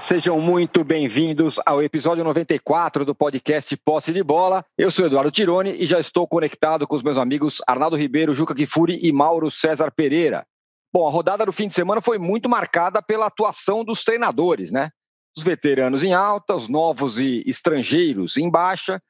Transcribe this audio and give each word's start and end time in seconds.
sejam 0.00 0.40
muito 0.40 0.82
bem-vindos 0.82 1.60
ao 1.66 1.82
episódio 1.82 2.24
94 2.24 3.04
do 3.04 3.14
podcast 3.14 3.76
Posse 3.76 4.14
de 4.14 4.22
Bola. 4.22 4.64
Eu 4.76 4.90
sou 4.90 5.04
Eduardo 5.04 5.30
Tironi 5.30 5.74
e 5.74 5.84
já 5.84 6.00
estou 6.00 6.26
conectado 6.26 6.88
com 6.88 6.96
os 6.96 7.02
meus 7.02 7.18
amigos 7.18 7.60
Arnaldo 7.66 7.96
Ribeiro, 7.96 8.34
Juca 8.34 8.54
Kifuri 8.54 8.98
e 9.02 9.12
Mauro 9.12 9.50
César 9.50 9.92
Pereira. 9.92 10.46
Bom, 10.90 11.06
a 11.06 11.10
rodada 11.10 11.44
do 11.44 11.52
fim 11.52 11.68
de 11.68 11.74
semana 11.74 12.00
foi 12.00 12.16
muito 12.16 12.48
marcada 12.48 13.02
pela 13.02 13.26
atuação 13.26 13.84
dos 13.84 14.02
treinadores, 14.02 14.72
né? 14.72 14.90
Os 15.36 15.44
veteranos 15.44 16.02
em 16.02 16.14
alta, 16.14 16.56
os 16.56 16.66
novos 16.66 17.20
e 17.20 17.44
estrangeiros 17.46 18.38
em 18.38 18.50
baixa. 18.50 19.02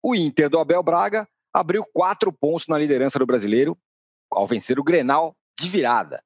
O 0.00 0.14
Inter 0.14 0.48
do 0.48 0.60
Abel 0.60 0.84
Braga 0.84 1.28
abriu 1.52 1.82
quatro 1.92 2.32
pontos 2.32 2.68
na 2.68 2.78
liderança 2.78 3.18
do 3.18 3.26
brasileiro 3.26 3.76
ao 4.30 4.46
vencer 4.46 4.78
o 4.78 4.84
Grenal 4.84 5.34
de 5.58 5.68
virada. 5.68 6.22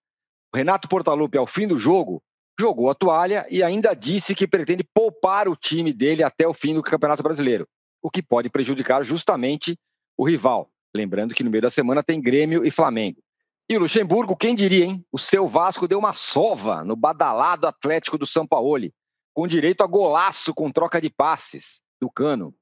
O 0.55 0.59
Renato 0.59 0.87
Portaluppi, 0.87 1.39
ao 1.39 1.47
fim 1.47 1.67
do 1.67 1.79
jogo, 1.79 2.23
jogou 2.63 2.89
a 2.89 2.95
toalha 2.95 3.45
e 3.51 3.61
ainda 3.61 3.93
disse 3.93 4.37
que 4.37 4.47
pretende 4.47 4.85
poupar 4.85 5.49
o 5.49 5.57
time 5.57 5.93
dele 5.93 6.23
até 6.23 6.47
o 6.47 6.55
fim 6.55 6.75
do 6.75 6.83
Campeonato 6.83 7.21
Brasileiro, 7.21 7.67
o 8.01 8.09
que 8.09 8.23
pode 8.23 8.49
prejudicar 8.49 9.03
justamente 9.03 9.77
o 10.17 10.25
rival. 10.25 10.71
Lembrando 10.95 11.35
que 11.35 11.43
no 11.43 11.51
meio 11.51 11.63
da 11.63 11.71
semana 11.71 12.05
tem 12.05 12.21
Grêmio 12.21 12.65
e 12.65 12.71
Flamengo. 12.71 13.21
E 13.69 13.77
o 13.77 13.81
Luxemburgo, 13.81 14.37
quem 14.37 14.55
diria, 14.55 14.85
hein? 14.85 15.05
O 15.11 15.19
seu 15.19 15.49
Vasco 15.49 15.89
deu 15.89 15.99
uma 15.99 16.13
sova 16.13 16.85
no 16.85 16.95
badalado 16.95 17.67
Atlético 17.67 18.17
do 18.17 18.27
São 18.27 18.47
Paulo, 18.47 18.89
com 19.35 19.49
direito 19.49 19.83
a 19.83 19.87
golaço 19.87 20.55
com 20.55 20.71
troca 20.71 21.01
de 21.01 21.11
passes 21.11 21.81
do 22.01 22.09
Cano. 22.09 22.55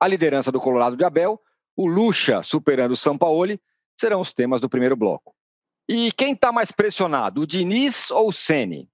A 0.00 0.08
liderança 0.08 0.50
do 0.50 0.60
Colorado 0.60 0.96
de 0.96 1.04
Abel, 1.04 1.40
o 1.76 1.86
Lucha 1.86 2.42
superando 2.42 2.92
o 2.92 2.96
São 2.96 3.16
Paulo, 3.16 3.56
serão 3.96 4.20
os 4.20 4.32
temas 4.32 4.60
do 4.60 4.68
primeiro 4.68 4.96
bloco. 4.96 5.32
E 5.88 6.10
quem 6.10 6.32
está 6.32 6.50
mais 6.50 6.72
pressionado, 6.72 7.42
o 7.42 7.46
Diniz 7.46 8.10
ou 8.10 8.30
o 8.30 8.32
Sene? 8.32 8.88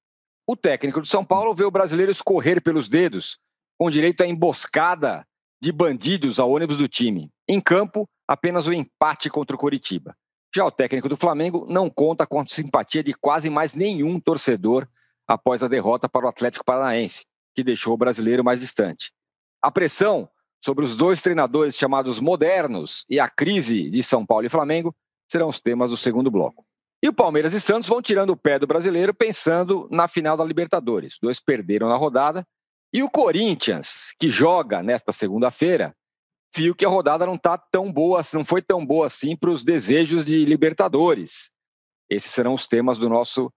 O 0.51 0.57
técnico 0.57 1.01
do 1.01 1.07
São 1.07 1.25
Paulo 1.25 1.55
vê 1.55 1.63
o 1.63 1.71
brasileiro 1.71 2.11
escorrer 2.11 2.61
pelos 2.61 2.89
dedos, 2.89 3.39
com 3.79 3.89
direito 3.89 4.23
à 4.23 4.27
emboscada 4.27 5.25
de 5.63 5.71
bandidos 5.71 6.41
ao 6.41 6.51
ônibus 6.51 6.77
do 6.77 6.89
time. 6.89 7.31
Em 7.47 7.61
campo, 7.61 8.05
apenas 8.27 8.67
o 8.67 8.73
empate 8.73 9.31
contra 9.31 9.55
o 9.55 9.59
Coritiba. 9.59 10.13
Já 10.53 10.67
o 10.67 10.71
técnico 10.73 11.09
do 11.09 11.17
Flamengo 11.17 11.69
não 11.71 11.89
conta 11.89 12.27
com 12.27 12.41
a 12.41 12.47
simpatia 12.49 13.01
de 13.01 13.15
quase 13.15 13.49
mais 13.49 13.75
nenhum 13.75 14.19
torcedor 14.19 14.89
após 15.25 15.63
a 15.63 15.69
derrota 15.69 16.09
para 16.09 16.27
o 16.27 16.29
Atlético 16.29 16.65
Paranaense, 16.65 17.27
que 17.55 17.63
deixou 17.63 17.95
o 17.95 17.97
brasileiro 17.97 18.43
mais 18.43 18.59
distante. 18.59 19.13
A 19.63 19.71
pressão 19.71 20.29
sobre 20.65 20.85
os 20.85 20.97
dois 20.97 21.23
treinadores 21.23 21.77
chamados 21.77 22.19
modernos 22.19 23.07
e 23.09 23.21
a 23.21 23.31
crise 23.31 23.89
de 23.89 24.03
São 24.03 24.27
Paulo 24.27 24.47
e 24.47 24.51
Flamengo 24.51 24.93
serão 25.31 25.49
os 25.49 25.61
temas 25.61 25.93
do 25.93 25.97
segundo 25.97 26.29
bloco. 26.29 26.67
E 27.03 27.09
o 27.09 27.13
Palmeiras 27.13 27.55
e 27.55 27.61
Santos 27.61 27.89
vão 27.89 28.03
tirando 28.03 28.31
o 28.31 28.37
pé 28.37 28.59
do 28.59 28.67
brasileiro 28.67 29.15
pensando 29.15 29.89
na 29.91 30.07
final 30.07 30.37
da 30.37 30.45
Libertadores. 30.45 31.17
Dois 31.21 31.41
perderam 31.41 31.89
na 31.89 31.97
rodada. 31.97 32.47
E 32.93 33.03
o 33.03 33.11
Corinthians, 33.11 34.13
que 34.19 34.29
joga 34.29 34.83
nesta 34.83 35.13
segunda-feira, 35.13 35.95
viu 36.55 36.75
que 36.75 36.85
a 36.85 36.89
rodada 36.89 37.25
não 37.25 37.39
tá 37.39 37.57
tão 37.57 37.91
boa, 37.91 38.21
não 38.35 38.45
foi 38.45 38.61
tão 38.61 38.85
boa 38.85 39.07
assim 39.07 39.37
para 39.37 39.51
os 39.51 39.63
desejos 39.63 40.25
de 40.25 40.45
Libertadores. 40.45 41.53
Esses 42.09 42.33
serão 42.33 42.55
os 42.55 42.67
temas 42.67 42.99
do 42.99 43.09
nosso 43.09 43.51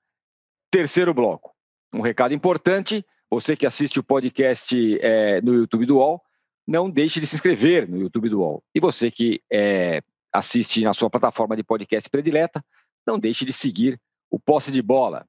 terceiro 0.71 1.13
bloco. 1.13 1.53
Um 1.93 2.01
recado 2.01 2.33
importante: 2.33 3.05
você 3.29 3.57
que 3.57 3.65
assiste 3.65 3.99
o 3.99 4.03
podcast 4.03 4.99
é, 5.01 5.41
no 5.41 5.53
YouTube 5.53 5.85
do 5.85 5.97
UOL, 5.97 6.21
não 6.65 6.89
deixe 6.89 7.19
de 7.19 7.27
se 7.27 7.35
inscrever 7.35 7.89
no 7.89 7.97
YouTube 7.97 8.29
do 8.29 8.39
UOL. 8.39 8.63
E 8.73 8.79
você 8.79 9.11
que 9.11 9.41
é, 9.51 10.01
assiste 10.31 10.81
na 10.83 10.93
sua 10.93 11.09
plataforma 11.09 11.55
de 11.55 11.63
podcast 11.63 12.09
predileta, 12.09 12.63
não 13.05 13.19
deixe 13.19 13.45
de 13.45 13.53
seguir 13.53 13.99
o 14.31 14.39
posse 14.39 14.71
de 14.71 14.81
bola. 14.81 15.25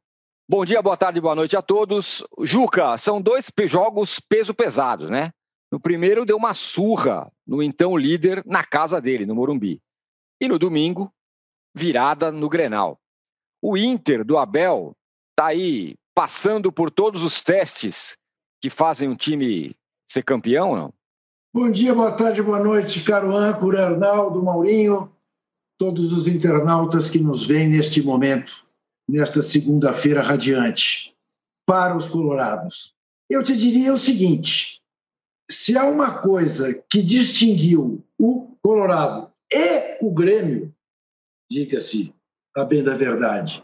Bom 0.49 0.65
dia, 0.65 0.83
boa 0.83 0.97
tarde, 0.97 1.21
boa 1.21 1.35
noite 1.35 1.57
a 1.57 1.63
todos. 1.63 2.23
Juca, 2.43 2.97
são 2.99 3.21
dois 3.21 3.51
jogos 3.67 4.21
peso 4.21 4.55
pesados, 4.55 5.11
né? 5.11 5.31
No 5.73 5.81
primeiro 5.81 6.25
deu 6.25 6.37
uma 6.37 6.55
surra 6.55 7.31
no 7.47 7.63
então 7.63 7.97
líder 7.97 8.43
na 8.47 8.63
casa 8.63 9.01
dele, 9.01 9.27
no 9.27 9.35
Morumbi. 9.35 9.81
E 10.41 10.47
no 10.47 10.59
domingo, 10.59 11.13
virada 11.75 12.31
no 12.31 12.49
Grenal. 12.49 13.01
O 13.63 13.77
Inter 13.77 14.25
do 14.25 14.37
Abel 14.37 14.95
tá 15.35 15.47
aí 15.47 15.97
passando 16.15 16.71
por 16.71 16.91
todos 16.91 17.25
os 17.25 17.43
testes 17.43 18.17
que 18.61 18.71
fazem 18.71 19.09
um 19.09 19.17
time 19.17 19.75
ser 20.09 20.23
campeão, 20.23 20.77
não? 20.77 20.95
Bom 21.53 21.71
dia, 21.71 21.95
boa 21.95 22.13
tarde, 22.13 22.43
boa 22.43 22.61
noite, 22.61 23.03
caro 23.03 23.35
âncora 23.35 23.87
Arnaldo, 23.87 24.43
Maurinho 24.43 25.14
todos 25.79 26.13
os 26.13 26.27
internautas 26.27 27.11
que 27.11 27.19
nos 27.19 27.45
veem 27.45 27.69
neste 27.69 28.03
momento, 28.03 28.65
nesta 29.09 29.43
segunda-feira 29.43 30.23
radiante, 30.23 31.15
para 31.67 31.97
os 31.97 32.09
colorados. 32.09 32.95
Eu 33.29 33.43
te 33.43 33.57
diria 33.57 33.93
o 33.93 33.99
seguinte: 33.99 34.81
se 35.51 35.77
há 35.77 35.85
uma 35.85 36.19
coisa 36.19 36.83
que 36.91 37.03
distinguiu 37.03 38.05
o 38.21 38.57
Colorado 38.63 39.31
e 39.53 39.99
o 40.01 40.11
Grêmio, 40.13 40.75
diga-se 41.51 42.15
a 42.57 42.65
bem 42.65 42.83
da 42.83 42.97
verdade, 42.97 43.63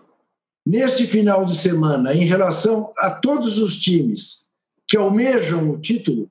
neste 0.67 1.07
final 1.07 1.45
de 1.45 1.57
semana, 1.57 2.15
em 2.15 2.25
relação 2.25 2.93
a 2.99 3.11
todos 3.11 3.59
os 3.59 3.81
times 3.81 4.49
que 4.89 4.97
almejam 4.97 5.71
o 5.71 5.81
título, 5.81 6.29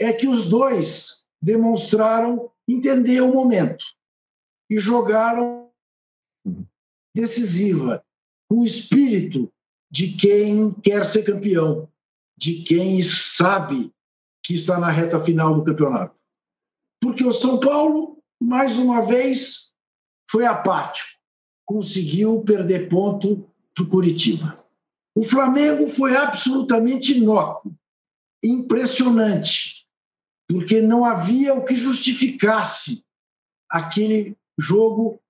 é 0.00 0.12
que 0.12 0.26
os 0.26 0.48
dois 0.48 1.26
demonstraram 1.40 2.50
entender 2.66 3.20
o 3.20 3.32
momento 3.32 3.84
e 4.72 4.80
jogaram 4.80 5.70
decisiva, 7.14 8.02
com 8.48 8.60
o 8.60 8.64
espírito 8.64 9.52
de 9.90 10.14
quem 10.14 10.72
quer 10.72 11.04
ser 11.04 11.24
campeão, 11.24 11.90
de 12.38 12.62
quem 12.62 13.02
sabe 13.02 13.92
que 14.42 14.54
está 14.54 14.80
na 14.80 14.90
reta 14.90 15.22
final 15.22 15.54
do 15.54 15.62
campeonato. 15.62 16.18
Porque 17.02 17.22
o 17.22 17.34
São 17.34 17.60
Paulo, 17.60 18.18
mais 18.40 18.78
uma 18.78 19.04
vez, 19.04 19.74
foi 20.30 20.46
apático, 20.46 21.20
conseguiu 21.66 22.42
perder 22.42 22.88
ponto 22.88 23.46
para 23.74 23.84
o 23.84 23.88
Curitiba. 23.88 24.58
O 25.14 25.22
Flamengo 25.22 25.86
foi 25.86 26.16
absolutamente 26.16 27.18
inócuo, 27.18 27.76
impressionante, 28.42 29.86
porque 30.48 30.80
não 30.80 31.04
havia 31.04 31.52
o 31.52 31.62
que 31.62 31.76
justificasse 31.76 33.04
aquele 33.70 34.34
jogo 34.58 35.20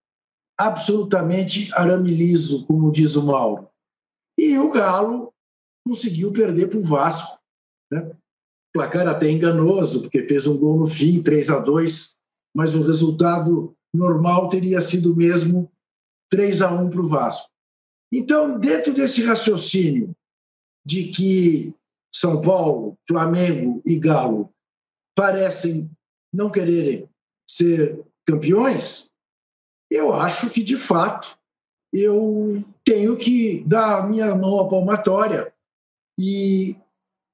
absolutamente 0.58 1.72
arame 1.74 2.14
liso, 2.14 2.66
como 2.66 2.92
diz 2.92 3.16
o 3.16 3.24
Mauro. 3.24 3.68
E 4.38 4.58
o 4.58 4.70
Galo 4.70 5.32
conseguiu 5.86 6.32
perder 6.32 6.68
para 6.68 6.78
o 6.78 6.82
Vasco. 6.82 7.38
Né? 7.90 8.10
Placar 8.72 9.06
até 9.06 9.30
enganoso, 9.30 10.02
porque 10.02 10.26
fez 10.26 10.46
um 10.46 10.56
gol 10.56 10.78
no 10.78 10.86
fim, 10.86 11.22
3 11.22 11.50
a 11.50 11.58
2 11.58 12.16
mas 12.54 12.74
o 12.74 12.82
resultado 12.82 13.74
normal 13.94 14.48
teria 14.48 14.80
sido 14.80 15.16
mesmo 15.16 15.70
3 16.30 16.62
a 16.62 16.70
1 16.70 16.90
para 16.90 17.00
o 17.00 17.08
Vasco. 17.08 17.50
Então, 18.12 18.58
dentro 18.58 18.92
desse 18.92 19.22
raciocínio 19.22 20.14
de 20.84 21.08
que 21.08 21.74
São 22.14 22.42
Paulo, 22.42 22.98
Flamengo 23.08 23.82
e 23.86 23.98
Galo 23.98 24.52
parecem 25.16 25.90
não 26.32 26.50
quererem 26.50 27.08
ser 27.48 28.02
campeões, 28.26 29.11
eu 29.94 30.12
acho 30.14 30.48
que, 30.50 30.62
de 30.62 30.76
fato, 30.76 31.36
eu 31.92 32.64
tenho 32.84 33.16
que 33.16 33.62
dar 33.66 33.98
a 33.98 34.06
minha 34.06 34.34
mão 34.34 34.60
à 34.60 34.68
palmatória 34.68 35.52
e 36.18 36.76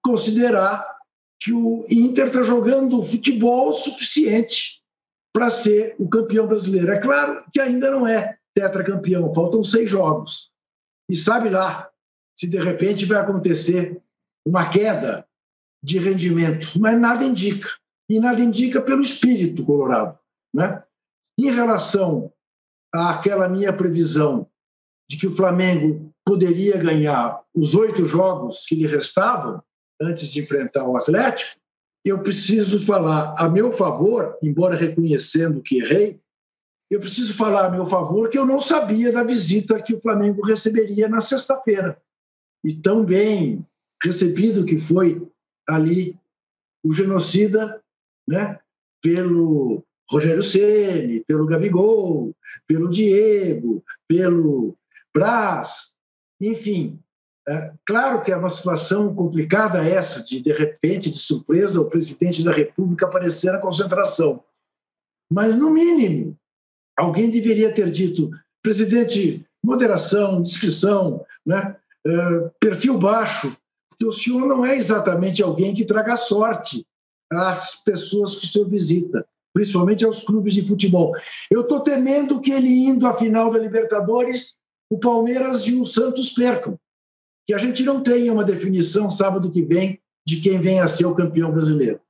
considerar 0.05 0.99
que 1.41 1.53
o 1.53 1.87
Inter 1.89 2.27
está 2.27 2.43
jogando 2.43 3.03
futebol 3.03 3.73
suficiente 3.73 4.83
para 5.33 5.51
ser 5.51 5.95
o 5.99 6.09
campeão 6.09 6.47
brasileiro. 6.47 6.91
É 6.91 7.01
claro 7.01 7.45
que 7.53 7.61
ainda 7.61 7.91
não 7.91 8.07
é 8.07 8.39
tetracampeão, 8.55 9.33
faltam 9.33 9.63
seis 9.63 9.89
jogos. 9.89 10.51
E 11.09 11.17
sabe 11.17 11.49
lá 11.49 11.89
se 12.37 12.47
de 12.49 12.59
repente 12.59 13.05
vai 13.05 13.21
acontecer 13.21 14.03
uma 14.45 14.69
queda 14.69 15.27
de 15.83 15.99
rendimento, 15.99 16.79
mas 16.81 16.99
nada 17.01 17.25
indica. 17.25 17.69
E 18.11 18.19
nada 18.19 18.41
indica 18.41 18.81
pelo 18.81 19.03
espírito 19.03 19.65
colorado. 19.65 20.19
Né? 20.53 20.83
Em 21.39 21.51
relação 21.51 22.33
àquela 23.07 23.49
minha 23.49 23.73
previsão 23.73 24.47
de 25.11 25.17
que 25.17 25.27
o 25.27 25.35
Flamengo 25.35 26.13
poderia 26.25 26.77
ganhar 26.77 27.43
os 27.55 27.75
oito 27.75 28.05
jogos 28.05 28.67
que 28.67 28.75
lhe 28.75 28.87
restavam 28.87 29.63
antes 30.01 30.29
de 30.29 30.41
enfrentar 30.41 30.85
o 30.87 30.97
Atlético, 30.97 31.59
eu 32.05 32.23
preciso 32.23 32.85
falar 32.85 33.35
a 33.39 33.49
meu 33.49 33.73
favor, 33.73 34.37
embora 34.43 34.77
reconhecendo 34.77 35.63
que 35.63 35.79
errei, 35.79 36.21
eu 36.91 37.01
preciso 37.01 37.35
falar 37.35 37.67
a 37.67 37.71
meu 37.71 37.87
favor 37.87 38.31
que 38.31 38.39
eu 38.39 38.47
não 38.47 38.61
sabia 38.61 39.13
da 39.13 39.23
visita 39.23 39.83
que 39.83 39.95
o 39.95 40.01
Flamengo 40.01 40.45
receberia 40.47 41.09
na 41.09 41.21
sexta-feira. 41.21 42.01
E 42.65 42.75
tão 42.75 43.05
bem 43.05 43.67
recebido 44.03 44.65
que 44.65 44.79
foi 44.79 45.27
ali 45.69 46.19
o 46.85 46.93
genocida, 46.93 47.83
né, 48.27 48.59
pelo 49.03 49.85
Rogério 50.11 50.43
Ceni, 50.43 51.25
pelo 51.27 51.47
Gabigol, 51.47 52.35
pelo 52.67 52.89
Diego, 52.89 53.85
pelo 54.07 54.77
Braz, 55.15 55.95
enfim, 56.41 56.99
É, 57.51 57.73
claro 57.87 58.23
que 58.23 58.31
é 58.31 58.37
uma 58.37 58.51
situação 58.51 59.15
complicada 59.15 59.83
essa, 59.83 60.23
de 60.23 60.39
de 60.39 60.53
repente, 60.53 61.11
de 61.11 61.19
surpresa, 61.19 61.81
o 61.81 61.89
presidente 61.89 62.45
da 62.45 62.53
República 62.53 63.07
aparecer 63.07 63.51
na 63.51 63.59
concentração. 63.59 64.45
Mas, 65.33 65.57
no 65.57 65.71
mínimo, 65.71 66.37
alguém 66.95 67.31
deveria 67.31 67.75
ter 67.75 67.91
dito: 67.91 68.31
presidente, 68.63 69.47
moderação, 69.65 70.43
discrição, 70.43 71.25
né? 71.45 71.75
É, 72.07 72.51
perfil 72.61 72.99
baixo, 72.99 73.57
porque 73.89 74.05
o 74.05 74.13
senhor 74.13 74.47
não 74.47 74.65
é 74.65 74.77
exatamente 74.77 75.43
alguém 75.43 75.75
que 75.75 75.87
traga 75.87 76.19
sorte 76.19 76.87
às 77.33 77.83
pessoas 77.83 78.37
que 78.37 78.45
o 78.45 78.49
senhor 78.49 78.69
visita, 78.69 79.27
principalmente 79.59 80.05
aos 80.05 80.23
clubes 80.23 80.55
de 80.55 80.65
futebol. 80.65 81.13
Eu 81.51 81.63
estou 81.63 81.81
temendo 81.81 82.41
que 82.41 82.53
ele 82.53 82.69
indo 82.69 83.05
à 83.09 83.13
final 83.13 83.51
da 83.51 83.59
Libertadores, 83.59 84.57
o 84.89 84.97
Palmeiras 85.01 85.67
e 85.67 85.75
o 85.75 85.85
Santos 85.85 86.31
percam 86.31 86.79
que 87.45 87.53
a 87.53 87.59
gente 87.59 87.83
não 87.83 88.01
tenha 88.01 88.33
uma 88.33 88.45
definição 88.45 89.11
sábado 89.11 89.51
que 89.51 89.63
vem 89.63 90.01
de 90.25 90.41
quem 90.41 90.61
vem 90.61 90.79
a 90.79 90.87
ser 90.87 91.07
o 91.07 91.15
campeão 91.15 91.51
brasileiro. 91.51 92.01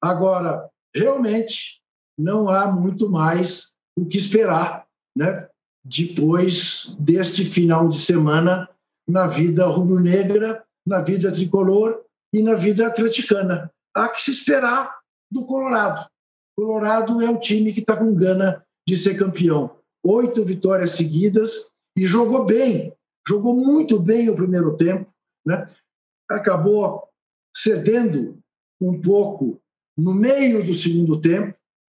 Agora, 0.00 0.70
realmente, 0.94 1.80
não 2.16 2.48
há 2.48 2.70
muito 2.70 3.10
mais 3.10 3.74
o 3.98 4.06
que 4.06 4.16
esperar 4.16 4.86
né, 5.16 5.48
depois 5.84 6.94
deste 7.00 7.44
final 7.44 7.88
de 7.88 8.00
semana 8.00 8.68
na 9.08 9.26
vida 9.26 9.66
rubro-negra, 9.66 10.62
na 10.86 11.00
vida 11.00 11.32
tricolor 11.32 12.00
e 12.32 12.40
na 12.40 12.54
vida 12.54 12.86
atleticana. 12.86 13.72
Há 13.92 14.08
que 14.08 14.22
se 14.22 14.30
esperar 14.30 15.00
do 15.28 15.44
Colorado. 15.44 16.08
Colorado 16.56 17.20
é 17.22 17.30
o 17.30 17.40
time 17.40 17.72
que 17.72 17.80
está 17.80 17.96
com 17.96 18.14
gana 18.14 18.64
de 18.86 18.96
ser 18.96 19.16
campeão. 19.16 19.76
Oito 20.02 20.44
vitórias 20.44 20.92
seguidas 20.92 21.70
e 21.96 22.06
jogou 22.06 22.44
bem 22.44 22.92
jogou 23.26 23.54
muito 23.54 23.98
bem 23.98 24.28
o 24.28 24.36
primeiro 24.36 24.76
tempo, 24.76 25.12
né? 25.46 25.68
acabou 26.28 27.08
cedendo 27.56 28.38
um 28.80 29.00
pouco 29.00 29.60
no 29.96 30.14
meio 30.14 30.64
do 30.64 30.74
segundo 30.74 31.20
tempo, 31.20 31.56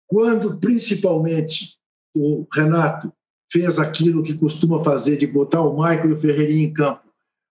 quando 0.08 0.58
principalmente 0.58 1.78
o 2.14 2.46
Renato 2.52 3.12
fez 3.52 3.78
aquilo 3.78 4.22
que 4.22 4.36
costuma 4.36 4.82
fazer 4.82 5.18
de 5.18 5.26
botar 5.26 5.60
o 5.60 5.74
Michael 5.74 6.10
e 6.10 6.12
o 6.12 6.16
Ferreirinha 6.16 6.66
em 6.66 6.72
campo, 6.72 7.02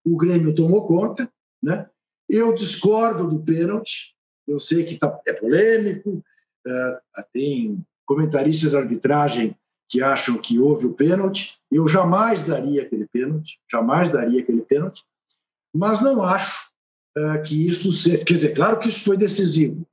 o 0.06 0.18
Grêmio 0.18 0.56
tomou 0.56 0.88
conta. 0.88 1.32
Né? 1.62 1.88
Eu 2.30 2.54
discordo 2.54 3.30
do 3.30 3.44
pênalti, 3.44 4.16
eu 4.48 4.60
sei 4.60 4.84
que 4.84 4.98
tá, 4.98 5.20
é 5.28 5.34
polêmico, 5.34 6.24
tem 7.34 7.84
comentaristas 8.06 8.72
de 8.72 8.78
arbitragem 8.78 9.56
que 9.88 10.02
acham 10.02 10.38
que 10.38 10.60
houve 10.60 10.86
o 10.86 10.94
pênalti. 10.94 11.58
Eu 11.72 11.88
jamais 11.88 12.44
daria 12.44 12.84
aquele 12.84 13.08
pênalti, 13.08 13.60
jamais 13.70 14.12
daria 14.12 14.42
aquele 14.42 14.62
pênalti, 14.62 15.04
mas 15.74 16.02
não 16.02 16.24
acho 16.24 16.70
uh, 17.18 17.42
que 17.44 17.68
isto 17.68 17.92
seja. 17.92 18.24
Quer 18.24 18.34
dizer, 18.34 18.54
claro 18.54 18.80
que 18.80 18.90
isso 18.90 19.04
foi 19.04 19.18
decisivo, 19.18 19.86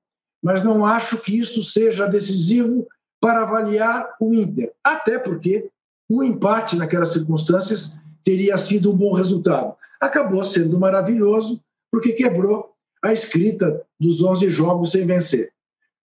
mas 0.43 0.62
não 0.62 0.84
acho 0.84 1.19
que 1.19 1.38
isto 1.38 1.62
seja 1.62 2.06
decisivo 2.06 2.87
para 3.20 3.43
avaliar 3.43 4.14
o 4.20 4.32
Inter. 4.34 4.73
Até 4.84 5.19
porque 5.19 5.70
o 6.08 6.23
empate 6.23 6.76
naquelas 6.76 7.12
circunstâncias 7.12 7.99
teria 8.23 8.58
sido 8.58 8.93
um 8.93 8.96
bom 8.96 9.12
resultado. 9.12 9.75
Acabou 10.00 10.44
sendo 10.44 10.78
maravilhoso, 10.78 11.61
porque 11.90 12.12
quebrou 12.12 12.75
a 13.02 13.12
escrita 13.12 13.82
dos 13.99 14.23
11 14.23 14.50
jogos 14.50 14.93
sem 14.93 15.06
vencer. 15.06 15.52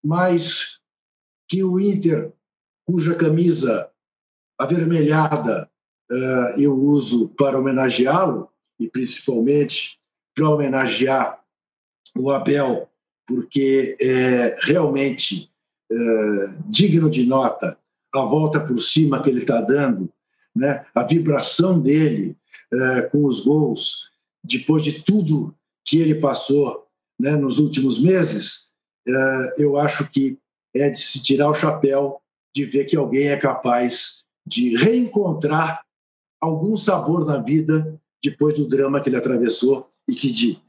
Mas 0.02 0.81
que 1.49 1.62
o 1.64 1.79
Inter 1.79 2.32
cuja 2.87 3.14
camisa 3.14 3.91
avermelhada 4.58 5.70
uh, 6.11 6.61
eu 6.61 6.76
uso 6.76 7.29
para 7.31 7.58
homenageá-lo, 7.58 8.49
e 8.79 8.88
principalmente 8.88 9.99
para 10.35 10.49
homenagear 10.49 11.41
o 12.19 12.31
Abel, 12.31 12.88
porque 13.26 13.97
é 14.00 14.56
realmente 14.62 15.50
uh, 15.93 16.55
digno 16.67 17.08
de 17.11 17.26
nota 17.26 17.79
a 18.12 18.20
volta 18.23 18.58
por 18.58 18.81
cima 18.81 19.23
que 19.23 19.31
ele 19.31 19.41
está 19.41 19.61
dando, 19.61 20.12
né? 20.55 20.85
a 20.94 21.05
vibração 21.05 21.81
dele 21.81 22.37
uh, 22.73 23.11
com 23.11 23.25
os 23.25 23.44
gols, 23.44 24.11
depois 24.43 24.82
de 24.82 25.02
tudo 25.02 25.55
que 25.85 25.99
ele 25.99 26.17
passou 26.17 26.88
né, 27.19 27.37
nos 27.37 27.58
últimos 27.58 28.00
meses, 28.00 28.70
eu 29.58 29.79
acho 29.79 30.08
que 30.11 30.38
é 30.75 30.91
de 30.91 31.00
se 31.00 31.23
tirar 31.23 31.50
o 31.50 31.55
chapéu 31.55 32.20
de 32.55 32.64
ver 32.64 32.85
que 32.85 32.97
alguém 32.97 33.29
é 33.29 33.37
capaz 33.37 34.25
de 34.47 34.76
reencontrar 34.76 35.85
algum 36.41 36.76
sabor 36.76 37.25
na 37.25 37.38
vida 37.38 38.00
depois 38.23 38.55
do 38.55 38.67
drama 38.67 39.00
que 39.00 39.08
ele 39.08 39.17
atravessou 39.17 39.91
e 40.08 40.14
que, 40.14 40.31
de 40.32 40.61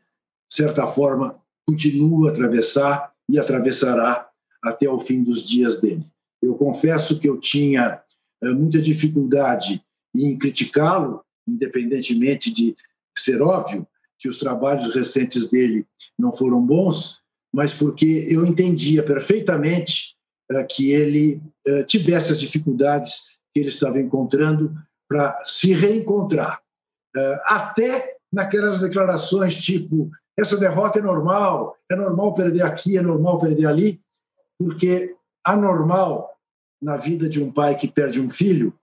certa 0.52 0.86
forma, 0.88 1.42
continua 1.68 2.30
a 2.30 2.32
atravessar 2.32 3.12
e 3.30 3.40
atravessará 3.40 4.30
até 4.64 4.90
o 4.90 5.00
fim 5.00 5.24
dos 5.24 5.48
dias 5.48 5.82
dele. 5.82 6.06
Eu 6.42 6.56
confesso 6.56 7.20
que 7.20 7.30
eu 7.30 7.40
tinha 7.40 8.02
é, 8.44 8.50
muita 8.50 8.82
dificuldade 8.82 9.84
em 10.16 10.38
criticá-lo, 10.38 11.24
independentemente 11.48 12.52
de 12.52 12.76
ser 13.18 13.42
óbvio 13.42 13.88
que 14.20 14.28
os 14.28 14.38
trabalhos 14.38 14.94
recentes 14.94 15.50
dele 15.50 15.86
não 16.18 16.32
foram 16.32 16.62
bons, 16.62 17.21
mas 17.54 17.74
porque 17.74 18.28
eu 18.30 18.46
entendia 18.46 19.04
perfeitamente 19.04 20.16
que 20.70 20.92
ele 20.92 21.42
eh, 21.66 21.84
tivesse 21.84 22.32
as 22.32 22.40
dificuldades 22.40 23.38
que 23.54 23.60
ele 23.60 23.70
estava 23.70 24.00
encontrando 24.00 24.74
para 25.08 25.42
se 25.46 25.74
reencontrar. 25.74 26.62
Eh, 27.16 27.42
até 27.46 28.18
naquelas 28.32 28.82
declarações 28.82 29.56
tipo: 29.56 30.10
essa 30.38 30.58
derrota 30.58 31.00
é 31.00 31.02
normal, 31.02 31.78
é 31.90 31.96
normal 31.96 32.34
perder 32.34 32.64
aqui, 32.64 32.98
é 32.98 33.02
normal 33.02 33.40
perder 33.40 33.66
ali, 33.66 34.02
porque 34.60 35.16
anormal 35.44 36.38
na 36.82 36.98
vida 36.98 37.30
de 37.30 37.42
um 37.42 37.52
pai 37.52 37.78
que 37.78 37.88
perde 37.88 38.20
um 38.20 38.30
filho 38.30 38.74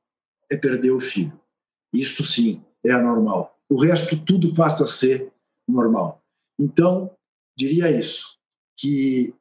é 0.51 0.57
perder 0.57 0.91
o 0.91 1.01
filho. 1.01 1.39
Isto 1.93 2.25
sim 2.25 2.63
é 2.85 2.93
anormal. 2.93 3.57
O 3.69 3.81
resto 3.81 4.17
tudo 4.25 4.55
passa 4.55 4.85
a 4.85 4.89
ser 4.89 5.33
normal. 5.67 6.23
Então, 6.59 7.11
diria 7.57 7.91
isso, 7.91 8.38
que 8.79 9.35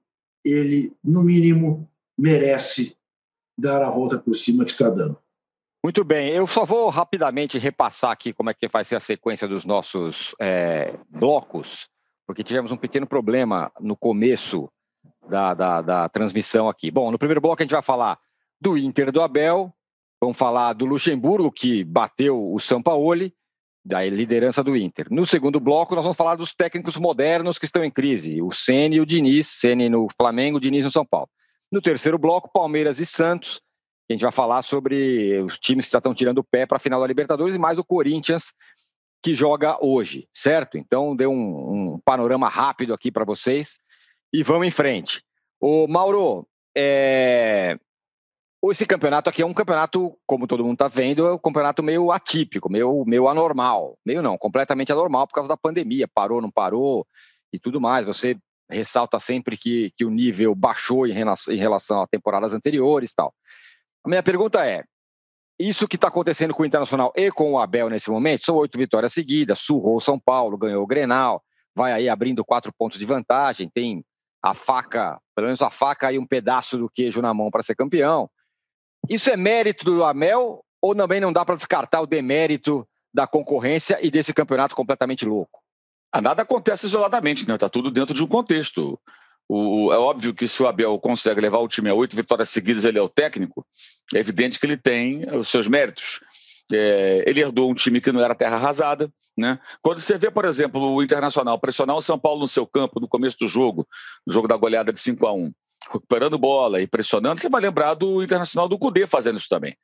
ele, 0.44 0.92
no 1.04 1.24
mínimo, 1.24 1.90
merece 2.18 2.98
dar 3.58 3.84
a 3.84 3.90
volta 3.90 4.18
por 4.18 4.36
cima 4.36 4.66
que 4.66 4.72
está 4.72 4.90
dando. 4.90 5.18
Muito 5.84 6.04
bem, 6.04 6.30
eu 6.30 6.48
só 6.48 6.66
vou 6.66 6.90
rapidamente 6.90 7.58
repassar 7.58 8.12
aqui 8.12 8.34
como 8.34 8.50
é 8.50 8.54
que 8.54 8.68
vai 8.68 8.84
ser 8.84 8.96
a 8.96 9.00
sequência 9.00 9.48
dos 9.48 9.64
nossos 9.64 10.36
é, 10.42 10.98
blocos, 11.08 11.88
porque 12.26 12.44
tivemos 12.44 12.72
um 12.72 12.78
pequeno 12.78 13.08
problema 13.08 13.72
no 13.80 13.96
começo 13.96 14.70
da, 15.30 15.54
da, 15.54 15.82
da, 15.82 16.10
transmissão 16.10 16.68
aqui. 16.68 16.90
Bom, 16.90 17.12
no 17.12 17.20
primeiro 17.20 17.40
bloco 17.40 17.62
a 17.62 17.64
gente 17.64 17.72
vai 17.72 17.82
falar 17.82 18.20
do 18.60 18.78
Inter 18.78 19.12
do 19.12 19.22
Abel, 19.22 19.72
vamos 20.20 20.38
falar 20.38 20.74
do 20.74 20.86
Luxemburgo, 20.86 21.52
que 21.52 21.84
bateu 21.84 22.52
o 22.52 22.60
Sampaoli, 22.60 23.34
da 23.88 24.04
liderança 24.04 24.62
do 24.62 24.76
Inter. 24.76 25.08
No 25.10 25.26
segundo 25.26 25.62
bloco, 25.62 25.96
nós 25.96 26.04
vamos 26.04 26.18
falar 26.18 26.36
dos 26.36 26.54
técnicos 26.54 26.98
modernos 26.98 27.58
que 27.58 27.64
estão 27.64 27.86
em 27.86 27.90
crise, 27.90 28.42
o 28.42 28.52
Ceni 28.52 28.98
e 28.98 29.02
o 29.02 29.06
Diniz, 29.06 29.48
Ceni 29.48 29.88
no 29.88 30.08
Flamengo, 30.20 30.60
Diniz 30.60 30.84
no 30.84 30.92
São 30.92 31.06
Paulo. 31.06 31.30
No 31.72 31.82
terceiro 31.82 32.18
bloco, 32.18 32.52
Palmeiras 32.52 33.00
e 33.00 33.06
Santos. 33.06 33.62
A 34.10 34.14
gente 34.14 34.22
vai 34.22 34.32
falar 34.32 34.62
sobre 34.62 35.40
os 35.42 35.58
times 35.58 35.86
que 35.86 35.92
já 35.92 36.00
estão 36.00 36.14
tirando 36.14 36.40
o 36.40 36.44
pé 36.44 36.66
para 36.66 36.78
a 36.78 36.80
final 36.80 37.00
da 37.00 37.08
Libertadores 37.08 37.56
e 37.56 37.60
mais 37.60 37.78
o 37.78 37.84
Corinthians, 37.84 38.54
que 39.24 39.34
joga 39.34 39.78
hoje, 39.82 40.28
certo? 40.34 40.78
Então, 40.78 41.16
deu 41.16 41.32
um, 41.32 41.94
um 41.94 42.00
panorama 42.04 42.50
rápido 42.50 42.94
aqui 42.94 43.10
para 43.10 43.26
vocês 43.26 43.80
e 44.34 44.44
vamos 44.44 44.68
em 44.68 44.72
frente. 44.72 45.24
O 45.62 45.88
Mauro, 45.88 46.46
é... 46.76 47.80
esse 48.66 48.86
campeonato 48.86 49.30
aqui 49.30 49.42
é 49.42 49.46
um 49.46 49.54
campeonato, 49.54 50.18
como 50.26 50.48
todo 50.48 50.64
mundo 50.64 50.74
está 50.74 50.88
vendo, 50.88 51.28
é 51.28 51.34
um 51.34 51.38
campeonato 51.38 51.84
meio 51.84 52.12
atípico, 52.12 52.72
meio, 52.72 53.04
meio 53.06 53.28
anormal. 53.28 53.98
Meio 54.06 54.22
não, 54.22 54.38
completamente 54.38 54.92
anormal 54.92 55.28
por 55.28 55.36
causa 55.36 55.48
da 55.48 55.58
pandemia. 55.58 56.08
Parou, 56.08 56.42
não 56.42 56.52
parou 56.52 57.06
e 57.54 57.60
tudo 57.60 57.80
mais. 57.80 58.06
Você 58.06 58.38
ressalta 58.70 59.20
sempre 59.20 59.58
que, 59.58 59.92
que 59.96 60.04
o 60.04 60.10
nível 60.10 60.54
baixou 60.56 61.08
em 61.08 61.14
relação, 61.14 61.54
em 61.54 61.58
relação 61.58 62.02
a 62.02 62.08
temporadas 62.08 62.54
anteriores 62.54 63.14
tal. 63.14 63.34
A 64.04 64.10
minha 64.10 64.24
pergunta 64.24 64.66
é: 64.66 64.84
isso 65.60 65.88
que 65.88 65.96
está 65.96 66.08
acontecendo 66.08 66.54
com 66.54 66.64
o 66.64 66.66
Internacional 66.66 67.12
e 67.16 67.32
com 67.32 67.54
o 67.54 67.60
Abel 67.60 67.90
nesse 67.90 68.10
momento 68.10 68.46
são 68.46 68.56
oito 68.56 68.78
vitórias 68.78 69.14
seguidas, 69.14 69.60
surrou 69.60 70.02
São 70.02 70.20
Paulo, 70.20 70.58
ganhou 70.58 70.84
o 70.84 70.88
Grenal, 70.88 71.44
vai 71.76 71.94
aí 71.94 72.10
abrindo 72.10 72.44
quatro 72.44 72.72
pontos 72.78 73.00
de 73.00 73.06
vantagem, 73.06 73.70
tem 73.74 74.04
a 74.42 74.54
faca, 74.54 75.20
pelo 75.36 75.48
menos 75.48 75.62
a 75.62 75.70
faca 75.70 76.12
e 76.12 76.20
um 76.20 76.26
pedaço 76.26 76.78
do 76.78 76.90
queijo 76.90 77.22
na 77.22 77.34
mão 77.34 77.50
para 77.50 77.64
ser 77.64 77.76
campeão. 77.76 78.30
Isso 79.10 79.30
é 79.30 79.38
mérito 79.38 79.86
do 79.86 80.04
Abel 80.04 80.64
ou 80.82 80.96
também 80.96 81.20
não 81.20 81.34
dá 81.34 81.44
para 81.44 81.56
descartar 81.56 82.02
o 82.02 82.08
demérito 82.08 82.88
da 83.14 83.26
concorrência 83.26 83.98
e 84.02 84.12
desse 84.12 84.34
campeonato 84.34 84.76
completamente 84.76 85.26
louco? 85.26 85.60
Ah, 86.12 86.22
nada 86.22 86.44
acontece 86.44 86.86
isoladamente, 86.86 87.48
né? 87.48 87.56
Está 87.56 87.70
tudo 87.70 87.92
dentro 87.92 88.14
de 88.14 88.24
um 88.24 88.28
contexto. 88.28 89.00
O, 89.50 89.92
é 89.94 89.98
óbvio 89.98 90.34
que 90.34 90.48
se 90.48 90.62
o 90.62 90.68
Abel 90.68 91.00
consegue 91.00 91.40
levar 91.40 91.60
o 91.60 91.68
time 91.68 91.90
a 91.90 91.94
oito 91.94 92.16
vitórias 92.16 92.50
seguidas, 92.50 92.86
ele 92.86 93.00
é 93.00 93.02
o 93.02 93.10
técnico, 93.10 93.66
é 94.14 94.20
evidente 94.20 94.60
que 94.60 94.66
ele 94.66 94.78
tem 94.78 95.26
os 95.36 95.48
seus 95.48 95.68
méritos. 95.68 96.22
É, 96.72 97.24
ele 97.26 97.40
herdou 97.40 97.72
um 97.72 97.74
time 97.74 98.02
que 98.02 98.12
não 98.12 98.20
era 98.20 98.36
terra 98.36 98.58
arrasada, 98.58 99.10
Né? 99.38 99.58
Quando 99.82 100.00
você 100.00 100.18
vê, 100.18 100.30
por 100.30 100.46
exemplo, 100.46 100.82
o 100.82 101.02
Internacional 101.02 101.58
pressionar 101.60 101.96
o 101.96 102.02
São 102.02 102.20
Paulo 102.20 102.42
no 102.42 102.48
seu 102.48 102.68
campo 102.68 103.00
no 103.00 103.08
começo 103.08 103.38
do 103.40 103.48
jogo, 103.48 103.88
no 104.26 104.34
jogo 104.34 104.48
da 104.48 104.58
goleada 104.58 104.92
de 104.92 105.00
5 105.00 105.26
a 105.26 105.34
1 105.34 105.54
recuperando 105.86 106.38
bola 106.38 106.82
e 106.82 106.88
pressionando, 106.88 107.40
você 107.40 107.50
vai 107.50 107.62
lembrar 107.62 107.94
do 107.94 108.24
Internacional 108.24 108.68
do 108.68 108.78
Cudê 108.78 109.06
fazendo 109.06 109.38
isso 109.38 109.50
também. 109.50 109.76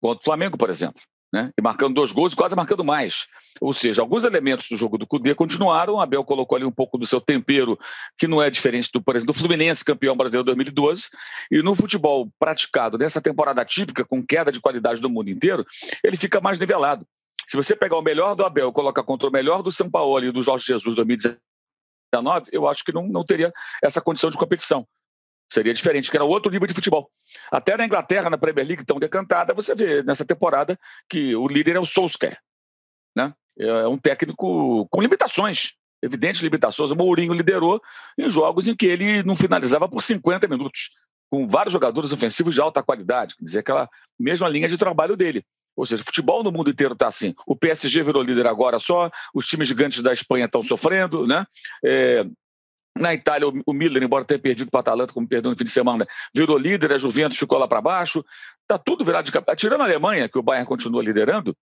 Contra 0.00 0.20
o 0.20 0.24
Flamengo, 0.24 0.56
por 0.56 0.70
exemplo. 0.70 1.00
Né? 1.32 1.50
E 1.58 1.60
marcando 1.60 1.94
dois 1.94 2.12
gols 2.12 2.32
e 2.32 2.36
quase 2.36 2.54
marcando 2.54 2.84
mais. 2.84 3.26
Ou 3.60 3.72
seja, 3.72 4.00
alguns 4.00 4.24
elementos 4.24 4.68
do 4.68 4.76
jogo 4.76 4.96
do 4.96 5.06
Cudê 5.06 5.34
continuaram. 5.34 5.94
O 5.94 6.00
Abel 6.00 6.24
colocou 6.24 6.56
ali 6.56 6.64
um 6.64 6.70
pouco 6.70 6.96
do 6.96 7.06
seu 7.06 7.20
tempero, 7.20 7.78
que 8.16 8.28
não 8.28 8.40
é 8.40 8.48
diferente 8.48 8.90
do, 8.92 9.02
por 9.02 9.16
exemplo, 9.16 9.34
do 9.34 9.38
Fluminense, 9.38 9.84
campeão 9.84 10.16
brasileiro 10.16 10.44
2012. 10.44 11.08
E 11.50 11.62
no 11.62 11.74
futebol 11.74 12.30
praticado 12.38 12.96
nessa 12.96 13.20
temporada 13.20 13.64
típica, 13.64 14.04
com 14.04 14.24
queda 14.24 14.52
de 14.52 14.60
qualidade 14.60 15.00
do 15.00 15.10
mundo 15.10 15.28
inteiro, 15.28 15.66
ele 16.02 16.16
fica 16.16 16.40
mais 16.40 16.58
nivelado. 16.58 17.06
Se 17.48 17.56
você 17.56 17.76
pegar 17.76 17.96
o 17.96 18.02
melhor 18.02 18.34
do 18.34 18.44
Abel 18.44 18.70
e 18.70 18.72
colocar 18.72 19.02
contra 19.02 19.28
o 19.28 19.32
melhor 19.32 19.62
do 19.62 19.70
São 19.70 19.90
Paulo 19.90 20.24
e 20.24 20.32
do 20.32 20.42
Jorge 20.42 20.66
Jesus 20.66 20.94
2019, 20.96 22.50
eu 22.52 22.68
acho 22.68 22.84
que 22.84 22.92
não, 22.92 23.06
não 23.06 23.24
teria 23.24 23.52
essa 23.82 24.00
condição 24.00 24.30
de 24.30 24.36
competição. 24.36 24.86
Seria 25.48 25.72
diferente, 25.72 26.10
que 26.10 26.16
era 26.16 26.24
outro 26.24 26.50
nível 26.50 26.66
de 26.66 26.74
futebol. 26.74 27.10
Até 27.50 27.76
na 27.76 27.84
Inglaterra, 27.84 28.28
na 28.28 28.38
Premier 28.38 28.66
League 28.66 28.84
tão 28.84 28.98
decantada, 28.98 29.54
você 29.54 29.74
vê 29.74 30.02
nessa 30.02 30.24
temporada 30.24 30.78
que 31.08 31.36
o 31.36 31.46
líder 31.46 31.76
é 31.76 31.80
o 31.80 31.86
Solskjaer. 31.86 32.38
Né? 33.14 33.32
É 33.58 33.86
um 33.86 33.96
técnico 33.96 34.86
com 34.88 35.00
limitações, 35.00 35.74
evidentes 36.02 36.42
limitações. 36.42 36.90
O 36.90 36.96
Mourinho 36.96 37.32
liderou 37.32 37.80
em 38.18 38.28
jogos 38.28 38.66
em 38.66 38.74
que 38.74 38.86
ele 38.86 39.22
não 39.22 39.36
finalizava 39.36 39.88
por 39.88 40.02
50 40.02 40.48
minutos, 40.48 40.90
com 41.30 41.46
vários 41.46 41.72
jogadores 41.72 42.12
ofensivos 42.12 42.54
de 42.54 42.60
alta 42.60 42.82
qualidade, 42.82 43.36
quer 43.36 43.44
dizer, 43.44 43.58
aquela 43.60 43.88
mesma 44.18 44.48
linha 44.48 44.68
de 44.68 44.76
trabalho 44.76 45.16
dele. 45.16 45.44
Ou 45.76 45.84
seja, 45.84 46.02
futebol 46.02 46.42
no 46.42 46.50
mundo 46.50 46.70
inteiro 46.70 46.94
está 46.94 47.06
assim. 47.06 47.34
O 47.46 47.54
PSG 47.54 48.02
virou 48.02 48.22
líder 48.22 48.46
agora 48.46 48.78
só, 48.78 49.10
os 49.34 49.46
times 49.46 49.68
gigantes 49.68 50.02
da 50.02 50.12
Espanha 50.12 50.46
estão 50.46 50.62
sofrendo, 50.62 51.26
né? 51.26 51.44
É, 51.84 52.24
na 52.98 53.14
Itália, 53.14 53.48
o 53.66 53.72
Miller, 53.72 54.02
embora 54.02 54.24
tenha 54.24 54.38
perdido 54.38 54.70
para 54.70 54.78
o 54.78 54.80
Atalanta, 54.80 55.12
como 55.12 55.28
perdeu 55.28 55.50
no 55.50 55.56
fim 55.56 55.64
de 55.64 55.70
semana, 55.70 56.06
virou 56.34 56.58
líder, 56.58 56.92
a 56.92 56.98
Juventus 56.98 57.38
ficou 57.38 57.58
lá 57.58 57.68
para 57.68 57.80
baixo. 57.80 58.24
Está 58.62 58.78
tudo 58.78 59.04
virado 59.04 59.26
de 59.26 59.32
campeonato. 59.32 59.60
Tirando 59.60 59.80
a 59.82 59.84
Alemanha, 59.84 60.28
que 60.28 60.38
o 60.38 60.42
Bayern 60.42 60.66
continua 60.66 61.02
liderando, 61.02 61.56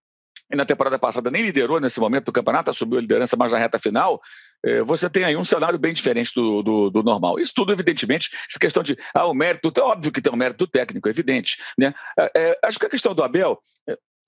e 0.51 0.55
na 0.55 0.65
temporada 0.65 0.99
passada 0.99 1.31
nem 1.31 1.43
liderou 1.43 1.79
nesse 1.79 1.99
momento 1.99 2.25
do 2.25 2.31
campeonato, 2.31 2.73
subiu 2.73 2.99
a 2.99 3.01
liderança 3.01 3.35
mais 3.35 3.51
na 3.51 3.57
reta 3.57 3.79
final, 3.79 4.21
é, 4.63 4.81
você 4.81 5.09
tem 5.09 5.23
aí 5.23 5.35
um 5.35 5.43
cenário 5.43 5.79
bem 5.79 5.93
diferente 5.93 6.31
do, 6.35 6.61
do, 6.61 6.89
do, 6.89 7.03
normal. 7.03 7.39
Isso 7.39 7.53
tudo, 7.55 7.73
evidentemente, 7.73 8.29
essa 8.47 8.59
questão 8.59 8.83
de 8.83 8.95
ah, 9.13 9.25
o 9.25 9.33
mérito, 9.33 9.71
é 9.75 9.81
óbvio 9.81 10.11
que 10.11 10.21
tem 10.21 10.31
um 10.31 10.37
mérito 10.37 10.67
técnico, 10.67 11.07
é 11.07 11.11
evidente. 11.11 11.57
Né? 11.77 11.93
É, 12.17 12.31
é, 12.35 12.59
acho 12.63 12.79
que 12.79 12.85
a 12.85 12.89
questão 12.89 13.13
do 13.13 13.23
Abel, 13.23 13.59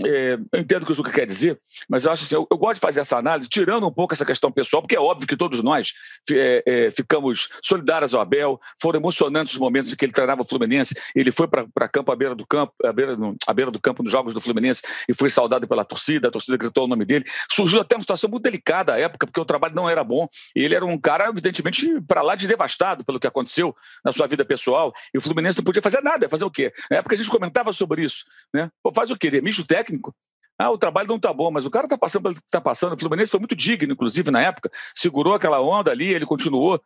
é, 0.06 0.38
eu 0.52 0.60
entendo 0.60 0.84
o 0.84 0.86
que 0.86 0.92
o 0.92 0.96
Juca 0.96 1.12
quer 1.12 1.26
dizer, 1.26 1.60
mas 1.90 2.06
eu 2.06 2.12
acho 2.12 2.24
assim, 2.24 2.36
eu, 2.36 2.48
eu, 2.52 2.58
gosto 2.58 2.76
de 2.76 2.82
fazer 2.82 3.00
essa 3.00 3.18
análise, 3.18 3.50
tirando 3.50 3.88
um 3.88 3.92
pouco 3.92 4.14
essa 4.14 4.26
questão 4.26 4.52
pessoal, 4.52 4.82
porque 4.82 4.96
é 4.96 5.00
óbvio 5.00 5.28
que 5.28 5.36
todos 5.36 5.64
nós 5.64 5.94
é, 6.32 6.64
é, 6.66 6.92
ficamos 6.92 7.50
solidários 7.64 8.14
ao 8.14 8.22
Abel, 8.22 8.60
foram 8.80 9.00
emocionantes 9.00 9.54
os 9.54 9.60
momentos 9.60 9.92
em 9.92 9.96
que 9.96 10.06
ele 10.06 10.12
treinava 10.12 10.44
o 10.44 10.46
Fluminense, 10.46 10.94
ele 11.16 11.32
foi 11.32 11.48
para 11.48 11.90
campo 11.90 12.12
à 12.12 12.16
beira 12.16 12.36
do 12.36 12.46
campo, 12.46 12.74
à 12.84 12.94
beira, 12.94 13.18
à 13.48 13.54
beira 13.54 13.72
do 13.72 13.80
campo 13.80 14.04
nos 14.04 14.12
jogos 14.12 14.34
do 14.34 14.42
Fluminense 14.42 14.84
e 15.10 15.14
foi 15.16 15.30
saudado 15.32 15.68
pela 15.68 15.84
torcida, 15.84 16.28
a 16.28 16.32
torcida 16.32 16.58
gritou 16.58 16.86
o 16.86 16.88
nome 16.88 17.04
dele. 17.04 17.26
Surgiu 17.52 17.82
até 17.82 17.96
uma 17.96 18.02
situação 18.02 18.30
muito 18.30 18.44
delicada 18.44 18.94
à 18.94 19.00
época, 19.00 19.26
porque 19.26 19.40
o 19.40 19.46
trabalho 19.46 19.74
não 19.74 19.90
era 19.90 20.04
bom, 20.04 20.28
e 20.56 20.64
ele 20.64 20.76
era 20.76 20.86
um 20.86 20.98
cara, 20.98 21.28
evidentemente, 21.30 22.00
para 22.08 22.22
lá 22.22 22.36
de 22.36 22.48
devastado 22.48 23.04
pelo 23.04 23.20
que 23.20 23.28
aconteceu 23.28 23.76
na 24.06 24.14
sua 24.14 24.28
vida 24.28 24.46
pessoal, 24.46 24.94
e 25.14 25.18
o 25.18 25.22
Fluminense 25.22 25.58
não 25.58 25.64
podia 25.64 25.82
fazer 25.82 26.02
nada, 26.02 26.30
fazer 26.30 26.46
o 26.46 26.52
quê? 26.52 26.72
Na 26.92 26.98
época 26.98 27.16
a 27.16 27.18
gente 27.18 27.30
comentava 27.30 27.74
sobre 27.74 28.04
isso, 28.04 28.24
né? 28.54 28.70
Pô, 28.84 28.94
faz 28.94 29.10
o 29.10 29.18
quê? 29.18 29.32
Demite 29.32 29.62
o 29.62 29.66
técnico 29.66 29.87
técnico. 29.88 30.14
Ah, 30.60 30.72
o 30.72 30.78
trabalho 30.78 31.08
não 31.08 31.18
está 31.18 31.32
bom, 31.32 31.52
mas 31.52 31.66
o 31.66 31.70
cara 31.70 31.86
está 31.86 31.98
passando 31.98 32.24
pelo 32.24 32.36
que 32.36 32.42
está 32.42 32.60
passando. 32.60 32.94
O 32.94 33.00
Fluminense 33.00 33.32
foi 33.32 33.40
muito 33.40 33.56
digno, 33.56 33.94
inclusive, 33.94 34.32
na 34.32 34.42
época. 34.42 34.72
Segurou 34.96 35.34
aquela 35.34 35.62
onda 35.62 35.92
ali, 35.92 36.08
ele 36.12 36.26
continuou, 36.26 36.82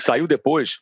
saiu 0.00 0.26
depois. 0.26 0.78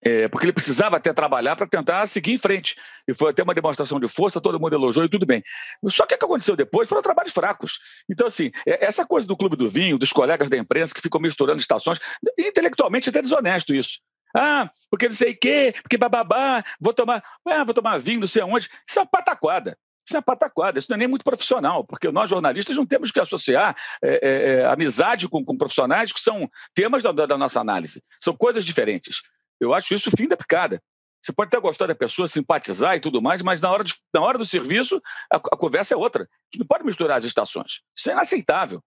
É, 0.00 0.28
porque 0.28 0.44
ele 0.44 0.52
precisava 0.52 0.96
até 0.96 1.12
trabalhar 1.12 1.56
para 1.56 1.66
tentar 1.66 2.06
seguir 2.06 2.32
em 2.32 2.38
frente. 2.38 2.76
E 3.08 3.14
foi 3.14 3.30
até 3.30 3.42
uma 3.42 3.54
demonstração 3.54 3.98
de 3.98 4.06
força, 4.06 4.40
todo 4.40 4.60
mundo 4.60 4.74
elogiou 4.74 5.06
e 5.06 5.08
tudo 5.08 5.26
bem. 5.26 5.42
Só 5.88 6.06
que 6.06 6.14
o 6.14 6.18
que 6.18 6.24
aconteceu 6.24 6.54
depois 6.54 6.88
foram 6.88 7.02
trabalhos 7.02 7.32
fracos. 7.32 7.78
Então, 8.08 8.26
assim, 8.26 8.52
é, 8.66 8.84
essa 8.84 9.06
coisa 9.06 9.26
do 9.26 9.36
Clube 9.36 9.56
do 9.56 9.68
Vinho, 9.68 9.98
dos 9.98 10.12
colegas 10.12 10.48
da 10.50 10.56
imprensa 10.56 10.94
que 10.94 11.00
ficam 11.00 11.20
misturando 11.20 11.58
estações, 11.58 11.98
intelectualmente 12.38 13.08
é 13.08 13.10
até 13.10 13.22
desonesto 13.22 13.74
isso. 13.74 14.00
Ah, 14.36 14.70
porque 14.90 15.08
não 15.08 15.14
sei 15.14 15.32
o 15.32 15.38
quê, 15.38 15.74
porque 15.82 15.96
bababá, 15.96 16.62
vou 16.78 16.92
tomar, 16.92 17.24
ah, 17.46 17.64
vou 17.64 17.72
tomar 17.72 17.98
vinho, 17.98 18.20
não 18.20 18.28
sei 18.28 18.42
aonde. 18.42 18.68
Isso 18.86 18.98
é 18.98 19.02
uma 19.02 19.08
pataquada. 19.08 19.76
Isso 20.08 20.16
é 20.16 20.22
pataquada, 20.22 20.78
isso 20.78 20.88
não 20.88 20.94
é 20.94 20.98
nem 21.00 21.06
muito 21.08 21.22
profissional, 21.22 21.84
porque 21.84 22.10
nós 22.10 22.30
jornalistas 22.30 22.74
não 22.74 22.86
temos 22.86 23.10
que 23.10 23.20
associar 23.20 23.76
é, 24.02 24.08
é, 24.08 24.54
é, 24.54 24.64
amizade 24.64 25.28
com, 25.28 25.44
com, 25.44 25.54
profissionais 25.54 26.10
que 26.14 26.20
são 26.20 26.50
temas 26.72 27.02
da, 27.02 27.12
da, 27.12 27.36
nossa 27.36 27.60
análise. 27.60 28.02
São 28.18 28.34
coisas 28.34 28.64
diferentes. 28.64 29.20
Eu 29.60 29.74
acho 29.74 29.92
isso 29.92 30.10
fim 30.16 30.26
da 30.26 30.34
picada. 30.34 30.82
Você 31.20 31.30
pode 31.30 31.48
até 31.48 31.60
gostar 31.60 31.86
da 31.86 31.94
pessoa, 31.94 32.26
simpatizar 32.26 32.96
e 32.96 33.00
tudo 33.00 33.20
mais, 33.20 33.42
mas 33.42 33.60
na 33.60 33.70
hora, 33.70 33.84
de, 33.84 33.92
na 34.14 34.22
hora 34.22 34.38
do 34.38 34.46
serviço, 34.46 34.98
a, 35.30 35.36
a 35.36 35.56
conversa 35.58 35.92
é 35.92 35.96
outra. 35.98 36.22
A 36.22 36.26
gente 36.46 36.60
não 36.60 36.66
pode 36.66 36.86
misturar 36.86 37.18
as 37.18 37.24
estações. 37.24 37.82
Isso 37.94 38.08
é 38.08 38.14
inaceitável. 38.14 38.82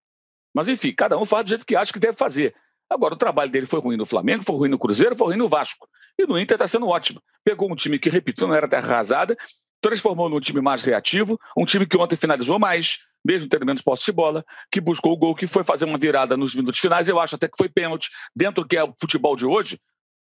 Mas, 0.52 0.68
enfim, 0.68 0.92
cada 0.92 1.20
um 1.20 1.26
faz 1.26 1.44
do 1.44 1.50
jeito 1.50 1.68
que 1.68 1.76
acha 1.76 1.94
que 1.94 2.00
deve 2.00 2.18
fazer. 2.18 2.56
Agora, 2.90 3.14
o 3.14 3.18
trabalho 3.18 3.52
dele 3.52 3.68
foi 3.68 3.80
ruim 3.80 3.96
no 3.96 4.08
Flamengo, 4.08 4.44
foi 4.44 4.56
ruim 4.56 4.70
no 4.70 4.80
Cruzeiro, 4.80 5.16
foi 5.16 5.28
ruim 5.28 5.38
no 5.38 5.48
Vasco. 5.48 5.88
E 6.18 6.26
no 6.26 6.38
Inter 6.40 6.56
está 6.56 6.68
sendo 6.68 6.88
ótimo. 6.88 7.22
Pegou 7.44 7.72
um 7.72 7.76
time 7.76 7.98
que, 7.98 8.10
repito, 8.10 8.46
não 8.46 8.54
era 8.54 8.68
terra 8.68 8.96
arrasada, 8.96 9.38
transformou 9.82 10.30
num 10.30 10.40
time 10.40 10.62
mais 10.62 10.84
reativo, 10.84 11.40
um 11.58 11.66
time 11.66 11.86
que 11.86 11.98
ontem 11.98 12.16
finalizou 12.16 12.60
mais, 12.60 13.00
mesmo 13.26 13.50
tendo 13.50 13.66
menos 13.66 13.82
posse 13.82 14.06
de 14.06 14.12
bola, 14.12 14.46
que 14.72 14.80
buscou 14.80 15.14
o 15.14 15.18
gol, 15.18 15.36
que 15.36 15.48
foi 15.48 15.64
fazer 15.64 15.86
uma 15.86 15.98
virada 15.98 16.38
nos 16.38 16.56
minutos 16.56 16.80
finais. 16.80 17.10
Eu 17.10 17.20
acho 17.20 17.36
até 17.36 17.48
que 17.48 17.58
foi 17.58 17.68
pênalti, 17.68 18.10
dentro 18.36 18.64
do 18.64 18.68
que 18.68 18.78
é 18.78 18.84
o 18.84 18.94
futebol 19.00 19.36
de 19.36 19.46
hoje, 19.46 19.80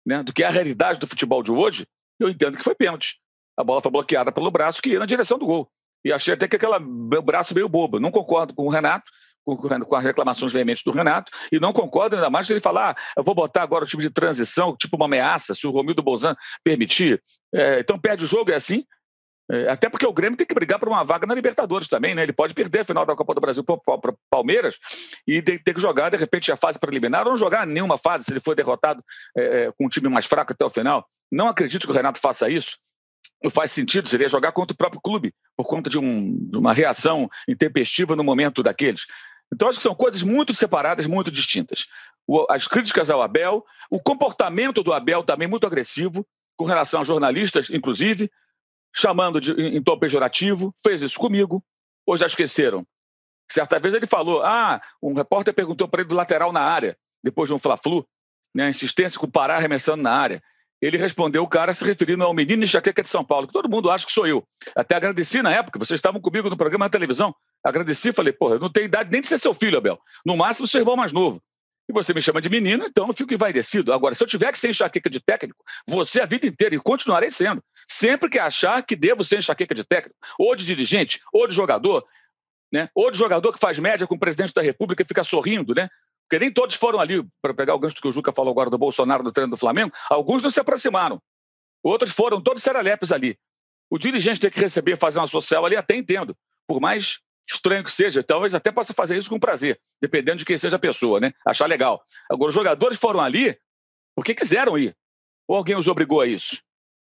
né, 0.05 0.21
do 0.21 0.33
que 0.33 0.43
é 0.43 0.47
a 0.47 0.51
realidade 0.51 0.99
do 0.99 1.07
futebol 1.07 1.41
de 1.41 1.51
hoje, 1.51 1.87
eu 2.19 2.29
entendo 2.29 2.57
que 2.57 2.63
foi 2.63 2.75
pênalti. 2.75 3.19
A 3.57 3.63
bola 3.63 3.81
foi 3.81 3.91
bloqueada 3.91 4.31
pelo 4.31 4.51
braço 4.51 4.81
que 4.81 4.89
ia 4.89 4.99
na 4.99 5.05
direção 5.05 5.39
do 5.39 5.45
gol. 5.45 5.69
E 6.03 6.11
achei 6.11 6.33
até 6.33 6.47
que 6.47 6.55
aquele 6.55 6.77
braço 7.23 7.55
meio 7.55 7.67
bobo. 7.67 7.99
Não 7.99 8.11
concordo 8.11 8.53
com 8.53 8.65
o 8.67 8.69
Renato, 8.69 9.11
com 9.45 9.95
as 9.95 10.03
reclamações 10.03 10.51
veementes 10.51 10.83
do 10.83 10.91
Renato, 10.91 11.31
e 11.51 11.59
não 11.59 11.71
concordo 11.71 12.15
ainda 12.15 12.29
mais 12.29 12.47
se 12.47 12.53
ele 12.53 12.59
falar, 12.59 12.91
ah, 12.91 12.95
eu 13.17 13.23
vou 13.23 13.35
botar 13.35 13.61
agora 13.61 13.83
o 13.83 13.87
time 13.87 14.01
de 14.01 14.09
transição, 14.09 14.75
tipo 14.75 14.95
uma 14.95 15.05
ameaça, 15.05 15.53
se 15.53 15.67
o 15.67 15.71
Romildo 15.71 16.01
Bolzan 16.01 16.35
permitir. 16.63 17.21
É, 17.53 17.79
então 17.79 17.97
perde 17.97 18.23
o 18.23 18.27
jogo, 18.27 18.51
é 18.51 18.55
assim. 18.55 18.83
É, 19.51 19.69
até 19.69 19.89
porque 19.89 20.05
o 20.05 20.13
Grêmio 20.13 20.37
tem 20.37 20.47
que 20.47 20.55
brigar 20.55 20.79
por 20.79 20.89
uma 20.89 21.03
vaga 21.03 21.27
na 21.27 21.35
Libertadores 21.35 21.87
também, 21.87 22.15
né? 22.15 22.23
Ele 22.23 22.33
pode 22.33 22.53
perder 22.53 22.79
a 22.79 22.83
final 22.83 23.05
da 23.05 23.15
Copa 23.15 23.33
do 23.33 23.41
Brasil 23.41 23.63
para 23.63 23.75
o 23.75 24.17
Palmeiras 24.29 24.77
e 25.27 25.41
ter, 25.41 25.59
que 25.59 25.79
jogar, 25.79 26.09
de 26.09 26.17
repente, 26.17 26.51
a 26.51 26.57
fase 26.57 26.79
preliminar 26.79 27.25
ou 27.25 27.31
não 27.31 27.37
jogar 27.37 27.67
nenhuma 27.67 27.97
fase 27.97 28.25
se 28.25 28.33
ele 28.33 28.39
for 28.39 28.55
derrotado 28.55 29.03
é, 29.37 29.65
é, 29.65 29.71
com 29.71 29.85
um 29.85 29.89
time 29.89 30.09
mais 30.09 30.25
fraco 30.25 30.51
até 30.51 30.65
o 30.65 30.69
final. 30.69 31.07
Não 31.31 31.47
acredito 31.47 31.85
que 31.85 31.91
o 31.91 31.95
Renato 31.95 32.19
faça 32.19 32.49
isso. 32.49 32.77
Não 33.43 33.51
faz 33.51 33.71
sentido, 33.71 34.07
seria 34.07 34.27
jogar 34.29 34.51
contra 34.51 34.73
o 34.73 34.77
próprio 34.77 35.01
clube, 35.01 35.33
por 35.55 35.65
conta 35.65 35.89
de, 35.89 35.99
um, 35.99 36.35
de 36.49 36.57
uma 36.57 36.73
reação 36.73 37.29
intempestiva 37.47 38.15
no 38.15 38.23
momento 38.23 38.63
daqueles. 38.63 39.05
Então, 39.53 39.69
acho 39.69 39.77
que 39.77 39.83
são 39.83 39.93
coisas 39.93 40.23
muito 40.23 40.53
separadas, 40.53 41.05
muito 41.05 41.29
distintas. 41.29 41.85
O, 42.27 42.47
as 42.49 42.67
críticas 42.67 43.11
ao 43.11 43.21
Abel, 43.21 43.63
o 43.91 43.99
comportamento 43.99 44.81
do 44.81 44.91
Abel 44.91 45.23
também 45.23 45.47
muito 45.47 45.67
agressivo, 45.67 46.25
com 46.57 46.65
relação 46.65 47.01
a 47.01 47.03
jornalistas, 47.03 47.69
inclusive, 47.69 48.31
chamando 48.95 49.41
de, 49.41 49.51
em 49.51 49.83
tom 49.83 49.99
pejorativo, 49.99 50.73
fez 50.81 51.01
isso 51.01 51.19
comigo, 51.19 51.63
ou 52.05 52.15
já 52.15 52.25
esqueceram? 52.25 52.85
Certa 53.51 53.79
vez 53.79 53.93
ele 53.93 54.07
falou: 54.07 54.41
ah, 54.43 54.81
um 55.03 55.13
repórter 55.13 55.53
perguntou 55.53 55.87
para 55.87 56.01
ele 56.01 56.09
do 56.09 56.15
lateral 56.15 56.53
na 56.53 56.61
área, 56.61 56.97
depois 57.23 57.49
de 57.49 57.53
um 57.53 57.59
Fla-Flu, 57.59 58.07
né, 58.55 58.69
insistência 58.69 59.19
com 59.19 59.25
o 59.25 59.31
Pará 59.31 59.57
arremessando 59.57 60.01
na 60.01 60.13
área. 60.13 60.41
Ele 60.81 60.97
respondeu 60.97 61.41
o 61.41 61.47
cara 61.47 61.73
se 61.73 61.83
referindo 61.83 62.23
ao 62.23 62.33
menino 62.33 62.63
enxaqueca 62.63 63.01
de 63.01 63.09
São 63.09 63.23
Paulo, 63.23 63.47
que 63.47 63.53
todo 63.53 63.69
mundo 63.69 63.89
acha 63.89 64.05
que 64.05 64.11
sou 64.11 64.27
eu. 64.27 64.45
Até 64.75 64.95
agradeci 64.95 65.41
na 65.41 65.51
época, 65.51 65.79
vocês 65.79 65.97
estavam 65.97 66.21
comigo 66.21 66.49
no 66.49 66.57
programa 66.57 66.85
na 66.85 66.89
televisão. 66.89 67.33
Agradeci, 67.63 68.11
falei, 68.13 68.33
porra, 68.33 68.55
eu 68.55 68.59
não 68.59 68.69
tenho 68.69 68.85
idade 68.85 69.09
nem 69.09 69.21
de 69.21 69.27
ser 69.27 69.39
seu 69.39 69.53
filho, 69.53 69.77
Abel. 69.77 69.97
No 70.25 70.37
máximo, 70.37 70.67
seu 70.67 70.81
irmão 70.81 70.95
mais 70.95 71.11
novo 71.11 71.41
e 71.87 71.93
você 71.93 72.13
me 72.13 72.21
chama 72.21 72.41
de 72.41 72.49
menino, 72.49 72.85
então 72.85 73.07
eu 73.07 73.13
fico 73.13 73.33
envaidecido. 73.33 73.93
Agora, 73.93 74.15
se 74.15 74.23
eu 74.23 74.27
tiver 74.27 74.51
que 74.51 74.57
ser 74.57 74.69
enxaqueca 74.69 75.09
de 75.09 75.19
técnico, 75.19 75.63
você 75.87 76.21
a 76.21 76.25
vida 76.25 76.47
inteira 76.47 76.75
e 76.75 76.79
continuarei 76.79 77.29
sendo. 77.29 77.63
Sempre 77.87 78.29
que 78.29 78.39
achar 78.39 78.81
que 78.83 78.95
devo 78.95 79.23
ser 79.23 79.37
enxaqueca 79.37 79.75
de 79.75 79.83
técnico, 79.83 80.17
ou 80.39 80.55
de 80.55 80.65
dirigente, 80.65 81.19
ou 81.31 81.47
de 81.47 81.53
jogador, 81.53 82.03
né? 82.71 82.89
ou 82.95 83.11
de 83.11 83.17
jogador 83.17 83.53
que 83.53 83.59
faz 83.59 83.77
média 83.77 84.07
com 84.07 84.15
o 84.15 84.19
presidente 84.19 84.53
da 84.53 84.61
República 84.61 85.03
e 85.03 85.05
fica 85.05 85.23
sorrindo, 85.23 85.75
né? 85.75 85.87
Porque 86.27 86.39
nem 86.39 86.51
todos 86.51 86.75
foram 86.75 86.99
ali, 86.99 87.23
para 87.39 87.53
pegar 87.53 87.75
o 87.75 87.79
gancho 87.79 87.95
que 88.01 88.07
o 88.07 88.11
Juca 88.11 88.31
falou 88.31 88.51
agora 88.51 88.69
do 88.69 88.77
Bolsonaro 88.79 89.23
no 89.23 89.31
treino 89.31 89.51
do 89.51 89.57
Flamengo, 89.57 89.93
alguns 90.09 90.41
não 90.41 90.49
se 90.49 90.59
aproximaram. 90.59 91.21
Outros 91.83 92.15
foram 92.15 92.41
todos 92.41 92.63
seralepes 92.63 93.11
ali. 93.11 93.37
O 93.91 93.99
dirigente 93.99 94.39
tem 94.39 94.49
que 94.49 94.59
receber, 94.59 94.97
fazer 94.97 95.19
uma 95.19 95.27
social 95.27 95.63
ali, 95.63 95.75
até 95.75 95.95
entendo. 95.95 96.35
Por 96.67 96.81
mais 96.81 97.19
estranho 97.47 97.83
que 97.83 97.91
seja, 97.91 98.23
talvez 98.23 98.53
até 98.53 98.71
possa 98.71 98.93
fazer 98.93 99.17
isso 99.17 99.29
com 99.29 99.39
prazer, 99.39 99.79
dependendo 100.01 100.37
de 100.37 100.45
quem 100.45 100.57
seja 100.57 100.75
a 100.75 100.79
pessoa, 100.79 101.19
né? 101.19 101.31
Achar 101.45 101.67
legal. 101.67 102.03
Agora, 102.29 102.49
os 102.49 102.55
jogadores 102.55 102.99
foram 102.99 103.19
ali 103.19 103.57
porque 104.15 104.33
quiseram 104.33 104.77
ir. 104.77 104.95
Ou 105.47 105.57
alguém 105.57 105.75
os 105.75 105.87
obrigou 105.87 106.21
a 106.21 106.27
isso? 106.27 106.61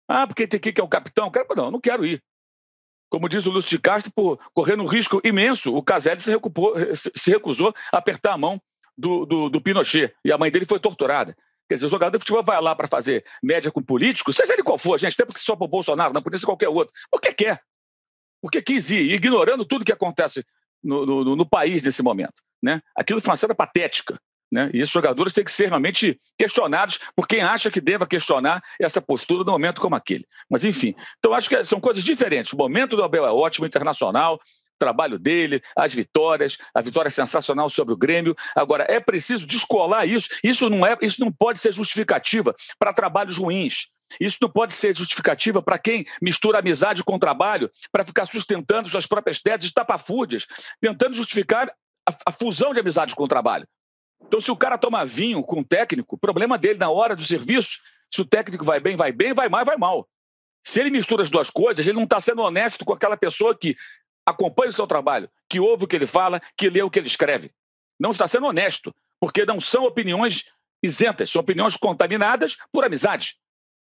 Ah, 0.08 0.26
porque 0.26 0.46
tem 0.46 0.58
que 0.58 0.80
é 0.80 0.84
o 0.84 0.88
capitão. 0.88 1.30
Cara, 1.30 1.46
não, 1.56 1.70
não 1.70 1.80
quero 1.80 2.04
ir. 2.04 2.22
Como 3.08 3.28
diz 3.28 3.46
o 3.46 3.50
Lúcio 3.50 3.70
de 3.70 3.78
Castro, 3.78 4.10
por 4.10 4.38
correndo 4.54 4.82
um 4.82 4.86
risco 4.86 5.20
imenso, 5.22 5.74
o 5.76 5.82
Caselli 5.82 6.20
se, 6.20 6.30
recupou, 6.30 6.74
se 6.94 7.30
recusou 7.30 7.74
a 7.92 7.98
apertar 7.98 8.32
a 8.32 8.38
mão 8.38 8.60
do, 8.96 9.26
do, 9.26 9.50
do, 9.50 9.60
Pinochet 9.60 10.14
e 10.24 10.32
a 10.32 10.38
mãe 10.38 10.50
dele 10.50 10.64
foi 10.64 10.80
torturada. 10.80 11.36
Quer 11.68 11.74
dizer, 11.74 11.86
o 11.86 11.90
jogador 11.90 12.16
de 12.16 12.22
futebol 12.22 12.42
vai 12.42 12.60
lá 12.60 12.74
para 12.74 12.88
fazer 12.88 13.24
média 13.42 13.70
com 13.70 13.82
político, 13.82 14.32
seja 14.32 14.54
ele 14.54 14.62
qual 14.62 14.78
for, 14.78 14.98
gente, 14.98 15.12
até 15.12 15.24
porque 15.24 15.40
só 15.40 15.54
para 15.54 15.64
o 15.64 15.68
Bolsonaro, 15.68 16.12
não 16.12 16.22
podia 16.22 16.38
ser 16.38 16.46
qualquer 16.46 16.68
outro, 16.68 16.92
porque 17.10 17.32
quer. 17.32 17.62
Porque 18.42 18.60
quis 18.60 18.90
ir, 18.90 19.12
ignorando 19.12 19.64
tudo 19.64 19.84
que 19.84 19.92
acontece 19.92 20.44
no, 20.82 21.06
no, 21.06 21.36
no 21.36 21.48
país 21.48 21.82
nesse 21.82 22.02
momento. 22.02 22.42
Né? 22.62 22.82
Aquilo 22.96 23.20
foi 23.20 23.30
uma 23.30 23.36
cena 23.36 23.54
patética. 23.54 24.18
Né? 24.50 24.70
E 24.74 24.80
esses 24.80 24.92
jogadores 24.92 25.32
têm 25.32 25.44
que 25.44 25.50
ser 25.50 25.68
realmente 25.68 26.20
questionados 26.36 26.98
por 27.16 27.26
quem 27.26 27.40
acha 27.40 27.70
que 27.70 27.80
deva 27.80 28.06
questionar 28.06 28.62
essa 28.78 29.00
postura 29.00 29.44
num 29.44 29.52
momento 29.52 29.80
como 29.80 29.94
aquele. 29.94 30.26
Mas, 30.50 30.62
enfim, 30.62 30.94
então 31.18 31.32
acho 31.32 31.48
que 31.48 31.64
são 31.64 31.80
coisas 31.80 32.04
diferentes. 32.04 32.52
O 32.52 32.56
momento 32.58 32.94
do 32.94 33.02
Abel 33.02 33.24
é 33.24 33.30
ótimo, 33.30 33.64
internacional, 33.64 34.38
trabalho 34.78 35.18
dele, 35.18 35.62
as 35.76 35.94
vitórias, 35.94 36.58
a 36.74 36.82
vitória 36.82 37.10
sensacional 37.10 37.70
sobre 37.70 37.94
o 37.94 37.96
Grêmio. 37.96 38.36
Agora, 38.54 38.84
é 38.88 39.00
preciso 39.00 39.46
descolar 39.46 40.06
isso. 40.06 40.28
Isso 40.42 40.68
não, 40.68 40.84
é, 40.84 40.98
isso 41.00 41.24
não 41.24 41.32
pode 41.32 41.58
ser 41.58 41.72
justificativa 41.72 42.54
para 42.78 42.92
trabalhos 42.92 43.38
ruins. 43.38 43.86
Isso 44.20 44.38
não 44.40 44.48
pode 44.48 44.74
ser 44.74 44.94
justificativa 44.96 45.62
para 45.62 45.78
quem 45.78 46.06
mistura 46.20 46.58
amizade 46.58 47.02
com 47.04 47.18
trabalho 47.18 47.70
para 47.90 48.04
ficar 48.04 48.26
sustentando 48.26 48.88
suas 48.88 49.06
próprias 49.06 49.40
teses 49.40 49.64
estapafúrdias, 49.64 50.46
tentando 50.80 51.14
justificar 51.14 51.68
a, 52.08 52.12
a 52.26 52.32
fusão 52.32 52.72
de 52.72 52.80
amizade 52.80 53.14
com 53.14 53.26
trabalho. 53.26 53.66
Então, 54.24 54.40
se 54.40 54.50
o 54.50 54.56
cara 54.56 54.78
toma 54.78 55.04
vinho 55.04 55.42
com 55.42 55.60
o 55.60 55.64
técnico, 55.64 56.16
problema 56.16 56.56
dele 56.56 56.78
na 56.78 56.90
hora 56.90 57.16
do 57.16 57.24
serviço, 57.24 57.80
se 58.12 58.20
o 58.20 58.24
técnico 58.24 58.64
vai 58.64 58.78
bem, 58.78 58.96
vai 58.96 59.12
bem, 59.12 59.32
vai 59.32 59.48
mal, 59.48 59.64
vai 59.64 59.76
mal. 59.76 60.08
Se 60.64 60.80
ele 60.80 60.90
mistura 60.90 61.22
as 61.22 61.30
duas 61.30 61.50
coisas, 61.50 61.86
ele 61.86 61.96
não 61.96 62.04
está 62.04 62.20
sendo 62.20 62.42
honesto 62.42 62.84
com 62.84 62.92
aquela 62.92 63.16
pessoa 63.16 63.56
que 63.56 63.76
acompanha 64.24 64.70
o 64.70 64.72
seu 64.72 64.86
trabalho, 64.86 65.28
que 65.48 65.58
ouve 65.58 65.84
o 65.84 65.88
que 65.88 65.96
ele 65.96 66.06
fala, 66.06 66.40
que 66.56 66.70
lê 66.70 66.82
o 66.82 66.90
que 66.90 66.98
ele 66.98 67.08
escreve. 67.08 67.50
Não 67.98 68.10
está 68.10 68.28
sendo 68.28 68.46
honesto, 68.46 68.94
porque 69.20 69.44
não 69.44 69.60
são 69.60 69.84
opiniões 69.84 70.44
isentas, 70.82 71.30
são 71.30 71.40
opiniões 71.40 71.76
contaminadas 71.76 72.56
por 72.72 72.84
amizade. 72.84 73.36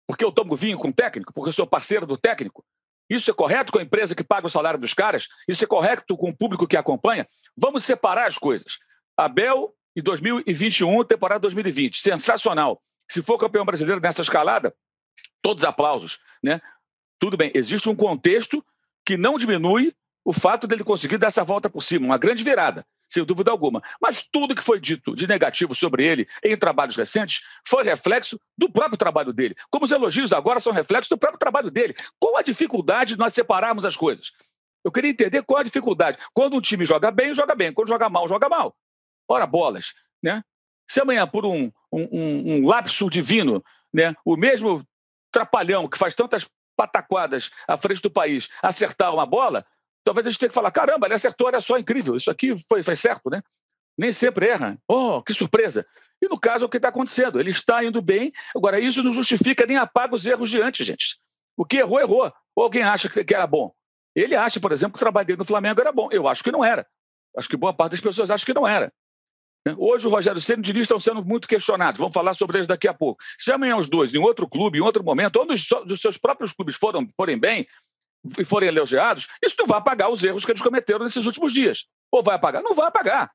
Porque 0.07 0.23
eu 0.23 0.31
tomo 0.31 0.55
vinho 0.55 0.77
com 0.77 0.89
o 0.89 0.93
técnico, 0.93 1.33
porque 1.33 1.49
eu 1.49 1.53
sou 1.53 1.67
parceiro 1.67 2.05
do 2.05 2.17
técnico. 2.17 2.63
Isso 3.09 3.29
é 3.29 3.33
correto 3.33 3.71
com 3.71 3.79
a 3.79 3.83
empresa 3.83 4.15
que 4.15 4.23
paga 4.23 4.47
o 4.47 4.49
salário 4.49 4.79
dos 4.79 4.93
caras? 4.93 5.27
Isso 5.47 5.63
é 5.63 5.67
correto 5.67 6.17
com 6.17 6.29
o 6.29 6.35
público 6.35 6.67
que 6.67 6.77
acompanha? 6.77 7.27
Vamos 7.55 7.83
separar 7.83 8.27
as 8.27 8.37
coisas. 8.37 8.79
Abel 9.15 9.73
e 9.95 10.01
2021, 10.01 11.03
temporada 11.03 11.41
2020. 11.41 11.99
Sensacional. 11.99 12.81
Se 13.09 13.21
for 13.21 13.37
campeão 13.37 13.65
brasileiro 13.65 14.01
nessa 14.01 14.21
escalada, 14.21 14.73
todos 15.41 15.63
aplausos. 15.63 16.19
Né? 16.41 16.61
Tudo 17.19 17.37
bem, 17.37 17.51
existe 17.53 17.89
um 17.89 17.95
contexto 17.95 18.65
que 19.05 19.17
não 19.17 19.37
diminui 19.37 19.93
o 20.25 20.31
fato 20.31 20.67
dele 20.67 20.83
conseguir 20.83 21.17
dar 21.17 21.27
essa 21.27 21.43
volta 21.43 21.69
por 21.69 21.83
cima, 21.83 22.05
uma 22.05 22.17
grande 22.17 22.43
virada, 22.43 22.85
sem 23.09 23.23
dúvida 23.23 23.51
alguma. 23.51 23.81
Mas 24.01 24.23
tudo 24.31 24.55
que 24.55 24.63
foi 24.63 24.79
dito 24.79 25.15
de 25.15 25.27
negativo 25.27 25.75
sobre 25.75 26.05
ele 26.05 26.27
em 26.43 26.57
trabalhos 26.57 26.95
recentes 26.95 27.41
foi 27.67 27.83
reflexo 27.83 28.39
do 28.57 28.71
próprio 28.71 28.97
trabalho 28.97 29.33
dele. 29.33 29.55
Como 29.69 29.85
os 29.85 29.91
elogios 29.91 30.31
agora 30.31 30.59
são 30.59 30.71
reflexos 30.71 31.09
do 31.09 31.17
próprio 31.17 31.39
trabalho 31.39 31.69
dele. 31.69 31.93
Qual 32.19 32.37
a 32.37 32.41
dificuldade 32.41 33.13
de 33.13 33.19
nós 33.19 33.33
separarmos 33.33 33.85
as 33.85 33.95
coisas? 33.95 34.31
Eu 34.83 34.91
queria 34.91 35.11
entender 35.11 35.43
qual 35.43 35.59
a 35.59 35.63
dificuldade. 35.63 36.17
Quando 36.33 36.55
um 36.55 36.61
time 36.61 36.85
joga 36.85 37.11
bem, 37.11 37.33
joga 37.33 37.55
bem. 37.55 37.73
Quando 37.73 37.87
joga 37.87 38.09
mal, 38.09 38.27
joga 38.27 38.49
mal. 38.49 38.75
Ora, 39.27 39.45
bolas, 39.45 39.93
né? 40.21 40.43
Se 40.87 40.99
amanhã, 40.99 41.25
por 41.25 41.45
um, 41.45 41.71
um, 41.91 42.57
um 42.57 42.67
lapso 42.67 43.09
divino, 43.09 43.63
né, 43.93 44.13
o 44.25 44.35
mesmo 44.35 44.85
trapalhão 45.31 45.87
que 45.87 45.97
faz 45.97 46.13
tantas 46.13 46.47
pataquadas 46.75 47.49
à 47.67 47.77
frente 47.77 48.01
do 48.01 48.11
país 48.11 48.49
acertar 48.61 49.13
uma 49.13 49.25
bola, 49.25 49.65
talvez 50.03 50.27
a 50.27 50.29
gente 50.29 50.39
tenha 50.39 50.49
que 50.49 50.55
falar: 50.55 50.71
caramba, 50.71 51.07
ele 51.07 51.13
acertou, 51.13 51.47
olha 51.47 51.61
só, 51.61 51.77
incrível, 51.77 52.15
isso 52.15 52.29
aqui 52.29 52.53
foi, 52.67 52.83
foi 52.83 52.95
certo, 52.95 53.29
né? 53.29 53.41
Nem 53.97 54.11
sempre 54.11 54.47
erra. 54.47 54.77
Oh, 54.87 55.21
que 55.21 55.33
surpresa! 55.33 55.85
E 56.21 56.27
no 56.27 56.39
caso, 56.39 56.63
é 56.63 56.67
o 56.67 56.69
que 56.69 56.77
está 56.77 56.89
acontecendo? 56.89 57.39
Ele 57.39 57.51
está 57.51 57.83
indo 57.83 58.01
bem, 58.01 58.31
agora 58.55 58.79
isso 58.79 59.03
não 59.03 59.11
justifica 59.11 59.65
nem 59.65 59.77
apaga 59.77 60.15
os 60.15 60.25
erros 60.25 60.49
de 60.49 60.61
antes, 60.61 60.85
gente. 60.85 61.19
O 61.55 61.65
que 61.65 61.77
errou, 61.77 61.99
errou. 61.99 62.33
Ou 62.55 62.63
alguém 62.63 62.81
acha 62.81 63.09
que 63.09 63.33
era 63.33 63.45
bom. 63.45 63.71
Ele 64.15 64.35
acha, 64.35 64.59
por 64.59 64.71
exemplo, 64.71 64.93
que 64.93 64.97
o 64.97 64.99
trabalho 64.99 65.27
dele 65.27 65.39
no 65.39 65.45
Flamengo 65.45 65.81
era 65.81 65.91
bom. 65.91 66.07
Eu 66.11 66.27
acho 66.27 66.43
que 66.43 66.51
não 66.51 66.63
era. 66.63 66.87
Acho 67.35 67.49
que 67.49 67.57
boa 67.57 67.73
parte 67.73 67.91
das 67.91 68.01
pessoas 68.01 68.31
acha 68.31 68.45
que 68.45 68.53
não 68.53 68.67
era. 68.67 68.91
Hoje 69.77 70.07
o 70.07 70.09
Rogério 70.09 70.41
Ceni 70.41 70.59
e 70.59 70.61
o 70.61 70.63
Diniz 70.63 70.83
estão 70.83 70.99
sendo 70.99 71.23
muito 71.23 71.47
questionados. 71.47 71.97
Vamos 71.97 72.13
falar 72.13 72.33
sobre 72.33 72.57
eles 72.57 72.67
daqui 72.67 72.87
a 72.87 72.93
pouco. 72.93 73.23
Se 73.39 73.51
amanhã 73.51 73.77
os 73.77 73.87
dois, 73.87 74.13
em 74.13 74.19
outro 74.19 74.47
clube, 74.47 74.77
em 74.77 74.81
outro 74.81 75.03
momento, 75.03 75.37
ou 75.37 75.45
dos 75.45 76.01
seus 76.01 76.17
próprios 76.17 76.51
clubes 76.51 76.75
foram, 76.75 77.07
forem 77.15 77.39
bem 77.39 77.65
e 78.37 78.45
forem 78.45 78.69
elogiados, 78.69 79.27
isso 79.43 79.55
não 79.59 79.65
vai 79.65 79.77
apagar 79.77 80.09
os 80.09 80.23
erros 80.23 80.45
que 80.45 80.51
eles 80.51 80.61
cometeram 80.61 81.03
nesses 81.03 81.25
últimos 81.25 81.51
dias. 81.51 81.87
Ou 82.11 82.23
vai 82.23 82.35
apagar? 82.35 82.63
Não 82.63 82.73
vai 82.73 82.87
apagar. 82.87 83.31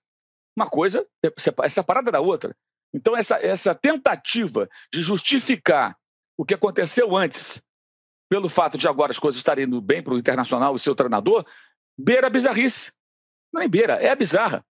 Uma 0.57 0.69
coisa 0.69 1.07
é 1.23 1.69
separada 1.69 2.11
da 2.11 2.21
outra. 2.21 2.57
Então, 2.93 3.17
essa, 3.17 3.37
essa 3.37 3.75
tentativa 3.75 4.69
de 4.93 5.03
justificar 5.03 5.97
o 6.37 6.45
que 6.45 6.55
aconteceu 6.55 7.15
antes, 7.17 7.63
pelo 8.29 8.49
fato 8.49 8.79
de 8.79 8.89
agora 8.89 9.13
as 9.13 9.19
coisas 9.19 9.39
estarem 9.39 9.65
indo 9.65 9.81
bem 9.81 10.03
para 10.03 10.15
o 10.15 10.19
internacional 10.19 10.75
e 10.75 10.81
seu 10.81 10.95
treinador, 10.95 11.45
beira 11.97 12.29
a 12.29 12.31
bizarrice. 12.31 12.93
Não 13.53 13.63
é 13.63 13.69
beira, 13.69 13.95
é 13.95 14.15
bizarra. 14.15 14.65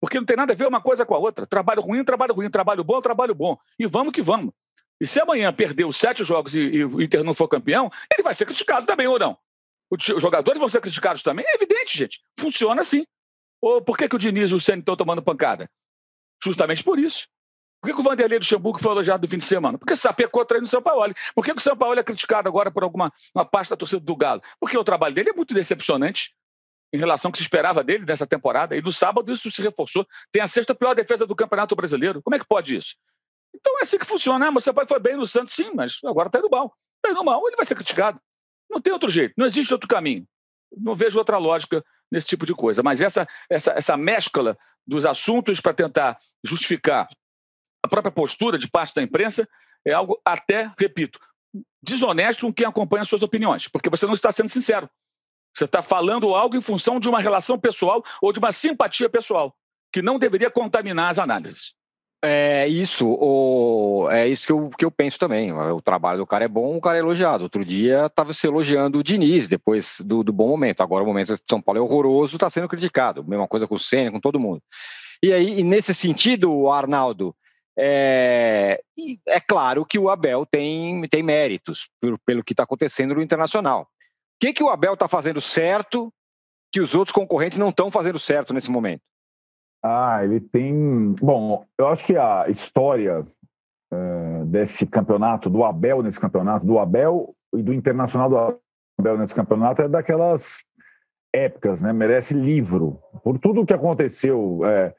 Porque 0.00 0.18
não 0.18 0.24
tem 0.24 0.36
nada 0.36 0.52
a 0.52 0.56
ver 0.56 0.66
uma 0.66 0.80
coisa 0.80 1.04
com 1.04 1.14
a 1.14 1.18
outra. 1.18 1.46
Trabalho 1.46 1.82
ruim, 1.82 2.04
trabalho 2.04 2.34
ruim, 2.34 2.48
trabalho 2.48 2.84
bom, 2.84 3.00
trabalho 3.00 3.34
bom. 3.34 3.58
E 3.78 3.86
vamos 3.86 4.12
que 4.12 4.22
vamos. 4.22 4.52
E 5.00 5.06
se 5.06 5.20
amanhã 5.20 5.52
perder 5.52 5.84
os 5.84 5.96
sete 5.96 6.24
jogos 6.24 6.54
e, 6.54 6.60
e 6.60 6.84
o 6.84 7.00
Inter 7.00 7.22
não 7.22 7.34
for 7.34 7.48
campeão, 7.48 7.90
ele 8.12 8.22
vai 8.22 8.34
ser 8.34 8.46
criticado 8.46 8.86
também 8.86 9.06
ou 9.06 9.18
não? 9.18 9.36
Os 9.90 10.04
jogadores 10.20 10.58
vão 10.60 10.68
ser 10.68 10.80
criticados 10.80 11.22
também? 11.22 11.44
É 11.48 11.54
evidente, 11.54 11.96
gente. 11.96 12.20
Funciona 12.38 12.80
assim. 12.80 13.06
Ou 13.60 13.82
por 13.82 13.96
que, 13.96 14.08
que 14.08 14.16
o 14.16 14.18
Diniz 14.18 14.50
e 14.50 14.54
o 14.54 14.60
Senna 14.60 14.80
estão 14.80 14.96
tomando 14.96 15.22
pancada? 15.22 15.68
Justamente 16.42 16.84
por 16.84 16.98
isso. 16.98 17.26
Por 17.80 17.88
que, 17.88 17.94
que 17.94 18.00
o 18.00 18.04
Vanderlei 18.04 18.38
do 18.38 18.44
Xambuco 18.44 18.80
foi 18.80 18.90
elogiado 18.90 19.22
no 19.22 19.30
fim 19.30 19.38
de 19.38 19.44
semana? 19.44 19.78
Porque 19.78 19.94
sapecou 19.94 20.44
treino 20.44 20.62
no 20.64 20.68
São 20.68 20.82
Paulo. 20.82 21.14
Por 21.34 21.44
que, 21.44 21.52
que 21.52 21.60
o 21.60 21.62
São 21.62 21.76
Paulo 21.76 21.98
é 21.98 22.02
criticado 22.02 22.48
agora 22.48 22.70
por 22.70 22.82
alguma 22.82 23.12
uma 23.34 23.44
parte 23.44 23.70
da 23.70 23.76
torcida 23.76 24.00
do 24.00 24.16
Galo? 24.16 24.42
Porque 24.58 24.76
o 24.76 24.82
trabalho 24.82 25.14
dele 25.14 25.30
é 25.30 25.32
muito 25.32 25.54
decepcionante 25.54 26.34
em 26.92 26.98
relação 26.98 27.28
ao 27.28 27.32
que 27.32 27.38
se 27.38 27.44
esperava 27.44 27.84
dele 27.84 28.04
nessa 28.04 28.26
temporada. 28.26 28.76
E 28.76 28.82
no 28.82 28.92
sábado 28.92 29.30
isso 29.32 29.50
se 29.50 29.62
reforçou. 29.62 30.06
Tem 30.32 30.42
a 30.42 30.48
sexta 30.48 30.74
pior 30.74 30.94
defesa 30.94 31.26
do 31.26 31.36
Campeonato 31.36 31.76
Brasileiro. 31.76 32.20
Como 32.22 32.34
é 32.34 32.38
que 32.38 32.46
pode 32.46 32.76
isso? 32.76 32.96
Então 33.54 33.78
é 33.78 33.82
assim 33.82 33.98
que 33.98 34.06
funciona. 34.06 34.48
Ah, 34.48 34.50
mas 34.50 34.64
seu 34.64 34.74
pai 34.74 34.86
foi 34.86 34.98
bem 34.98 35.16
no 35.16 35.26
Santos, 35.26 35.54
sim, 35.54 35.70
mas 35.74 35.98
agora 36.04 36.28
está 36.28 36.40
indo 36.40 36.50
mal. 36.50 36.74
Está 36.96 37.10
indo 37.10 37.24
mal, 37.24 37.46
ele 37.46 37.56
vai 37.56 37.64
ser 37.64 37.76
criticado. 37.76 38.20
Não 38.70 38.80
tem 38.80 38.92
outro 38.92 39.10
jeito, 39.10 39.34
não 39.36 39.46
existe 39.46 39.72
outro 39.72 39.88
caminho. 39.88 40.26
Não 40.76 40.94
vejo 40.94 41.18
outra 41.18 41.38
lógica 41.38 41.84
nesse 42.10 42.26
tipo 42.26 42.44
de 42.44 42.54
coisa. 42.54 42.82
Mas 42.82 43.00
essa, 43.00 43.26
essa, 43.48 43.72
essa 43.72 43.96
mescla 43.96 44.56
dos 44.86 45.06
assuntos 45.06 45.60
para 45.60 45.74
tentar 45.74 46.18
justificar 46.44 47.08
a 47.82 47.88
própria 47.88 48.12
postura 48.12 48.58
de 48.58 48.68
parte 48.68 48.94
da 48.94 49.02
imprensa 49.02 49.48
é 49.84 49.92
algo 49.92 50.20
até, 50.24 50.72
repito, 50.78 51.18
desonesto 51.82 52.46
com 52.46 52.52
quem 52.52 52.66
acompanha 52.66 53.04
suas 53.04 53.22
opiniões, 53.22 53.68
porque 53.68 53.88
você 53.88 54.06
não 54.06 54.14
está 54.14 54.32
sendo 54.32 54.48
sincero. 54.48 54.88
Você 55.54 55.64
está 55.64 55.80
falando 55.80 56.34
algo 56.34 56.56
em 56.56 56.60
função 56.60 57.00
de 57.00 57.08
uma 57.08 57.20
relação 57.20 57.58
pessoal 57.58 58.04
ou 58.20 58.32
de 58.32 58.38
uma 58.38 58.52
simpatia 58.52 59.08
pessoal, 59.08 59.56
que 59.92 60.02
não 60.02 60.18
deveria 60.18 60.50
contaminar 60.50 61.10
as 61.10 61.18
análises. 61.18 61.74
É 62.22 62.66
isso, 62.66 63.06
o, 63.08 64.08
é 64.10 64.26
isso 64.26 64.44
que 64.44 64.52
eu, 64.52 64.70
que 64.70 64.84
eu 64.84 64.90
penso 64.90 65.18
também. 65.18 65.52
O 65.52 65.80
trabalho 65.80 66.18
do 66.18 66.26
cara 66.26 66.44
é 66.44 66.48
bom, 66.48 66.76
o 66.76 66.80
cara 66.80 66.96
é 66.96 67.00
elogiado. 67.00 67.44
Outro 67.44 67.64
dia 67.64 68.06
estava 68.06 68.32
se 68.32 68.46
elogiando 68.46 68.98
o 68.98 69.04
Diniz 69.04 69.46
depois 69.46 70.00
do, 70.04 70.24
do, 70.24 70.32
bom 70.32 70.48
momento. 70.48 70.82
Agora 70.82 71.04
o 71.04 71.06
momento 71.06 71.34
de 71.34 71.42
São 71.48 71.62
Paulo 71.62 71.78
é 71.78 71.82
horroroso, 71.82 72.36
está 72.36 72.50
sendo 72.50 72.68
criticado. 72.68 73.24
Mesma 73.24 73.46
coisa 73.46 73.68
com 73.68 73.76
o 73.76 73.78
Senna, 73.78 74.10
com 74.10 74.18
todo 74.18 74.40
mundo. 74.40 74.60
E 75.22 75.32
aí, 75.32 75.60
e 75.60 75.62
nesse 75.62 75.94
sentido, 75.94 76.68
Arnaldo, 76.70 77.34
é, 77.78 78.80
é 79.28 79.40
claro 79.40 79.86
que 79.86 79.98
o 79.98 80.08
Abel 80.08 80.44
tem, 80.44 81.06
tem 81.08 81.22
méritos 81.22 81.88
pelo, 82.00 82.18
pelo 82.18 82.42
que 82.42 82.52
está 82.52 82.64
acontecendo 82.64 83.14
no 83.14 83.22
Internacional 83.22 83.88
que, 84.38 84.52
que 84.52 84.62
o 84.62 84.68
Abel 84.68 84.94
está 84.94 85.08
fazendo 85.08 85.40
certo 85.40 86.12
que 86.72 86.80
os 86.80 86.94
outros 86.94 87.12
concorrentes 87.12 87.58
não 87.58 87.70
estão 87.70 87.90
fazendo 87.90 88.18
certo 88.18 88.54
nesse 88.54 88.70
momento? 88.70 89.02
Ah, 89.82 90.24
ele 90.24 90.40
tem. 90.40 91.14
Bom, 91.20 91.64
eu 91.78 91.88
acho 91.88 92.04
que 92.04 92.16
a 92.16 92.46
história 92.48 93.24
uh, 93.92 94.44
desse 94.46 94.86
campeonato, 94.86 95.48
do 95.48 95.64
Abel 95.64 96.02
nesse 96.02 96.18
campeonato, 96.18 96.66
do 96.66 96.78
Abel 96.78 97.34
e 97.54 97.62
do 97.62 97.72
Internacional 97.72 98.28
do 98.28 98.60
Abel 98.98 99.18
nesse 99.18 99.34
campeonato 99.34 99.82
é 99.82 99.88
daquelas 99.88 100.62
épicas, 101.32 101.80
né? 101.80 101.92
Merece 101.92 102.34
livro. 102.34 103.00
Por 103.22 103.38
tudo 103.38 103.60
o 103.60 103.66
que 103.66 103.74
aconteceu. 103.74 104.60
É, 104.64 104.94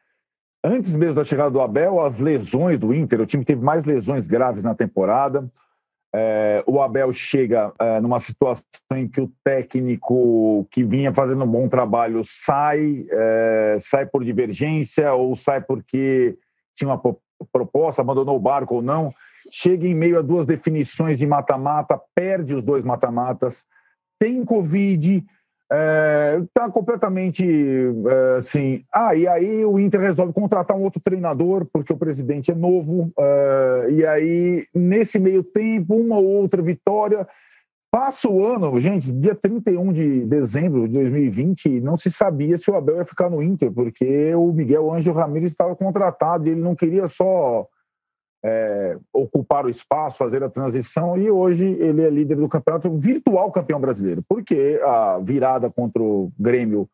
antes 0.64 0.90
mesmo 0.92 1.16
da 1.16 1.24
chegada 1.24 1.52
do 1.52 1.62
Abel, 1.62 2.02
as 2.02 2.20
lesões 2.20 2.80
do 2.80 2.94
Inter, 2.94 3.22
o 3.22 3.26
time 3.26 3.44
teve 3.44 3.62
mais 3.62 3.86
lesões 3.86 4.28
graves 4.28 4.64
na 4.64 4.76
temporada. 4.76 5.50
É, 6.14 6.64
o 6.66 6.82
Abel 6.82 7.14
chega 7.14 7.72
é, 7.80 8.02
numa 8.02 8.20
situação 8.20 8.66
em 8.94 9.08
que 9.08 9.22
o 9.22 9.32
técnico 9.44 10.68
que 10.72 10.84
vinha 10.84 11.14
fazendo 11.14 11.44
um 11.44 11.48
bom 11.48 11.68
trabalho 11.68 12.22
sai, 12.24 13.06
é, 13.12 13.78
sai 13.80 14.06
por 14.08 14.24
divergência 14.24 15.14
ou 15.14 15.36
sai 15.36 15.62
porque 15.62 16.36
tinha 16.76 16.90
uma 16.90 17.02
proposta, 17.52 18.02
abandonou 18.02 18.36
o 18.36 18.40
barco 18.40 18.76
ou 18.76 18.82
não. 18.82 19.14
Chega 19.52 19.88
em 19.88 19.94
meio 19.94 20.18
a 20.18 20.22
duas 20.22 20.46
definições 20.46 21.18
de 21.18 21.28
mata-mata, 21.28 22.00
perde 22.16 22.54
os 22.54 22.64
dois 22.64 22.84
mata-matas, 22.84 23.66
tem 24.20 24.44
Covid, 24.44 25.24
está 25.70 26.66
é, 26.66 26.72
completamente 26.72 27.46
é, 27.46 28.38
assim. 28.38 28.84
Ah, 28.92 29.16
e 29.16 29.28
aí 29.28 29.64
o 29.64 29.80
Inter 29.80 30.02
resolve 30.02 30.34
contratar 30.34 30.76
um 30.76 30.82
outro 30.82 31.00
treinador, 31.00 31.66
porque 31.72 31.94
o 31.94 31.98
presidente 31.98 32.52
é 32.52 32.56
novo, 32.56 33.12
é, 33.18 33.88
e 33.92 34.06
aí, 34.06 34.66
nesse 34.74 35.20
meio 35.20 35.44
tempo, 35.44 35.96
uma 35.96 36.18
ou 36.18 36.26
outra 36.26 36.62
vitória. 36.62 37.28
Passa 37.92 38.30
o 38.30 38.46
ano, 38.46 38.80
gente, 38.80 39.12
dia 39.12 39.34
31 39.34 39.92
de 39.92 40.26
dezembro 40.26 40.88
de 40.88 40.94
2020, 40.94 41.82
não 41.82 41.98
se 41.98 42.12
sabia 42.12 42.56
se 42.56 42.70
o 42.70 42.76
Abel 42.76 42.98
ia 42.98 43.06
ficar 43.06 43.32
no 43.32 43.42
Inter, 43.42 43.72
porque 43.72 44.34
o 44.36 44.54
Miguel 44.54 44.94
Ângelo 44.94 45.18
Ramírez 45.18 45.50
estava 45.50 45.76
contratado 45.76 46.48
e 46.48 46.52
ele 46.52 46.62
não 46.62 46.76
queria 46.76 47.08
só 47.08 47.68
é, 48.44 48.98
ocupar 49.14 49.66
o 49.66 49.70
espaço, 49.70 50.18
fazer 50.18 50.44
a 50.44 50.50
transição, 50.50 51.18
e 51.18 51.30
hoje 51.30 51.66
ele 51.66 52.02
é 52.02 52.10
líder 52.10 52.36
do 52.36 52.48
campeonato, 52.48 52.98
virtual 52.98 53.52
campeão 53.52 53.80
brasileiro, 53.80 54.24
porque 54.28 54.80
a 54.84 55.20
virada 55.20 55.70
contra 55.70 56.02
o 56.02 56.32
Grêmio, 56.40 56.90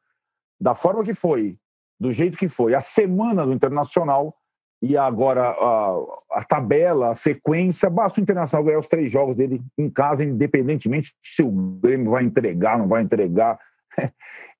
da 0.60 0.74
forma 0.74 1.04
que 1.04 1.14
foi, 1.14 1.58
do 2.00 2.12
jeito 2.12 2.38
que 2.38 2.50
foi, 2.50 2.74
a 2.74 2.82
semana 2.82 3.46
do 3.46 3.54
Internacional 3.54 4.36
e 4.82 4.98
agora 4.98 5.50
a, 5.50 5.96
a 6.32 6.44
tabela, 6.44 7.12
a 7.12 7.16
sequência, 7.16 7.90
basta 7.90 8.20
o 8.20 8.24
Internacional 8.24 8.66
ganhar 8.66 8.80
os 8.80 8.88
três 8.88 9.12
jogos 9.12 9.36
dele 9.36 9.62
em 9.78 9.90
casa, 9.90 10.24
independentemente 10.24 11.16
se 11.24 11.44
o 11.44 11.52
Grêmio 11.52 12.12
vai 12.12 12.24
entregar, 12.24 12.78
não 12.78 12.88
vai 12.88 13.04
entregar. 13.04 13.60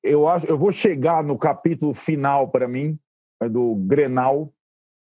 Eu 0.04 0.28
acho, 0.28 0.46
eu 0.46 0.56
vou 0.56 0.72
chegar 0.72 1.24
no 1.24 1.36
capítulo 1.36 1.92
final 1.92 2.50
para 2.50 2.68
mim 2.68 2.96
do 3.50 3.74
Grenal 3.74 4.54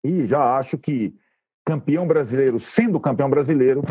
e 0.03 0.25
já 0.25 0.57
acho 0.57 0.79
que 0.79 1.15
campeão 1.69 2.07
brasileiro, 2.07 2.59
sendo 2.59 2.99
campeão 2.99 3.29
brasileiro, 3.29 3.83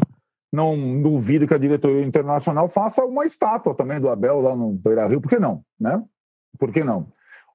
não 0.51 0.99
duvido 0.99 1.47
que 1.47 1.53
a 1.53 1.59
diretoria 1.59 2.03
internacional 2.03 2.67
faça 2.67 3.05
uma 3.05 3.23
estátua 3.23 3.75
também 3.75 4.01
do 4.01 4.09
Abel 4.09 4.41
lá 4.41 4.55
no 4.55 4.71
Beira 4.71 5.05
Rio, 5.05 5.21
por 5.21 5.29
que 5.29 5.37
não? 5.37 5.63
Né? 5.79 6.03
Por 6.57 6.71
que 6.71 6.83
não? 6.83 7.05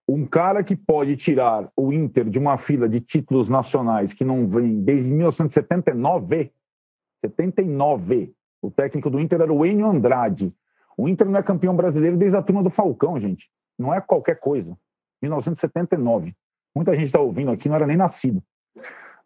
Um 0.07 0.25
cara 0.25 0.63
que 0.63 0.77
pode 0.77 1.17
tirar 1.17 1.69
o 1.77 1.93
Inter 1.93 2.31
de 2.31 2.39
uma 2.39 2.57
fila 2.57 2.89
de 2.89 3.01
títulos 3.01 3.49
nacionais 3.49 4.13
que 4.13 4.25
não 4.25 4.47
vem 4.47 4.81
desde 4.81 5.11
1979, 5.11 6.53
79, 7.25 8.33
o 8.63 8.71
técnico 8.71 9.11
do 9.11 9.19
Inter 9.19 9.41
era 9.41 9.53
o 9.53 9.67
Enio 9.67 9.89
Andrade. 9.89 10.55
O 10.97 11.09
Inter 11.09 11.29
não 11.29 11.41
é 11.41 11.43
campeão 11.43 11.75
brasileiro 11.75 12.17
desde 12.17 12.37
a 12.37 12.43
turma 12.43 12.63
do 12.63 12.71
Falcão, 12.71 13.19
gente. 13.19 13.51
Não 13.77 13.93
é 13.93 14.01
qualquer 14.01 14.39
coisa. 14.39 14.79
1979. 15.21 16.33
Muita 16.77 16.95
gente 16.95 17.07
está 17.07 17.19
ouvindo 17.19 17.51
aqui, 17.51 17.69
não 17.69 17.75
era 17.75 17.87
nem 17.89 17.97
nascido. 17.97 18.41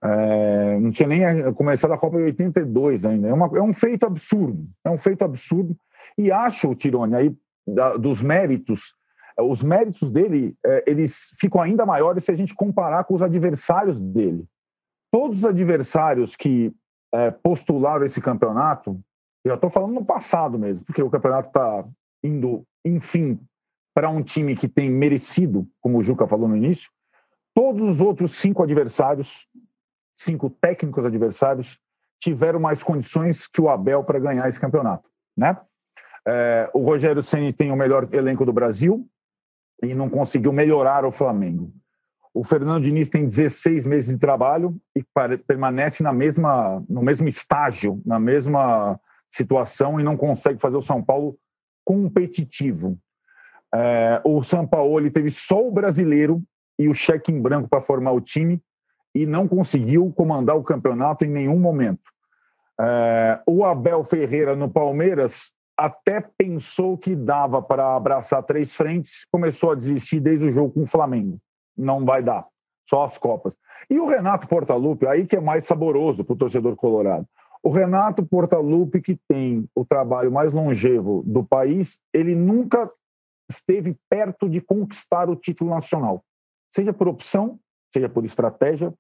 É, 0.03 0.79
não 0.79 0.91
tinha 0.91 1.09
nem 1.09 1.53
começado 1.55 1.93
a 1.93 1.99
Copa 1.99 2.19
em 2.21 2.25
82 2.25 3.05
ainda. 3.05 3.29
É, 3.29 3.33
uma, 3.33 3.47
é, 3.57 3.63
um 3.63 3.73
feito 3.73 4.05
absurdo. 4.05 4.67
É 4.85 4.91
um 4.91 4.99
feito 4.99 5.23
absurdo. 5.25 5.77
E 6.19 6.31
acho, 6.31 6.75
Tirone, 6.75 7.15
aí, 7.15 7.37
da, 7.67 7.97
dos 7.97 8.23
méritos, 8.23 8.95
os 9.39 9.63
méritos 9.63 10.11
dele, 10.11 10.57
é, 10.65 10.85
eles 10.87 11.31
ficam 11.39 11.61
ainda 11.61 11.85
maiores 11.85 12.25
se 12.25 12.31
a 12.31 12.37
gente 12.37 12.55
comparar 12.55 13.05
com 13.05 13.15
os 13.15 13.23
adversários 13.23 14.01
dele. 14.01 14.45
Todos 15.11 15.39
os 15.39 15.45
adversários 15.45 16.37
que 16.37 16.73
é, 17.13 17.31
postularam 17.31 18.05
esse 18.05 18.21
campeonato, 18.21 18.99
eu 19.45 19.55
estou 19.55 19.71
falando 19.71 19.95
no 19.95 20.05
passado 20.05 20.59
mesmo, 20.59 20.85
porque 20.85 21.03
o 21.03 21.11
campeonato 21.11 21.49
está 21.49 21.85
indo, 22.23 22.65
enfim, 22.85 23.39
para 23.95 24.11
um 24.11 24.23
time 24.23 24.57
que 24.57 24.69
tem 24.69 24.91
merecido, 24.91 25.67
como 25.81 25.99
o 25.99 26.03
Juca 26.03 26.27
falou 26.27 26.49
no 26.49 26.57
início, 26.57 26.91
todos 27.55 27.81
os 27.83 28.01
outros 28.01 28.33
cinco 28.33 28.63
adversários 28.63 29.49
cinco 30.17 30.51
técnicos 30.51 31.05
adversários 31.05 31.79
tiveram 32.21 32.59
mais 32.59 32.83
condições 32.83 33.47
que 33.47 33.61
o 33.61 33.69
Abel 33.69 34.03
para 34.03 34.19
ganhar 34.19 34.49
esse 34.49 34.59
campeonato, 34.59 35.09
né? 35.37 35.59
É, 36.27 36.69
o 36.75 36.81
Rogério 36.81 37.23
Ceni 37.23 37.53
tem 37.53 37.71
o 37.71 37.77
melhor 37.77 38.09
elenco 38.13 38.45
do 38.45 38.53
Brasil 38.53 39.07
e 39.83 39.95
não 39.95 40.09
conseguiu 40.09 40.53
melhorar 40.53 41.05
o 41.05 41.13
Flamengo. 41.13 41.73
O 42.35 42.43
Fernando 42.43 42.83
Diniz 42.83 43.09
tem 43.09 43.27
16 43.27 43.87
meses 43.87 44.11
de 44.13 44.19
trabalho 44.19 44.77
e 44.95 45.05
permanece 45.47 46.03
na 46.03 46.13
mesma, 46.13 46.85
no 46.89 47.01
mesmo 47.01 47.29
estágio, 47.29 48.03
na 48.05 48.19
mesma 48.19 49.01
situação 49.31 50.01
e 50.01 50.03
não 50.03 50.17
consegue 50.17 50.61
fazer 50.61 50.77
o 50.77 50.83
São 50.83 51.03
Paulo 51.03 51.39
competitivo. 51.85 52.99
É, 53.75 54.21
o 54.25 54.43
São 54.43 54.67
Paulo 54.67 55.11
teve 55.11 55.31
só 55.31 55.67
o 55.67 55.71
brasileiro 55.71 56.43
e 56.79 56.89
o 56.89 56.95
cheque 56.95 57.33
em 57.33 57.41
branco 57.41 57.69
para 57.69 57.81
formar 57.81 58.13
o 58.13 58.21
time 58.21 58.61
e 59.17 59.25
não 59.25 59.49
conseguiu 59.49 60.13
comandar 60.15 60.57
o 60.57 60.63
campeonato 60.63 61.25
em 61.25 61.29
nenhum 61.29 61.59
momento. 61.59 62.03
É, 62.79 63.41
o 63.47 63.65
Abel 63.65 64.05
Ferreira 64.05 64.55
no 64.55 64.69
Palmeiras 64.69 65.55
até 65.75 66.21
pensou 66.21 66.99
que 66.99 67.17
dava 67.17 67.63
para 67.63 67.97
abraçar 67.97 68.43
três 68.43 68.75
frentes, 68.75 69.27
começou 69.33 69.73
a 69.73 69.75
desistir 69.75 70.21
desde 70.21 70.47
o 70.47 70.53
jogo 70.53 70.73
com 70.73 70.83
o 70.83 70.87
Flamengo. 70.87 71.39
Não 71.77 72.05
vai 72.05 72.23
dar, 72.23 72.47
só 72.87 73.05
as 73.05 73.17
Copas. 73.17 73.57
E 73.89 73.99
o 73.99 74.07
Renato 74.07 74.47
Portaluppi, 74.49 75.07
aí 75.07 75.27
que 75.27 75.37
é 75.37 75.41
mais 75.41 75.65
saboroso 75.65 76.23
para 76.23 76.35
o 76.35 76.37
torcedor 76.37 76.77
colorado. 76.77 77.27
O 77.63 77.71
Renato 77.71 78.25
Portaluppi, 78.25 79.01
que 79.01 79.19
tem 79.27 79.67
o 79.75 79.85
trabalho 79.85 80.31
mais 80.31 80.53
longevo 80.53 81.23
do 81.27 81.43
país, 81.43 82.01
ele 82.13 82.35
nunca 82.35 82.91
esteve 83.51 83.97
perto 84.11 84.47
de 84.49 84.61
conquistar 84.61 85.31
o 85.31 85.37
título 85.37 85.71
nacional, 85.71 86.23
seja 86.71 86.93
por 86.93 87.09
opção, 87.09 87.59
seja 87.95 88.09
por 88.09 88.25
estratégia, 88.25 88.93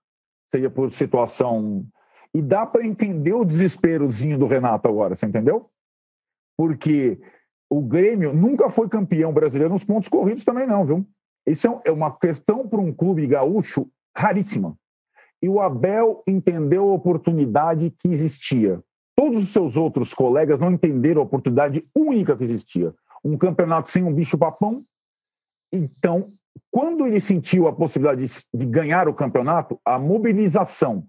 seja 0.50 0.70
por 0.70 0.90
situação. 0.90 1.86
E 2.34 2.42
dá 2.42 2.66
para 2.66 2.86
entender 2.86 3.32
o 3.32 3.44
desesperozinho 3.44 4.38
do 4.38 4.46
Renato 4.46 4.88
agora, 4.88 5.16
você 5.16 5.26
entendeu? 5.26 5.70
Porque 6.56 7.20
o 7.70 7.80
Grêmio 7.82 8.32
nunca 8.32 8.68
foi 8.68 8.88
campeão 8.88 9.32
brasileiro 9.32 9.72
nos 9.72 9.84
pontos 9.84 10.08
corridos 10.08 10.44
também, 10.44 10.66
não, 10.66 10.84
viu? 10.84 11.06
Isso 11.46 11.66
é, 11.66 11.80
é 11.86 11.92
uma 11.92 12.16
questão 12.16 12.68
para 12.68 12.80
um 12.80 12.92
clube 12.92 13.26
gaúcho 13.26 13.88
raríssima. 14.16 14.76
E 15.42 15.48
o 15.48 15.60
Abel 15.60 16.22
entendeu 16.26 16.90
a 16.90 16.94
oportunidade 16.94 17.90
que 17.90 18.08
existia. 18.08 18.82
Todos 19.14 19.42
os 19.42 19.52
seus 19.52 19.76
outros 19.76 20.12
colegas 20.12 20.58
não 20.58 20.72
entenderam 20.72 21.20
a 21.20 21.24
oportunidade 21.24 21.86
única 21.94 22.36
que 22.36 22.44
existia. 22.44 22.94
Um 23.24 23.36
campeonato 23.36 23.90
sem 23.90 24.02
um 24.02 24.12
bicho-papão. 24.12 24.84
Então, 25.72 26.26
quando 26.70 27.06
ele 27.06 27.20
sentiu 27.20 27.66
a 27.66 27.72
possibilidade 27.72 28.26
de, 28.26 28.34
de 28.52 28.66
ganhar 28.66 29.08
o 29.08 29.14
campeonato, 29.14 29.80
a 29.84 29.98
mobilização, 29.98 31.04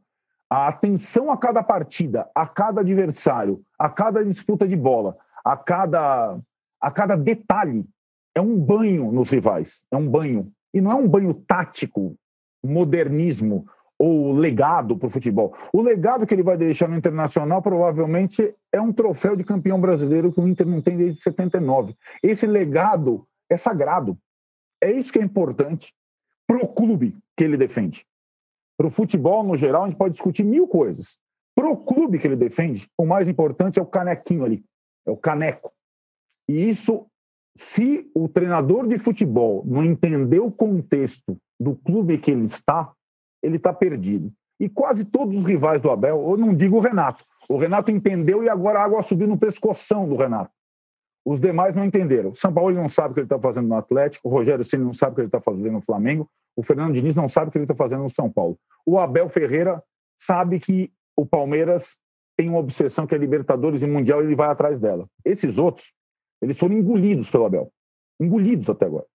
a 0.49 0.67
atenção 0.67 1.31
a 1.31 1.37
cada 1.37 1.61
partida, 1.61 2.29
a 2.33 2.47
cada 2.47 2.81
adversário, 2.81 3.61
a 3.77 3.89
cada 3.89 4.23
disputa 4.23 4.67
de 4.67 4.75
bola, 4.75 5.17
a 5.43 5.57
cada, 5.57 6.37
a 6.81 6.91
cada 6.91 7.15
detalhe, 7.15 7.85
é 8.33 8.41
um 8.41 8.57
banho 8.57 9.11
nos 9.11 9.29
rivais, 9.29 9.83
é 9.91 9.97
um 9.97 10.07
banho. 10.07 10.51
E 10.73 10.79
não 10.79 10.91
é 10.91 10.95
um 10.95 11.07
banho 11.07 11.33
tático, 11.33 12.15
modernismo 12.63 13.65
ou 13.99 14.31
legado 14.33 14.95
para 14.95 15.07
o 15.07 15.09
futebol. 15.09 15.55
O 15.73 15.81
legado 15.81 16.25
que 16.25 16.33
ele 16.33 16.43
vai 16.43 16.55
deixar 16.55 16.87
no 16.87 16.95
Internacional 16.95 17.61
provavelmente 17.61 18.53
é 18.71 18.79
um 18.79 18.93
troféu 18.93 19.35
de 19.35 19.43
campeão 19.43 19.81
brasileiro 19.81 20.31
que 20.31 20.39
o 20.39 20.47
Inter 20.47 20.67
não 20.67 20.81
tem 20.81 20.95
desde 20.95 21.21
79. 21.21 21.95
Esse 22.21 22.45
legado 22.45 23.25
é 23.49 23.57
sagrado. 23.57 24.17
É 24.81 24.91
isso 24.91 25.11
que 25.11 25.19
é 25.19 25.23
importante 25.23 25.93
para 26.47 26.57
o 26.57 26.67
clube 26.67 27.15
que 27.35 27.43
ele 27.43 27.57
defende. 27.57 28.05
Para 28.77 28.87
o 28.87 28.91
futebol, 28.91 29.43
no 29.43 29.57
geral, 29.57 29.83
a 29.83 29.87
gente 29.87 29.97
pode 29.97 30.13
discutir 30.13 30.43
mil 30.43 30.67
coisas. 30.67 31.19
Para 31.55 31.69
o 31.69 31.77
clube 31.77 32.19
que 32.19 32.27
ele 32.27 32.35
defende, 32.35 32.87
o 32.97 33.05
mais 33.05 33.27
importante 33.27 33.79
é 33.79 33.81
o 33.81 33.85
canequinho 33.85 34.45
ali, 34.45 34.63
é 35.05 35.11
o 35.11 35.17
caneco. 35.17 35.73
E 36.47 36.69
isso, 36.69 37.07
se 37.57 38.09
o 38.13 38.29
treinador 38.29 38.87
de 38.87 38.97
futebol 38.97 39.63
não 39.65 39.83
entender 39.83 40.39
o 40.39 40.51
contexto 40.51 41.35
do 41.59 41.75
clube 41.75 42.19
que 42.19 42.29
ele 42.29 42.45
está, 42.45 42.93
ele 43.41 43.57
está 43.57 43.73
perdido. 43.73 44.31
E 44.59 44.69
quase 44.69 45.03
todos 45.03 45.35
os 45.35 45.43
rivais 45.43 45.81
do 45.81 45.89
Abel, 45.89 46.29
eu 46.29 46.37
não 46.37 46.53
digo 46.53 46.77
o 46.77 46.79
Renato, 46.79 47.23
o 47.49 47.57
Renato 47.57 47.91
entendeu 47.91 48.43
e 48.43 48.49
agora 48.49 48.79
a 48.79 48.83
água 48.83 49.03
subiu 49.03 49.27
no 49.27 49.37
pescoção 49.37 50.07
do 50.07 50.15
Renato. 50.15 50.51
Os 51.27 51.41
demais 51.41 51.75
não 51.75 51.83
entenderam. 51.83 52.29
O 52.29 52.35
São 52.35 52.53
Paulo 52.53 52.73
não 52.73 52.87
sabe 52.87 53.11
o 53.11 53.13
que 53.13 53.19
ele 53.19 53.25
está 53.25 53.37
fazendo 53.37 53.67
no 53.67 53.75
Atlético, 53.75 54.29
o 54.29 54.31
Rogério 54.31 54.63
Ceni 54.63 54.85
não 54.85 54.93
sabe 54.93 55.11
o 55.11 55.15
que 55.15 55.21
ele 55.21 55.27
está 55.27 55.41
fazendo 55.41 55.73
no 55.73 55.81
Flamengo, 55.81 56.31
o 56.55 56.63
Fernando 56.63 56.93
Diniz 56.93 57.17
não 57.17 57.27
sabe 57.27 57.49
o 57.49 57.51
que 57.51 57.57
ele 57.57 57.65
está 57.65 57.75
fazendo 57.75 58.03
no 58.03 58.09
São 58.09 58.31
Paulo. 58.31 58.57
O 58.85 58.97
Abel 58.97 59.27
Ferreira 59.27 59.83
sabe 60.17 60.57
que 60.57 60.89
o 61.17 61.25
Palmeiras 61.25 61.97
tem 62.37 62.47
uma 62.47 62.59
obsessão 62.59 63.05
que 63.05 63.13
é 63.13 63.17
Libertadores 63.17 63.81
e 63.81 63.87
Mundial 63.87 64.21
e 64.21 64.25
ele 64.27 64.35
vai 64.37 64.47
atrás 64.47 64.79
dela. 64.79 65.05
Esses 65.25 65.57
outros, 65.57 65.91
eles 66.41 66.57
foram 66.57 66.75
engolidos 66.75 67.29
pelo 67.29 67.45
Abel. 67.45 67.73
Engolidos 68.21 68.69
até 68.69 68.85
agora. 68.85 69.05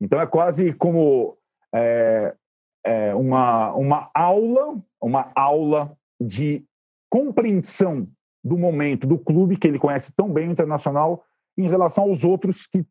Então 0.00 0.18
é 0.18 0.26
quase 0.26 0.72
como 0.72 1.36
é, 1.74 2.34
é 2.82 3.14
uma, 3.14 3.74
uma 3.74 4.10
aula, 4.14 4.82
uma 5.02 5.30
aula 5.36 5.94
de 6.18 6.64
compreensão 7.10 8.08
do 8.42 8.56
momento 8.56 9.06
do 9.06 9.18
clube 9.18 9.58
que 9.58 9.68
ele 9.68 9.78
conhece 9.78 10.14
tão 10.16 10.32
bem 10.32 10.48
o 10.48 10.52
internacional 10.52 11.24
em 11.58 11.68
relação 11.68 12.04
aos 12.04 12.24
outros 12.24 12.66
que 12.66 12.86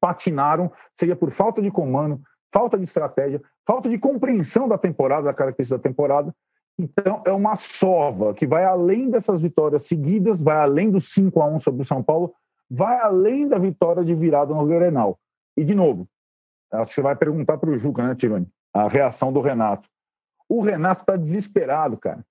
patinaram, 0.00 0.72
seja 0.98 1.16
por 1.16 1.30
falta 1.30 1.60
de 1.60 1.70
comando, 1.70 2.20
falta 2.52 2.78
de 2.78 2.84
estratégia, 2.84 3.42
falta 3.66 3.88
de 3.88 3.98
compreensão 3.98 4.68
da 4.68 4.78
temporada, 4.78 5.24
da 5.24 5.34
característica 5.34 5.76
da 5.76 5.82
temporada. 5.82 6.34
Então, 6.78 7.22
é 7.26 7.32
uma 7.32 7.56
sova 7.56 8.32
que 8.32 8.46
vai 8.46 8.64
além 8.64 9.10
dessas 9.10 9.42
vitórias 9.42 9.86
seguidas, 9.86 10.40
vai 10.40 10.56
além 10.56 10.90
do 10.90 11.00
5 11.00 11.40
a 11.40 11.46
1 11.46 11.58
sobre 11.58 11.82
o 11.82 11.84
São 11.84 12.02
Paulo, 12.02 12.34
vai 12.70 12.98
além 13.00 13.46
da 13.46 13.58
vitória 13.58 14.04
de 14.04 14.14
virada 14.14 14.54
no 14.54 14.66
Grenal. 14.66 15.18
E, 15.56 15.64
de 15.64 15.74
novo, 15.74 16.08
acho 16.72 16.86
que 16.86 16.94
você 16.94 17.02
vai 17.02 17.14
perguntar 17.14 17.58
para 17.58 17.70
o 17.70 17.76
Juca, 17.76 18.06
né, 18.06 18.14
Tironi? 18.14 18.48
A 18.72 18.88
reação 18.88 19.32
do 19.32 19.40
Renato. 19.40 19.88
O 20.48 20.62
Renato 20.62 21.02
está 21.02 21.16
desesperado, 21.16 21.98
cara. 21.98 22.24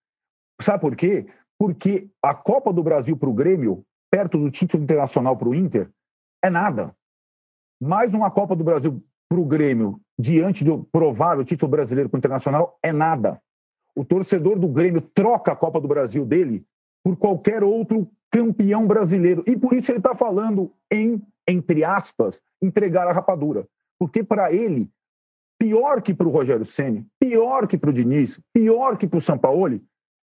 Sabe 0.60 0.82
por 0.82 0.96
quê? 0.96 1.28
Porque 1.58 2.10
a 2.22 2.34
Copa 2.34 2.74
do 2.74 2.82
Brasil 2.82 3.16
para 3.16 3.30
o 3.30 3.34
Grêmio, 3.34 3.86
perto 4.12 4.38
do 4.38 4.52
título 4.52 4.84
internacional 4.84 5.38
para 5.38 5.48
o 5.48 5.56
Inter, 5.56 5.90
é 6.44 6.50
nada. 6.50 6.94
Mais 7.82 8.14
uma 8.14 8.30
Copa 8.30 8.56
do 8.56 8.64
Brasil 8.64 9.02
para 9.30 9.40
o 9.40 9.46
Grêmio, 9.46 10.00
diante 10.20 10.64
do 10.64 10.84
provável 10.84 11.46
título 11.46 11.72
brasileiro 11.72 12.10
para 12.10 12.18
o 12.18 12.20
Internacional, 12.20 12.78
é 12.84 12.92
nada. 12.92 13.42
O 13.96 14.04
torcedor 14.04 14.60
do 14.60 14.68
Grêmio 14.68 15.02
troca 15.02 15.54
a 15.54 15.56
Copa 15.56 15.80
do 15.80 15.88
Brasil 15.88 16.26
dele 16.26 16.66
por 17.04 17.16
qualquer 17.16 17.64
outro 17.64 18.08
campeão 18.30 18.86
brasileiro. 18.86 19.44
E 19.48 19.56
por 19.56 19.74
isso 19.74 19.92
ele 19.92 20.00
está 20.00 20.14
falando 20.14 20.72
em, 20.92 21.22
entre 21.48 21.84
aspas, 21.84 22.42
entregar 22.62 23.08
a 23.08 23.14
rapadura. 23.14 23.68
Porque 23.98 24.24
para 24.24 24.52
ele, 24.52 24.90
pior 25.58 26.02
que 26.02 26.14
para 26.14 26.28
o 26.28 26.32
Rogério 26.32 26.66
Ceni, 26.66 27.06
pior 27.20 27.68
que 27.68 27.78
para 27.78 27.90
o 27.90 27.94
Diniz, 27.94 28.40
pior 28.54 28.98
que 28.98 29.08
para 29.08 29.18
o 29.18 29.22
Sampaoli, 29.22 29.84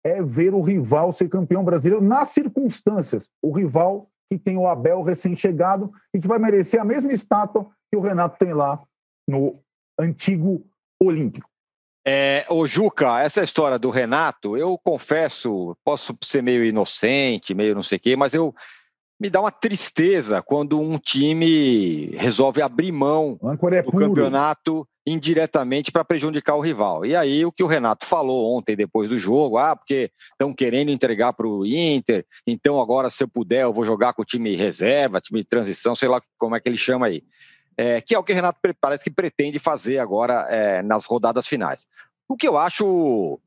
é 0.04 0.22
ver 0.22 0.54
o 0.54 0.62
rival 0.62 1.12
ser 1.12 1.30
campeão 1.30 1.64
brasileiro 1.64 2.04
nas 2.04 2.30
circunstâncias. 2.30 3.30
O 3.42 3.52
rival 3.52 4.10
que 4.32 4.38
tem 4.38 4.58
o 4.58 4.68
Abel 4.68 5.02
recém-chegado 5.02 5.92
e 6.14 6.20
que 6.20 6.28
vai 6.28 6.38
merecer 6.38 6.80
a 6.80 6.86
mesma 6.86 7.12
estátua 7.12 7.70
que 7.92 7.98
o 7.98 8.02
Renato 8.02 8.38
tem 8.38 8.54
lá 8.54 8.82
no 9.28 9.60
antigo 10.00 10.66
Olímpico. 11.02 11.50
É, 12.06 12.46
ô 12.50 12.66
Juca, 12.66 13.20
essa 13.22 13.44
história 13.44 13.78
do 13.78 13.90
Renato, 13.90 14.56
eu 14.56 14.78
confesso, 14.84 15.76
posso 15.84 16.18
ser 16.24 16.42
meio 16.42 16.64
inocente, 16.64 17.54
meio 17.54 17.76
não 17.76 17.84
sei 17.84 17.98
o 17.98 18.02
quê, 18.02 18.16
mas 18.16 18.34
eu 18.34 18.56
me 19.20 19.30
dá 19.30 19.42
uma 19.42 19.52
tristeza 19.52 20.42
quando 20.42 20.80
um 20.80 20.98
time 20.98 22.16
resolve 22.18 22.62
abrir 22.62 22.92
mão 22.92 23.38
é 23.74 23.82
do 23.82 23.92
campeonato 23.92 24.88
indiretamente 25.06 25.92
para 25.92 26.06
prejudicar 26.06 26.56
o 26.56 26.62
rival. 26.62 27.06
E 27.06 27.16
aí 27.16 27.44
o 27.44 27.52
que 27.52 27.64
o 27.64 27.68
Renato 27.68 28.06
falou 28.06 28.56
ontem 28.56 28.76
depois 28.76 29.10
do 29.10 29.18
jogo, 29.18 29.58
ah, 29.58 29.76
porque 29.76 30.12
estão 30.32 30.54
querendo 30.54 30.90
entregar 30.92 31.34
para 31.34 31.48
o 31.48 31.66
Inter, 31.66 32.26
então 32.46 32.80
agora 32.80 33.10
se 33.10 33.24
eu 33.24 33.28
puder 33.28 33.64
eu 33.64 33.74
vou 33.74 33.84
jogar 33.84 34.14
com 34.14 34.22
o 34.22 34.26
time 34.26 34.56
reserva, 34.56 35.20
time 35.20 35.42
de 35.42 35.50
transição, 35.50 35.96
sei 35.96 36.08
lá 36.08 36.22
como 36.38 36.56
é 36.56 36.60
que 36.60 36.70
ele 36.70 36.78
chama 36.78 37.08
aí 37.08 37.24
é, 37.80 38.02
que 38.02 38.14
é 38.14 38.20
o 38.20 38.24
que 38.24 38.34
o 38.34 38.36
Renato 38.36 38.60
parece 38.82 39.06
que 39.06 39.10
pretende 39.10 39.58
fazer 39.58 40.00
agora 40.00 40.46
é, 40.50 40.82
nas 40.84 41.06
rodadas 41.06 41.48
finais. 41.48 41.88
O 42.28 42.36
que 42.36 42.46
eu 42.46 42.58
acho, 42.58 43.40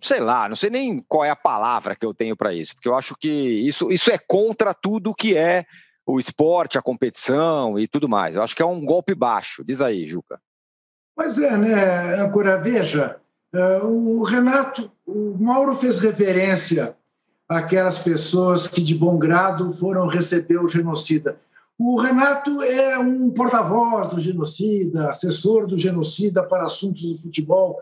sei 0.00 0.20
lá, 0.20 0.48
não 0.48 0.56
sei 0.56 0.70
nem 0.70 1.02
qual 1.08 1.24
é 1.24 1.30
a 1.30 1.36
palavra 1.36 1.96
que 1.96 2.04
eu 2.04 2.12
tenho 2.12 2.36
para 2.36 2.52
isso, 2.52 2.74
porque 2.74 2.88
eu 2.88 2.94
acho 2.94 3.14
que 3.18 3.28
isso, 3.28 3.90
isso 3.90 4.10
é 4.10 4.18
contra 4.18 4.74
tudo 4.74 5.14
que 5.14 5.36
é 5.36 5.64
o 6.06 6.18
esporte, 6.18 6.76
a 6.76 6.82
competição 6.82 7.78
e 7.78 7.86
tudo 7.86 8.08
mais. 8.08 8.34
Eu 8.34 8.42
acho 8.42 8.54
que 8.54 8.62
é 8.62 8.66
um 8.66 8.84
golpe 8.84 9.14
baixo. 9.14 9.64
Diz 9.64 9.80
aí, 9.80 10.06
Juca. 10.06 10.40
Pois 11.14 11.38
é, 11.38 11.56
né, 11.56 12.20
Agora, 12.20 12.56
veja, 12.58 13.16
é, 13.54 13.78
o 13.82 14.22
Renato, 14.22 14.90
o 15.06 15.36
Mauro 15.38 15.76
fez 15.76 15.98
referência 15.98 16.96
àquelas 17.48 17.98
pessoas 17.98 18.66
que 18.66 18.80
de 18.80 18.94
bom 18.94 19.18
grado 19.18 19.72
foram 19.72 20.06
receber 20.06 20.58
o 20.58 20.68
genocida. 20.68 21.38
O 21.78 22.00
Renato 22.00 22.62
é 22.62 22.98
um 22.98 23.30
porta-voz 23.30 24.08
do 24.08 24.20
genocida, 24.20 25.10
assessor 25.10 25.66
do 25.66 25.76
genocida 25.78 26.42
para 26.42 26.64
assuntos 26.64 27.02
do 27.02 27.18
futebol, 27.18 27.78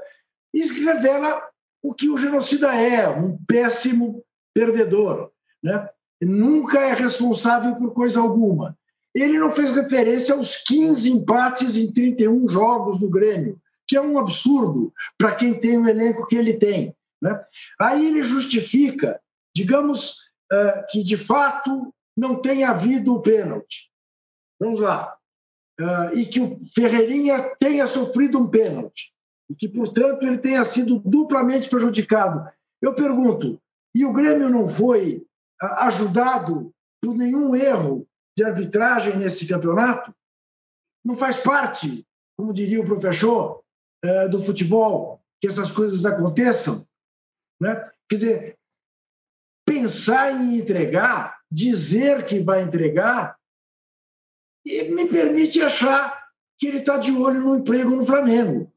e 0.52 0.66
revela 0.84 1.40
o 1.82 1.94
que 1.94 2.08
o 2.08 2.18
genocida 2.18 2.74
é, 2.74 3.08
um 3.08 3.36
péssimo 3.46 4.22
perdedor. 4.54 5.30
Né? 5.62 5.88
Nunca 6.20 6.80
é 6.80 6.92
responsável 6.92 7.76
por 7.76 7.92
coisa 7.92 8.20
alguma. 8.20 8.76
Ele 9.14 9.38
não 9.38 9.50
fez 9.50 9.74
referência 9.74 10.34
aos 10.34 10.56
15 10.56 11.10
empates 11.10 11.76
em 11.76 11.90
31 11.92 12.46
jogos 12.48 12.98
do 12.98 13.08
Grêmio, 13.08 13.60
que 13.86 13.96
é 13.96 14.00
um 14.00 14.18
absurdo 14.18 14.92
para 15.18 15.34
quem 15.34 15.58
tem 15.58 15.78
o 15.78 15.88
elenco 15.88 16.26
que 16.26 16.36
ele 16.36 16.54
tem. 16.54 16.94
Né? 17.20 17.44
Aí 17.80 18.06
ele 18.06 18.22
justifica, 18.22 19.20
digamos, 19.54 20.30
uh, 20.52 20.86
que 20.90 21.02
de 21.02 21.16
fato 21.16 21.92
não 22.16 22.40
tenha 22.40 22.70
havido 22.70 23.14
o 23.14 23.20
pênalti. 23.20 23.90
Vamos 24.60 24.80
lá. 24.80 25.16
Uh, 25.80 26.16
e 26.18 26.26
que 26.26 26.40
o 26.40 26.58
Ferreirinha 26.74 27.56
tenha 27.58 27.86
sofrido 27.86 28.38
um 28.38 28.48
pênalti. 28.48 29.12
E 29.50 29.54
que, 29.54 29.68
portanto, 29.68 30.22
ele 30.22 30.38
tenha 30.38 30.64
sido 30.64 31.00
duplamente 31.00 31.68
prejudicado. 31.68 32.48
Eu 32.80 32.94
pergunto, 32.94 33.60
e 33.94 34.04
o 34.04 34.12
Grêmio 34.12 34.48
não 34.48 34.68
foi 34.68 35.26
uh, 35.60 35.66
ajudado 35.80 36.72
por 37.02 37.16
nenhum 37.16 37.54
erro 37.56 38.06
de 38.36 38.44
arbitragem 38.44 39.16
nesse 39.18 39.46
campeonato? 39.48 40.14
Não 41.04 41.16
faz 41.16 41.38
parte, 41.38 42.06
como 42.38 42.54
diria 42.54 42.80
o 42.80 42.86
professor, 42.86 43.62
uh, 44.04 44.30
do 44.30 44.42
futebol, 44.42 45.20
que 45.40 45.48
essas 45.48 45.72
coisas 45.72 46.06
aconteçam? 46.06 46.86
Né? 47.60 47.74
Quer 48.08 48.16
dizer, 48.16 48.58
pensar 49.66 50.32
em 50.32 50.58
entregar, 50.58 51.40
dizer 51.50 52.24
que 52.24 52.40
vai 52.40 52.62
entregar, 52.62 53.36
me 54.64 55.08
permite 55.08 55.60
achar 55.60 56.28
que 56.58 56.66
ele 56.66 56.78
está 56.78 56.98
de 56.98 57.10
olho 57.12 57.40
no 57.40 57.56
emprego 57.56 57.96
no 57.96 58.04
Flamengo, 58.04 58.69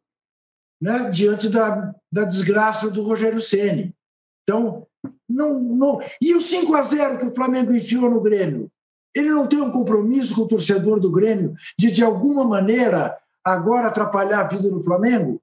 né? 0.84 1.10
diante 1.10 1.48
da, 1.48 1.96
da 2.12 2.26
desgraça 2.26 2.92
do 2.92 3.04
Rogério 3.04 3.40
Ceni. 3.40 3.96
Então, 4.44 4.86
não, 5.30 5.58
não. 5.58 6.02
E 6.22 6.36
o 6.36 6.42
5 6.42 6.76
a 6.76 6.84
0 6.84 7.20
que 7.20 7.26
o 7.28 7.34
Flamengo 7.34 7.74
enfiou 7.74 8.10
no 8.10 8.20
Grêmio? 8.20 8.70
Ele 9.16 9.30
não 9.30 9.48
tem 9.48 9.62
um 9.62 9.72
compromisso 9.72 10.36
com 10.36 10.42
o 10.42 10.48
torcedor 10.48 11.00
do 11.00 11.10
Grêmio 11.10 11.56
de, 11.80 11.90
de 11.90 12.04
alguma 12.04 12.44
maneira, 12.44 13.18
agora 13.46 13.88
atrapalhar 13.88 14.42
a 14.42 14.48
vida 14.48 14.70
do 14.70 14.84
Flamengo? 14.84 15.42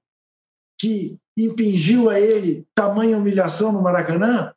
Que 0.79 1.17
impingiu 1.35 2.11
a 2.11 2.19
ele 2.19 2.67
tamanha 2.75 3.17
humilhação 3.17 3.71
no 3.71 3.81
Maracanã? 3.81 4.53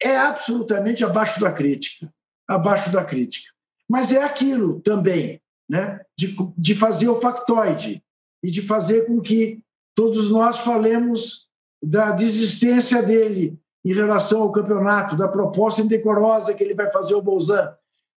É 0.00 0.16
absolutamente 0.16 1.04
abaixo 1.04 1.40
da 1.40 1.50
crítica. 1.50 2.08
Abaixo 2.48 2.92
da 2.92 3.04
crítica. 3.04 3.48
Mas 3.88 4.12
é 4.12 4.22
aquilo 4.22 4.80
também, 4.80 5.40
né? 5.68 6.00
de, 6.16 6.36
de 6.56 6.74
fazer 6.76 7.08
o 7.08 7.20
factoide 7.20 8.00
e 8.44 8.50
de 8.50 8.62
fazer 8.62 9.06
com 9.06 9.20
que 9.20 9.60
todos 9.94 10.30
nós 10.30 10.58
falemos 10.58 11.48
da 11.82 12.12
desistência 12.12 13.02
dele 13.02 13.58
em 13.84 13.94
relação 13.94 14.42
ao 14.42 14.52
campeonato, 14.52 15.16
da 15.16 15.28
proposta 15.28 15.80
indecorosa 15.80 16.54
que 16.54 16.62
ele 16.62 16.74
vai 16.74 16.90
fazer 16.92 17.14
ao 17.14 17.22
Bolzan, 17.22 17.74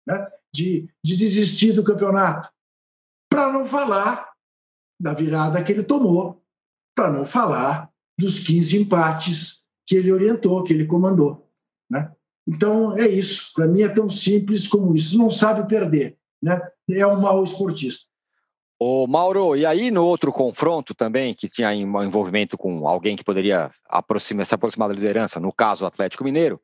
né? 0.06 0.26
de, 0.52 0.88
de 1.04 1.16
desistir 1.16 1.72
do 1.72 1.84
campeonato. 1.84 2.50
Para 3.30 3.52
não 3.52 3.64
falar 3.64 4.30
da 4.98 5.12
virada 5.14 5.62
que 5.62 5.72
ele 5.72 5.82
tomou, 5.82 6.42
para 6.94 7.10
não 7.10 7.24
falar 7.24 7.90
dos 8.18 8.38
15 8.38 8.82
empates 8.82 9.64
que 9.86 9.96
ele 9.96 10.12
orientou, 10.12 10.62
que 10.62 10.72
ele 10.72 10.86
comandou. 10.86 11.48
Né? 11.90 12.10
Então, 12.46 12.96
é 12.96 13.06
isso. 13.06 13.52
Para 13.54 13.66
mim 13.66 13.82
é 13.82 13.88
tão 13.88 14.10
simples 14.10 14.66
como 14.66 14.94
isso. 14.94 15.16
Não 15.16 15.30
sabe 15.30 15.68
perder. 15.68 16.18
Né? 16.42 16.60
É 16.90 17.06
um 17.06 17.20
mau 17.20 17.42
esportista. 17.44 18.09
Ô, 18.82 19.06
Mauro, 19.06 19.54
e 19.54 19.66
aí 19.66 19.90
no 19.90 20.06
outro 20.06 20.32
confronto 20.32 20.94
também, 20.94 21.34
que 21.34 21.48
tinha 21.48 21.74
envolvimento 21.74 22.56
com 22.56 22.88
alguém 22.88 23.14
que 23.14 23.22
poderia 23.22 23.70
aproximar, 23.86 24.46
se 24.46 24.54
aproximar 24.54 24.88
da 24.88 24.94
liderança, 24.94 25.38
no 25.38 25.52
caso 25.52 25.84
o 25.84 25.86
Atlético 25.86 26.24
Mineiro, 26.24 26.58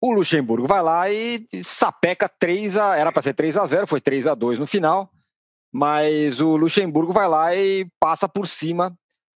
o 0.00 0.10
Luxemburgo 0.10 0.66
vai 0.66 0.82
lá 0.82 1.10
e 1.10 1.46
sapeca 1.62 2.30
3 2.30 2.78
a. 2.78 2.96
Era 2.96 3.12
para 3.12 3.22
ser 3.22 3.34
3 3.34 3.58
a 3.58 3.66
0 3.66 3.86
foi 3.86 4.00
3 4.00 4.26
a 4.26 4.34
2 4.34 4.58
no 4.58 4.66
final, 4.66 5.10
mas 5.70 6.40
o 6.40 6.56
Luxemburgo 6.56 7.12
vai 7.12 7.28
lá 7.28 7.54
e 7.54 7.86
passa 8.00 8.26
por 8.26 8.48
cima 8.48 8.96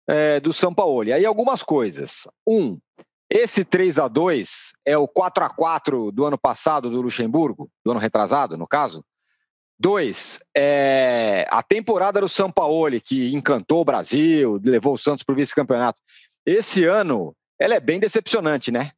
é, 0.09 0.39
do 0.39 0.53
São 0.53 0.73
Paulo. 0.73 1.09
E 1.09 1.13
aí 1.13 1.27
algumas 1.27 1.65
coisas. 1.65 2.29
Um, 2.47 2.79
esse 3.29 3.65
3 3.65 3.99
a 3.99 4.07
2 4.07 4.75
é 4.85 4.97
o 4.97 5.09
4 5.09 5.45
a 5.45 5.51
4 5.51 6.13
do 6.13 6.25
ano 6.25 6.39
passado 6.39 6.89
do 6.89 7.03
Luxemburgo, 7.03 7.69
do 7.85 7.91
ano 7.91 7.99
retrasado, 7.99 8.57
no 8.57 8.67
caso. 8.67 9.05
Dois, 9.79 10.41
é 10.57 11.47
a 11.51 11.63
temporada 11.63 12.21
do 12.21 12.29
São 12.29 12.51
Paulo, 12.51 12.99
que 13.01 13.35
encantou 13.35 13.83
o 13.83 13.85
Brasil, 13.85 14.59
levou 14.65 14.95
o 14.95 14.99
Santos 14.99 15.23
para 15.23 15.35
o 15.35 15.37
vice-campeonato. 15.37 16.01
Esse 16.47 16.85
ano, 16.85 17.35
ela 17.61 17.75
é 17.75 17.81
bem 17.81 18.01
decepcionante, 18.01 18.71
né? 18.71 18.93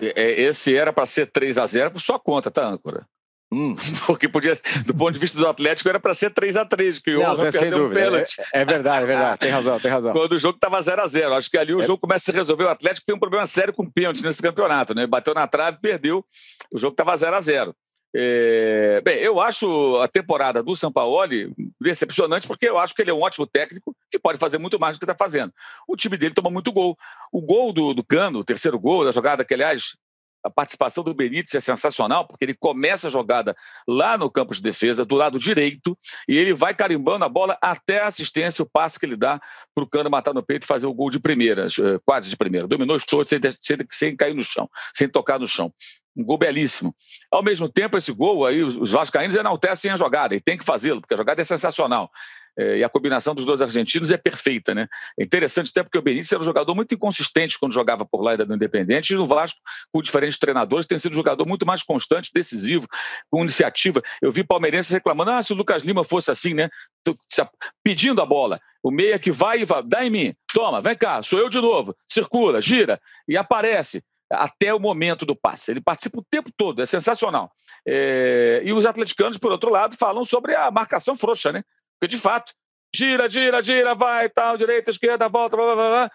É, 0.00 0.40
esse 0.40 0.74
era 0.74 0.92
para 0.92 1.04
ser 1.06 1.30
3 1.30 1.58
a 1.58 1.66
0 1.66 1.90
por 1.90 2.00
sua 2.00 2.18
conta, 2.18 2.50
tá, 2.50 2.64
âncora? 2.64 3.06
Hum, 3.52 3.76
porque 4.06 4.28
podia, 4.28 4.58
do 4.86 4.94
ponto 4.94 5.12
de 5.12 5.20
vista 5.20 5.36
do 5.36 5.46
Atlético, 5.46 5.88
era 5.88 6.00
para 6.00 6.14
ser 6.14 6.30
3 6.30 6.56
a 6.56 6.64
3 6.64 6.98
que 7.00 7.14
o 7.14 7.20
Não, 7.20 7.36
perdeu 7.36 7.86
um 7.86 7.92
pênalti. 7.92 8.40
É, 8.54 8.62
é, 8.62 8.64
verdade, 8.64 9.04
é 9.04 9.06
verdade. 9.06 9.40
Tem 9.40 9.50
razão, 9.50 9.78
tem 9.78 9.90
razão. 9.90 10.12
Quando 10.12 10.32
o 10.32 10.38
jogo 10.38 10.56
estava 10.56 10.80
0 10.80 11.02
a 11.02 11.06
0 11.06 11.34
Acho 11.34 11.50
que 11.50 11.58
ali 11.58 11.74
o 11.74 11.80
é. 11.80 11.82
jogo 11.82 11.98
começa 11.98 12.30
a 12.30 12.32
se 12.32 12.38
resolver. 12.38 12.64
O 12.64 12.70
Atlético 12.70 13.04
tem 13.04 13.14
um 13.14 13.20
problema 13.20 13.46
sério 13.46 13.74
com 13.74 13.84
pênalti 13.84 14.22
nesse 14.22 14.40
campeonato, 14.40 14.94
né? 14.94 15.06
Bateu 15.06 15.34
na 15.34 15.46
trave, 15.46 15.78
perdeu. 15.82 16.24
O 16.72 16.78
jogo 16.78 16.94
estava 16.94 17.14
0 17.14 17.36
a 17.36 17.40
0 17.40 17.76
é, 18.14 19.00
bem, 19.02 19.18
eu 19.18 19.40
acho 19.40 19.98
a 20.02 20.08
temporada 20.08 20.62
do 20.62 20.76
Sampaoli 20.76 21.52
decepcionante, 21.80 22.46
porque 22.46 22.68
eu 22.68 22.76
acho 22.76 22.94
que 22.94 23.02
ele 23.02 23.10
é 23.10 23.14
um 23.14 23.22
ótimo 23.22 23.46
técnico 23.46 23.96
que 24.10 24.18
pode 24.18 24.38
fazer 24.38 24.58
muito 24.58 24.78
mais 24.78 24.96
do 24.96 25.00
que 25.00 25.04
está 25.04 25.14
fazendo. 25.14 25.52
O 25.88 25.96
time 25.96 26.16
dele 26.16 26.34
toma 26.34 26.50
muito 26.50 26.70
gol. 26.70 26.96
O 27.32 27.40
gol 27.40 27.72
do, 27.72 27.94
do 27.94 28.04
Cano, 28.04 28.40
o 28.40 28.44
terceiro 28.44 28.78
gol 28.78 29.04
da 29.04 29.12
jogada, 29.12 29.44
que 29.44 29.54
aliás 29.54 29.96
a 30.42 30.50
participação 30.50 31.04
do 31.04 31.14
Benítez 31.14 31.54
é 31.54 31.60
sensacional, 31.60 32.26
porque 32.26 32.44
ele 32.44 32.54
começa 32.54 33.06
a 33.06 33.10
jogada 33.10 33.54
lá 33.86 34.18
no 34.18 34.30
campo 34.30 34.54
de 34.54 34.62
defesa, 34.62 35.04
do 35.04 35.14
lado 35.14 35.38
direito, 35.38 35.96
e 36.28 36.36
ele 36.36 36.52
vai 36.52 36.74
carimbando 36.74 37.24
a 37.24 37.28
bola 37.28 37.56
até 37.60 38.00
a 38.00 38.08
assistência, 38.08 38.62
o 38.62 38.68
passe 38.70 38.98
que 38.98 39.06
ele 39.06 39.16
dá 39.16 39.40
para 39.74 39.84
o 39.84 39.86
Cano 39.86 40.10
matar 40.10 40.34
no 40.34 40.42
peito 40.42 40.64
e 40.64 40.66
fazer 40.66 40.86
o 40.86 40.94
gol 40.94 41.10
de 41.10 41.20
primeira, 41.20 41.66
eh, 41.66 41.98
quase 42.04 42.28
de 42.28 42.36
primeira. 42.36 42.66
Dominou 42.66 42.96
os 42.96 43.04
todos 43.04 43.28
sem, 43.28 43.38
sem, 43.60 43.76
sem 43.90 44.16
cair 44.16 44.34
no 44.34 44.42
chão, 44.42 44.68
sem 44.94 45.08
tocar 45.08 45.38
no 45.38 45.46
chão. 45.46 45.72
Um 46.14 46.24
gol 46.24 46.36
belíssimo. 46.36 46.94
Ao 47.30 47.42
mesmo 47.42 47.68
tempo, 47.68 47.96
esse 47.96 48.12
gol 48.12 48.44
aí, 48.44 48.62
os 48.62 48.90
vascaínos 48.90 49.34
enaltecem 49.34 49.90
a 49.90 49.96
jogada, 49.96 50.34
e 50.34 50.40
tem 50.40 50.58
que 50.58 50.64
fazê-lo, 50.64 51.00
porque 51.00 51.14
a 51.14 51.16
jogada 51.16 51.40
é 51.40 51.44
sensacional. 51.44 52.10
É, 52.58 52.78
e 52.78 52.84
a 52.84 52.88
combinação 52.88 53.34
dos 53.34 53.44
dois 53.44 53.62
argentinos 53.62 54.10
é 54.10 54.16
perfeita, 54.16 54.74
né? 54.74 54.86
É 55.18 55.24
interessante 55.24 55.70
até 55.70 55.82
porque 55.82 55.98
o 55.98 56.02
Benítez 56.02 56.30
era 56.30 56.42
um 56.42 56.44
jogador 56.44 56.74
muito 56.74 56.94
inconsistente 56.94 57.58
quando 57.58 57.72
jogava 57.72 58.04
por 58.04 58.20
lá 58.20 58.32
ainda 58.32 58.44
no 58.44 58.54
Independente, 58.54 59.12
e 59.12 59.16
no 59.16 59.26
Vasco, 59.26 59.58
com 59.90 60.02
diferentes 60.02 60.38
treinadores, 60.38 60.86
tem 60.86 60.98
sido 60.98 61.12
um 61.12 61.16
jogador 61.16 61.46
muito 61.46 61.66
mais 61.66 61.82
constante, 61.82 62.30
decisivo, 62.34 62.86
com 63.30 63.42
iniciativa. 63.42 64.02
Eu 64.20 64.30
vi 64.30 64.44
palmeirenses 64.44 64.90
reclamando, 64.90 65.30
ah, 65.30 65.42
se 65.42 65.52
o 65.52 65.56
Lucas 65.56 65.82
Lima 65.82 66.04
fosse 66.04 66.30
assim, 66.30 66.52
né? 66.52 66.68
Pedindo 67.82 68.20
a 68.20 68.26
bola. 68.26 68.60
O 68.82 68.90
meia 68.90 69.18
que 69.18 69.30
vai 69.30 69.60
e 69.60 69.64
vai, 69.64 69.82
dá 69.82 70.04
em 70.04 70.10
mim, 70.10 70.34
toma, 70.52 70.82
vem 70.82 70.96
cá, 70.96 71.22
sou 71.22 71.38
eu 71.38 71.48
de 71.48 71.60
novo, 71.60 71.96
circula, 72.08 72.60
gira 72.60 73.00
e 73.28 73.36
aparece 73.36 74.02
até 74.28 74.74
o 74.74 74.80
momento 74.80 75.24
do 75.24 75.36
passe. 75.36 75.70
Ele 75.70 75.80
participa 75.80 76.18
o 76.18 76.26
tempo 76.28 76.50
todo, 76.56 76.82
é 76.82 76.86
sensacional. 76.86 77.52
É... 77.86 78.60
E 78.64 78.72
os 78.72 78.84
atleticanos, 78.84 79.38
por 79.38 79.52
outro 79.52 79.70
lado, 79.70 79.96
falam 79.96 80.24
sobre 80.24 80.54
a 80.54 80.70
marcação 80.70 81.16
frouxa, 81.16 81.52
né? 81.52 81.62
Porque, 82.02 82.16
de 82.16 82.20
fato, 82.20 82.52
gira, 82.92 83.30
gira, 83.30 83.62
gira, 83.62 83.94
vai, 83.94 84.28
tal, 84.28 84.56
direita, 84.56 84.90
esquerda, 84.90 85.28
volta, 85.28 85.56
blá, 85.56 85.72
blá, 85.76 85.88
blá. 85.88 86.10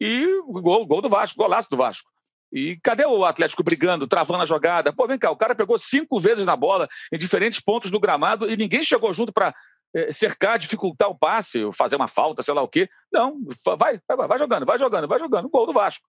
E 0.00 0.24
gol, 0.46 0.86
gol 0.86 1.02
do 1.02 1.08
Vasco, 1.08 1.36
golaço 1.36 1.68
do 1.68 1.76
Vasco. 1.76 2.08
E 2.52 2.78
cadê 2.80 3.04
o 3.04 3.24
Atlético 3.24 3.64
brigando, 3.64 4.06
travando 4.06 4.44
a 4.44 4.46
jogada? 4.46 4.92
Pô, 4.92 5.08
vem 5.08 5.18
cá, 5.18 5.32
o 5.32 5.36
cara 5.36 5.52
pegou 5.52 5.76
cinco 5.76 6.20
vezes 6.20 6.46
na 6.46 6.54
bola 6.54 6.88
em 7.12 7.18
diferentes 7.18 7.58
pontos 7.58 7.90
do 7.90 7.98
gramado 7.98 8.48
e 8.48 8.56
ninguém 8.56 8.84
chegou 8.84 9.12
junto 9.12 9.32
para 9.32 9.52
é, 9.92 10.12
cercar, 10.12 10.56
dificultar 10.56 11.10
o 11.10 11.18
passe, 11.18 11.68
fazer 11.72 11.96
uma 11.96 12.06
falta, 12.06 12.40
sei 12.40 12.54
lá 12.54 12.62
o 12.62 12.68
quê. 12.68 12.88
Não, 13.12 13.40
vai, 13.76 13.98
vai, 14.06 14.28
vai 14.28 14.38
jogando, 14.38 14.64
vai 14.64 14.78
jogando, 14.78 15.08
vai 15.08 15.18
jogando. 15.18 15.48
Gol 15.48 15.66
do 15.66 15.72
Vasco. 15.72 16.06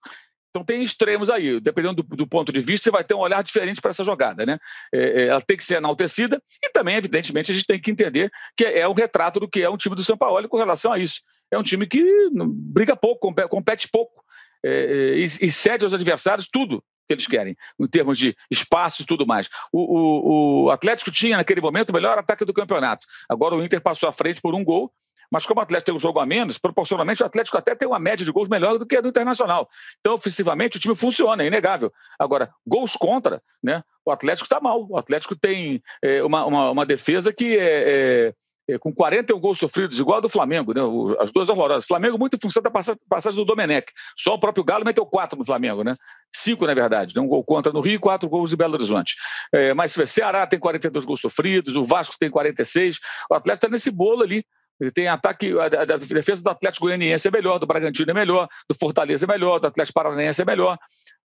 Então 0.56 0.64
tem 0.64 0.82
extremos 0.82 1.30
aí, 1.30 1.60
dependendo 1.60 2.02
do, 2.02 2.16
do, 2.16 2.26
ponto 2.26 2.50
de 2.54 2.62
vista, 2.62 2.86
você 2.86 2.92
vai 2.92 3.04
ter 3.04 3.14
um 3.14 3.20
olhar 3.20 3.44
diferente 3.44 3.82
para 3.82 3.90
essa 3.90 4.06
jogada, 4.06 4.46
né? 4.46 4.58
É, 4.94 5.24
é, 5.24 5.28
ela 5.28 5.42
tem 5.42 5.58
que 5.58 5.66
ser 5.66 5.76
enaltecida 5.76 6.42
e 6.64 6.70
também, 6.70 6.96
evidentemente, 6.96 7.52
a 7.52 7.54
gente 7.54 7.68
tem 7.68 7.78
que 7.78 7.92
entender 7.92 8.32
que 8.56 8.64
é 8.64 8.88
um 8.88 8.94
retrato 8.94 9.38
do 9.38 9.50
que 9.50 9.62
é 9.62 9.70
um 9.70 9.76
time 9.76 9.98
do 9.98 10.04
São 10.04 10.18
Paulo 10.18 10.48
com 10.48 10.56
relação 10.56 10.94
a 10.94 10.98
isso. 10.98 11.20
É 11.52 11.58
um 11.58 11.64
time 11.64 11.86
que 11.86 12.02
briga 12.34 12.96
pouco, 12.96 13.34
compete 13.50 13.90
pouco 13.90 14.24
é, 14.64 14.70
é, 14.70 15.18
e, 15.18 15.24
e 15.24 15.52
cede 15.52 15.84
aos 15.84 15.94
adversários 15.94 16.48
tudo 16.50 16.82
que 17.06 17.14
eles 17.14 17.28
querem, 17.28 17.54
em 17.78 17.88
termos 17.88 18.18
de 18.18 18.34
espaço 18.50 19.02
e 19.02 19.06
tudo 19.06 19.28
mais. 19.28 19.50
O, 19.74 19.82
o, 19.82 20.64
o 20.64 20.70
Atlético 20.70 21.12
tinha, 21.12 21.36
naquele 21.36 21.60
momento, 21.60 21.90
o 21.90 21.94
melhor 21.94 22.18
ataque 22.18 22.46
do 22.46 22.54
campeonato. 22.54 23.06
Agora 23.28 23.56
o 23.56 23.64
Inter 23.64 23.82
passou 23.82 24.08
à 24.08 24.14
frente 24.14 24.40
por 24.40 24.56
um 24.56 24.64
gol 24.64 24.90
mas 25.32 25.46
como 25.46 25.60
o 25.60 25.64
Atlético 25.64 25.86
tem 25.88 25.96
um 25.96 26.00
jogo 26.00 26.20
a 26.20 26.26
menos, 26.26 26.58
proporcionalmente 26.58 27.24
o 27.24 27.26
Atlético 27.26 27.58
até 27.58 27.76
tem 27.76 27.88
uma 27.88 28.00
média 28.00 28.26
de 28.26 28.32
gols 28.32 28.50
melhor 28.50 28.78
do 28.78 28.86
que 28.86 28.96
a 28.96 29.02
do 29.02 29.10
Internacional. 29.10 29.70
Então, 30.00 30.14
ofensivamente, 30.14 30.78
o 30.78 30.80
time 30.80 30.96
funciona, 30.96 31.44
é 31.44 31.48
inegável. 31.48 31.92
Agora, 32.20 32.50
gols 32.66 32.96
contra, 32.96 33.42
né? 33.62 33.84
O 34.06 34.12
Atlético 34.12 34.46
está 34.46 34.60
mal. 34.62 34.86
O 34.90 34.98
Atlético 34.98 35.36
tem 35.36 35.82
é, 36.04 36.24
uma, 36.24 36.46
uma, 36.46 36.72
uma, 36.72 36.86
defesa 36.86 37.34
que 37.34 37.58
é, 37.58 38.34
é, 38.68 38.74
é, 38.74 38.78
com 38.78 38.94
41 38.94 39.40
gols 39.40 39.58
sofridos, 39.58 40.00
igual 40.00 40.18
a 40.18 40.22
do 40.22 40.30
Flamengo, 40.30 40.74
né? 40.74 40.82
O, 40.82 41.16
as 41.20 41.32
duas 41.32 41.50
horrorosas. 41.50 41.86
Flamengo 41.86 42.18
muito 42.18 42.36
em 42.36 42.40
função 42.40 42.62
da 42.62 42.72
passagem 42.72 43.38
do 43.38 43.46
Domenech. 43.46 43.92
Só 44.18 44.36
o 44.36 44.40
próprio 44.40 44.64
Galo 44.64 44.86
meteu 44.86 45.06
quatro 45.06 45.38
no 45.38 45.46
Flamengo, 45.46 45.84
né? 45.84 45.96
Cinco, 46.34 46.66
na 46.66 46.74
verdade. 46.74 47.16
Né? 47.16 47.22
Um 47.22 47.28
gol 47.28 47.44
contra 47.44 47.72
no 47.72 47.82
Rio 47.82 47.96
e 47.96 48.00
quatro 48.00 48.30
gols 48.30 48.54
em 48.54 48.58
Belo 48.58 48.74
Horizonte. 48.74 49.16
É, 49.54 49.74
mas 49.74 49.96
Ceará 50.08 50.46
tem 50.46 50.60
42 50.60 51.06
gols 51.06 51.22
sofridos, 51.22 51.76
o 51.76 51.84
Vasco 51.84 52.16
tem 52.20 52.30
46. 52.30 52.98
O 53.30 53.36
Atlético 53.36 53.66
está 53.66 53.74
nesse 53.74 53.90
bolo 53.90 54.24
ali. 54.24 54.44
Ele 54.80 54.92
tem 54.92 55.08
ataque, 55.08 55.54
a, 55.58 55.68
defesa 55.98 56.44
do 56.44 56.50
Atlético 56.50 56.86
Goianiense 56.86 57.28
é 57.28 57.32
melhor, 57.32 57.60
do 57.60 57.66
Bragantino 57.66 58.12
é 58.12 58.14
melhor, 58.14 58.48
do 58.70 58.76
Fortaleza 58.76 59.26
é 59.26 59.28
melhor, 59.28 59.60
do 59.60 59.68
Atlético 59.68 59.94
Paranaense 59.94 60.42
é 60.42 60.46
melhor, 60.46 60.78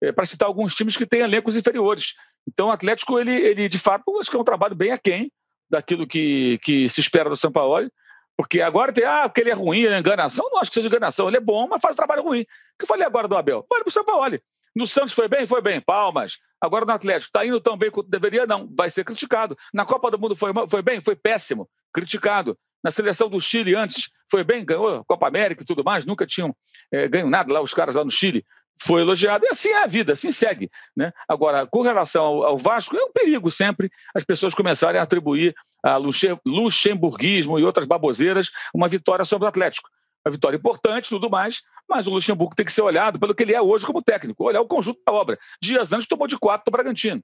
é, 0.01 0.11
para 0.11 0.25
citar 0.25 0.47
alguns 0.47 0.75
times 0.75 0.97
que 0.97 1.05
têm 1.05 1.21
elencos 1.21 1.55
inferiores. 1.55 2.13
Então, 2.47 2.67
o 2.67 2.71
Atlético, 2.71 3.17
ele, 3.19 3.33
ele 3.33 3.69
de 3.69 3.79
fato, 3.79 4.03
acho 4.19 4.29
que 4.29 4.35
é 4.35 4.39
um 4.39 4.43
trabalho 4.43 4.75
bem 4.75 4.91
aquém 4.91 5.31
daquilo 5.69 6.05
que, 6.05 6.59
que 6.61 6.89
se 6.89 6.99
espera 6.99 7.29
do 7.29 7.35
São 7.35 7.51
Paulo, 7.51 7.89
porque 8.35 8.61
agora 8.61 8.93
tem, 8.93 9.03
ah, 9.03 9.27
porque 9.27 9.41
ele 9.41 9.49
é 9.49 9.53
ruim, 9.53 9.85
é 9.85 9.97
enganação. 9.97 10.47
Não 10.51 10.59
acho 10.59 10.69
que 10.69 10.75
seja 10.75 10.87
enganação, 10.87 11.27
ele 11.27 11.37
é 11.37 11.41
bom, 11.41 11.67
mas 11.67 11.81
faz 11.81 11.93
um 11.93 11.97
trabalho 11.97 12.23
ruim. 12.23 12.41
O 12.41 12.45
que 12.77 12.83
eu 12.83 12.87
falei 12.87 13.05
agora 13.05 13.27
do 13.27 13.35
Abel? 13.35 13.65
Olha 13.71 13.83
para 13.83 13.89
o 13.89 13.93
São 13.93 14.05
Paulo. 14.05 14.39
No 14.77 14.85
Santos 14.85 15.11
foi 15.11 15.27
bem? 15.27 15.47
Foi 15.47 15.59
bem, 15.59 15.81
palmas. 15.81 16.37
Agora 16.61 16.85
no 16.85 16.91
Atlético, 16.91 17.29
está 17.29 17.43
indo 17.43 17.59
tão 17.59 17.75
bem 17.75 17.89
quanto 17.89 18.11
deveria? 18.11 18.45
Não, 18.45 18.69
vai 18.77 18.91
ser 18.91 19.03
criticado. 19.03 19.57
Na 19.73 19.85
Copa 19.85 20.11
do 20.11 20.19
Mundo 20.19 20.35
foi, 20.35 20.51
foi 20.69 20.83
bem? 20.83 21.01
Foi 21.01 21.15
péssimo, 21.15 21.67
criticado. 21.91 22.55
Na 22.83 22.91
seleção 22.91 23.27
do 23.27 23.41
Chile 23.41 23.73
antes 23.73 24.11
foi 24.29 24.43
bem, 24.43 24.63
ganhou 24.63 25.03
Copa 25.05 25.27
América 25.27 25.63
e 25.63 25.65
tudo 25.65 25.83
mais, 25.83 26.05
nunca 26.05 26.27
tinham 26.27 26.55
é, 26.91 27.07
ganho 27.07 27.27
nada 27.27 27.51
lá, 27.51 27.59
os 27.59 27.73
caras 27.73 27.95
lá 27.95 28.03
no 28.03 28.11
Chile. 28.11 28.45
Foi 28.79 29.01
elogiado, 29.01 29.45
e 29.45 29.49
assim 29.49 29.69
é 29.69 29.81
a 29.81 29.87
vida, 29.87 30.13
assim 30.13 30.29
segue. 30.29 30.69
Né? 30.95 31.11
Agora, 31.27 31.65
com 31.65 31.81
relação 31.81 32.23
ao, 32.23 32.43
ao 32.43 32.57
Vasco, 32.59 32.95
é 32.95 33.03
um 33.03 33.11
perigo 33.11 33.49
sempre 33.49 33.89
as 34.13 34.23
pessoas 34.23 34.53
começarem 34.53 34.99
a 34.99 35.03
atribuir 35.03 35.55
a 35.83 35.97
luxemburguismo 36.45 37.57
e 37.57 37.63
outras 37.63 37.87
baboseiras 37.87 38.51
uma 38.71 38.87
vitória 38.87 39.25
sobre 39.25 39.45
o 39.45 39.49
Atlético. 39.49 39.89
Uma 40.23 40.31
vitória 40.31 40.57
importante 40.57 41.09
tudo 41.09 41.31
mais, 41.31 41.61
mas 41.89 42.07
o 42.07 42.11
Luxemburgo 42.11 42.55
tem 42.55 42.65
que 42.65 42.71
ser 42.71 42.81
olhado 42.81 43.19
pelo 43.19 43.33
que 43.33 43.43
ele 43.43 43.53
é 43.53 43.61
hoje 43.61 43.85
como 43.85 44.01
técnico, 44.01 44.43
olhar 44.43 44.61
o 44.61 44.67
conjunto 44.67 45.01
da 45.05 45.13
obra. 45.13 45.37
Dias 45.61 45.93
antes 45.93 46.07
tomou 46.07 46.27
de 46.27 46.37
quatro 46.37 46.65
do 46.65 46.71
Bragantino. 46.71 47.23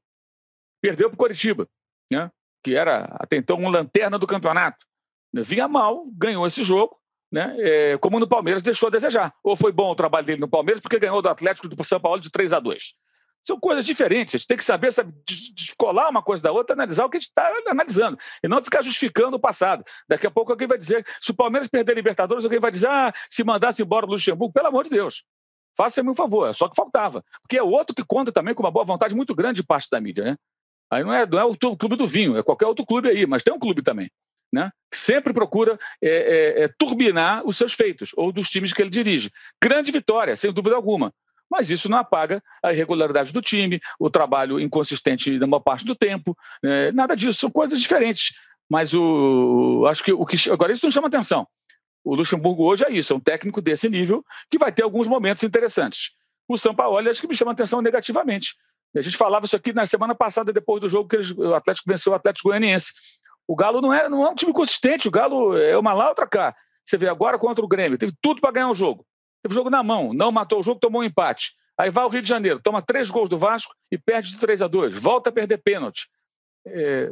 Perdeu 0.82 1.10
para 1.10 1.16
o 1.16 1.18
Coritiba, 1.18 1.68
né? 2.12 2.30
que 2.64 2.76
era 2.76 3.06
até 3.20 3.36
então 3.36 3.58
um 3.58 3.70
lanterna 3.70 4.18
do 4.18 4.28
campeonato 4.28 4.86
vinha 5.42 5.68
mal, 5.68 6.06
ganhou 6.16 6.46
esse 6.46 6.64
jogo, 6.64 6.96
né? 7.32 7.56
É, 7.58 7.98
como 7.98 8.20
no 8.20 8.28
Palmeiras 8.28 8.62
deixou 8.62 8.88
a 8.88 8.92
desejar. 8.92 9.34
Ou 9.44 9.56
foi 9.56 9.72
bom 9.72 9.90
o 9.90 9.96
trabalho 9.96 10.26
dele 10.26 10.42
no 10.42 10.48
Palmeiras 10.48 10.82
porque 10.82 11.00
ganhou 11.00 11.22
do 11.22 11.30
Atlético 11.30 11.68
do 11.68 11.84
São 11.84 12.00
Paulo 12.00 12.22
de 12.22 12.30
3 12.30 12.54
a 12.54 12.60
2 12.60 12.94
São 13.46 13.60
coisas 13.60 13.86
diferentes. 13.86 14.36
A 14.36 14.38
gente 14.38 14.48
tem 14.48 14.58
que 14.58 14.64
saber 14.64 14.92
sabe, 14.92 15.14
descolar 15.26 16.10
uma 16.10 16.22
coisa 16.22 16.42
da 16.42 16.52
outra, 16.52 16.76
analisar 16.76 17.06
o 17.06 17.10
que 17.10 17.18
a 17.18 17.20
gente 17.20 17.30
está 17.30 17.52
analisando. 17.68 18.18
E 18.44 18.48
não 18.48 18.64
ficar 18.64 18.82
justificando 18.82 19.36
o 19.36 19.40
passado. 19.40 19.84
Daqui 20.08 20.26
a 20.26 20.32
pouco 20.32 20.52
alguém 20.52 20.68
vai 20.68 20.78
dizer, 20.78 21.06
se 21.22 21.32
o 21.32 21.34
Palmeiras 21.34 21.68
perder 21.68 21.92
a 21.92 21.96
Libertadores, 21.96 22.44
alguém 22.44 22.60
vai 22.60 22.72
dizer, 22.72 22.88
ah, 22.88 23.14
se 23.30 23.44
mandasse 23.44 23.82
embora 23.82 24.06
o 24.06 24.10
Luxemburgo, 24.10 24.54
pelo 24.54 24.68
amor 24.68 24.84
de 24.86 24.90
Deus. 24.90 25.24
Faça-me 25.76 26.10
um 26.10 26.16
favor, 26.16 26.50
é 26.50 26.54
só 26.54 26.70
que 26.70 26.76
faltava. 26.76 27.24
Porque 27.42 27.58
é 27.58 27.64
outro 27.64 27.96
que 27.96 28.04
conta 28.06 28.32
também 28.32 28.54
com 28.54 28.64
uma 28.64 28.72
boa 28.72 28.86
vontade 28.86 29.16
muito 29.16 29.36
grande 29.36 29.62
de 29.62 29.68
parte 29.68 29.90
da 29.90 30.00
mídia, 30.00 30.24
né? 30.24 30.38
Aí 30.92 31.04
não 31.04 31.12
é, 31.12 31.26
não 31.26 31.40
é 31.40 31.44
o 31.44 31.58
clube 31.58 31.96
do 31.96 32.06
vinho, 32.06 32.38
é 32.38 32.44
qualquer 32.44 32.68
outro 32.68 32.86
clube 32.86 33.10
aí, 33.10 33.26
mas 33.26 33.42
tem 33.42 33.54
um 33.54 33.60
clube 33.60 33.82
também 33.82 34.10
né, 34.54 34.72
que 34.92 35.00
sempre 35.00 35.34
procura 35.34 35.80
é, 36.00 36.10
é, 36.10 36.64
é, 36.64 36.68
turbinar 36.78 37.42
os 37.44 37.58
seus 37.58 37.74
feitos, 37.74 38.12
ou 38.16 38.32
dos 38.32 38.50
times 38.52 38.72
que 38.72 38.84
ele 38.84 38.92
dirige. 38.92 39.32
Grande 39.62 39.92
vitória, 39.92 40.36
sem 40.36 40.54
dúvida 40.54 40.76
alguma. 40.76 41.12
Mas 41.50 41.70
isso 41.70 41.88
não 41.90 41.98
apaga 41.98 42.42
a 42.64 42.74
irregularidade 42.74 43.32
do 43.32 43.42
time, 43.42 43.80
o 44.00 44.10
trabalho 44.10 44.60
inconsistente 44.60 45.38
na 45.38 45.48
maior 45.48 45.60
parte 45.60 45.86
do 45.86 45.96
tempo, 45.96 46.36
é, 46.64 46.92
nada 46.92 47.16
disso, 47.16 47.40
são 47.40 47.52
coisas 47.52 47.80
diferentes. 47.80 48.34
Mas 48.70 48.94
o, 48.94 49.86
acho 49.88 50.04
que 50.04 50.12
o 50.12 50.26
que 50.26 50.50
agora 50.50 50.72
isso 50.72 50.86
não 50.86 50.92
chama 50.92 51.08
atenção. 51.08 51.48
O 52.04 52.16
Luxemburgo 52.16 52.64
hoje 52.64 52.84
é 52.84 52.92
isso, 52.92 53.14
é 53.14 53.16
um 53.16 53.20
técnico 53.20 53.62
desse 53.62 53.88
nível 53.88 54.26
que 54.50 54.58
vai 54.58 54.72
ter 54.72 54.84
alguns 54.84 55.08
momentos 55.08 55.44
interessantes. 55.44 56.12
O 56.48 56.58
São 56.58 56.76
Paulo, 56.76 56.98
acho 56.98 57.22
que 57.22 57.28
me 57.28 57.36
chama 57.36 57.52
atenção 57.52 57.82
negativamente. 57.82 58.56
A 58.96 59.02
gente 59.02 59.18
falava 59.18 59.46
isso 59.46 59.56
aqui 59.56 59.74
na 59.74 59.88
semana 59.88 60.14
passada, 60.14 60.54
depois 60.54 60.82
do 60.82 60.90
jogo 60.90 61.10
que 61.10 61.16
eles, 61.16 61.32
o 61.32 61.54
Atlético 61.54 61.90
venceu 61.90 62.12
o 62.12 62.16
Atlético 62.16 62.50
Goianiense. 62.50 62.92
O 63.48 63.56
Galo 63.56 63.82
não 63.82 63.94
é, 63.94 64.08
não 64.08 64.26
é 64.26 64.30
um 64.30 64.36
time 64.36 64.54
consistente, 64.54 65.08
o 65.08 65.12
Galo 65.12 65.58
é 65.58 65.78
uma 65.78 65.94
lá, 65.94 66.10
outra 66.10 66.28
cá. 66.28 66.54
Você 66.86 66.98
vê 66.98 67.08
agora 67.08 67.40
contra 67.40 67.64
o 67.64 67.68
Grêmio, 67.68 67.98
teve 67.98 68.14
tudo 68.22 68.42
para 68.42 68.52
ganhar 68.52 68.70
o 68.70 68.76
jogo. 68.76 69.06
Teve 69.44 69.54
jogo 69.54 69.70
na 69.70 69.84
mão, 69.84 70.14
não 70.14 70.32
matou 70.32 70.62
o 70.62 70.64
jogo, 70.64 70.80
tomou 70.80 71.02
um 71.02 71.06
empate. 71.06 71.52
Aí 71.78 71.92
vai 71.92 72.06
o 72.06 72.08
Rio 72.08 72.22
de 72.22 72.30
Janeiro, 72.30 72.62
toma 72.64 72.82
três 72.82 73.10
gols 73.10 73.30
do 73.30 73.38
Vasco 73.38 73.76
e 73.92 73.98
perde 73.98 74.32
de 74.32 74.40
3 74.40 74.62
a 74.62 74.68
2 74.68 74.94
volta 74.94 75.30
a 75.30 75.34
perder 75.34 75.58
pênalti. 75.58 76.08
É, 76.66 77.12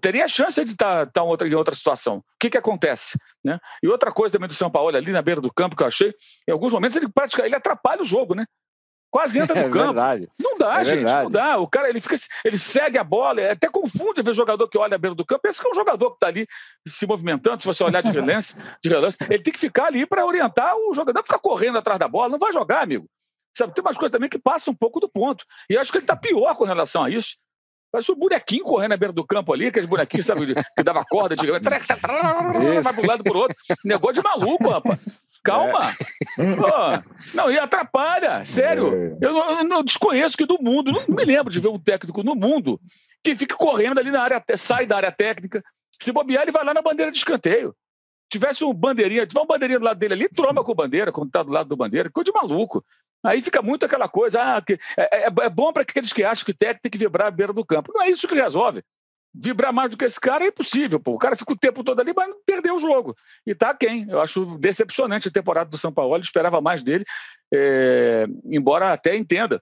teria 0.00 0.26
chance 0.26 0.62
de 0.64 0.72
estar 0.72 1.06
tá, 1.06 1.22
tá 1.22 1.46
em 1.46 1.54
outra 1.54 1.74
situação. 1.74 2.18
O 2.18 2.24
que, 2.40 2.50
que 2.50 2.58
acontece? 2.58 3.18
Né? 3.44 3.58
E 3.82 3.88
outra 3.88 4.10
coisa 4.10 4.32
também 4.32 4.48
do 4.48 4.54
São 4.54 4.70
Paulo, 4.70 4.96
ali 4.96 5.12
na 5.12 5.22
beira 5.22 5.40
do 5.40 5.52
campo, 5.52 5.76
que 5.76 5.82
eu 5.82 5.86
achei, 5.86 6.12
em 6.48 6.52
alguns 6.52 6.72
momentos 6.72 6.96
ele, 6.96 7.08
pratica, 7.08 7.46
ele 7.46 7.54
atrapalha 7.54 8.02
o 8.02 8.06
jogo, 8.06 8.34
né? 8.34 8.46
Quase 9.14 9.38
entra 9.38 9.54
no 9.62 9.68
é 9.68 9.70
campo. 9.70 9.94
Verdade. 9.94 10.28
Não 10.42 10.58
dá, 10.58 10.80
é 10.80 10.84
gente, 10.84 10.96
verdade. 10.96 11.22
não 11.22 11.30
dá. 11.30 11.58
O 11.58 11.68
cara 11.68 11.88
ele 11.88 12.00
fica, 12.00 12.16
ele 12.44 12.58
segue 12.58 12.98
a 12.98 13.04
bola, 13.04 13.40
é 13.40 13.52
até 13.52 13.68
confunde 13.68 14.20
ver 14.22 14.34
jogador 14.34 14.66
que 14.66 14.76
olha 14.76 14.96
a 14.96 14.98
beira 14.98 15.14
do 15.14 15.24
campo. 15.24 15.42
Pensa 15.42 15.62
que 15.62 15.68
é 15.68 15.70
um 15.70 15.74
jogador 15.74 16.10
que 16.10 16.16
está 16.16 16.26
ali 16.26 16.48
se 16.84 17.06
movimentando, 17.06 17.60
se 17.60 17.66
você 17.66 17.84
olhar 17.84 18.02
de 18.02 18.10
relance, 18.10 18.56
de 18.82 18.90
relance 18.90 19.16
ele 19.30 19.38
tem 19.38 19.52
que 19.52 19.60
ficar 19.60 19.84
ali 19.84 20.04
para 20.04 20.26
orientar 20.26 20.74
o 20.74 20.92
jogador, 20.92 21.20
não 21.20 21.24
ficar 21.24 21.38
correndo 21.38 21.78
atrás 21.78 21.96
da 21.96 22.08
bola, 22.08 22.28
não 22.28 22.40
vai 22.40 22.50
jogar, 22.50 22.82
amigo. 22.82 23.06
Sabe, 23.56 23.72
tem 23.72 23.84
umas 23.84 23.96
coisas 23.96 24.10
também 24.10 24.28
que 24.28 24.36
passam 24.36 24.72
um 24.72 24.76
pouco 24.76 24.98
do 24.98 25.08
ponto. 25.08 25.44
E 25.70 25.74
eu 25.74 25.80
acho 25.80 25.92
que 25.92 25.98
ele 25.98 26.04
está 26.04 26.16
pior 26.16 26.52
com 26.56 26.64
relação 26.64 27.04
a 27.04 27.10
isso. 27.10 27.36
Parece 27.92 28.10
um 28.10 28.16
bonequinho 28.16 28.64
correndo 28.64 28.90
na 28.90 28.96
beira 28.96 29.12
do 29.12 29.24
campo 29.24 29.52
ali, 29.52 29.68
aqueles 29.68 29.88
bonequinhos, 29.88 30.26
sabe, 30.26 30.52
que 30.76 30.82
dava 30.82 31.04
corda, 31.08 31.36
de... 31.36 31.46
vai 32.82 32.92
para 32.92 33.00
um 33.00 33.06
lado 33.06 33.22
para 33.22 33.32
o 33.32 33.40
outro. 33.42 33.56
Negócio 33.84 34.14
de 34.14 34.22
maluco, 34.22 34.68
rapaz. 34.68 34.98
Calma. 35.44 35.94
É. 36.38 37.36
não, 37.36 37.50
e 37.50 37.58
atrapalha, 37.58 38.44
sério. 38.46 39.16
É. 39.20 39.26
Eu, 39.26 39.32
não, 39.32 39.58
eu, 39.58 39.64
não, 39.64 39.84
desconheço 39.84 40.36
que 40.36 40.46
do 40.46 40.58
mundo, 40.60 40.90
não 40.90 41.04
me 41.06 41.24
lembro 41.24 41.52
de 41.52 41.60
ver 41.60 41.68
um 41.68 41.78
técnico 41.78 42.22
no 42.22 42.34
mundo 42.34 42.80
que 43.22 43.36
fica 43.36 43.54
correndo 43.54 43.98
ali 43.98 44.10
na 44.10 44.22
área, 44.22 44.42
sai 44.56 44.86
da 44.86 44.96
área 44.96 45.12
técnica. 45.12 45.62
Se 46.00 46.10
bobear, 46.12 46.42
ele 46.42 46.52
vai 46.52 46.64
lá 46.64 46.72
na 46.72 46.82
bandeira 46.82 47.12
de 47.12 47.18
escanteio. 47.18 47.76
Tivesse 48.30 48.64
um 48.64 48.72
bandeirinha, 48.72 49.26
tiver 49.26 49.40
um 49.40 49.46
bandeirinha 49.46 49.78
do 49.78 49.84
lado 49.84 49.98
dele 49.98 50.14
ali, 50.14 50.28
troma 50.28 50.64
com 50.64 50.72
a 50.72 50.74
bandeira, 50.74 51.12
quando 51.12 51.28
está 51.28 51.42
do 51.42 51.52
lado 51.52 51.68
do 51.68 51.76
bandeira, 51.76 52.10
coisa 52.10 52.24
de 52.24 52.32
maluco. 52.32 52.84
Aí 53.22 53.42
fica 53.42 53.62
muito 53.62 53.86
aquela 53.86 54.08
coisa, 54.08 54.56
ah, 54.56 54.62
que 54.62 54.78
é, 54.96 55.24
é, 55.24 55.26
é 55.26 55.50
bom 55.50 55.72
para 55.72 55.82
aqueles 55.82 56.12
que 56.12 56.24
acham 56.24 56.44
que 56.44 56.50
o 56.50 56.56
técnico 56.56 56.82
tem 56.82 56.90
que 56.90 56.98
vibrar 56.98 57.28
à 57.28 57.30
beira 57.30 57.52
do 57.52 57.64
campo. 57.64 57.92
Não 57.94 58.02
é 58.02 58.10
isso 58.10 58.26
que 58.26 58.34
resolve 58.34 58.82
vibrar 59.34 59.72
mais 59.72 59.90
do 59.90 59.96
que 59.96 60.04
esse 60.04 60.20
cara 60.20 60.44
é 60.44 60.48
impossível, 60.48 61.00
pô. 61.00 61.12
O 61.12 61.18
cara 61.18 61.34
fica 61.34 61.52
o 61.52 61.58
tempo 61.58 61.82
todo 61.82 62.00
ali, 62.00 62.12
mas 62.14 62.32
perdeu 62.46 62.76
o 62.76 62.78
jogo. 62.78 63.16
E 63.44 63.54
tá 63.54 63.74
quem? 63.74 64.08
Eu 64.08 64.20
acho 64.20 64.44
decepcionante 64.58 65.28
a 65.28 65.32
temporada 65.32 65.68
do 65.68 65.76
São 65.76 65.92
Paulo, 65.92 66.16
esperava 66.18 66.60
mais 66.60 66.82
dele, 66.82 67.04
é... 67.52 68.26
embora 68.44 68.92
até 68.92 69.16
entenda 69.16 69.60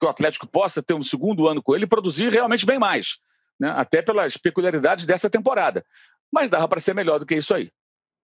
que 0.00 0.06
o 0.06 0.08
Atlético 0.08 0.48
possa 0.48 0.82
ter 0.82 0.94
um 0.94 1.02
segundo 1.02 1.46
ano 1.46 1.62
com 1.62 1.74
ele 1.74 1.84
e 1.84 1.88
produzir 1.88 2.32
realmente 2.32 2.66
bem 2.66 2.78
mais, 2.78 3.18
né? 3.58 3.72
até 3.76 4.02
pelas 4.02 4.36
peculiaridades 4.36 5.04
dessa 5.04 5.30
temporada. 5.30 5.84
Mas 6.32 6.48
dava 6.48 6.68
para 6.68 6.80
ser 6.80 6.94
melhor 6.94 7.18
do 7.18 7.26
que 7.26 7.36
isso 7.36 7.54
aí. 7.54 7.70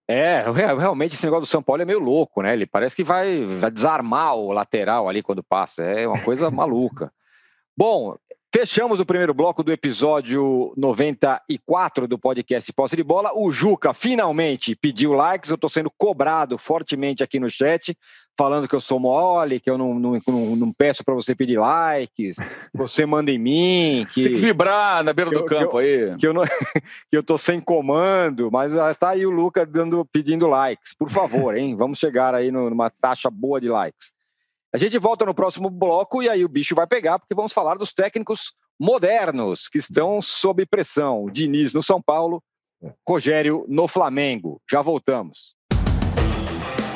É, 0.07 0.43
realmente 0.51 1.15
esse 1.15 1.25
negócio 1.25 1.45
do 1.45 1.47
São 1.47 1.63
Paulo 1.63 1.81
é 1.81 1.85
meio 1.85 1.99
louco, 1.99 2.43
né? 2.43 2.53
Ele 2.53 2.67
parece 2.67 2.95
que 2.95 3.03
vai, 3.03 3.43
vai 3.43 3.71
desarmar 3.71 4.35
o 4.35 4.51
lateral 4.51 5.09
ali 5.09 5.23
quando 5.23 5.43
passa. 5.43 5.81
É 5.81 6.07
uma 6.07 6.21
coisa 6.21 6.51
maluca. 6.51 7.11
Bom, 7.75 8.15
Fechamos 8.57 9.01
o 9.01 9.05
primeiro 9.05 9.33
bloco 9.33 9.61
do 9.61 9.69
episódio 9.69 10.73
94 10.77 12.07
do 12.07 12.17
podcast 12.17 12.71
Posse 12.71 12.95
de 12.95 13.03
Bola. 13.03 13.31
O 13.35 13.51
Juca 13.51 13.93
finalmente 13.93 14.77
pediu 14.77 15.11
likes. 15.11 15.49
Eu 15.49 15.55
estou 15.55 15.69
sendo 15.69 15.91
cobrado 15.97 16.57
fortemente 16.57 17.21
aqui 17.21 17.37
no 17.37 17.49
chat, 17.49 17.93
falando 18.37 18.65
que 18.65 18.73
eu 18.73 18.79
sou 18.79 18.97
mole, 18.97 19.59
que 19.59 19.69
eu 19.69 19.77
não, 19.77 19.99
não, 19.99 20.21
não, 20.25 20.55
não 20.55 20.71
peço 20.71 21.03
para 21.03 21.13
você 21.13 21.35
pedir 21.35 21.59
likes, 21.59 22.37
você 22.73 23.05
manda 23.05 23.29
em 23.29 23.37
mim. 23.37 24.05
Que, 24.15 24.23
Tem 24.23 24.31
que 24.31 24.37
vibrar 24.37 25.03
na 25.03 25.11
beira 25.11 25.31
do 25.31 25.39
eu, 25.39 25.45
campo 25.45 25.81
eu, 25.81 26.13
aí. 26.13 26.17
Que 26.17 26.25
eu, 26.25 26.33
não, 26.33 26.43
que 27.11 27.17
eu 27.17 27.23
tô 27.23 27.37
sem 27.37 27.59
comando, 27.59 28.49
mas 28.49 28.73
tá 28.97 29.09
aí 29.09 29.25
o 29.25 29.31
Luca 29.31 29.65
dando, 29.65 30.05
pedindo 30.05 30.47
likes. 30.47 30.93
Por 30.93 31.09
favor, 31.09 31.57
hein? 31.57 31.75
Vamos 31.75 31.99
chegar 31.99 32.33
aí 32.33 32.51
numa 32.51 32.89
taxa 32.89 33.29
boa 33.29 33.59
de 33.59 33.67
likes. 33.67 34.13
A 34.75 34.77
gente 34.77 34.99
volta 34.99 35.25
no 35.25 35.33
próximo 35.33 35.69
bloco 35.69 36.21
e 36.21 36.27
aí 36.27 36.43
o 36.43 36.49
bicho 36.49 36.75
vai 36.75 36.85
pegar, 36.85 37.17
porque 37.17 37.33
vamos 37.33 37.53
falar 37.53 37.77
dos 37.77 37.93
técnicos 37.93 38.51
modernos 38.77 39.69
que 39.69 39.77
estão 39.77 40.21
sob 40.21 40.65
pressão. 40.65 41.27
Diniz 41.31 41.71
no 41.71 41.81
São 41.81 42.01
Paulo, 42.01 42.43
Rogério 43.07 43.63
no 43.69 43.87
Flamengo. 43.87 44.61
Já 44.69 44.81
voltamos. 44.81 45.55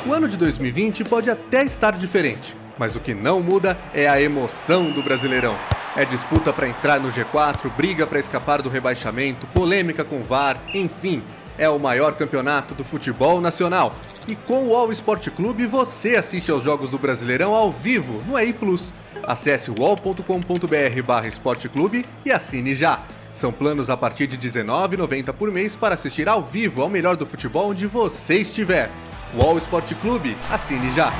O 0.06 0.12
ano 0.12 0.28
de 0.28 0.36
2020 0.36 1.04
pode 1.04 1.30
até 1.30 1.64
estar 1.64 1.92
diferente, 1.92 2.54
mas 2.78 2.96
o 2.96 3.00
que 3.00 3.14
não 3.14 3.42
muda 3.42 3.78
é 3.94 4.06
a 4.06 4.20
emoção 4.20 4.90
do 4.92 5.02
Brasileirão. 5.02 5.56
É 5.96 6.04
disputa 6.04 6.52
para 6.52 6.68
entrar 6.68 7.00
no 7.00 7.08
G4, 7.08 7.74
briga 7.74 8.06
para 8.06 8.20
escapar 8.20 8.60
do 8.60 8.68
rebaixamento, 8.68 9.46
polêmica 9.54 10.04
com 10.04 10.22
VAR, 10.22 10.62
enfim 10.74 11.24
é 11.58 11.68
o 11.68 11.78
maior 11.78 12.14
campeonato 12.14 12.74
do 12.74 12.84
futebol 12.84 13.40
nacional. 13.40 13.94
E 14.26 14.34
com 14.34 14.68
o 14.68 14.74
All 14.74 14.92
Sport 14.92 15.28
Clube 15.30 15.66
você 15.66 16.16
assiste 16.16 16.50
aos 16.50 16.62
jogos 16.62 16.90
do 16.90 16.98
Brasileirão 16.98 17.54
ao 17.54 17.70
vivo 17.70 18.22
no 18.26 18.38
EI 18.38 18.52
Plus. 18.52 18.92
Acesse 19.22 19.70
wall.com.br 19.70 21.26
esporteclube 21.26 22.06
e 22.24 22.30
assine 22.30 22.74
já. 22.74 23.04
São 23.32 23.52
planos 23.52 23.90
a 23.90 23.96
partir 23.96 24.26
de 24.26 24.36
R$19,90 24.36 25.32
por 25.32 25.50
mês 25.50 25.76
para 25.76 25.94
assistir 25.94 26.28
ao 26.28 26.42
vivo 26.42 26.82
ao 26.82 26.88
melhor 26.88 27.16
do 27.16 27.26
futebol 27.26 27.70
onde 27.70 27.86
você 27.86 28.38
estiver. 28.38 28.90
Wall 29.34 29.58
Sport 29.58 29.94
Clube, 30.00 30.36
assine 30.50 30.92
já. 30.92 31.12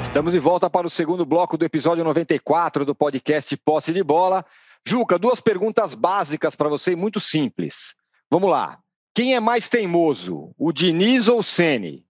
Estamos 0.00 0.34
de 0.34 0.38
volta 0.38 0.68
para 0.68 0.86
o 0.86 0.90
segundo 0.90 1.24
bloco 1.24 1.56
do 1.56 1.64
episódio 1.64 2.04
94 2.04 2.84
do 2.84 2.94
podcast 2.94 3.56
Posse 3.56 3.94
de 3.94 4.04
Bola. 4.04 4.44
Juca, 4.86 5.18
duas 5.18 5.40
perguntas 5.40 5.94
básicas 5.94 6.56
para 6.56 6.68
você, 6.68 6.96
muito 6.96 7.20
simples. 7.20 7.94
Vamos 8.30 8.50
lá. 8.50 8.78
Quem 9.14 9.34
é 9.34 9.40
mais 9.40 9.68
teimoso, 9.68 10.54
o 10.58 10.72
Diniz 10.72 11.28
ou 11.28 11.40
o 11.40 11.42
Sene? 11.42 12.04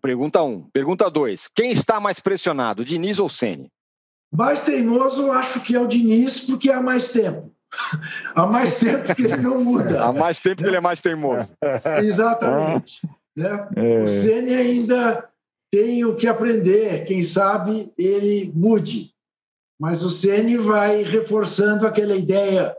Pergunta 0.00 0.42
1. 0.42 0.46
Um. 0.48 0.62
Pergunta 0.72 1.10
2. 1.10 1.48
Quem 1.48 1.70
está 1.70 2.00
mais 2.00 2.20
pressionado, 2.20 2.84
Diniz 2.84 3.18
ou 3.18 3.28
Sene? 3.28 3.70
Mais 4.32 4.60
teimoso, 4.60 5.30
acho 5.32 5.60
que 5.60 5.74
é 5.74 5.80
o 5.80 5.86
Diniz, 5.86 6.40
porque 6.40 6.70
há 6.70 6.80
mais 6.80 7.12
tempo. 7.12 7.50
há 8.34 8.46
mais 8.46 8.78
tempo 8.78 9.14
que 9.14 9.22
ele 9.22 9.36
não 9.36 9.62
muda. 9.62 10.02
há 10.02 10.12
mais 10.12 10.40
tempo 10.40 10.62
que 10.62 10.68
ele 10.68 10.76
é 10.76 10.80
mais 10.80 11.00
teimoso. 11.00 11.52
Exatamente. 12.02 13.06
né? 13.36 13.68
É. 13.76 14.02
O 14.02 14.08
Sene 14.08 14.54
ainda 14.54 15.28
tem 15.70 16.04
o 16.04 16.16
que 16.16 16.26
aprender. 16.26 17.04
Quem 17.06 17.22
sabe 17.22 17.92
ele 17.98 18.52
mude. 18.54 19.12
Mas 19.80 20.04
o 20.04 20.10
Ceni 20.10 20.58
vai 20.58 21.02
reforçando 21.02 21.86
aquela 21.86 22.14
ideia. 22.14 22.76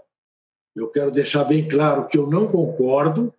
Eu 0.76 0.88
quero 0.91 1.10
deixar 1.10 1.43
bem 1.45 1.68
claro 1.68 2.08
que 2.08 2.16
eu 2.16 2.28
não 2.28 2.47
concordo, 2.47 3.34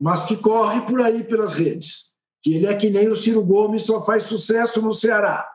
mas 0.00 0.24
que 0.24 0.34
corre 0.34 0.80
por 0.86 1.02
aí 1.02 1.22
pelas 1.22 1.52
redes. 1.52 2.16
Que 2.42 2.54
ele 2.54 2.66
é 2.66 2.74
que 2.74 2.88
nem 2.88 3.08
o 3.08 3.16
Ciro 3.16 3.44
Gomes, 3.44 3.82
só 3.82 4.02
faz 4.02 4.24
sucesso 4.24 4.80
no 4.80 4.94
Ceará. 4.94 5.54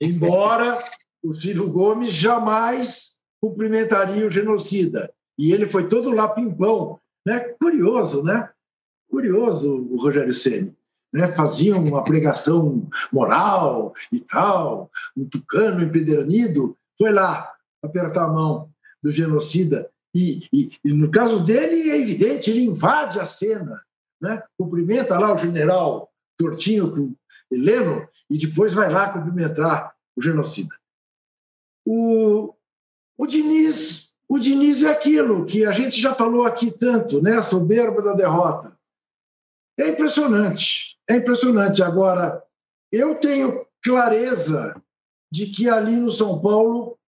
Embora 0.00 0.82
o 1.22 1.34
Ciro 1.34 1.68
Gomes 1.70 2.14
jamais 2.14 3.18
cumprimentaria 3.42 4.26
o 4.26 4.30
genocida. 4.30 5.12
E 5.36 5.52
ele 5.52 5.66
foi 5.66 5.86
todo 5.86 6.10
lá 6.10 6.30
pimpão. 6.30 6.98
Né? 7.26 7.40
Curioso, 7.60 8.24
né? 8.24 8.48
Curioso 9.10 9.86
o 9.90 10.00
Rogério 10.00 10.32
Ceni 10.32 10.77
né, 11.12 11.28
faziam 11.28 11.84
uma 11.84 12.04
pregação 12.04 12.88
moral 13.12 13.94
e 14.12 14.20
tal, 14.20 14.90
um 15.16 15.28
tucano 15.28 15.82
empedernido, 15.82 16.76
foi 16.98 17.12
lá 17.12 17.52
apertar 17.82 18.24
a 18.24 18.32
mão 18.32 18.70
do 19.02 19.10
genocida. 19.10 19.90
E, 20.14 20.46
e, 20.52 20.78
e, 20.84 20.92
no 20.92 21.10
caso 21.10 21.40
dele, 21.40 21.90
é 21.90 22.00
evidente, 22.00 22.50
ele 22.50 22.64
invade 22.64 23.20
a 23.20 23.26
cena, 23.26 23.82
né, 24.20 24.42
cumprimenta 24.58 25.18
lá 25.18 25.32
o 25.32 25.38
general 25.38 26.10
Tortinho 26.36 26.90
com 26.90 27.14
Heleno 27.50 28.06
e 28.30 28.38
depois 28.38 28.74
vai 28.74 28.90
lá 28.90 29.12
cumprimentar 29.12 29.94
o 30.16 30.22
genocida. 30.22 30.74
O, 31.86 32.54
o 33.16 33.26
Diniz, 33.26 34.14
o 34.28 34.38
Diniz 34.38 34.82
é 34.82 34.90
aquilo 34.90 35.46
que 35.46 35.64
a 35.64 35.72
gente 35.72 36.00
já 36.00 36.14
falou 36.14 36.44
aqui 36.44 36.70
tanto, 36.70 37.22
né, 37.22 37.38
a 37.38 37.42
soberba 37.42 38.02
da 38.02 38.12
derrota. 38.12 38.76
É 39.78 39.88
impressionante. 39.88 40.87
É 41.08 41.16
impressionante. 41.16 41.82
Agora, 41.82 42.42
eu 42.92 43.14
tenho 43.16 43.66
clareza 43.82 44.80
de 45.32 45.46
que 45.46 45.68
ali 45.68 45.96
no 45.96 46.10
São 46.10 46.40
Paulo 46.40 46.98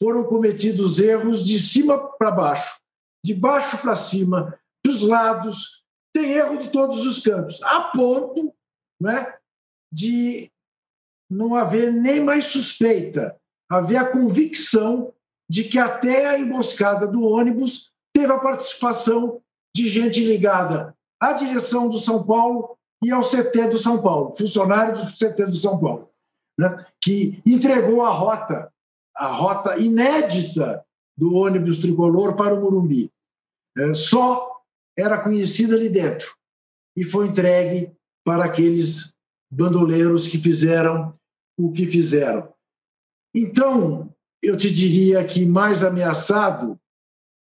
foram 0.00 0.24
cometidos 0.24 0.98
erros 0.98 1.44
de 1.44 1.58
cima 1.58 1.98
para 2.16 2.30
baixo, 2.30 2.80
de 3.24 3.34
baixo 3.34 3.78
para 3.78 3.96
cima, 3.96 4.58
dos 4.84 5.02
lados, 5.02 5.84
tem 6.14 6.32
erro 6.32 6.58
de 6.58 6.70
todos 6.70 7.06
os 7.06 7.22
cantos, 7.22 7.62
a 7.62 7.80
ponto 7.80 8.54
né, 9.00 9.34
de 9.92 10.50
não 11.30 11.54
haver 11.54 11.92
nem 11.92 12.20
mais 12.20 12.46
suspeita, 12.46 13.36
haver 13.70 13.96
a 13.96 14.10
convicção 14.10 15.12
de 15.50 15.64
que 15.64 15.78
até 15.78 16.26
a 16.26 16.38
emboscada 16.38 17.06
do 17.06 17.22
ônibus 17.22 17.92
teve 18.14 18.32
a 18.32 18.38
participação 18.38 19.42
de 19.74 19.88
gente 19.88 20.24
ligada 20.24 20.96
à 21.20 21.32
direção 21.32 21.88
do 21.88 21.98
São 21.98 22.24
Paulo 22.24 22.77
e 23.02 23.10
ao 23.10 23.22
CT 23.22 23.68
do 23.70 23.78
São 23.78 24.02
Paulo, 24.02 24.32
funcionário 24.32 24.96
do 24.96 25.06
CT 25.06 25.46
do 25.46 25.56
São 25.56 25.78
Paulo, 25.78 26.10
né, 26.58 26.84
que 27.00 27.40
entregou 27.46 28.02
a 28.02 28.10
rota, 28.10 28.72
a 29.16 29.28
rota 29.28 29.78
inédita 29.78 30.84
do 31.16 31.34
ônibus 31.34 31.78
tricolor 31.78 32.36
para 32.36 32.54
o 32.54 32.60
Murumbi. 32.60 33.10
É, 33.76 33.94
só 33.94 34.60
era 34.96 35.20
conhecida 35.20 35.76
ali 35.76 35.88
dentro 35.88 36.34
e 36.96 37.04
foi 37.04 37.28
entregue 37.28 37.92
para 38.24 38.44
aqueles 38.44 39.14
bandoleiros 39.50 40.26
que 40.26 40.38
fizeram 40.38 41.16
o 41.58 41.72
que 41.72 41.86
fizeram. 41.86 42.52
Então, 43.34 44.14
eu 44.42 44.56
te 44.56 44.72
diria 44.72 45.24
que 45.24 45.44
mais 45.44 45.82
ameaçado, 45.82 46.78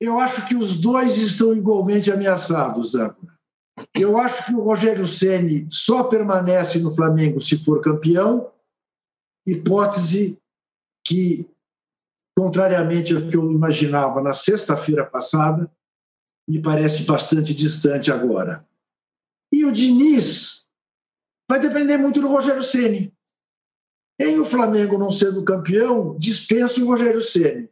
eu 0.01 0.19
acho 0.19 0.47
que 0.49 0.55
os 0.55 0.81
dois 0.81 1.17
estão 1.17 1.55
igualmente 1.55 2.11
ameaçados, 2.11 2.95
Âncora. 2.95 3.40
Eu 3.95 4.19
acho 4.19 4.47
que 4.47 4.55
o 4.55 4.63
Rogério 4.63 5.07
Ceni 5.07 5.67
só 5.71 6.05
permanece 6.05 6.79
no 6.79 6.95
Flamengo 6.95 7.41
se 7.41 7.59
for 7.59 7.81
campeão, 7.81 8.53
hipótese 9.47 10.39
que, 11.07 11.49
contrariamente 12.37 13.15
ao 13.15 13.29
que 13.29 13.37
eu 13.37 13.51
imaginava 13.51 14.21
na 14.23 14.35
sexta-feira 14.35 15.05
passada, 15.05 15.71
me 16.49 16.61
parece 16.61 17.05
bastante 17.05 17.55
distante 17.55 18.11
agora. 18.11 18.67
E 19.53 19.65
o 19.65 19.73
Diniz 19.73 20.69
vai 21.49 21.61
depender 21.61 21.97
muito 21.97 22.21
do 22.21 22.29
Rogério 22.29 22.63
Ceni. 22.63 23.13
Em 24.21 24.39
o 24.39 24.45
Flamengo 24.45 24.99
não 24.99 25.11
sendo 25.11 25.45
campeão, 25.45 26.17
dispensa 26.19 26.81
o 26.81 26.87
Rogério 26.87 27.23
Ceni. 27.23 27.69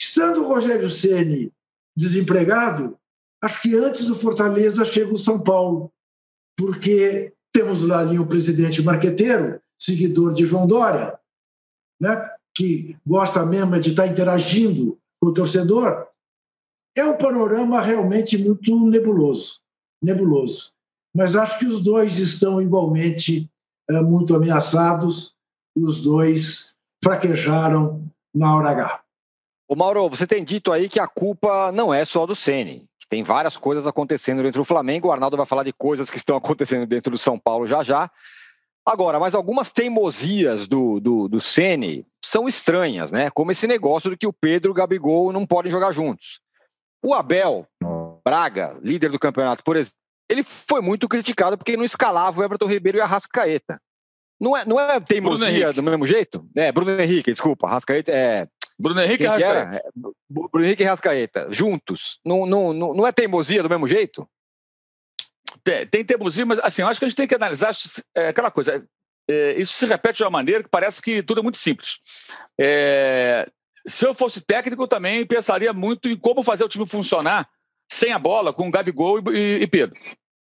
Estando 0.00 0.42
o 0.42 0.46
Rogério 0.46 0.88
Ceni 0.88 1.52
desempregado, 1.96 2.98
acho 3.42 3.62
que 3.62 3.74
antes 3.74 4.06
do 4.06 4.14
Fortaleza 4.14 4.84
chega 4.84 5.12
o 5.12 5.18
São 5.18 5.40
Paulo 5.40 5.92
porque 6.56 7.32
temos 7.52 7.82
lá 7.82 8.00
ali 8.00 8.18
um 8.18 8.26
presidente 8.26 8.82
marqueteiro, 8.82 9.60
seguidor 9.78 10.34
de 10.34 10.44
João 10.44 10.66
Dória, 10.66 11.18
né, 12.00 12.30
que 12.54 12.96
gosta 13.06 13.44
mesmo 13.44 13.80
de 13.80 13.90
estar 13.90 14.06
interagindo 14.06 14.98
com 15.20 15.30
o 15.30 15.34
torcedor. 15.34 16.06
É 16.96 17.04
um 17.04 17.16
panorama 17.16 17.80
realmente 17.80 18.36
muito 18.36 18.78
nebuloso, 18.86 19.60
nebuloso. 20.02 20.72
Mas 21.14 21.34
acho 21.34 21.58
que 21.58 21.66
os 21.66 21.80
dois 21.80 22.18
estão 22.18 22.60
igualmente 22.60 23.50
é, 23.88 24.00
muito 24.00 24.34
ameaçados, 24.34 25.34
os 25.76 26.02
dois 26.02 26.76
fraquejaram 27.02 28.04
na 28.34 28.54
hora 28.54 28.70
H. 28.70 29.02
O 29.68 29.76
Mauro, 29.76 30.08
você 30.08 30.26
tem 30.26 30.44
dito 30.44 30.72
aí 30.72 30.88
que 30.88 31.00
a 31.00 31.06
culpa 31.06 31.72
não 31.72 31.94
é 31.94 32.04
só 32.04 32.26
do 32.26 32.34
Ceni, 32.34 32.88
tem 33.10 33.24
várias 33.24 33.56
coisas 33.56 33.88
acontecendo 33.88 34.42
dentro 34.42 34.62
do 34.62 34.64
Flamengo. 34.64 35.08
O 35.08 35.12
Arnaldo 35.12 35.36
vai 35.36 35.44
falar 35.44 35.64
de 35.64 35.72
coisas 35.72 36.08
que 36.08 36.16
estão 36.16 36.36
acontecendo 36.36 36.86
dentro 36.86 37.10
do 37.10 37.18
São 37.18 37.36
Paulo 37.36 37.66
já 37.66 37.82
já. 37.82 38.08
Agora, 38.86 39.18
mas 39.18 39.34
algumas 39.34 39.68
teimosias 39.68 40.66
do, 40.66 41.00
do, 41.00 41.28
do 41.28 41.40
Ceni 41.40 42.06
são 42.24 42.48
estranhas, 42.48 43.10
né? 43.10 43.28
Como 43.30 43.50
esse 43.50 43.66
negócio 43.66 44.10
de 44.10 44.16
que 44.16 44.26
o 44.26 44.32
Pedro 44.32 44.70
e 44.70 44.72
o 44.72 44.74
Gabigol 44.74 45.32
não 45.32 45.44
podem 45.44 45.70
jogar 45.70 45.92
juntos. 45.92 46.40
O 47.04 47.12
Abel 47.12 47.66
Braga, 48.24 48.78
líder 48.80 49.10
do 49.10 49.18
campeonato, 49.18 49.64
por 49.64 49.76
exemplo, 49.76 49.98
ele 50.28 50.44
foi 50.44 50.80
muito 50.80 51.08
criticado 51.08 51.58
porque 51.58 51.76
não 51.76 51.84
escalava 51.84 52.40
o 52.40 52.44
Everton 52.44 52.66
Ribeiro 52.66 52.98
e 52.98 53.00
a 53.00 53.06
Rascaeta. 53.06 53.80
Não 54.40 54.56
é, 54.56 54.64
não 54.64 54.80
é 54.80 55.00
teimosia 55.00 55.72
do 55.72 55.82
mesmo 55.82 56.06
jeito? 56.06 56.48
É, 56.56 56.70
Bruno 56.70 56.98
Henrique, 56.98 57.32
desculpa. 57.32 57.68
Rascaeta 57.68 58.12
é. 58.12 58.46
Bruno 58.80 59.00
Henrique 59.02 59.24
e 59.24 59.26
Rascaeta. 59.26 59.76
É, 59.76 59.82
Bruno 60.28 60.64
Henrique 60.64 60.82
e 60.82 60.86
Rascaeta, 60.86 61.48
juntos. 61.50 62.18
Não, 62.24 62.46
não, 62.46 62.72
não, 62.72 62.94
não 62.94 63.06
é 63.06 63.12
teimosia 63.12 63.62
do 63.62 63.68
mesmo 63.68 63.86
jeito? 63.86 64.26
Tem, 65.62 65.86
tem 65.86 66.04
teimosia, 66.04 66.46
mas 66.46 66.58
assim, 66.60 66.80
eu 66.80 66.88
acho 66.88 66.98
que 66.98 67.04
a 67.04 67.08
gente 67.08 67.16
tem 67.16 67.28
que 67.28 67.34
analisar 67.34 67.74
é, 68.14 68.28
aquela 68.28 68.50
coisa. 68.50 68.82
É, 69.28 69.52
isso 69.60 69.74
se 69.74 69.84
repete 69.84 70.18
de 70.18 70.24
uma 70.24 70.30
maneira 70.30 70.62
que 70.62 70.68
parece 70.70 71.02
que 71.02 71.22
tudo 71.22 71.40
é 71.40 71.42
muito 71.42 71.58
simples. 71.58 71.98
É, 72.58 73.46
se 73.86 74.06
eu 74.06 74.14
fosse 74.14 74.40
técnico, 74.40 74.88
também 74.88 75.26
pensaria 75.26 75.72
muito 75.74 76.08
em 76.08 76.16
como 76.16 76.42
fazer 76.42 76.64
o 76.64 76.68
time 76.68 76.86
funcionar 76.86 77.48
sem 77.90 78.12
a 78.12 78.18
bola, 78.18 78.52
com 78.52 78.70
Gabigol 78.70 79.20
e, 79.30 79.62
e 79.62 79.66
Pedro. 79.66 79.98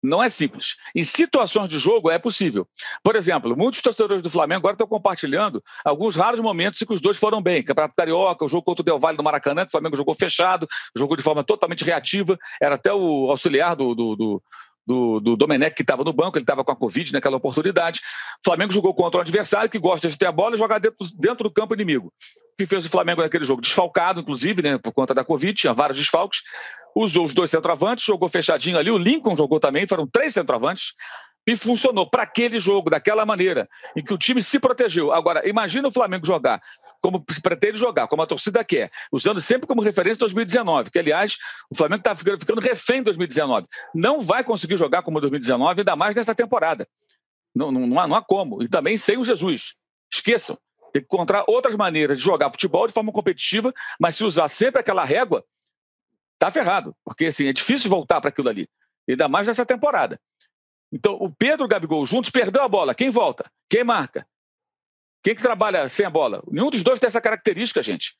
Não 0.03 0.21
é 0.21 0.27
simples. 0.27 0.75
Em 0.93 1.01
situações 1.01 1.69
de 1.69 1.79
jogo 1.79 2.11
é 2.11 2.19
possível. 2.19 2.67
Por 3.01 3.15
exemplo, 3.15 3.55
muitos 3.55 3.81
torcedores 3.81 4.21
do 4.21 4.29
Flamengo 4.29 4.59
agora 4.59 4.73
estão 4.73 4.85
compartilhando 4.85 5.63
alguns 5.85 6.17
raros 6.17 6.41
momentos 6.41 6.81
em 6.81 6.85
que 6.85 6.93
os 6.93 6.99
dois 6.99 7.17
foram 7.17 7.41
bem. 7.41 7.63
Campeonato 7.63 7.95
Carioca, 7.95 8.43
o 8.43 8.49
jogo 8.49 8.63
contra 8.63 8.81
o 8.81 8.85
Del 8.85 8.99
Valle 8.99 9.15
do 9.15 9.23
Maracanã, 9.23 9.61
que 9.61 9.69
o 9.69 9.71
Flamengo 9.71 9.95
jogou 9.95 10.13
fechado, 10.13 10.67
jogou 10.95 11.15
de 11.15 11.23
forma 11.23 11.41
totalmente 11.41 11.85
reativa. 11.85 12.37
Era 12.61 12.75
até 12.75 12.93
o 12.93 13.29
auxiliar 13.29 13.77
do, 13.77 13.95
do, 13.95 14.15
do 14.17 14.43
do, 14.85 15.19
do 15.19 15.35
Domenech, 15.35 15.75
que 15.75 15.81
estava 15.81 16.03
no 16.03 16.13
banco, 16.13 16.37
ele 16.37 16.43
estava 16.43 16.63
com 16.63 16.71
a 16.71 16.75
Covid 16.75 17.13
naquela 17.13 17.37
oportunidade. 17.37 17.99
O 17.99 18.49
Flamengo 18.49 18.73
jogou 18.73 18.93
contra 18.93 19.19
um 19.19 19.21
adversário 19.21 19.69
que 19.69 19.79
gosta 19.79 20.07
de 20.09 20.17
ter 20.17 20.25
a 20.25 20.31
bola 20.31 20.55
e 20.55 20.57
jogar 20.57 20.79
dentro, 20.79 20.97
dentro 21.15 21.43
do 21.49 21.51
campo 21.51 21.73
inimigo. 21.73 22.07
O 22.07 22.57
que 22.57 22.65
fez 22.65 22.85
o 22.85 22.89
Flamengo 22.89 23.21
naquele 23.21 23.45
jogo? 23.45 23.61
Desfalcado, 23.61 24.19
inclusive, 24.19 24.61
né, 24.61 24.77
por 24.77 24.91
conta 24.91 25.13
da 25.13 25.23
Covid, 25.23 25.53
tinha 25.53 25.73
vários 25.73 25.97
desfalques. 25.97 26.41
Usou 26.95 27.25
os 27.25 27.33
dois 27.33 27.49
centroavantes, 27.49 28.05
jogou 28.05 28.29
fechadinho 28.29 28.77
ali. 28.77 28.91
O 28.91 28.97
Lincoln 28.97 29.35
jogou 29.35 29.59
também, 29.59 29.87
foram 29.87 30.05
três 30.07 30.33
centroavantes 30.33 30.93
e 31.45 31.57
funcionou 31.57 32.09
para 32.09 32.23
aquele 32.23 32.59
jogo, 32.59 32.89
daquela 32.89 33.25
maneira, 33.25 33.67
em 33.95 34.03
que 34.03 34.13
o 34.13 34.17
time 34.17 34.41
se 34.41 34.59
protegeu. 34.59 35.11
Agora, 35.11 35.47
imagina 35.47 35.87
o 35.87 35.91
Flamengo 35.91 36.25
jogar 36.25 36.61
como 37.03 37.21
pretende 37.43 37.77
jogar, 37.77 38.07
como 38.07 38.21
a 38.21 38.25
torcida 38.25 38.63
quer, 38.63 38.89
usando 39.11 39.41
sempre 39.41 39.67
como 39.67 39.81
referência 39.81 40.19
2019, 40.19 40.89
que, 40.89 40.97
aliás, 40.97 41.37
o 41.69 41.75
Flamengo 41.75 41.99
está 41.99 42.15
ficando, 42.15 42.39
ficando 42.39 42.61
refém 42.61 42.99
em 42.99 43.03
2019. 43.03 43.67
Não 43.93 44.21
vai 44.21 44.41
conseguir 44.41 44.77
jogar 44.77 45.01
como 45.01 45.19
2019, 45.19 45.81
ainda 45.81 45.97
mais 45.97 46.15
nessa 46.15 46.33
temporada. 46.33 46.87
Não, 47.53 47.73
não, 47.73 47.85
não, 47.85 47.99
há, 47.99 48.07
não 48.07 48.15
há 48.15 48.21
como. 48.21 48.63
E 48.63 48.69
também 48.69 48.95
sem 48.95 49.17
o 49.17 49.23
Jesus. 49.25 49.75
Esqueçam. 50.11 50.57
Tem 50.93 51.01
que 51.01 51.07
encontrar 51.13 51.43
outras 51.45 51.75
maneiras 51.75 52.19
de 52.19 52.23
jogar 52.23 52.49
futebol 52.49 52.87
de 52.87 52.93
forma 52.93 53.11
competitiva, 53.11 53.73
mas 53.99 54.15
se 54.15 54.23
usar 54.23 54.47
sempre 54.47 54.79
aquela 54.79 55.03
régua, 55.03 55.43
tá 56.39 56.49
ferrado. 56.51 56.95
Porque 57.03 57.25
assim, 57.25 57.47
é 57.47 57.53
difícil 57.53 57.89
voltar 57.89 58.21
para 58.21 58.29
aquilo 58.29 58.47
ali. 58.47 58.69
Ainda 59.09 59.27
mais 59.27 59.45
nessa 59.45 59.65
temporada. 59.65 60.17
Então, 60.89 61.15
o 61.15 61.29
Pedro 61.29 61.65
e 61.65 61.67
o 61.67 61.67
Gabigol 61.67 62.05
juntos 62.05 62.29
perdeu 62.29 62.63
a 62.63 62.69
bola. 62.69 62.95
Quem 62.95 63.09
volta? 63.09 63.51
Quem 63.69 63.83
marca? 63.83 64.25
Quem 65.23 65.33
que 65.33 65.41
trabalha 65.41 65.87
sem 65.87 66.05
a 66.05 66.09
bola? 66.09 66.43
Nenhum 66.51 66.69
dos 66.69 66.83
dois 66.83 66.99
tem 66.99 67.07
essa 67.07 67.21
característica, 67.21 67.81
gente. 67.81 68.15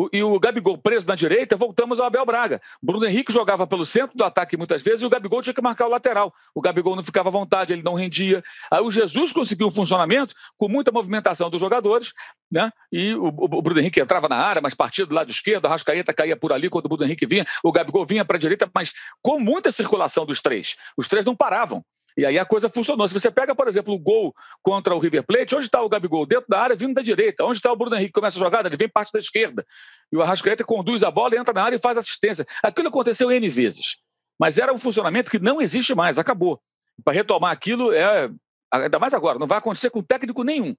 O, 0.00 0.08
e 0.12 0.22
o 0.22 0.40
Gabigol 0.40 0.78
preso 0.78 1.06
na 1.06 1.14
direita, 1.14 1.56
voltamos 1.56 2.00
ao 2.00 2.06
Abel 2.06 2.24
Braga. 2.24 2.60
Bruno 2.82 3.04
Henrique 3.04 3.30
jogava 3.30 3.66
pelo 3.66 3.84
centro 3.84 4.16
do 4.16 4.24
ataque 4.24 4.56
muitas 4.56 4.82
vezes 4.82 5.02
e 5.02 5.06
o 5.06 5.10
Gabigol 5.10 5.42
tinha 5.42 5.52
que 5.52 5.60
marcar 5.60 5.86
o 5.86 5.90
lateral. 5.90 6.32
O 6.54 6.60
Gabigol 6.62 6.96
não 6.96 7.02
ficava 7.02 7.28
à 7.28 7.32
vontade, 7.32 7.74
ele 7.74 7.82
não 7.82 7.92
rendia. 7.92 8.42
Aí 8.70 8.80
o 8.80 8.90
Jesus 8.90 9.30
conseguiu 9.30 9.66
um 9.66 9.70
funcionamento 9.70 10.34
com 10.56 10.68
muita 10.68 10.90
movimentação 10.90 11.50
dos 11.50 11.60
jogadores, 11.60 12.14
né? 12.50 12.72
E 12.90 13.14
o, 13.14 13.26
o, 13.26 13.62
Bruno 13.62 13.78
Henrique 13.78 14.00
entrava 14.00 14.26
na 14.26 14.36
área, 14.36 14.62
mas 14.62 14.74
partia 14.74 15.04
do 15.04 15.14
lado 15.14 15.30
esquerdo, 15.30 15.66
a 15.66 15.68
Rascaeta 15.68 16.14
caía 16.14 16.36
por 16.36 16.50
ali 16.52 16.70
quando 16.70 16.86
o 16.86 16.88
Bruno 16.88 17.04
Henrique 17.04 17.26
vinha, 17.26 17.46
o 17.62 17.70
Gabigol 17.70 18.06
vinha 18.06 18.24
para 18.24 18.36
a 18.36 18.40
direita, 18.40 18.70
mas 18.74 18.94
com 19.20 19.38
muita 19.38 19.70
circulação 19.70 20.24
dos 20.24 20.40
três. 20.40 20.76
Os 20.96 21.08
três 21.08 21.26
não 21.26 21.36
paravam. 21.36 21.84
E 22.16 22.26
aí 22.26 22.38
a 22.38 22.44
coisa 22.44 22.68
funcionou. 22.68 23.06
Se 23.08 23.14
você 23.14 23.30
pega, 23.30 23.54
por 23.54 23.68
exemplo, 23.68 23.94
o 23.94 23.98
gol 23.98 24.34
contra 24.62 24.94
o 24.94 24.98
River 24.98 25.24
Plate, 25.24 25.54
onde 25.54 25.66
está 25.66 25.82
o 25.82 25.88
Gabigol? 25.88 26.26
Dentro 26.26 26.46
da 26.48 26.60
área, 26.60 26.76
vindo 26.76 26.94
da 26.94 27.02
direita. 27.02 27.44
Onde 27.44 27.56
está 27.56 27.72
o 27.72 27.76
Bruno 27.76 27.96
Henrique? 27.96 28.12
Começa 28.12 28.38
a 28.38 28.40
jogada, 28.40 28.68
ele 28.68 28.76
vem 28.76 28.88
parte 28.88 29.12
da 29.12 29.18
esquerda. 29.18 29.64
E 30.12 30.16
o 30.16 30.22
Arrascaeta 30.22 30.64
conduz 30.64 31.02
a 31.02 31.10
bola, 31.10 31.36
entra 31.36 31.54
na 31.54 31.62
área 31.62 31.76
e 31.76 31.80
faz 31.80 31.96
assistência. 31.96 32.46
Aquilo 32.62 32.88
aconteceu 32.88 33.30
N 33.30 33.48
vezes. 33.48 33.98
Mas 34.38 34.58
era 34.58 34.72
um 34.72 34.78
funcionamento 34.78 35.30
que 35.30 35.38
não 35.38 35.60
existe 35.60 35.94
mais, 35.94 36.18
acabou. 36.18 36.60
Para 37.04 37.12
retomar 37.12 37.52
aquilo, 37.52 37.92
é 37.92 38.30
ainda 38.72 38.98
mais 38.98 39.12
agora, 39.14 39.38
não 39.38 39.46
vai 39.46 39.58
acontecer 39.58 39.90
com 39.90 40.02
técnico 40.02 40.44
nenhum. 40.44 40.74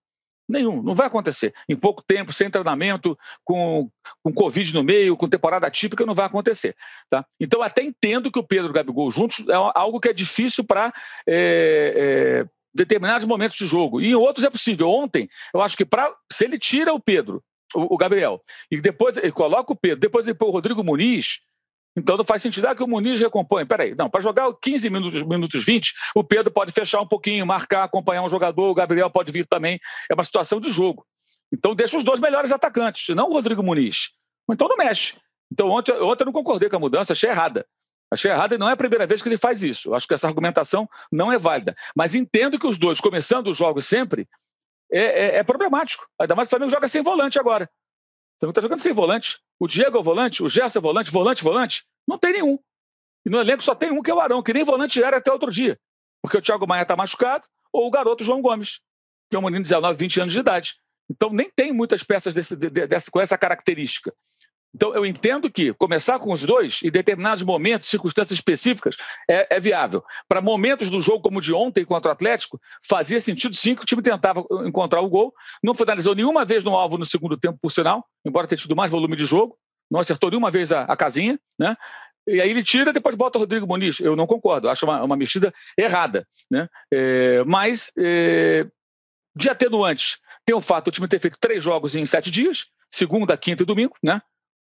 Nenhum, 0.51 0.83
não 0.83 0.93
vai 0.93 1.07
acontecer. 1.07 1.53
Em 1.67 1.75
pouco 1.75 2.03
tempo, 2.03 2.33
sem 2.33 2.49
treinamento, 2.49 3.17
com, 3.43 3.89
com 4.21 4.33
Covid 4.33 4.73
no 4.73 4.83
meio, 4.83 5.15
com 5.15 5.29
temporada 5.29 5.71
típica, 5.71 6.05
não 6.05 6.13
vai 6.13 6.25
acontecer. 6.25 6.75
Tá? 7.09 7.25
Então, 7.39 7.61
até 7.61 7.81
entendo 7.81 8.29
que 8.29 8.37
o 8.37 8.43
Pedro 8.43 8.67
e 8.67 8.69
o 8.71 8.73
Gabigol 8.73 9.09
juntos 9.09 9.47
é 9.47 9.53
algo 9.53 9.99
que 9.99 10.09
é 10.09 10.13
difícil 10.13 10.65
para 10.65 10.93
é, 11.25 12.43
é, 12.45 12.49
determinados 12.73 13.25
momentos 13.25 13.57
de 13.57 13.65
jogo. 13.65 14.01
E 14.01 14.07
em 14.07 14.15
outros 14.15 14.45
é 14.45 14.49
possível. 14.49 14.89
Ontem, 14.89 15.29
eu 15.53 15.61
acho 15.61 15.77
que 15.77 15.85
pra, 15.85 16.13
se 16.29 16.43
ele 16.43 16.59
tira 16.59 16.93
o 16.93 16.99
Pedro, 16.99 17.41
o 17.73 17.97
Gabriel, 17.97 18.43
e 18.69 18.81
depois 18.81 19.15
ele 19.15 19.31
coloca 19.31 19.71
o 19.71 19.75
Pedro, 19.75 20.01
depois 20.01 20.27
ele 20.27 20.37
põe 20.37 20.49
o 20.49 20.51
Rodrigo 20.51 20.83
Muniz, 20.83 21.39
então 21.95 22.15
não 22.15 22.23
faz 22.23 22.41
sentido 22.41 22.67
ah, 22.67 22.75
que 22.75 22.83
o 22.83 22.87
Muniz 22.87 23.19
recompõe. 23.19 23.65
Peraí, 23.65 23.93
não, 23.95 24.09
para 24.09 24.21
jogar 24.21 24.51
15 24.61 24.89
minutos, 24.89 25.21
minutos 25.23 25.65
20, 25.65 25.93
o 26.15 26.23
Pedro 26.23 26.51
pode 26.51 26.71
fechar 26.71 27.01
um 27.01 27.07
pouquinho, 27.07 27.45
marcar, 27.45 27.83
acompanhar 27.83 28.23
um 28.23 28.29
jogador, 28.29 28.69
o 28.69 28.73
Gabriel 28.73 29.09
pode 29.09 29.31
vir 29.31 29.45
também. 29.45 29.79
É 30.09 30.13
uma 30.13 30.23
situação 30.23 30.59
de 30.59 30.71
jogo. 30.71 31.05
Então 31.51 31.75
deixa 31.75 31.97
os 31.97 32.03
dois 32.03 32.19
melhores 32.19 32.51
atacantes, 32.51 33.13
não 33.15 33.29
o 33.29 33.33
Rodrigo 33.33 33.61
Muniz. 33.61 34.11
Então 34.49 34.67
não 34.67 34.77
mexe. 34.77 35.17
Então 35.51 35.69
ontem, 35.69 35.91
ontem 35.91 36.23
eu 36.23 36.25
não 36.25 36.33
concordei 36.33 36.69
com 36.69 36.77
a 36.77 36.79
mudança, 36.79 37.11
achei 37.11 37.29
errada. 37.29 37.65
Achei 38.09 38.31
errada 38.31 38.55
e 38.55 38.57
não 38.57 38.69
é 38.69 38.73
a 38.73 38.77
primeira 38.77 39.07
vez 39.07 39.21
que 39.21 39.29
ele 39.29 39.37
faz 39.37 39.63
isso. 39.63 39.93
Acho 39.93 40.07
que 40.07 40.13
essa 40.13 40.27
argumentação 40.27 40.87
não 41.11 41.31
é 41.31 41.37
válida. 41.37 41.75
Mas 41.95 42.15
entendo 42.15 42.59
que 42.59 42.67
os 42.67 42.77
dois, 42.77 42.99
começando 42.99 43.47
os 43.47 43.57
jogos 43.57 43.85
sempre, 43.85 44.27
é, 44.91 44.99
é, 44.99 45.35
é 45.37 45.43
problemático. 45.43 46.05
Ainda 46.19 46.35
mais 46.35 46.47
o 46.47 46.49
Flamengo 46.49 46.71
joga 46.71 46.89
sem 46.89 47.01
volante 47.01 47.39
agora. 47.39 47.69
Então 48.41 48.49
está 48.49 48.59
jogando 48.59 48.79
sem 48.79 48.91
volante. 48.91 49.39
O 49.59 49.67
Diego 49.67 49.99
é 49.99 50.01
volante, 50.01 50.41
o 50.41 50.49
Gerson 50.49 50.79
é 50.79 50.81
volante, 50.81 51.11
volante, 51.11 51.43
volante. 51.43 51.85
Não 52.07 52.17
tem 52.17 52.33
nenhum. 52.33 52.57
E 53.23 53.29
no 53.29 53.39
elenco 53.39 53.61
só 53.61 53.75
tem 53.75 53.91
um 53.91 54.01
que 54.01 54.09
é 54.09 54.13
o 54.15 54.19
Arão, 54.19 54.41
que 54.41 54.51
nem 54.51 54.63
volante 54.63 55.01
era 55.01 55.17
até 55.17 55.31
outro 55.31 55.51
dia. 55.51 55.79
Porque 56.23 56.37
o 56.37 56.41
Thiago 56.41 56.65
Maia 56.67 56.81
está 56.81 56.95
machucado, 56.95 57.47
ou 57.71 57.87
o 57.87 57.91
garoto 57.91 58.23
João 58.23 58.41
Gomes, 58.41 58.81
que 59.29 59.35
é 59.35 59.39
um 59.39 59.43
menino 59.43 59.63
de 59.63 59.69
19, 59.69 59.95
20 59.95 60.21
anos 60.21 60.33
de 60.33 60.39
idade. 60.39 60.73
Então 61.07 61.29
nem 61.29 61.51
tem 61.55 61.71
muitas 61.71 62.01
peças 62.01 62.33
desse, 62.33 62.57
com 63.11 63.21
essa 63.21 63.37
característica. 63.37 64.11
Então, 64.73 64.95
eu 64.95 65.05
entendo 65.05 65.51
que 65.51 65.73
começar 65.73 66.17
com 66.17 66.31
os 66.31 66.41
dois, 66.41 66.79
em 66.83 66.89
determinados 66.89 67.43
momentos, 67.43 67.89
circunstâncias 67.89 68.37
específicas, 68.37 68.95
é, 69.29 69.55
é 69.55 69.59
viável. 69.59 70.03
Para 70.27 70.41
momentos 70.41 70.89
do 70.89 71.01
jogo, 71.01 71.21
como 71.21 71.39
o 71.39 71.41
de 71.41 71.53
ontem 71.53 71.83
contra 71.83 72.09
o 72.09 72.13
Atlético, 72.13 72.59
fazia 72.87 73.19
sentido 73.19 73.55
sim 73.55 73.75
que 73.75 73.81
o 73.81 73.85
time 73.85 74.01
tentava 74.01 74.45
encontrar 74.65 75.01
o 75.01 75.09
gol. 75.09 75.33
Não 75.61 75.75
finalizou 75.75 76.15
nenhuma 76.15 76.45
vez 76.45 76.63
no 76.63 76.75
alvo 76.75 76.97
no 76.97 77.05
segundo 77.05 77.37
tempo, 77.37 77.59
por 77.61 77.71
sinal, 77.71 78.05
embora 78.25 78.47
tenha 78.47 78.57
tido 78.57 78.75
mais 78.75 78.89
volume 78.89 79.15
de 79.15 79.25
jogo. 79.25 79.57
Não 79.89 79.99
acertou 79.99 80.29
nenhuma 80.29 80.49
vez 80.49 80.71
a, 80.71 80.83
a 80.83 80.95
casinha, 80.95 81.37
né? 81.59 81.75
E 82.27 82.39
aí 82.39 82.49
ele 82.49 82.63
tira, 82.63 82.93
depois 82.93 83.15
bota 83.15 83.37
o 83.37 83.41
Rodrigo 83.41 83.67
Muniz. 83.67 83.99
Eu 83.99 84.15
não 84.15 84.27
concordo, 84.27 84.69
acho 84.69 84.85
uma, 84.85 85.03
uma 85.03 85.17
mexida 85.17 85.53
errada. 85.77 86.25
Né? 86.49 86.69
É, 86.93 87.43
mas, 87.45 87.91
é, 87.97 88.67
de 89.35 89.49
atenuantes, 89.49 90.19
tem 90.45 90.55
o 90.55 90.61
fato 90.61 90.85
do 90.85 90.91
time 90.91 91.07
ter 91.07 91.19
feito 91.19 91.37
três 91.39 91.63
jogos 91.63 91.95
em 91.95 92.05
sete 92.05 92.29
dias, 92.29 92.67
segunda, 92.89 93.35
quinta 93.35 93.63
e 93.63 93.65
domingo, 93.65 93.95
né? 94.03 94.21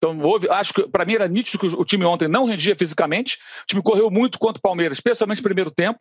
Então, 0.03 0.19
houve, 0.21 0.51
acho 0.51 0.75
que 0.75 0.89
para 0.89 1.05
mim 1.05 1.15
era 1.15 1.29
nítido 1.29 1.61
que 1.61 1.67
o 1.67 1.85
time 1.85 2.05
ontem 2.05 2.27
não 2.27 2.45
rendia 2.45 2.75
fisicamente. 2.75 3.39
O 3.63 3.67
time 3.69 3.81
correu 3.81 4.11
muito 4.11 4.37
contra 4.37 4.59
o 4.59 4.61
Palmeiras, 4.63 4.99
especialmente 4.99 5.39
no 5.39 5.45
primeiro 5.45 5.71
tempo. 5.71 6.01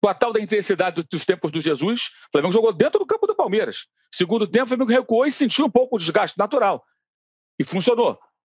Com 0.00 0.08
a 0.08 0.14
tal 0.14 0.32
da 0.32 0.40
intensidade 0.40 1.02
dos 1.10 1.24
tempos 1.24 1.50
do 1.50 1.60
Jesus, 1.60 2.02
o 2.28 2.30
Flamengo 2.30 2.52
jogou 2.52 2.72
dentro 2.72 3.00
do 3.00 3.06
campo 3.06 3.26
do 3.26 3.34
Palmeiras. 3.34 3.86
Segundo 4.14 4.46
tempo, 4.46 4.66
o 4.66 4.68
Flamengo 4.68 4.92
recuou 4.92 5.26
e 5.26 5.32
sentiu 5.32 5.64
um 5.64 5.70
pouco 5.70 5.96
o 5.96 5.98
desgaste 5.98 6.38
natural. 6.38 6.84
E 7.58 7.64
funcionou. 7.64 8.16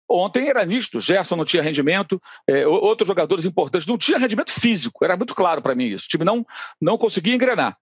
Ontem 0.08 0.48
era 0.48 0.64
nisto, 0.64 0.98
Gerson 0.98 1.36
não 1.36 1.44
tinha 1.44 1.62
rendimento, 1.62 2.20
é, 2.48 2.66
outros 2.66 3.06
jogadores 3.06 3.44
importantes 3.44 3.86
não 3.86 3.98
tinham 3.98 4.20
rendimento 4.20 4.52
físico, 4.52 5.04
era 5.04 5.16
muito 5.16 5.34
claro 5.34 5.60
para 5.60 5.74
mim 5.74 5.86
isso. 5.86 6.06
O 6.06 6.08
time 6.08 6.24
não, 6.24 6.46
não 6.80 6.96
conseguia 6.96 7.34
engrenar. 7.34 7.76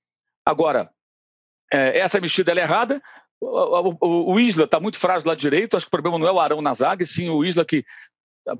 Agora, 0.44 0.90
é, 1.72 1.98
essa 1.98 2.20
mexida 2.20 2.52
é 2.52 2.58
errada, 2.58 3.02
o, 3.44 3.96
o, 4.00 4.32
o 4.34 4.40
Isla 4.40 4.64
está 4.64 4.80
muito 4.80 4.98
frágil 4.98 5.28
lá 5.28 5.34
direito, 5.34 5.76
acho 5.76 5.86
que 5.86 5.88
o 5.88 5.90
problema 5.90 6.18
não 6.18 6.26
é 6.26 6.32
o 6.32 6.40
Arão 6.40 6.62
na 6.62 6.74
zaga, 6.74 7.04
sim 7.04 7.28
o 7.28 7.44
Isla 7.44 7.64
que 7.64 7.84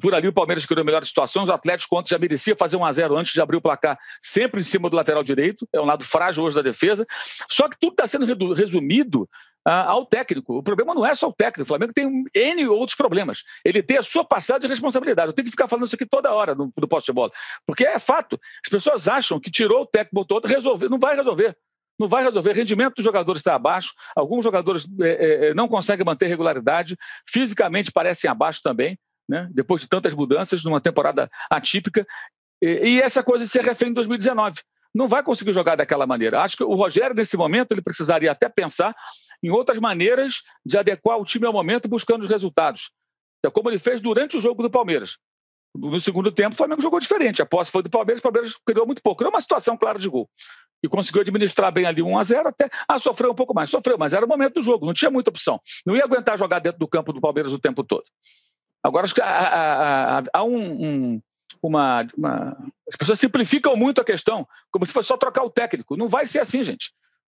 por 0.01 0.15
ali 0.15 0.27
o 0.29 0.33
Palmeiras 0.33 0.65
criou 0.65 0.85
melhores 0.85 1.09
situações, 1.09 1.49
o 1.49 1.53
Atlético 1.53 1.99
ontem 1.99 2.11
já 2.11 2.19
merecia 2.19 2.57
fazer 2.57 2.77
um 2.77 2.85
a 2.85 2.93
0 2.93 3.17
antes 3.17 3.33
de 3.33 3.41
abrir 3.41 3.57
o 3.57 3.61
placar, 3.61 3.99
sempre 4.23 4.61
em 4.61 4.63
cima 4.63 4.89
do 4.89 4.97
lateral 4.97 5.23
direito, 5.23 5.69
é 5.73 5.81
um 5.81 5.85
lado 5.85 6.05
frágil 6.05 6.43
hoje 6.45 6.57
da 6.57 6.63
defesa, 6.63 7.07
só 7.51 7.69
que 7.69 7.79
tudo 7.79 7.93
está 7.93 8.07
sendo 8.07 8.55
resumido 8.55 9.29
ah, 9.67 9.85
ao 9.85 10.07
técnico. 10.07 10.59
O 10.59 10.63
problema 10.63 10.95
não 10.95 11.07
é 11.07 11.15
só 11.15 11.29
o 11.29 11.33
técnico, 11.33 11.63
o 11.63 11.67
Flamengo 11.67 11.93
tem 11.93 12.25
N 12.35 12.69
outros 12.69 12.97
problemas. 12.97 13.43
Ele 13.65 13.83
tem 13.83 13.97
a 13.97 14.03
sua 14.03 14.25
passada 14.25 14.61
de 14.61 14.67
responsabilidade. 14.67 15.29
Eu 15.29 15.33
tenho 15.33 15.47
que 15.47 15.51
ficar 15.51 15.69
falando 15.69 15.87
isso 15.87 15.95
aqui 15.95 16.07
toda 16.07 16.33
hora 16.33 16.55
no, 16.55 16.73
no 16.77 16.89
poste 16.89 17.07
de 17.07 17.15
bola, 17.15 17.33
porque 17.67 17.85
é 17.85 17.99
fato. 17.99 18.39
As 18.65 18.71
pessoas 18.71 19.09
acham 19.09 19.41
que 19.41 19.51
tirou 19.51 19.83
o 19.83 19.87
técnico, 19.87 20.15
botou 20.15 20.37
outro, 20.37 20.51
resolver. 20.51 20.89
Não 20.89 20.99
vai 20.99 21.17
resolver 21.17 21.57
não 21.99 22.09
vai 22.09 22.25
resolver. 22.25 22.51
O 22.51 22.55
rendimento 22.55 22.95
dos 22.97 23.05
jogadores 23.05 23.41
está 23.41 23.55
abaixo, 23.55 23.93
alguns 24.17 24.45
jogadores 24.45 24.87
é, 25.01 25.49
é, 25.49 25.55
não 25.55 25.69
conseguem 25.69 26.05
manter 26.05 26.27
regularidade, 26.27 26.97
fisicamente 27.29 27.93
parecem 27.93 28.31
abaixo 28.31 28.61
também 28.63 28.99
né? 29.29 29.49
depois 29.53 29.81
de 29.81 29.89
tantas 29.89 30.15
mudanças, 30.15 30.65
numa 30.65 30.81
temporada 30.81 31.31
atípica. 31.51 32.07
E, 32.63 32.67
e 32.89 33.01
essa 33.01 33.23
coisa 33.23 33.45
de 33.45 33.51
ser 33.51 33.63
refém 33.63 33.91
em 33.91 33.95
2019. 33.95 34.61
Não 34.95 35.09
vai 35.09 35.25
conseguir 35.25 35.53
jogar 35.53 35.75
daquela 35.75 36.07
maneira. 36.07 36.41
Acho 36.41 36.57
que 36.57 36.65
o 36.65 36.75
Rogério, 36.75 37.17
nesse 37.17 37.37
momento, 37.37 37.73
ele 37.73 37.83
precisaria 37.83 38.31
até 38.31 38.49
pensar 38.49 38.95
em 39.43 39.51
outras 39.51 39.79
maneiras 39.79 40.37
de 40.65 40.79
adequar 40.79 41.19
o 41.19 41.25
time 41.25 41.47
ao 41.47 41.53
momento 41.53 41.89
buscando 41.89 42.23
os 42.23 42.29
resultados. 42.29 42.93
É 43.45 43.51
como 43.51 43.69
ele 43.69 43.79
fez 43.79 44.01
durante 44.01 44.37
o 44.37 44.41
jogo 44.41 44.63
do 44.63 44.71
Palmeiras. 44.71 45.19
No 45.75 45.99
segundo 46.01 46.31
tempo, 46.31 46.55
o 46.55 46.57
Flamengo 46.57 46.81
jogou 46.81 47.01
diferente. 47.01 47.43
A 47.43 47.47
posse 47.47 47.71
foi 47.71 47.83
do 47.83 47.91
Palmeiras, 47.91 48.21
o 48.21 48.23
Palmeiras 48.23 48.57
criou 48.65 48.87
muito 48.87 49.03
pouco. 49.03 49.23
Era 49.23 49.31
uma 49.31 49.41
situação 49.41 49.77
clara 49.77 49.99
de 49.99 50.09
gol. 50.09 50.29
E 50.83 50.89
conseguiu 50.89 51.23
administrar 51.23 51.73
bem 51.73 51.87
ali 51.87 52.03
1 52.03 52.19
a 52.19 52.23
0 52.23 52.49
até. 52.49 52.69
Ah, 52.87 52.99
sofreu 52.99 53.33
um 53.33 53.35
pouco 53.35 53.55
mais, 53.55 53.71
sofreu, 53.71 53.97
mas 53.99 54.13
era 54.13 54.25
o 54.25 54.29
momento 54.29 54.55
do 54.55 54.63
jogo, 54.63 54.87
não 54.87 54.95
tinha 54.95 55.11
muita 55.11 55.31
opção. 55.31 55.59
Não 55.85 55.97
ia 55.97 56.05
aguentar 56.05 56.39
jogar 56.39 56.59
dentro 56.59 56.79
do 56.79 56.87
campo 56.87 57.13
do 57.13 57.21
Palmeiras 57.21 57.53
o 57.53 57.59
tempo 57.59 57.83
todo. 57.83 58.05
Agora, 58.83 59.05
acho 59.05 59.15
que 59.15 59.23
há, 59.23 60.19
há, 60.19 60.23
há 60.33 60.45
um, 60.45 60.59
um, 60.59 61.23
uma, 61.63 62.07
uma, 62.17 62.57
As 62.89 62.97
pessoas 62.97 63.19
simplificam 63.19 63.75
muito 63.75 64.01
a 64.01 64.05
questão, 64.05 64.47
como 64.71 64.85
se 64.85 64.93
fosse 64.93 65.09
só 65.09 65.17
trocar 65.17 65.43
o 65.43 65.51
técnico. 65.51 65.97
Não 65.97 66.09
vai 66.09 66.27
ser 66.27 66.41
assim, 66.41 66.63
gente. 66.63 66.93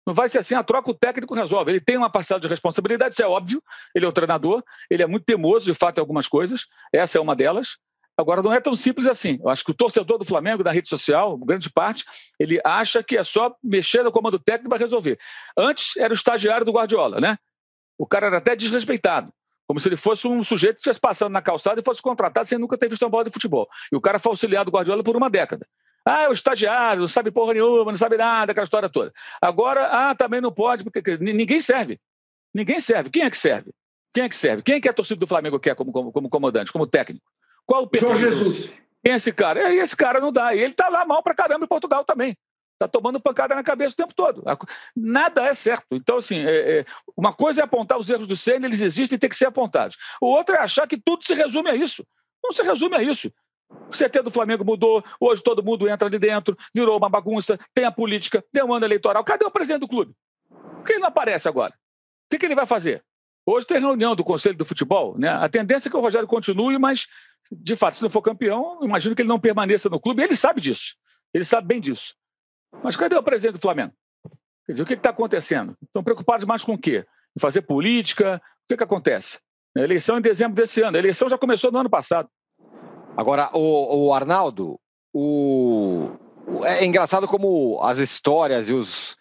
Não 0.05 0.13
vai 0.13 0.29
ser 0.29 0.39
assim, 0.39 0.55
a 0.55 0.63
troca 0.63 0.91
o 0.91 0.93
técnico 0.93 1.33
resolve. 1.33 1.71
Ele 1.71 1.81
tem 1.81 1.97
uma 1.97 2.09
parcela 2.09 2.39
de 2.39 2.47
responsabilidade, 2.47 3.13
isso 3.13 3.23
é 3.23 3.27
óbvio. 3.27 3.61
Ele 3.95 4.05
é 4.05 4.07
o 4.07 4.11
treinador, 4.11 4.63
ele 4.89 5.03
é 5.03 5.07
muito 5.07 5.25
teimoso, 5.25 5.65
de 5.65 5.73
fato, 5.73 5.97
em 5.97 6.01
algumas 6.01 6.27
coisas. 6.27 6.65
Essa 6.93 7.17
é 7.17 7.21
uma 7.21 7.35
delas. 7.35 7.77
Agora, 8.17 8.41
não 8.41 8.51
é 8.51 8.59
tão 8.59 8.75
simples 8.75 9.05
assim. 9.05 9.37
Eu 9.39 9.49
acho 9.49 9.63
que 9.63 9.69
o 9.69 9.75
torcedor 9.75 10.17
do 10.17 10.25
Flamengo, 10.25 10.63
da 10.63 10.71
rede 10.71 10.89
social, 10.89 11.37
grande 11.37 11.69
parte, 11.69 12.03
ele 12.39 12.59
acha 12.65 13.03
que 13.03 13.15
é 13.15 13.23
só 13.23 13.55
mexer 13.63 14.03
no 14.03 14.11
comando 14.11 14.39
técnico 14.39 14.69
para 14.69 14.79
resolver. 14.79 15.19
Antes 15.55 15.95
era 15.97 16.11
o 16.11 16.15
estagiário 16.15 16.65
do 16.65 16.71
Guardiola, 16.71 17.21
né? 17.21 17.37
O 17.97 18.07
cara 18.07 18.25
era 18.27 18.37
até 18.37 18.55
desrespeitado. 18.55 19.31
Como 19.67 19.79
se 19.79 19.87
ele 19.87 19.97
fosse 19.97 20.27
um 20.27 20.41
sujeito 20.41 20.75
que 20.75 20.79
estivesse 20.79 20.99
passando 20.99 21.33
na 21.33 21.41
calçada 21.41 21.79
e 21.79 21.83
fosse 21.83 22.01
contratado 22.01 22.47
sem 22.47 22.57
nunca 22.57 22.77
ter 22.77 22.89
visto 22.89 23.03
uma 23.03 23.09
bola 23.09 23.25
de 23.25 23.31
futebol. 23.31 23.67
E 23.91 23.95
o 23.95 24.01
cara 24.01 24.17
foi 24.17 24.31
auxiliado 24.31 24.71
do 24.71 24.75
Guardiola 24.75 25.03
por 25.03 25.15
uma 25.15 25.29
década. 25.29 25.67
Ah, 26.05 26.23
é 26.23 26.29
o 26.29 26.31
estagiário, 26.31 27.01
não 27.01 27.07
sabe 27.07 27.31
porra 27.31 27.53
nenhuma, 27.53 27.91
não 27.91 27.95
sabe 27.97 28.15
nada, 28.15 28.51
aquela 28.51 28.63
história 28.63 28.87
toda. 28.87 29.13
Agora, 29.41 29.87
ah, 29.87 30.15
também 30.15 30.39
não 30.39 30.53
pode, 30.53 30.85
porque 30.85 31.17
ninguém 31.17 31.59
serve. 31.59 31.99
Ninguém 32.53 32.79
serve. 32.79 33.09
Quem 33.09 33.23
é 33.23 33.29
que 33.29 33.37
serve? 33.37 33.71
Quem 34.13 34.23
é 34.23 34.29
que 34.29 34.37
serve? 34.37 34.63
Quem 34.63 34.75
é 34.75 34.79
que 34.79 34.87
a 34.87 34.93
torcida 34.93 35.19
do 35.19 35.27
Flamengo 35.27 35.59
quer 35.59 35.75
como, 35.75 35.91
como, 35.91 36.11
como 36.13 36.29
comandante, 36.29 36.71
como 36.71 36.87
técnico? 36.87 37.25
Qual 37.67 37.83
o 37.83 37.87
perfil? 37.87 38.09
Jorge 38.09 38.23
Jesus. 38.23 38.73
Quem 39.03 39.13
é 39.13 39.15
esse 39.17 39.31
cara? 39.31 39.73
E 39.73 39.77
esse 39.77 39.95
cara 39.95 40.19
não 40.19 40.31
dá. 40.31 40.55
E 40.55 40.59
ele 40.59 40.73
tá 40.73 40.89
lá 40.89 41.05
mal 41.05 41.21
pra 41.21 41.35
caramba 41.35 41.65
em 41.65 41.67
Portugal 41.67 42.03
também. 42.03 42.35
Está 42.73 42.87
tomando 42.87 43.19
pancada 43.19 43.55
na 43.55 43.63
cabeça 43.63 43.93
o 43.93 43.95
tempo 43.97 44.13
todo. 44.13 44.43
Nada 44.95 45.43
é 45.45 45.53
certo. 45.53 45.87
Então, 45.91 46.17
assim, 46.17 46.37
é, 46.37 46.79
é, 46.79 46.85
uma 47.15 47.33
coisa 47.33 47.61
é 47.61 47.63
apontar 47.63 47.97
os 47.97 48.09
erros 48.09 48.27
do 48.27 48.37
Senna, 48.37 48.67
eles 48.67 48.81
existem 48.81 49.15
e 49.15 49.19
têm 49.19 49.29
que 49.29 49.35
ser 49.35 49.47
apontados. 49.47 49.97
O 50.21 50.27
outro 50.27 50.55
é 50.55 50.59
achar 50.59 50.87
que 50.87 50.97
tudo 50.97 51.25
se 51.25 51.33
resume 51.33 51.69
a 51.69 51.75
isso. 51.75 52.05
Não 52.43 52.51
se 52.51 52.61
resume 52.61 52.95
a 52.95 53.01
isso. 53.01 53.31
O 53.69 53.91
CT 53.91 54.21
do 54.21 54.31
Flamengo 54.31 54.63
mudou, 54.63 55.03
hoje 55.19 55.41
todo 55.43 55.63
mundo 55.63 55.89
entra 55.89 56.07
ali 56.07 56.19
dentro, 56.19 56.55
virou 56.73 56.97
uma 56.97 57.09
bagunça, 57.09 57.59
tem 57.73 57.83
a 57.83 57.91
política, 57.91 58.43
tem 58.53 58.63
o 58.63 58.73
ano 58.73 58.85
eleitoral. 58.85 59.23
Cadê 59.23 59.43
o 59.43 59.51
presidente 59.51 59.81
do 59.81 59.87
clube? 59.87 60.13
Por 60.47 60.83
que 60.85 60.93
ele 60.93 60.99
não 60.99 61.07
aparece 61.07 61.49
agora? 61.49 61.73
O 61.73 62.29
que, 62.29 62.37
que 62.37 62.45
ele 62.45 62.55
vai 62.55 62.65
fazer? 62.65 63.03
Hoje 63.49 63.65
tem 63.65 63.79
reunião 63.79 64.13
do 64.13 64.25
Conselho 64.25 64.57
do 64.57 64.65
Futebol, 64.65 65.17
né? 65.17 65.29
A 65.29 65.47
tendência 65.47 65.87
é 65.87 65.89
que 65.89 65.95
o 65.95 66.01
Rogério 66.01 66.27
continue, 66.27 66.77
mas, 66.77 67.07
de 67.49 67.77
fato, 67.77 67.95
se 67.95 68.03
não 68.03 68.09
for 68.09 68.21
campeão, 68.21 68.83
imagino 68.83 69.15
que 69.15 69.21
ele 69.21 69.29
não 69.29 69.39
permaneça 69.39 69.89
no 69.89 70.01
clube. 70.01 70.21
Ele 70.21 70.35
sabe 70.35 70.59
disso. 70.59 70.97
Ele 71.33 71.45
sabe 71.45 71.65
bem 71.65 71.79
disso. 71.79 72.13
Mas 72.83 72.97
cadê 72.97 73.15
o 73.15 73.23
presidente 73.23 73.53
do 73.53 73.61
Flamengo? 73.61 73.93
Quer 74.65 74.73
dizer, 74.73 74.83
o 74.83 74.85
que 74.85 74.95
está 74.95 75.11
acontecendo? 75.11 75.77
Estão 75.81 76.03
preocupados 76.03 76.45
mais 76.45 76.61
com 76.61 76.73
o 76.73 76.77
quê? 76.77 77.05
Em 77.37 77.39
fazer 77.39 77.61
política? 77.61 78.41
O 78.65 78.67
que, 78.67 78.75
que 78.75 78.83
acontece? 78.83 79.39
A 79.77 79.79
eleição 79.79 80.17
em 80.17 80.21
dezembro 80.21 80.53
desse 80.53 80.81
ano. 80.81 80.97
A 80.97 80.99
eleição 80.99 81.29
já 81.29 81.37
começou 81.37 81.71
no 81.71 81.79
ano 81.79 81.89
passado. 81.89 82.27
Agora, 83.15 83.49
o, 83.53 84.07
o 84.07 84.13
Arnaldo, 84.13 84.77
o, 85.13 86.09
é 86.65 86.83
engraçado 86.83 87.29
como 87.29 87.81
as 87.81 87.99
histórias 87.99 88.67
e 88.67 88.73
os 88.73 89.15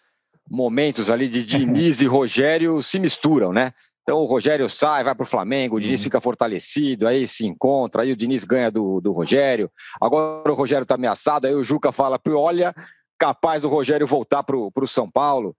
momentos 0.51 1.09
ali 1.09 1.29
de 1.29 1.43
Diniz 1.47 2.01
e 2.01 2.05
Rogério 2.05 2.83
se 2.83 2.99
misturam, 2.99 3.53
né? 3.53 3.71
Então 4.07 4.21
o 4.21 4.25
Rogério 4.25 4.69
sai, 4.69 5.03
vai 5.03 5.13
para 5.13 5.25
o 5.25 5.27
Flamengo, 5.27 5.75
o 5.75 5.81
Diniz 5.81 5.99
uhum. 5.99 6.05
fica 6.05 6.21
fortalecido, 6.21 7.05
aí 7.05 7.27
se 7.27 7.45
encontra, 7.45 8.03
aí 8.03 8.13
o 8.13 8.15
Diniz 8.15 8.45
ganha 8.45 8.71
do, 8.71 9.01
do 9.01 9.11
Rogério. 9.11 9.69
Agora 9.99 10.49
o 10.49 10.55
Rogério 10.55 10.83
está 10.83 10.95
ameaçado, 10.95 11.45
aí 11.45 11.53
o 11.53 11.61
Juca 11.61 11.91
fala: 11.91 12.17
olha, 12.29 12.73
capaz 13.19 13.63
do 13.63 13.67
Rogério 13.67 14.07
voltar 14.07 14.43
para 14.43 14.55
o 14.55 14.87
São 14.87 15.11
Paulo. 15.11 15.53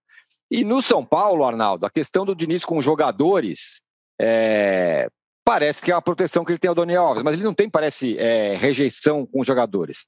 E 0.51 0.64
no 0.64 0.80
São 0.80 1.05
Paulo, 1.05 1.44
Arnaldo, 1.44 1.84
a 1.84 1.90
questão 1.90 2.24
do 2.24 2.34
Diniz 2.34 2.64
com 2.64 2.78
os 2.78 2.84
jogadores 2.84 3.82
é, 4.18 5.11
parece 5.44 5.82
que 5.82 5.92
é 5.92 5.94
a 5.94 6.01
proteção 6.01 6.42
que 6.42 6.51
ele 6.51 6.59
tem 6.59 6.70
ao 6.70 6.74
Daniel 6.74 7.03
Alves, 7.03 7.22
mas 7.22 7.34
ele 7.34 7.44
não 7.44 7.53
tem, 7.53 7.68
parece, 7.68 8.16
é, 8.16 8.55
rejeição 8.55 9.26
com 9.26 9.42
os 9.42 9.46
jogadores. 9.46 10.07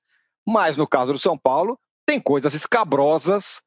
Mas 0.48 0.78
no 0.78 0.86
caso 0.86 1.12
do 1.12 1.18
São 1.18 1.36
Paulo, 1.36 1.78
tem 2.06 2.18
coisas 2.18 2.54
escabrosas, 2.54 3.60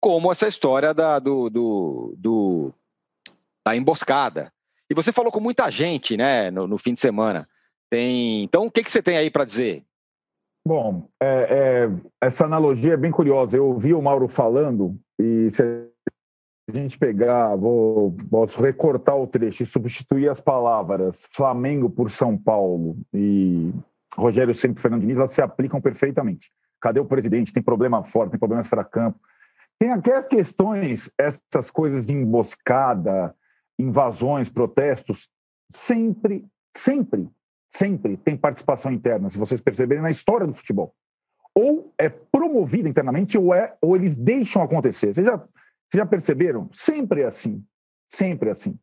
como 0.00 0.30
essa 0.30 0.46
história 0.46 0.94
da, 0.94 1.18
do, 1.18 1.50
do, 1.50 2.14
do 2.16 2.74
da 3.64 3.76
emboscada. 3.76 4.52
E 4.90 4.94
você 4.94 5.12
falou 5.12 5.32
com 5.32 5.40
muita 5.40 5.70
gente 5.70 6.16
né, 6.16 6.50
no, 6.50 6.66
no 6.66 6.78
fim 6.78 6.94
de 6.94 7.00
semana. 7.00 7.48
Tem... 7.90 8.42
Então, 8.42 8.66
o 8.66 8.70
que, 8.70 8.82
que 8.82 8.90
você 8.90 9.02
tem 9.02 9.16
aí 9.16 9.30
para 9.30 9.44
dizer? 9.44 9.84
Bom, 10.66 11.08
é, 11.20 11.26
é, 11.26 12.26
essa 12.26 12.44
analogia 12.44 12.94
é 12.94 12.96
bem 12.96 13.10
curiosa. 13.10 13.56
Eu 13.56 13.66
ouvi 13.66 13.92
o 13.92 14.00
Mauro 14.00 14.28
falando, 14.28 14.96
e 15.18 15.50
se 15.50 15.62
a 15.62 16.72
gente 16.72 16.96
pegar, 16.96 17.56
vou, 17.56 18.16
posso 18.30 18.62
recortar 18.62 19.16
o 19.16 19.26
trecho 19.26 19.62
e 19.62 19.66
substituir 19.66 20.28
as 20.28 20.40
palavras 20.40 21.26
Flamengo 21.32 21.90
por 21.90 22.10
São 22.10 22.38
Paulo 22.38 22.96
e 23.12 23.72
Rogério 24.16 24.54
sempre 24.54 24.80
Fernando 24.80 25.00
Diniz, 25.00 25.16
elas 25.16 25.32
se 25.32 25.42
aplicam 25.42 25.80
perfeitamente. 25.80 26.52
Cadê 26.80 27.00
o 27.00 27.04
presidente? 27.04 27.52
Tem 27.52 27.62
problema 27.62 28.04
fora, 28.04 28.30
tem 28.30 28.38
problema 28.38 28.62
extra-campo. 28.62 29.18
Tem 29.78 29.90
aquelas 29.90 30.26
questões, 30.26 31.10
essas 31.18 31.70
coisas 31.70 32.06
de 32.06 32.12
emboscada, 32.12 33.34
invasões, 33.78 34.48
protestos, 34.48 35.28
sempre, 35.70 36.44
sempre 36.76 37.28
sempre 37.72 38.16
tem 38.18 38.36
participação 38.36 38.92
interna, 38.92 39.30
se 39.30 39.38
vocês 39.38 39.60
perceberem, 39.60 40.02
na 40.02 40.10
história 40.10 40.46
do 40.46 40.54
futebol. 40.54 40.94
Ou 41.54 41.92
é 41.98 42.08
promovida 42.08 42.88
internamente, 42.88 43.36
ou, 43.38 43.54
é, 43.54 43.74
ou 43.80 43.96
eles 43.96 44.14
deixam 44.14 44.62
acontecer. 44.62 45.14
Vocês 45.14 45.26
já, 45.26 45.36
vocês 45.36 45.48
já 45.96 46.06
perceberam? 46.06 46.68
Sempre 46.72 47.22
é 47.22 47.26
assim. 47.26 47.64
Sempre 48.10 48.50
é 48.50 48.52
assim. 48.52 48.78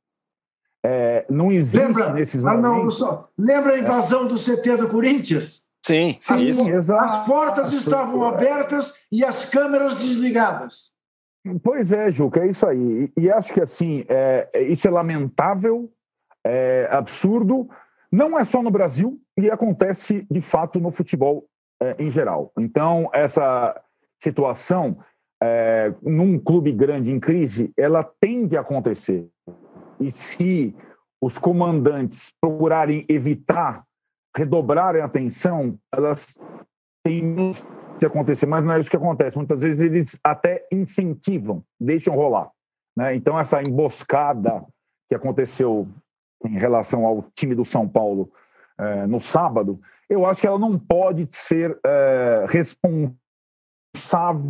É, 0.83 1.25
não 1.29 1.51
existe 1.51 1.77
lembra, 1.77 2.13
nesses 2.13 2.41
momentos... 2.41 2.65
Ah, 2.65 2.69
não, 2.69 2.89
só, 2.89 3.29
lembra 3.37 3.73
a 3.73 3.79
invasão 3.79 4.25
é. 4.25 4.27
do 4.29 4.35
CT 4.35 4.77
do 4.77 4.87
Corinthians? 4.87 5.67
Sim, 5.85 6.17
sim 6.19 6.37
isso. 6.37 6.69
Exato. 6.69 7.03
As 7.03 7.25
portas 7.25 7.73
estavam 7.73 8.23
abertas 8.23 9.05
e 9.11 9.23
as 9.23 9.45
câmeras 9.45 9.97
desligadas. 9.97 10.91
Pois 11.63 11.91
é, 11.91 12.11
Juca, 12.11 12.41
é 12.41 12.47
isso 12.47 12.67
aí. 12.67 13.11
E, 13.17 13.21
e 13.21 13.31
acho 13.31 13.53
que 13.53 13.61
assim, 13.61 14.05
é, 14.07 14.49
isso 14.63 14.87
é 14.87 14.91
lamentável, 14.91 15.91
é 16.45 16.87
absurdo, 16.91 17.69
não 18.11 18.37
é 18.37 18.43
só 18.43 18.61
no 18.61 18.71
Brasil 18.71 19.19
e 19.37 19.49
acontece 19.49 20.25
de 20.29 20.41
fato 20.41 20.79
no 20.79 20.91
futebol 20.91 21.45
é, 21.81 21.95
em 21.99 22.09
geral. 22.09 22.51
Então, 22.57 23.09
essa 23.13 23.79
situação 24.21 24.97
é, 25.41 25.93
num 26.01 26.37
clube 26.37 26.71
grande 26.71 27.11
em 27.11 27.19
crise, 27.19 27.71
ela 27.77 28.03
tende 28.19 28.57
a 28.57 28.61
acontecer. 28.61 29.27
E 29.99 30.11
se 30.11 30.75
os 31.21 31.37
comandantes 31.37 32.33
procurarem 32.41 33.05
evitar, 33.07 33.83
redobrarem 34.35 35.01
a 35.01 35.05
atenção, 35.05 35.77
elas 35.93 36.37
têm 37.03 37.51
de 37.99 38.05
acontecer, 38.05 38.45
mas 38.45 38.63
não 38.63 38.73
é 38.73 38.79
isso 38.79 38.89
que 38.89 38.95
acontece. 38.95 39.37
Muitas 39.37 39.59
vezes 39.59 39.81
eles 39.81 40.19
até 40.23 40.65
incentivam, 40.71 41.63
deixam 41.79 42.15
rolar. 42.15 42.49
Né? 42.95 43.15
Então, 43.15 43.39
essa 43.39 43.61
emboscada 43.61 44.65
que 45.07 45.15
aconteceu 45.15 45.87
em 46.45 46.57
relação 46.57 47.05
ao 47.05 47.23
time 47.35 47.53
do 47.53 47.65
São 47.65 47.87
Paulo 47.87 48.31
é, 48.77 49.05
no 49.05 49.19
sábado, 49.19 49.79
eu 50.09 50.25
acho 50.25 50.41
que 50.41 50.47
ela 50.47 50.57
não 50.57 50.79
pode 50.79 51.27
ser 51.31 51.77
é, 51.85 52.45
responsável, 52.47 53.17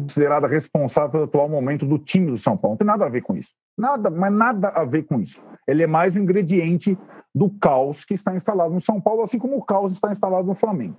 considerada 0.02 0.48
responsável 0.48 1.10
pelo 1.10 1.24
atual 1.24 1.50
momento 1.50 1.86
do 1.86 1.98
time 1.98 2.32
do 2.32 2.38
São 2.38 2.56
Paulo. 2.56 2.74
Não 2.74 2.78
tem 2.78 2.88
nada 2.88 3.06
a 3.06 3.10
ver 3.10 3.22
com 3.22 3.36
isso. 3.36 3.56
Nada, 3.78 4.10
mas 4.10 4.32
nada 4.32 4.70
a 4.70 4.84
ver 4.84 5.04
com 5.04 5.20
isso. 5.20 5.42
Ele 5.68 5.84
é 5.84 5.88
mais 5.88 6.16
um 6.16 6.20
ingrediente 6.20 6.98
do 7.34 7.50
caos 7.50 8.04
que 8.04 8.14
está 8.14 8.36
instalado 8.36 8.74
no 8.74 8.82
São 8.82 9.00
Paulo, 9.00 9.24
assim 9.24 9.40
como 9.40 9.58
o 9.58 9.64
caos 9.64 9.94
está 9.94 10.12
instalado 10.12 10.46
no 10.46 10.56
Flamengo. 10.56 10.98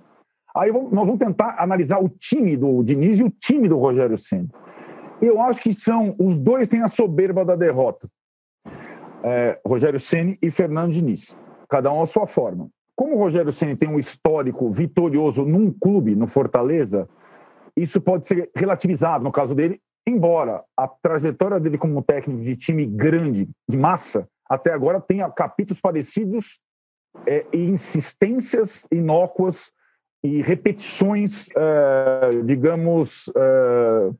Aí 0.55 0.71
nós 0.71 1.05
vamos 1.05 1.19
tentar 1.19 1.55
analisar 1.57 2.03
o 2.03 2.09
time 2.09 2.57
do 2.57 2.83
Diniz 2.83 3.19
e 3.19 3.23
o 3.23 3.29
time 3.29 3.69
do 3.69 3.77
Rogério 3.77 4.17
Senna. 4.17 4.49
Eu 5.21 5.39
acho 5.39 5.61
que 5.61 5.73
são 5.73 6.15
os 6.19 6.37
dois 6.37 6.67
têm 6.67 6.81
a 6.81 6.89
soberba 6.89 7.45
da 7.45 7.55
derrota. 7.55 8.09
É, 9.23 9.59
Rogério 9.65 9.99
Ceni 9.99 10.37
e 10.41 10.49
Fernando 10.49 10.93
Diniz, 10.93 11.37
cada 11.69 11.91
um 11.91 12.01
à 12.01 12.07
sua 12.07 12.25
forma. 12.25 12.69
Como 12.95 13.15
o 13.15 13.19
Rogério 13.19 13.53
Ceni 13.53 13.75
tem 13.75 13.87
um 13.87 13.99
histórico 13.99 14.69
vitorioso 14.71 15.45
num 15.45 15.71
clube, 15.71 16.15
no 16.15 16.27
Fortaleza, 16.27 17.07
isso 17.77 18.01
pode 18.01 18.27
ser 18.27 18.49
relativizado 18.55 19.23
no 19.23 19.31
caso 19.31 19.53
dele, 19.53 19.79
embora 20.07 20.63
a 20.75 20.87
trajetória 20.87 21.59
dele 21.59 21.77
como 21.77 22.01
técnico 22.01 22.43
de 22.43 22.55
time 22.55 22.85
grande, 22.85 23.47
de 23.69 23.77
massa, 23.77 24.27
até 24.49 24.73
agora 24.73 24.99
tenha 24.99 25.29
capítulos 25.29 25.79
parecidos 25.79 26.59
é, 27.25 27.45
e 27.53 27.69
insistências 27.69 28.85
inócuas 28.91 29.71
e 30.23 30.41
repetições, 30.41 31.49
é, 31.55 32.29
digamos, 32.45 33.31
é, 33.35 34.11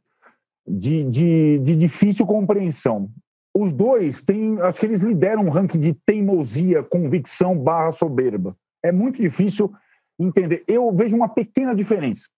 de, 0.67 1.03
de, 1.03 1.59
de, 1.59 1.75
difícil 1.75 2.25
compreensão. 2.25 3.09
Os 3.53 3.71
dois 3.73 4.23
têm, 4.23 4.59
acho 4.61 4.79
que 4.79 4.85
eles 4.85 5.01
lideram 5.01 5.43
um 5.43 5.49
ranking 5.49 5.79
de 5.79 5.93
teimosia, 6.05 6.83
convicção 6.83 7.57
barra 7.57 7.91
soberba. 7.91 8.55
É 8.83 8.91
muito 8.91 9.21
difícil 9.21 9.71
entender. 10.17 10.63
Eu 10.67 10.91
vejo 10.91 11.15
uma 11.15 11.29
pequena 11.29 11.75
diferença. 11.75 12.29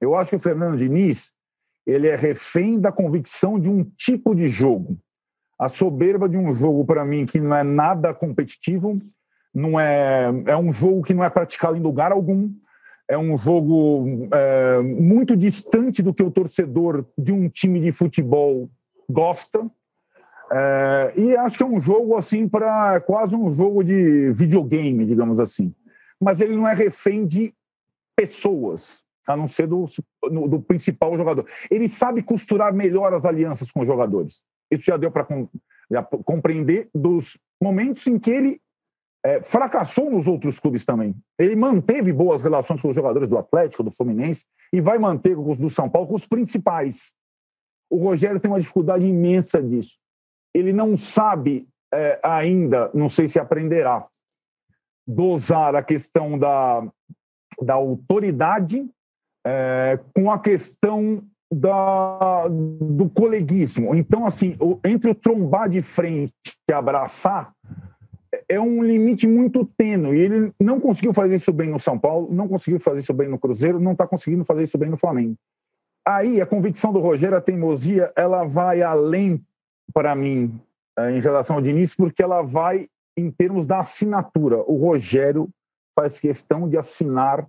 Eu 0.00 0.14
acho 0.16 0.30
que 0.30 0.36
o 0.36 0.40
Fernando 0.40 0.78
Diniz 0.78 1.32
ele 1.86 2.06
é 2.06 2.16
refém 2.16 2.78
da 2.78 2.92
convicção 2.92 3.58
de 3.58 3.68
um 3.68 3.82
tipo 3.82 4.34
de 4.34 4.48
jogo. 4.48 4.98
A 5.58 5.68
soberba 5.68 6.28
de 6.28 6.36
um 6.36 6.54
jogo, 6.54 6.84
para 6.84 7.04
mim, 7.04 7.24
que 7.24 7.40
não 7.40 7.56
é 7.56 7.64
nada 7.64 8.12
competitivo, 8.12 8.98
não 9.54 9.80
é, 9.80 10.26
é 10.46 10.56
um 10.56 10.72
jogo 10.72 11.02
que 11.02 11.14
não 11.14 11.24
é 11.24 11.30
praticado 11.30 11.76
em 11.76 11.80
lugar 11.80 12.12
algum, 12.12 12.52
é 13.08 13.16
um 13.16 13.36
jogo 13.38 14.28
é, 14.32 14.80
muito 14.82 15.34
distante 15.34 16.02
do 16.02 16.12
que 16.12 16.22
o 16.22 16.30
torcedor 16.30 17.06
de 17.16 17.32
um 17.32 17.48
time 17.48 17.80
de 17.80 17.90
futebol 17.90 18.68
gosta. 19.08 19.68
É, 20.50 21.12
e 21.16 21.36
acho 21.36 21.56
que 21.56 21.62
é 21.62 21.66
um 21.66 21.80
jogo 21.80 22.16
assim 22.16 22.46
para 22.46 23.00
quase 23.00 23.34
um 23.34 23.52
jogo 23.52 23.82
de 23.82 24.30
videogame, 24.32 25.06
digamos 25.06 25.40
assim. 25.40 25.74
Mas 26.20 26.40
ele 26.40 26.54
não 26.54 26.68
é 26.68 26.74
refém 26.74 27.26
de 27.26 27.54
pessoas, 28.14 29.02
a 29.26 29.36
não 29.36 29.48
ser 29.48 29.66
do, 29.66 29.86
do 30.22 30.60
principal 30.60 31.16
jogador. 31.16 31.46
Ele 31.70 31.88
sabe 31.88 32.22
costurar 32.22 32.74
melhor 32.74 33.14
as 33.14 33.24
alianças 33.24 33.70
com 33.70 33.80
os 33.80 33.86
jogadores. 33.86 34.42
Isso 34.70 34.84
já 34.84 34.96
deu 34.96 35.10
para 35.10 35.26
compreender 36.24 36.88
dos 36.94 37.38
momentos 37.62 38.06
em 38.06 38.18
que 38.18 38.30
ele 38.30 38.60
é, 39.28 39.42
fracassou 39.42 40.10
nos 40.10 40.26
outros 40.26 40.58
clubes 40.58 40.86
também. 40.86 41.14
Ele 41.38 41.54
manteve 41.54 42.10
boas 42.14 42.42
relações 42.42 42.80
com 42.80 42.88
os 42.88 42.94
jogadores 42.94 43.28
do 43.28 43.36
Atlético, 43.36 43.82
do 43.82 43.90
Fluminense, 43.90 44.46
e 44.72 44.80
vai 44.80 44.98
manter 44.98 45.36
com 45.36 45.50
os 45.50 45.58
do 45.58 45.68
São 45.68 45.88
Paulo, 45.88 46.08
com 46.08 46.14
os 46.14 46.26
principais. 46.26 47.12
O 47.90 47.98
Rogério 47.98 48.40
tem 48.40 48.50
uma 48.50 48.60
dificuldade 48.60 49.04
imensa 49.04 49.62
disso. 49.62 49.98
Ele 50.54 50.72
não 50.72 50.96
sabe 50.96 51.68
é, 51.92 52.18
ainda, 52.22 52.90
não 52.94 53.10
sei 53.10 53.28
se 53.28 53.38
aprenderá, 53.38 54.06
dosar 55.06 55.74
a 55.74 55.82
questão 55.82 56.38
da, 56.38 56.86
da 57.60 57.74
autoridade 57.74 58.88
é, 59.46 59.98
com 60.14 60.30
a 60.30 60.38
questão 60.38 61.22
da, 61.52 62.48
do 62.48 63.10
coleguismo. 63.10 63.94
Então, 63.94 64.24
assim, 64.24 64.56
entre 64.84 65.10
o 65.10 65.14
trombar 65.14 65.68
de 65.68 65.82
frente 65.82 66.32
e 66.70 66.72
abraçar, 66.72 67.52
é 68.48 68.60
um 68.60 68.82
limite 68.82 69.26
muito 69.26 69.64
tênue. 69.76 70.18
Ele 70.18 70.52
não 70.60 70.80
conseguiu 70.80 71.12
fazer 71.12 71.36
isso 71.36 71.52
bem 71.52 71.68
no 71.68 71.78
São 71.78 71.98
Paulo, 71.98 72.28
não 72.32 72.48
conseguiu 72.48 72.80
fazer 72.80 73.00
isso 73.00 73.14
bem 73.14 73.28
no 73.28 73.38
Cruzeiro, 73.38 73.80
não 73.80 73.92
está 73.92 74.06
conseguindo 74.06 74.44
fazer 74.44 74.64
isso 74.64 74.78
bem 74.78 74.90
no 74.90 74.98
Flamengo. 74.98 75.36
Aí 76.06 76.40
a 76.40 76.46
convicção 76.46 76.92
do 76.92 77.00
Rogério, 77.00 77.36
a 77.36 77.40
teimosia, 77.40 78.12
ela 78.16 78.44
vai 78.44 78.82
além, 78.82 79.44
para 79.92 80.14
mim, 80.14 80.58
é, 80.98 81.10
em 81.12 81.20
relação 81.20 81.56
ao 81.56 81.62
Diniz, 81.62 81.94
porque 81.94 82.22
ela 82.22 82.42
vai 82.42 82.88
em 83.16 83.30
termos 83.30 83.66
da 83.66 83.80
assinatura. 83.80 84.58
O 84.66 84.76
Rogério 84.76 85.48
faz 85.94 86.18
questão 86.18 86.68
de 86.68 86.78
assinar 86.78 87.46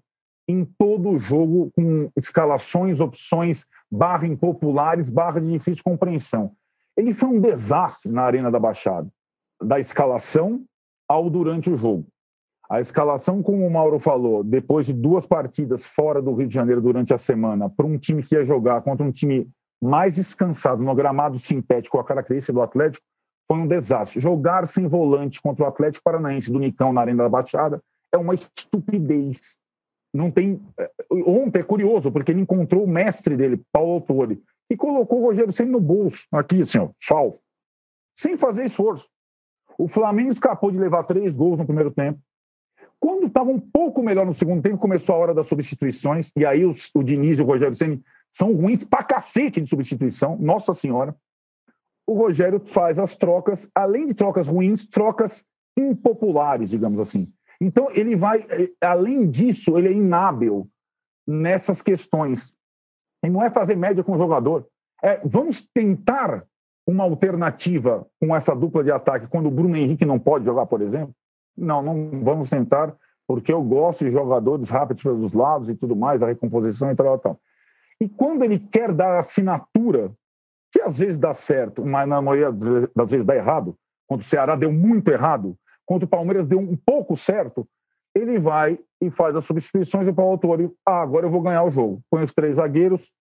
em 0.48 0.66
todo 0.66 1.10
o 1.10 1.20
jogo 1.20 1.72
com 1.76 2.10
escalações, 2.18 3.00
opções, 3.00 3.66
barra 3.90 4.26
impopulares, 4.26 5.10
barra 5.10 5.40
de 5.40 5.52
difícil 5.52 5.84
compreensão. 5.84 6.52
Ele 6.98 7.14
foi 7.14 7.30
um 7.30 7.40
desastre 7.40 8.12
na 8.12 8.24
Arena 8.24 8.50
da 8.52 8.60
Baixada, 8.60 9.08
da 9.62 9.80
escalação 9.80 10.64
ao 11.08 11.30
durante 11.30 11.70
o 11.70 11.78
jogo. 11.78 12.06
A 12.70 12.80
escalação, 12.80 13.42
como 13.42 13.66
o 13.66 13.72
Mauro 13.72 14.00
falou, 14.00 14.44
depois 14.44 14.86
de 14.86 14.94
duas 14.94 15.26
partidas 15.26 15.86
fora 15.86 16.22
do 16.22 16.34
Rio 16.34 16.48
de 16.48 16.54
Janeiro 16.54 16.82
durante 16.82 17.14
a 17.14 17.18
semana, 17.18 17.70
para 17.70 17.86
um 17.86 17.98
time 17.98 18.22
que 18.22 18.36
ia 18.36 18.46
jogar 18.46 18.82
contra 18.82 19.06
um 19.06 19.12
time 19.12 19.50
mais 19.82 20.16
descansado 20.16 20.84
no 20.84 20.94
gramado 20.94 21.40
sintético, 21.40 21.98
a 21.98 22.04
característica 22.04 22.54
do 22.54 22.62
Atlético, 22.62 23.04
foi 23.48 23.58
um 23.58 23.68
desastre. 23.68 24.20
Jogar 24.20 24.68
sem 24.68 24.88
volante 24.88 25.42
contra 25.42 25.66
o 25.66 25.68
Atlético 25.68 26.04
Paranaense 26.04 26.52
do 26.52 26.60
Nicão 26.60 26.94
na 26.94 27.02
Arena 27.02 27.24
da 27.24 27.30
Baixada 27.30 27.82
é 28.14 28.18
uma 28.18 28.36
estupidez 28.36 29.40
não 30.14 30.32
tem. 30.32 30.62
É, 30.78 30.92
ontem 31.12 31.60
é 31.60 31.64
curioso, 31.64 32.12
porque 32.12 32.32
ele 32.32 32.42
encontrou 32.42 32.84
o 32.84 32.88
mestre 32.88 33.36
dele, 33.36 33.62
Paulo 33.72 33.94
Autori, 33.94 34.42
e 34.70 34.76
colocou 34.76 35.22
o 35.22 35.26
Rogério 35.26 35.52
Senna 35.52 35.72
no 35.72 35.80
bolso, 35.80 36.28
aqui, 36.32 36.62
ó, 36.80 36.90
salvo, 37.02 37.40
sem 38.18 38.38
fazer 38.38 38.66
esforço. 38.66 39.08
O 39.80 39.88
Flamengo 39.88 40.30
escapou 40.30 40.70
de 40.70 40.78
levar 40.78 41.04
três 41.04 41.34
gols 41.34 41.58
no 41.58 41.66
primeiro 41.66 41.90
tempo. 41.90 42.20
Quando 43.00 43.28
estava 43.28 43.50
um 43.50 43.58
pouco 43.58 44.04
melhor 44.04 44.26
no 44.26 44.34
segundo 44.34 44.62
tempo, 44.62 44.78
começou 44.78 45.16
a 45.16 45.18
hora 45.18 45.34
das 45.34 45.48
substituições, 45.48 46.34
e 46.36 46.46
aí 46.46 46.66
os, 46.66 46.92
o 46.94 47.02
Diniz 47.02 47.40
e 47.40 47.42
o 47.42 47.46
Rogério 47.46 47.78
Senna 47.78 47.98
são 48.30 48.54
ruins 48.54 48.84
pra 48.84 49.02
cacete 49.04 49.62
de 49.62 49.70
substituição, 49.70 50.38
nossa 50.38 50.74
senhora. 50.74 51.16
O 52.06 52.14
Rogério 52.14 52.60
faz 52.60 53.00
as 53.00 53.16
trocas, 53.16 53.70
além 53.74 54.06
de 54.06 54.14
trocas 54.14 54.50
ruins, 54.50 54.86
trocas 54.86 55.46
impopulares, 55.78 56.70
digamos 56.70 57.00
assim. 57.00 57.32
Então, 57.62 57.88
ele 57.92 58.18
vai, 58.18 58.46
eh, 58.50 58.72
além 58.82 59.30
disso, 59.30 59.78
ele 59.78 59.88
é 59.88 59.94
inábil 59.94 60.70
nessas 61.26 61.82
questões. 61.82 62.54
E 63.24 63.30
não 63.30 63.42
é 63.42 63.50
fazer 63.50 63.78
média 63.78 64.04
com 64.04 64.12
o 64.12 64.18
jogador. 64.18 64.68
É, 65.02 65.22
vamos 65.24 65.66
tentar 65.74 66.46
uma 66.90 67.04
alternativa 67.04 68.06
com 68.20 68.36
essa 68.36 68.56
dupla 68.56 68.84
de 68.84 68.92
ataque 68.92 69.28
quando 69.28 69.46
o 69.46 69.52
Bruno 69.52 69.78
Henrique 69.78 70.06
não 70.06 70.18
pode 70.18 70.46
jogar, 70.46 70.66
por 70.66 70.82
exemplo? 70.82 71.14
Não, 71.56 71.84
não 71.84 72.24
vamos 72.24 72.50
tentar, 72.50 72.96
porque 73.28 73.54
eu 73.54 73.62
gosto 73.62 74.06
de 74.06 74.12
jogadores 74.12 74.70
rápidos 74.72 75.04
pelos 75.04 75.34
lados 75.34 75.70
e 75.70 75.76
tudo 75.76 75.96
mais, 75.96 76.24
a 76.24 76.28
recomposição 76.28 76.92
e 76.92 76.96
tal, 76.96 77.20
tal. 77.20 77.40
E 78.02 78.10
quando 78.10 78.44
ele 78.44 78.58
quer 78.58 78.92
dar 78.92 79.20
assinatura, 79.20 80.12
que 80.72 80.82
às 80.82 80.98
vezes 80.98 81.20
dá 81.20 81.34
certo, 81.34 81.86
mas 81.86 82.08
na 82.08 82.22
maioria 82.22 82.52
das 82.96 83.12
vezes 83.12 83.26
dá 83.26 83.36
errado, 83.36 83.76
quando 84.08 84.22
o 84.22 84.26
Ceará 84.26 84.56
deu 84.56 84.72
muito 84.72 85.10
errado, 85.10 85.56
quando 85.86 86.04
o 86.04 86.08
Palmeiras 86.08 86.48
deu 86.48 86.60
um 86.60 86.76
pouco 86.76 87.16
certo, 87.16 87.68
ele 88.16 88.40
vai 88.40 88.80
e 89.00 89.12
faz 89.12 89.36
as 89.36 89.46
substituições 89.46 90.08
e 90.08 90.10
o 90.10 90.14
Paulo 90.14 90.32
Autori, 90.32 90.72
ah, 90.86 91.02
agora 91.02 91.28
eu 91.28 91.30
vou 91.30 91.42
ganhar 91.42 91.64
o 91.64 91.72
jogo. 91.72 92.02
Põe 92.10 92.24
os 92.24 92.34
três 92.34 92.56
zagueiros, 92.56 93.12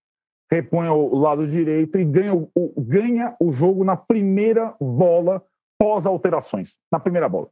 repõe 0.50 0.88
o 0.88 1.16
lado 1.16 1.46
direito 1.46 1.98
e 1.98 2.04
ganha 2.04 2.34
o, 2.34 2.50
ganha 2.78 3.36
o 3.40 3.52
jogo 3.52 3.84
na 3.84 3.96
primeira 3.96 4.74
bola 4.80 5.44
pós-alterações, 5.78 6.78
na 6.90 6.98
primeira 6.98 7.28
bola. 7.28 7.48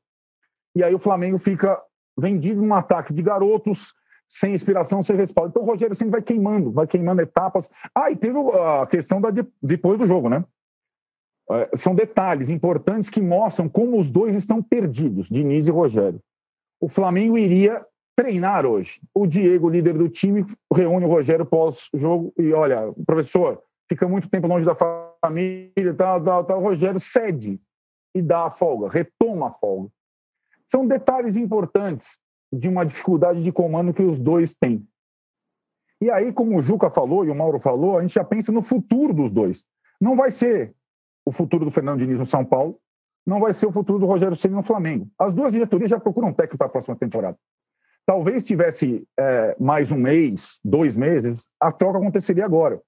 E 0.74 0.82
aí 0.82 0.94
o 0.94 0.98
Flamengo 0.98 1.38
fica 1.38 1.80
vendido 2.18 2.62
num 2.62 2.74
ataque 2.74 3.12
de 3.12 3.22
garotos, 3.22 3.94
sem 4.28 4.54
inspiração, 4.54 5.02
sem 5.02 5.16
respaldo. 5.16 5.50
Então 5.50 5.62
o 5.62 5.66
Rogério 5.66 5.94
sempre 5.94 6.12
vai 6.12 6.22
queimando, 6.22 6.72
vai 6.72 6.86
queimando 6.86 7.22
etapas. 7.22 7.70
Ah, 7.94 8.10
e 8.10 8.16
teve 8.16 8.38
a 8.38 8.86
questão 8.86 9.20
da 9.20 9.30
de, 9.30 9.46
depois 9.62 9.98
do 9.98 10.06
jogo, 10.06 10.28
né? 10.28 10.44
É, 11.48 11.76
são 11.76 11.94
detalhes 11.94 12.48
importantes 12.48 13.08
que 13.08 13.20
mostram 13.20 13.68
como 13.68 14.00
os 14.00 14.10
dois 14.10 14.34
estão 14.34 14.60
perdidos, 14.60 15.28
Diniz 15.28 15.66
e 15.68 15.70
Rogério. 15.70 16.20
O 16.80 16.88
Flamengo 16.88 17.38
iria 17.38 17.86
treinar 18.16 18.64
hoje. 18.64 19.00
O 19.14 19.26
Diego, 19.26 19.68
líder 19.68 19.92
do 19.92 20.08
time, 20.08 20.44
reúne 20.72 21.04
o 21.04 21.08
Rogério 21.08 21.44
pós-jogo 21.44 22.32
e 22.38 22.52
olha, 22.52 22.92
professor, 23.06 23.62
fica 23.88 24.08
muito 24.08 24.28
tempo 24.30 24.48
longe 24.48 24.64
da 24.64 24.74
família, 24.74 25.94
tal, 25.96 26.24
tal, 26.24 26.44
tal. 26.44 26.58
O 26.58 26.62
Rogério 26.62 26.98
cede 26.98 27.60
e 28.14 28.22
dá 28.22 28.46
a 28.46 28.50
folga, 28.50 28.88
retoma 28.88 29.48
a 29.48 29.52
folga. 29.52 29.90
São 30.66 30.86
detalhes 30.86 31.36
importantes 31.36 32.18
de 32.52 32.68
uma 32.68 32.84
dificuldade 32.84 33.42
de 33.42 33.52
comando 33.52 33.92
que 33.92 34.02
os 34.02 34.18
dois 34.18 34.54
têm. 34.54 34.86
E 36.00 36.10
aí, 36.10 36.32
como 36.32 36.58
o 36.58 36.62
Juca 36.62 36.90
falou 36.90 37.24
e 37.24 37.30
o 37.30 37.34
Mauro 37.34 37.60
falou, 37.60 37.98
a 37.98 38.02
gente 38.02 38.14
já 38.14 38.24
pensa 38.24 38.50
no 38.50 38.62
futuro 38.62 39.12
dos 39.12 39.30
dois. 39.30 39.64
Não 40.00 40.16
vai 40.16 40.30
ser 40.30 40.74
o 41.24 41.32
futuro 41.32 41.64
do 41.64 41.70
Fernando 41.70 42.00
Diniz 42.00 42.18
no 42.18 42.26
São 42.26 42.44
Paulo, 42.44 42.78
não 43.26 43.40
vai 43.40 43.52
ser 43.52 43.66
o 43.66 43.72
futuro 43.72 43.98
do 43.98 44.06
Rogério 44.06 44.36
Ceni 44.36 44.54
no 44.54 44.62
Flamengo. 44.62 45.08
As 45.18 45.34
duas 45.34 45.52
diretorias 45.52 45.90
já 45.90 45.98
procuram 45.98 46.32
técnico 46.32 46.58
para 46.58 46.68
a 46.68 46.70
próxima 46.70 46.96
temporada. 46.96 47.36
Talvez 48.06 48.44
tivesse 48.44 49.04
é, 49.18 49.56
mais 49.58 49.90
um 49.90 49.96
mês, 49.96 50.60
dois 50.64 50.96
meses, 50.96 51.48
a 51.60 51.72
troca 51.72 51.98
aconteceria 51.98 52.44
agora. 52.44 52.80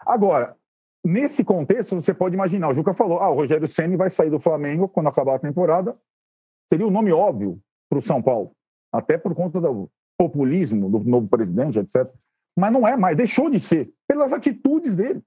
Agora, 0.00 0.56
nesse 1.04 1.44
contexto, 1.44 1.94
você 1.94 2.12
pode 2.12 2.34
imaginar, 2.34 2.68
o 2.68 2.74
Juca 2.74 2.92
falou, 2.92 3.20
ah, 3.20 3.30
o 3.30 3.36
Rogério 3.36 3.68
Ceni 3.68 3.96
vai 3.96 4.10
sair 4.10 4.30
do 4.30 4.40
Flamengo 4.40 4.88
quando 4.88 5.08
acabar 5.08 5.36
a 5.36 5.38
temporada, 5.38 5.96
seria 6.68 6.84
o 6.84 6.88
um 6.88 6.92
nome 6.92 7.12
óbvio 7.12 7.60
para 7.88 8.00
o 8.00 8.02
São 8.02 8.20
Paulo, 8.20 8.50
até 8.92 9.16
por 9.16 9.32
conta 9.32 9.60
do 9.60 9.88
populismo 10.18 10.90
do 10.90 10.98
novo 11.08 11.28
presidente, 11.28 11.78
etc. 11.78 12.10
Mas 12.58 12.72
não 12.72 12.86
é 12.86 12.96
mais, 12.96 13.16
deixou 13.16 13.48
de 13.48 13.60
ser, 13.60 13.92
pelas 14.08 14.32
atitudes 14.32 14.96
dele. 14.96 15.22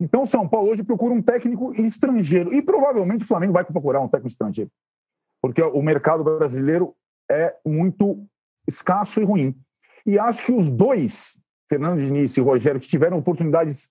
Então, 0.00 0.22
o 0.22 0.26
São 0.26 0.48
Paulo 0.48 0.70
hoje 0.70 0.82
procura 0.82 1.12
um 1.12 1.22
técnico 1.22 1.72
estrangeiro. 1.74 2.52
E 2.52 2.60
provavelmente 2.60 3.24
o 3.24 3.28
Flamengo 3.28 3.52
vai 3.52 3.64
procurar 3.64 4.00
um 4.00 4.08
técnico 4.08 4.32
estrangeiro. 4.32 4.70
Porque 5.40 5.62
o 5.62 5.80
mercado 5.80 6.24
brasileiro 6.24 6.94
é 7.32 7.56
muito 7.66 8.24
escasso 8.68 9.20
e 9.20 9.24
ruim. 9.24 9.54
E 10.04 10.18
acho 10.18 10.44
que 10.44 10.52
os 10.52 10.70
dois, 10.70 11.38
Fernando 11.68 12.00
Diniz 12.00 12.36
e 12.36 12.40
Rogério, 12.40 12.80
que 12.80 12.88
tiveram 12.88 13.18
oportunidades 13.18 13.88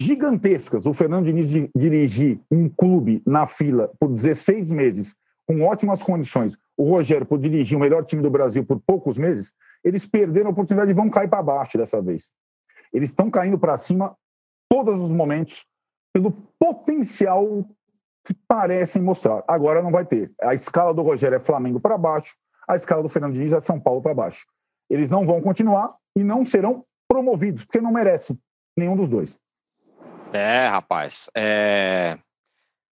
gigantescas, 0.00 0.86
o 0.86 0.94
Fernando 0.94 1.26
Diniz 1.26 1.48
de 1.48 1.70
dirigir 1.74 2.40
um 2.50 2.68
clube 2.68 3.22
na 3.26 3.46
fila 3.46 3.90
por 3.98 4.08
16 4.08 4.70
meses, 4.70 5.14
com 5.46 5.62
ótimas 5.62 6.02
condições, 6.02 6.56
o 6.76 6.88
Rogério 6.88 7.26
por 7.26 7.38
dirigir 7.38 7.76
o 7.76 7.80
melhor 7.80 8.04
time 8.04 8.22
do 8.22 8.30
Brasil 8.30 8.64
por 8.64 8.80
poucos 8.80 9.18
meses, 9.18 9.52
eles 9.84 10.06
perderam 10.06 10.48
a 10.48 10.52
oportunidade 10.52 10.90
e 10.90 10.94
vão 10.94 11.10
cair 11.10 11.28
para 11.28 11.42
baixo 11.42 11.76
dessa 11.76 12.00
vez. 12.00 12.32
Eles 12.92 13.10
estão 13.10 13.30
caindo 13.30 13.58
para 13.58 13.76
cima 13.76 14.16
todos 14.68 15.00
os 15.00 15.10
momentos 15.10 15.66
pelo 16.12 16.32
potencial 16.58 17.64
que 18.24 18.34
parecem 18.48 19.02
mostrar. 19.02 19.44
Agora 19.46 19.82
não 19.82 19.90
vai 19.90 20.04
ter. 20.04 20.32
A 20.40 20.54
escala 20.54 20.94
do 20.94 21.02
Rogério 21.02 21.36
é 21.36 21.40
Flamengo 21.40 21.78
para 21.78 21.98
baixo, 21.98 22.34
a 22.68 22.76
escala 22.76 23.02
do 23.02 23.08
Fernando 23.08 23.34
Diniz 23.34 23.52
é 23.52 23.60
São 23.60 23.80
Paulo 23.80 24.02
para 24.02 24.14
baixo. 24.14 24.46
Eles 24.88 25.10
não 25.10 25.26
vão 25.26 25.40
continuar 25.40 25.96
e 26.16 26.22
não 26.22 26.44
serão 26.44 26.84
promovidos, 27.08 27.64
porque 27.64 27.80
não 27.80 27.92
merecem 27.92 28.38
nenhum 28.76 28.96
dos 28.96 29.08
dois. 29.08 29.38
É, 30.32 30.66
rapaz. 30.66 31.30
É... 31.36 32.18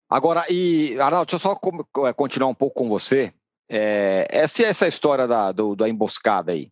Agora, 0.09 0.43
e 0.49 0.99
Arnaldo, 0.99 1.27
deixa 1.31 1.35
eu 1.35 1.39
só 1.39 2.07
é, 2.07 2.13
continuar 2.13 2.49
um 2.49 2.55
pouco 2.55 2.83
com 2.83 2.89
você. 2.89 3.33
É, 3.69 4.27
essa, 4.29 4.63
essa 4.63 4.87
história 4.87 5.25
da, 5.25 5.51
do, 5.51 5.75
da 5.75 5.87
emboscada 5.87 6.51
aí? 6.51 6.69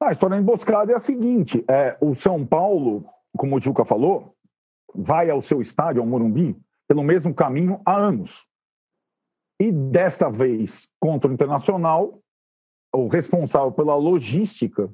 Ah, 0.00 0.08
a 0.08 0.12
história 0.12 0.36
da 0.36 0.42
emboscada 0.42 0.92
é 0.92 0.96
a 0.96 1.00
seguinte: 1.00 1.64
é, 1.68 1.96
o 2.00 2.14
São 2.14 2.46
Paulo, 2.46 3.04
como 3.36 3.56
o 3.56 3.60
Juca 3.60 3.84
falou, 3.84 4.34
vai 4.94 5.28
ao 5.28 5.42
seu 5.42 5.60
estádio, 5.60 6.00
ao 6.00 6.06
Morumbi, 6.06 6.56
pelo 6.86 7.02
mesmo 7.02 7.34
caminho 7.34 7.80
há 7.84 7.96
anos. 7.96 8.46
E 9.62 9.70
desta 9.70 10.28
vez, 10.28 10.88
contra 10.98 11.30
o 11.30 11.32
Internacional, 11.32 12.18
o 12.92 13.06
responsável 13.06 13.70
pela 13.70 13.94
logística 13.94 14.90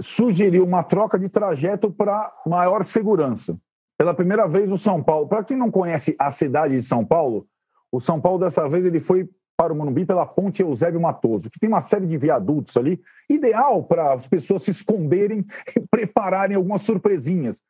sugeriu 0.00 0.64
uma 0.64 0.82
troca 0.82 1.18
de 1.18 1.28
trajeto 1.28 1.92
para 1.92 2.34
maior 2.46 2.86
segurança. 2.86 3.60
Pela 3.98 4.14
primeira 4.14 4.48
vez, 4.48 4.72
o 4.72 4.78
São 4.78 5.02
Paulo. 5.02 5.28
Para 5.28 5.44
quem 5.44 5.58
não 5.58 5.70
conhece 5.70 6.16
a 6.18 6.30
cidade 6.30 6.74
de 6.74 6.82
São 6.82 7.04
Paulo, 7.04 7.46
o 7.92 8.00
São 8.00 8.18
Paulo 8.18 8.38
dessa 8.38 8.66
vez 8.66 8.82
ele 8.82 8.98
foi 8.98 9.28
para 9.58 9.74
o 9.74 9.76
Morumbi 9.76 10.06
pela 10.06 10.24
ponte 10.24 10.62
Eusébio 10.62 10.98
Matoso, 10.98 11.50
que 11.50 11.60
tem 11.60 11.68
uma 11.68 11.82
série 11.82 12.06
de 12.06 12.16
viadutos 12.16 12.78
ali, 12.78 12.98
ideal 13.28 13.82
para 13.82 14.14
as 14.14 14.26
pessoas 14.26 14.62
se 14.62 14.70
esconderem 14.70 15.44
e 15.76 15.80
prepararem 15.80 16.56
algumas 16.56 16.80
surpresinhas, 16.80 17.60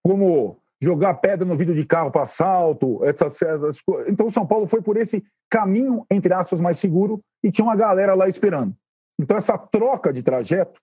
como 0.00 0.59
jogar 0.80 1.14
pedra 1.14 1.46
no 1.46 1.56
vidro 1.56 1.74
de 1.74 1.84
carro 1.84 2.10
para 2.10 2.22
assalto, 2.22 3.04
essas, 3.04 3.40
essas 3.40 3.80
coisas. 3.80 4.10
Então, 4.10 4.30
São 4.30 4.46
Paulo 4.46 4.66
foi 4.66 4.80
por 4.80 4.96
esse 4.96 5.22
caminho, 5.50 6.06
entre 6.10 6.32
aspas, 6.32 6.60
mais 6.60 6.78
seguro 6.78 7.20
e 7.42 7.52
tinha 7.52 7.64
uma 7.64 7.76
galera 7.76 8.14
lá 8.14 8.28
esperando. 8.28 8.74
Então, 9.18 9.36
essa 9.36 9.58
troca 9.58 10.12
de 10.12 10.22
trajeto, 10.22 10.80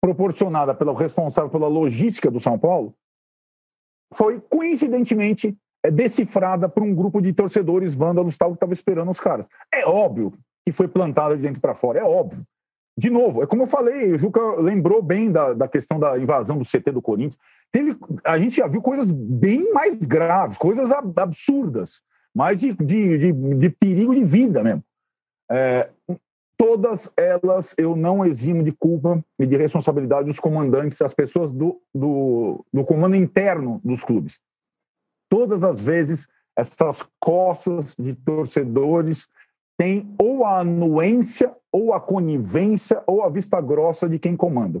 proporcionada 0.00 0.74
pelo 0.74 0.92
responsável 0.92 1.50
pela 1.50 1.66
logística 1.66 2.30
do 2.30 2.38
São 2.38 2.58
Paulo, 2.58 2.94
foi 4.12 4.40
coincidentemente 4.40 5.56
é, 5.84 5.90
decifrada 5.90 6.68
por 6.68 6.82
um 6.82 6.94
grupo 6.94 7.20
de 7.20 7.32
torcedores 7.32 7.94
vândalos 7.94 8.36
tal 8.36 8.50
que 8.50 8.56
estava 8.56 8.72
esperando 8.72 9.10
os 9.10 9.18
caras. 9.18 9.48
É 9.72 9.84
óbvio 9.84 10.32
que 10.64 10.72
foi 10.72 10.88
plantada 10.88 11.36
de 11.36 11.42
dentro 11.42 11.60
para 11.60 11.74
fora, 11.74 11.98
é 11.98 12.04
óbvio. 12.04 12.44
De 12.96 13.10
novo, 13.10 13.42
é 13.42 13.46
como 13.46 13.64
eu 13.64 13.66
falei, 13.66 14.12
o 14.12 14.18
Juca 14.18 14.40
lembrou 14.60 15.02
bem 15.02 15.30
da, 15.30 15.52
da 15.52 15.66
questão 15.66 15.98
da 15.98 16.16
invasão 16.18 16.56
do 16.56 16.64
CT 16.64 16.92
do 16.92 17.02
Corinthians. 17.02 17.38
Teve, 17.72 17.96
a 18.24 18.38
gente 18.38 18.56
já 18.56 18.68
viu 18.68 18.80
coisas 18.80 19.10
bem 19.10 19.72
mais 19.72 19.96
graves, 19.98 20.56
coisas 20.56 20.92
absurdas, 20.92 22.02
mais 22.32 22.58
de, 22.58 22.72
de, 22.72 23.18
de, 23.18 23.32
de 23.32 23.70
perigo 23.70 24.14
de 24.14 24.24
vida 24.24 24.62
mesmo. 24.62 24.84
É, 25.50 25.90
todas 26.56 27.12
elas 27.16 27.74
eu 27.76 27.96
não 27.96 28.24
eximo 28.24 28.62
de 28.62 28.70
culpa 28.70 29.22
e 29.38 29.44
de 29.44 29.56
responsabilidade 29.56 30.28
dos 30.28 30.38
comandantes, 30.38 31.02
as 31.02 31.12
pessoas 31.12 31.52
do, 31.52 31.80
do, 31.92 32.64
do 32.72 32.84
comando 32.84 33.16
interno 33.16 33.80
dos 33.84 34.04
clubes. 34.04 34.40
Todas 35.28 35.64
as 35.64 35.80
vezes, 35.80 36.28
essas 36.56 37.04
costas 37.18 37.94
de 37.98 38.14
torcedores 38.14 39.28
tem 39.76 40.14
ou 40.16 40.44
a 40.44 40.60
anuência, 40.60 41.52
ou 41.74 41.92
a 41.92 42.00
conivência, 42.00 43.02
ou 43.04 43.24
a 43.24 43.28
vista 43.28 43.60
grossa 43.60 44.08
de 44.08 44.16
quem 44.16 44.36
comanda. 44.36 44.80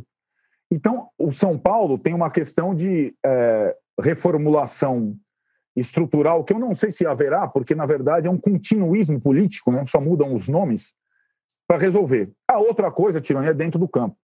Então, 0.70 1.08
o 1.18 1.32
São 1.32 1.58
Paulo 1.58 1.98
tem 1.98 2.14
uma 2.14 2.30
questão 2.30 2.72
de 2.72 3.12
é, 3.26 3.76
reformulação 4.00 5.16
estrutural 5.74 6.44
que 6.44 6.52
eu 6.52 6.58
não 6.60 6.72
sei 6.72 6.92
se 6.92 7.04
haverá, 7.04 7.48
porque 7.48 7.74
na 7.74 7.84
verdade 7.84 8.28
é 8.28 8.30
um 8.30 8.38
continuismo 8.38 9.20
político, 9.20 9.72
né? 9.72 9.84
só 9.86 10.00
mudam 10.00 10.36
os 10.36 10.48
nomes 10.48 10.94
para 11.66 11.78
resolver. 11.78 12.30
A 12.48 12.58
outra 12.58 12.92
coisa, 12.92 13.20
Tironi, 13.20 13.48
é 13.48 13.54
dentro 13.54 13.80
do 13.80 13.88
campo. 13.88 14.16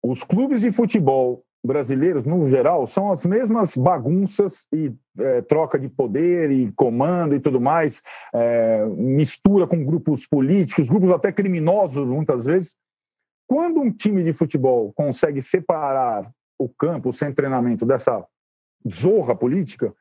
Os 0.00 0.22
clubes 0.22 0.60
de 0.60 0.70
futebol 0.70 1.44
brasileiros, 1.64 2.24
no 2.24 2.48
geral, 2.48 2.86
são 2.86 3.12
as 3.12 3.24
mesmas 3.24 3.76
bagunças 3.76 4.66
e 4.72 4.92
é, 5.18 5.42
troca 5.42 5.78
de 5.78 5.88
poder 5.88 6.50
e 6.50 6.72
comando 6.72 7.34
e 7.34 7.40
tudo 7.40 7.60
mais, 7.60 8.02
é, 8.32 8.84
mistura 8.86 9.66
com 9.66 9.84
grupos 9.84 10.26
políticos, 10.26 10.88
grupos 10.88 11.10
até 11.10 11.30
criminosos, 11.30 12.06
muitas 12.06 12.46
vezes. 12.46 12.74
Quando 13.46 13.80
um 13.80 13.90
time 13.92 14.24
de 14.24 14.32
futebol 14.32 14.92
consegue 14.94 15.42
separar 15.42 16.30
o 16.58 16.68
campo, 16.68 17.12
sem 17.12 17.32
treinamento, 17.32 17.84
dessa 17.84 18.24
zorra 18.88 19.34
política, 19.34 19.94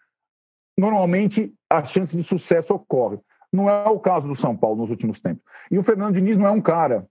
normalmente 0.77 1.53
a 1.69 1.83
chance 1.83 2.15
de 2.15 2.23
sucesso 2.23 2.73
ocorre. 2.73 3.19
Não 3.51 3.69
é 3.69 3.89
o 3.89 3.99
caso 3.99 4.27
do 4.27 4.35
São 4.35 4.55
Paulo 4.55 4.77
nos 4.77 4.89
últimos 4.89 5.19
tempos. 5.19 5.43
E 5.71 5.77
o 5.77 5.83
Fernando 5.83 6.15
Diniz 6.15 6.37
não 6.37 6.47
é 6.47 6.51
um 6.51 6.61
cara 6.61 7.07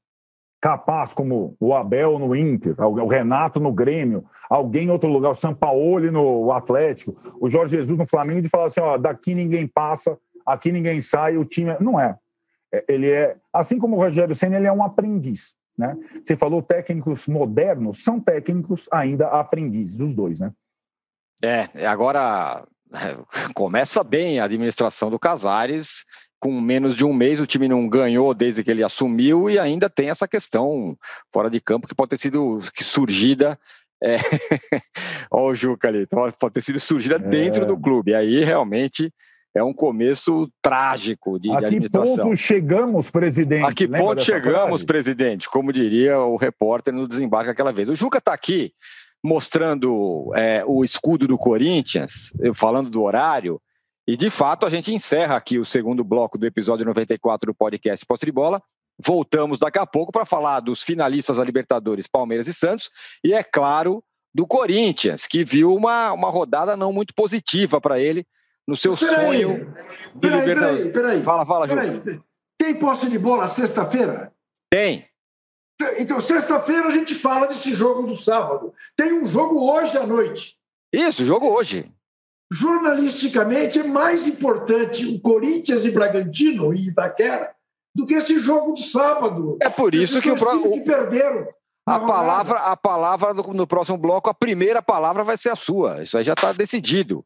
capaz 0.60 1.12
como 1.12 1.56
o 1.60 1.74
Abel 1.74 2.18
no 2.18 2.34
Inter, 2.34 2.74
o 2.80 3.06
Renato 3.06 3.60
no 3.60 3.72
Grêmio, 3.72 4.24
alguém 4.50 4.86
em 4.86 4.90
outro 4.90 5.08
lugar, 5.08 5.30
o 5.30 5.36
Sampaoli 5.36 6.10
no 6.10 6.50
Atlético, 6.52 7.16
o 7.40 7.48
Jorge 7.48 7.76
Jesus 7.76 7.96
no 7.96 8.06
Flamengo, 8.06 8.42
de 8.42 8.48
falar 8.48 8.66
assim, 8.66 8.80
ó, 8.80 8.96
daqui 8.96 9.34
ninguém 9.34 9.66
passa, 9.66 10.18
aqui 10.44 10.72
ninguém 10.72 11.00
sai, 11.00 11.36
o 11.36 11.44
time... 11.44 11.70
É... 11.70 11.80
Não 11.80 12.00
é. 12.00 12.16
é. 12.72 12.84
Ele 12.88 13.10
é... 13.10 13.36
Assim 13.52 13.78
como 13.78 13.96
o 13.96 14.00
Rogério 14.00 14.34
Senna, 14.34 14.56
ele 14.56 14.66
é 14.66 14.72
um 14.72 14.82
aprendiz, 14.82 15.54
né? 15.76 15.96
Você 16.24 16.36
falou 16.36 16.60
técnicos 16.60 17.28
modernos, 17.28 18.02
são 18.02 18.18
técnicos 18.18 18.88
ainda 18.90 19.28
aprendizes, 19.28 20.00
os 20.00 20.14
dois, 20.14 20.40
né? 20.40 20.52
É, 21.42 21.86
agora 21.86 22.66
começa 23.54 24.02
bem 24.02 24.40
a 24.40 24.44
administração 24.44 25.08
do 25.08 25.18
Casares, 25.20 26.04
com 26.40 26.60
menos 26.60 26.94
de 26.94 27.04
um 27.04 27.12
mês 27.12 27.40
o 27.40 27.46
time 27.46 27.68
não 27.68 27.88
ganhou 27.88 28.32
desde 28.32 28.62
que 28.62 28.70
ele 28.70 28.84
assumiu 28.84 29.50
e 29.50 29.58
ainda 29.58 29.90
tem 29.90 30.10
essa 30.10 30.28
questão 30.28 30.96
fora 31.32 31.50
de 31.50 31.60
campo 31.60 31.88
que 31.88 31.94
pode 31.94 32.10
ter 32.10 32.18
sido 32.18 32.60
que 32.74 32.84
surgida 32.84 33.58
é... 34.02 34.16
Olha 35.30 35.52
o 35.52 35.54
Juca 35.54 35.88
ali, 35.88 36.02
então, 36.02 36.30
pode 36.38 36.54
ter 36.54 36.62
sido 36.62 36.80
surgida 36.80 37.16
é. 37.16 37.18
dentro 37.18 37.66
do 37.66 37.76
clube. 37.78 38.14
Aí 38.14 38.44
realmente 38.44 39.12
é 39.54 39.62
um 39.62 39.72
começo 39.72 40.50
trágico 40.62 41.38
de, 41.38 41.50
a 41.50 41.60
de 41.60 41.66
administração. 41.66 42.14
A 42.14 42.16
que 42.16 42.22
ponto 42.22 42.36
chegamos, 42.36 43.10
presidente? 43.10 43.66
A 43.66 43.72
que 43.72 43.88
ponto 43.88 44.22
chegamos, 44.22 44.68
frase? 44.68 44.86
presidente? 44.86 45.48
Como 45.48 45.72
diria 45.72 46.18
o 46.20 46.36
repórter 46.36 46.94
no 46.94 47.08
desembarque 47.08 47.50
aquela 47.50 47.72
vez. 47.72 47.88
O 47.88 47.94
Juca 47.94 48.18
está 48.18 48.32
aqui 48.32 48.72
mostrando 49.24 50.32
é, 50.36 50.62
o 50.64 50.84
escudo 50.84 51.26
do 51.26 51.36
Corinthians, 51.36 52.32
falando 52.54 52.88
do 52.88 53.02
horário, 53.02 53.60
e 54.08 54.16
de 54.16 54.30
fato 54.30 54.64
a 54.64 54.70
gente 54.70 54.90
encerra 54.90 55.36
aqui 55.36 55.58
o 55.58 55.66
segundo 55.66 56.02
bloco 56.02 56.38
do 56.38 56.46
episódio 56.46 56.86
94 56.86 57.52
do 57.52 57.54
podcast 57.54 58.06
Posse 58.06 58.24
de 58.24 58.32
Bola. 58.32 58.62
Voltamos 58.98 59.58
daqui 59.58 59.78
a 59.78 59.84
pouco 59.84 60.10
para 60.10 60.24
falar 60.24 60.60
dos 60.60 60.82
finalistas 60.82 61.36
da 61.36 61.44
Libertadores, 61.44 62.06
Palmeiras 62.06 62.48
e 62.48 62.54
Santos, 62.54 62.88
e 63.22 63.34
é 63.34 63.42
claro, 63.44 64.02
do 64.34 64.46
Corinthians, 64.46 65.26
que 65.26 65.44
viu 65.44 65.74
uma, 65.74 66.10
uma 66.14 66.30
rodada 66.30 66.74
não 66.74 66.90
muito 66.90 67.14
positiva 67.14 67.82
para 67.82 68.00
ele 68.00 68.26
no 68.66 68.78
seu 68.78 68.96
sonho 68.96 69.30
aí. 69.30 69.44
de 69.44 70.20
peraí, 70.20 70.40
Libertadores. 70.40 70.82
Peraí, 70.84 70.92
peraí, 70.92 71.22
fala, 71.22 71.44
fala, 71.44 71.68
peraí. 71.68 72.20
Tem 72.58 72.74
posse 72.74 73.10
de 73.10 73.18
bola 73.18 73.46
sexta-feira? 73.46 74.32
Tem. 74.70 75.06
Então, 75.98 76.18
sexta-feira 76.18 76.88
a 76.88 76.92
gente 76.92 77.14
fala 77.14 77.46
desse 77.46 77.74
jogo 77.74 78.04
do 78.04 78.16
sábado. 78.16 78.72
Tem 78.96 79.12
um 79.12 79.26
jogo 79.26 79.70
hoje 79.70 79.98
à 79.98 80.06
noite. 80.06 80.56
Isso, 80.92 81.26
jogo 81.26 81.46
hoje. 81.46 81.92
Jornalisticamente 82.50 83.78
é 83.80 83.84
mais 83.84 84.26
importante 84.26 85.06
o 85.06 85.20
Corinthians 85.20 85.84
e 85.84 85.90
Bragantino 85.90 86.72
e 86.74 86.88
Itaquera 86.88 87.50
do 87.94 88.06
que 88.06 88.14
esse 88.14 88.38
jogo 88.38 88.72
do 88.72 88.80
sábado. 88.80 89.58
É 89.60 89.68
por 89.68 89.94
isso 89.94 90.20
que 90.20 90.30
o, 90.30 90.36
pro... 90.36 90.70
que 90.70 90.80
perderam. 90.80 91.46
A 91.86 91.98
palavra, 91.98 92.58
a 92.58 92.76
palavra 92.76 93.34
no 93.34 93.66
próximo 93.66 93.96
bloco, 93.96 94.28
a 94.28 94.34
primeira 94.34 94.82
palavra 94.82 95.24
vai 95.24 95.36
ser 95.38 95.50
a 95.50 95.56
sua. 95.56 96.02
Isso 96.02 96.18
aí 96.18 96.24
já 96.24 96.34
está 96.34 96.52
decidido. 96.52 97.24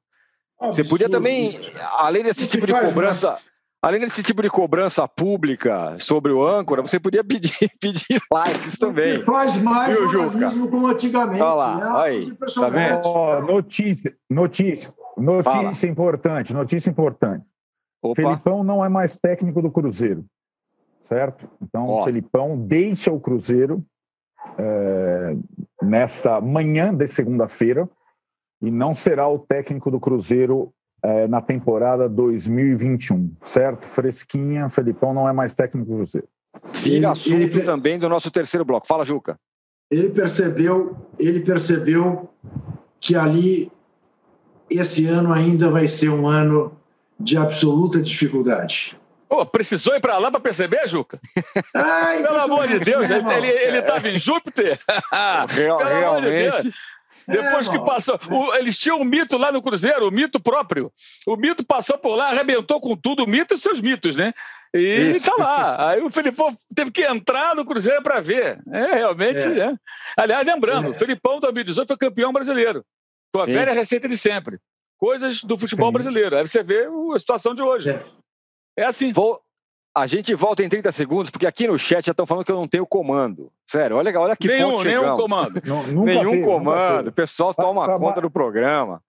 Absurdo, 0.61 0.75
Você 0.77 0.85
podia 0.85 1.09
também, 1.09 1.49
isso. 1.49 1.73
além 1.97 2.23
desse 2.23 2.49
tipo 2.49 2.65
de 2.65 2.73
cobrança, 2.73 3.31
mais. 3.31 3.51
além 3.83 4.01
desse 4.01 4.23
tipo 4.23 4.41
de 4.41 4.49
cobrança 4.49 5.09
pública 5.09 5.99
sobre 5.99 6.31
o 6.31 6.47
âncora, 6.47 6.81
você 6.81 7.01
podia 7.01 7.25
pedir, 7.25 7.53
pedir 7.81 8.21
likes 8.33 8.79
também. 8.79 9.19
Você 9.19 9.25
faz 9.25 9.57
mais 9.61 9.97
Viu, 9.97 10.09
jornalismo 10.09 10.69
como 10.69 10.87
antigamente. 10.87 11.43
Olha 11.43 11.55
lá, 11.55 11.77
né? 11.77 12.01
aí, 12.01 12.31
tá 12.31 12.69
vendo? 12.69 13.01
Oh, 13.05 13.41
notícia, 13.41 14.17
notícia, 14.31 14.95
notícia 15.23 15.53
Fala. 15.53 15.93
importante, 15.93 16.53
notícia 16.53 16.91
importante. 16.91 17.45
Opa. 18.03 18.17
Felipão 18.17 18.65
não 18.65 18.85
é 18.85 18.89
mais 18.89 19.17
técnico 19.17 19.63
do 19.63 19.71
Cruzeiro, 19.71 20.25
certo? 21.03 21.49
Então, 21.63 21.87
o 21.87 22.05
Felipão 22.05 22.59
deixa 22.59 23.13
o 23.13 23.21
Cruzeiro 23.21 23.85
é, 24.59 25.37
nessa 25.81 26.41
manhã 26.41 26.93
de 26.93 27.07
segunda-feira 27.07 27.89
e 28.61 28.71
não 28.71 28.93
será 28.93 29.29
o 29.29 29.39
técnico 29.39 29.91
do 29.91 30.01
Cruzeiro 30.01 30.73
é, 31.03 31.27
na 31.29 31.41
temporada 31.41 32.09
2021, 32.09 33.35
certo? 33.45 33.87
Fresquinha, 33.87 34.69
Felipão 34.69 35.15
não 35.15 35.29
é 35.29 35.33
mais 35.33 35.55
técnico 35.55 35.91
do 35.91 35.97
Cruzeiro. 35.97 36.29
Vira 36.75 37.13
assunto 37.13 37.35
ele, 37.35 37.63
também 37.63 37.99
do 37.99 38.09
nosso 38.09 38.31
terceiro 38.31 38.65
bloco. 38.65 38.87
Fala, 38.87 39.05
Juca. 39.05 39.39
Ele 39.91 40.11
percebeu, 40.11 40.97
ele 41.19 41.41
percebeu 41.41 42.31
que 43.01 43.17
ali 43.17 43.71
esse 44.79 45.07
ano 45.07 45.33
ainda 45.33 45.71
vai 45.71 45.89
ser 45.89 46.09
um 46.09 46.27
ano 46.27 46.77
de 47.19 47.37
absoluta 47.37 48.01
dificuldade. 48.01 48.97
Pô, 49.29 49.47
precisou 49.47 49.95
ir 49.95 50.01
para 50.01 50.19
lá 50.19 50.31
para 50.31 50.41
perceber, 50.41 50.87
Juca? 50.87 51.19
Ai, 51.75 52.23
Pelo 52.23 52.41
amor 52.41 52.69
de 52.69 52.79
Deus, 52.81 53.09
ele 53.09 53.79
estava 53.79 54.09
em 54.09 54.19
Júpiter? 54.19 54.79
Real, 55.49 55.79
Pelo 55.79 55.91
realmente. 55.91 56.65
De 56.65 56.75
depois 57.27 57.69
é, 57.69 57.71
que 57.71 57.79
passou. 57.79 58.19
O, 58.31 58.55
eles 58.55 58.77
tinham 58.79 59.01
um 59.01 59.05
mito 59.05 59.37
lá 59.37 59.53
no 59.53 59.63
Cruzeiro, 59.63 60.09
o 60.09 60.11
mito 60.11 60.41
próprio. 60.41 60.93
O 61.27 61.37
mito 61.37 61.65
passou 61.65 61.97
por 61.97 62.15
lá, 62.15 62.31
arrebentou 62.31 62.81
com 62.81 62.97
tudo, 62.97 63.25
o 63.25 63.27
mito 63.27 63.55
e 63.55 63.59
seus 63.59 63.81
mitos, 63.81 64.17
né? 64.17 64.33
E 64.75 65.13
Isso. 65.13 65.31
tá 65.31 65.35
lá. 65.39 65.91
Aí 65.91 66.03
o 66.03 66.11
Felipão 66.11 66.49
teve 66.75 66.91
que 66.91 67.05
entrar 67.05 67.55
no 67.55 67.65
Cruzeiro 67.65 68.03
para 68.03 68.21
ver. 68.21 68.59
É, 68.73 68.95
realmente. 68.95 69.47
É. 69.47 69.67
É. 69.67 69.75
Aliás, 70.17 70.47
lembrando, 70.47 70.89
o 70.89 70.93
é. 70.93 70.95
Felipão 70.95 71.41
2018 71.41 71.89
foi 71.89 71.97
campeão 71.97 72.33
brasileiro. 72.33 72.85
Com 73.33 73.41
a 73.41 73.47
Sim. 73.47 73.53
velha 73.53 73.73
receita 73.73 74.09
de 74.09 74.17
sempre. 74.17 74.59
Coisas 74.99 75.43
do 75.43 75.57
futebol 75.57 75.89
Sim. 75.89 75.93
brasileiro. 75.95 76.37
Aí 76.37 76.47
você 76.47 76.63
vê 76.63 76.87
a 77.15 77.19
situação 77.19 77.55
de 77.55 77.63
hoje. 77.63 77.91
É. 77.91 78.01
É 78.77 78.85
assim. 78.85 79.13
Vou, 79.13 79.41
a 79.95 80.07
gente 80.07 80.35
volta 80.35 80.63
em 80.63 80.69
30 80.69 80.91
segundos, 80.93 81.31
porque 81.31 81.47
aqui 81.47 81.67
no 81.67 81.79
chat 81.79 82.05
já 82.07 82.13
estão 82.13 82.27
falando 82.27 82.45
que 82.45 82.53
eu 82.53 82.57
não 82.57 82.67
tenho 82.67 82.87
comando. 82.87 83.53
Sério, 83.67 83.97
olha, 83.97 84.19
olha 84.19 84.37
que 84.37 84.49
nenhum, 84.49 84.73
ponto 84.73 84.85
Nenhum 84.85 85.17
comando. 85.17 85.63
Não, 85.65 85.87
nenhum 85.87 86.31
teve, 86.31 86.45
comando. 86.45 87.09
O 87.09 87.13
pessoal 87.13 87.55
toma 87.55 87.87
tá, 87.87 87.99
conta 87.99 88.21
do 88.21 88.31
programa. 88.31 89.03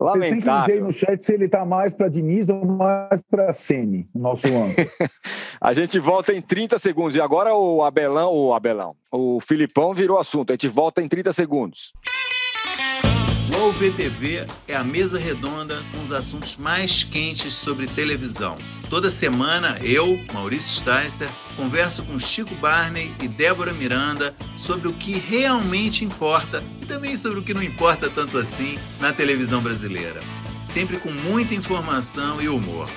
Lamentável. 0.00 0.30
Você 0.30 0.40
tem 0.40 0.40
que 0.40 0.66
dizer 0.66 0.82
no 0.82 0.92
chat 0.92 1.24
se 1.24 1.34
ele 1.34 1.44
está 1.44 1.62
mais 1.62 1.92
para 1.92 2.08
Diniz 2.08 2.48
ou 2.48 2.64
mais 2.64 3.20
para 3.30 3.52
Sene, 3.52 4.08
nosso 4.14 4.46
ano. 4.46 4.74
a 5.60 5.72
gente 5.74 5.98
volta 5.98 6.32
em 6.32 6.40
30 6.40 6.78
segundos. 6.78 7.14
E 7.16 7.20
agora 7.20 7.54
o 7.54 7.82
Abelão, 7.82 8.32
o 8.32 8.54
Abelão, 8.54 8.96
o 9.12 9.40
Filipão 9.42 9.92
virou 9.92 10.18
assunto. 10.18 10.50
A 10.50 10.54
gente 10.54 10.68
volta 10.68 11.02
em 11.02 11.08
30 11.08 11.34
segundos. 11.34 11.92
O 13.60 13.72
VTV 13.72 14.46
é 14.68 14.74
a 14.74 14.82
mesa 14.82 15.18
redonda 15.18 15.84
com 15.92 16.00
os 16.00 16.10
assuntos 16.12 16.56
mais 16.56 17.04
quentes 17.04 17.52
sobre 17.52 17.86
televisão. 17.86 18.56
Toda 18.88 19.10
semana 19.10 19.78
eu, 19.82 20.18
Maurício 20.32 20.80
Sticer, 20.80 21.28
converso 21.56 22.02
com 22.02 22.18
Chico 22.18 22.54
Barney 22.54 23.14
e 23.20 23.28
Débora 23.28 23.74
Miranda 23.74 24.34
sobre 24.56 24.88
o 24.88 24.94
que 24.94 25.12
realmente 25.12 26.06
importa 26.06 26.64
e 26.80 26.86
também 26.86 27.14
sobre 27.14 27.40
o 27.40 27.42
que 27.42 27.52
não 27.52 27.62
importa 27.62 28.08
tanto 28.08 28.38
assim 28.38 28.78
na 28.98 29.12
televisão 29.12 29.62
brasileira. 29.62 30.20
Sempre 30.64 30.96
com 30.96 31.10
muita 31.10 31.54
informação 31.54 32.40
e 32.40 32.48
humor. 32.48 32.88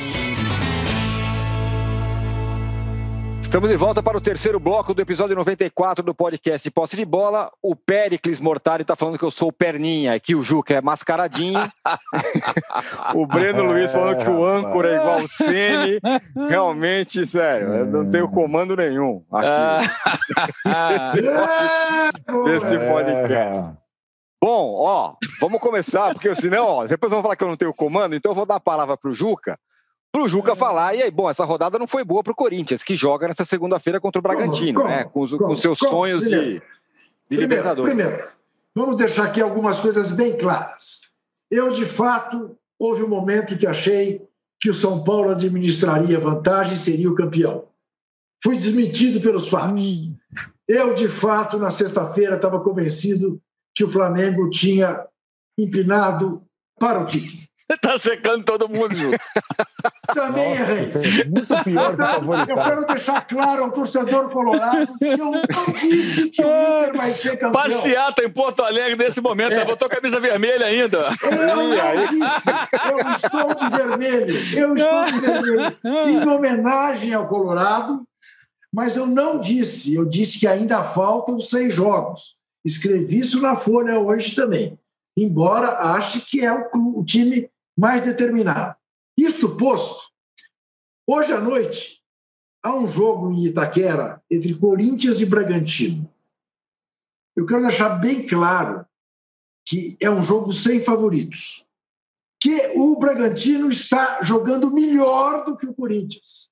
Estamos 3.57 3.70
de 3.70 3.76
volta 3.78 4.02
para 4.02 4.18
o 4.18 4.20
terceiro 4.20 4.61
bloco 4.61 4.92
do 4.92 5.00
episódio 5.00 5.34
94 5.34 6.04
do 6.04 6.14
podcast 6.14 6.70
Posse 6.70 6.94
de 6.94 7.07
Bola. 7.07 7.50
O 7.62 7.74
Pericles 7.74 8.38
Mortari 8.38 8.82
está 8.82 8.94
falando 8.94 9.18
que 9.18 9.24
eu 9.24 9.30
sou 9.30 9.50
perninha, 9.50 10.12
aqui 10.12 10.34
o 10.34 10.42
Juca 10.42 10.74
é 10.74 10.82
mascaradinho. 10.82 11.59
o 13.16 13.26
Breno 13.26 13.62
Luiz 13.62 13.90
falando 13.90 14.18
que 14.18 14.28
o 14.28 14.44
âncora 14.44 14.90
é 14.90 14.96
igual 14.96 15.20
o 15.20 15.26
Sene. 15.28 15.98
Realmente, 16.50 17.26
sério, 17.26 17.72
eu 17.72 17.86
não 17.86 18.11
tenho 18.11 18.28
comando 18.28 18.76
nenhum 18.76 19.24
aqui. 19.32 19.80
desse, 22.44 22.78
podcast. 22.78 23.72
Bom, 24.38 24.74
ó, 24.80 25.14
vamos 25.40 25.62
começar, 25.62 26.12
porque 26.12 26.34
senão, 26.34 26.66
ó, 26.66 26.86
depois 26.86 27.11
vão 27.11 27.22
falar 27.22 27.36
que 27.36 27.42
eu 27.42 27.48
não 27.48 27.57
tenho 27.57 27.72
comando, 27.72 28.14
então 28.14 28.32
eu 28.32 28.36
vou 28.36 28.44
dar 28.44 28.57
a 28.57 28.61
palavra 28.61 28.98
para 28.98 29.11
o 29.11 29.14
Juca 29.14 29.59
para 30.16 30.24
o 30.24 30.28
Juca 30.28 30.52
é. 30.52 30.56
falar. 30.56 30.94
E 30.94 31.02
aí, 31.02 31.10
bom, 31.10 31.28
essa 31.28 31.44
rodada 31.44 31.78
não 31.78 31.86
foi 31.86 32.02
boa 32.02 32.22
para 32.22 32.32
o 32.32 32.36
Corinthians, 32.36 32.82
que 32.82 32.96
joga 32.96 33.28
nessa 33.28 33.44
segunda-feira 33.44 34.00
contra 34.00 34.18
o 34.18 34.22
Bragantino, 34.22 34.80
como, 34.80 34.88
né? 34.88 35.04
Com, 35.04 35.20
os, 35.20 35.34
com 35.34 35.54
seus 35.54 35.78
como, 35.78 35.90
sonhos 35.90 36.24
primeiro, 36.24 36.44
de, 36.46 36.54
de 36.54 36.60
primeiro, 37.28 37.50
Libertadores. 37.50 37.94
Primeiro, 37.94 38.28
vamos 38.74 38.96
deixar 38.96 39.24
aqui 39.24 39.42
algumas 39.42 39.78
coisas 39.78 40.10
bem 40.12 40.36
claras. 40.38 41.10
Eu, 41.50 41.70
de 41.70 41.84
fato, 41.84 42.56
houve 42.78 43.02
um 43.02 43.08
momento 43.08 43.58
que 43.58 43.66
achei 43.66 44.26
que 44.58 44.70
o 44.70 44.74
São 44.74 45.04
Paulo 45.04 45.30
administraria 45.30 46.18
vantagem 46.18 46.74
e 46.74 46.78
seria 46.78 47.10
o 47.10 47.14
campeão. 47.14 47.66
Fui 48.42 48.56
desmentido 48.56 49.20
pelos 49.20 49.48
fatos. 49.48 49.84
Hum. 49.84 50.16
Eu, 50.66 50.94
de 50.94 51.08
fato, 51.08 51.58
na 51.58 51.70
sexta-feira, 51.70 52.36
estava 52.36 52.58
convencido 52.60 53.38
que 53.74 53.84
o 53.84 53.90
Flamengo 53.90 54.48
tinha 54.48 55.06
empinado 55.58 56.42
para 56.78 57.00
o 57.00 57.06
título. 57.06 57.45
tá 57.80 57.98
secando 57.98 58.44
todo 58.44 58.68
mundo, 58.68 58.94
Ju. 58.94 59.10
Também 60.14 60.52
errei. 60.52 60.90
É 61.22 61.24
muito 61.24 61.64
pior 61.64 61.96
que 61.96 62.50
Eu 62.50 62.56
quero 62.56 62.86
deixar 62.86 63.26
claro 63.26 63.64
ao 63.64 63.72
torcedor 63.72 64.30
colorado 64.30 64.96
que 64.98 65.04
eu 65.04 65.16
não 65.18 65.42
disse 65.80 66.30
que 66.30 66.42
o 66.42 66.46
Inter 66.46 66.96
vai 66.96 67.12
ser 67.12 67.36
campeão. 67.36 67.52
Passeata 67.52 68.22
em 68.24 68.30
Porto 68.30 68.62
Alegre 68.62 68.96
nesse 68.96 69.20
momento, 69.20 69.54
é. 69.54 69.64
botou 69.64 69.88
camisa 69.88 70.20
vermelha 70.20 70.66
ainda. 70.66 71.10
Eu 71.22 71.56
não 71.56 72.06
disse, 72.06 72.50
eu 72.88 73.10
estou 73.10 73.54
de 73.54 73.76
vermelho, 73.76 74.36
eu 74.56 74.76
estou 74.76 75.04
de 75.04 75.20
vermelho. 75.20 75.76
Em 75.84 76.28
homenagem 76.28 77.14
ao 77.14 77.26
Colorado, 77.26 78.06
mas 78.72 78.96
eu 78.96 79.06
não 79.06 79.40
disse, 79.40 79.94
eu 79.94 80.04
disse 80.04 80.38
que 80.38 80.46
ainda 80.46 80.84
faltam 80.84 81.40
seis 81.40 81.74
jogos. 81.74 82.36
Escrevi 82.64 83.20
isso 83.20 83.40
na 83.40 83.54
Folha 83.54 83.98
hoje 83.98 84.34
também 84.34 84.78
embora 85.16 85.78
ache 85.94 86.20
que 86.20 86.44
é 86.44 86.52
o, 86.52 87.02
time 87.02 87.48
mais 87.77 88.03
determinado. 88.03 88.77
Isto 89.16 89.57
posto, 89.57 90.11
hoje 91.07 91.33
à 91.33 91.41
noite 91.41 92.03
há 92.62 92.74
um 92.74 92.87
jogo 92.87 93.31
em 93.33 93.47
Itaquera 93.47 94.22
entre 94.31 94.55
Corinthians 94.55 95.20
e 95.20 95.27
Bragantino. 95.27 96.11
Eu 97.37 97.47
quero 97.47 97.62
deixar 97.62 97.91
bem 97.91 98.27
claro 98.27 98.85
que 99.64 99.97
é 100.01 100.11
um 100.11 100.22
jogo 100.22 100.53
sem 100.53 100.83
favoritos. 100.83 101.66
Que 102.41 102.72
o 102.77 102.97
Bragantino 102.97 103.68
está 103.68 104.22
jogando 104.22 104.72
melhor 104.72 105.45
do 105.45 105.57
que 105.57 105.66
o 105.66 105.74
Corinthians. 105.74 106.51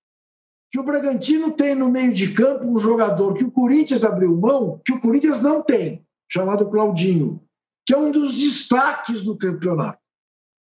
Que 0.71 0.79
o 0.79 0.85
Bragantino 0.85 1.53
tem 1.53 1.75
no 1.75 1.91
meio 1.91 2.13
de 2.13 2.33
campo 2.33 2.67
um 2.67 2.79
jogador 2.79 3.35
que 3.35 3.45
o 3.45 3.51
Corinthians 3.51 4.05
abriu 4.05 4.37
mão, 4.37 4.81
que 4.85 4.93
o 4.93 5.01
Corinthians 5.01 5.43
não 5.43 5.63
tem, 5.63 6.05
chamado 6.29 6.69
Claudinho, 6.69 7.41
que 7.87 7.95
é 7.95 7.99
um 7.99 8.11
dos 8.11 8.39
destaques 8.39 9.23
do 9.23 9.37
campeonato. 9.37 10.01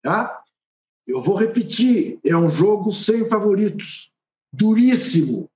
Tá? 0.03 0.38
Eu 1.09 1.21
vou 1.23 1.35
repetir: 1.35 2.19
é 2.23 2.37
um 2.37 2.49
jogo 2.49 2.91
sem 2.91 3.27
favoritos. 3.27 4.11
Duríssimo, 4.53 5.49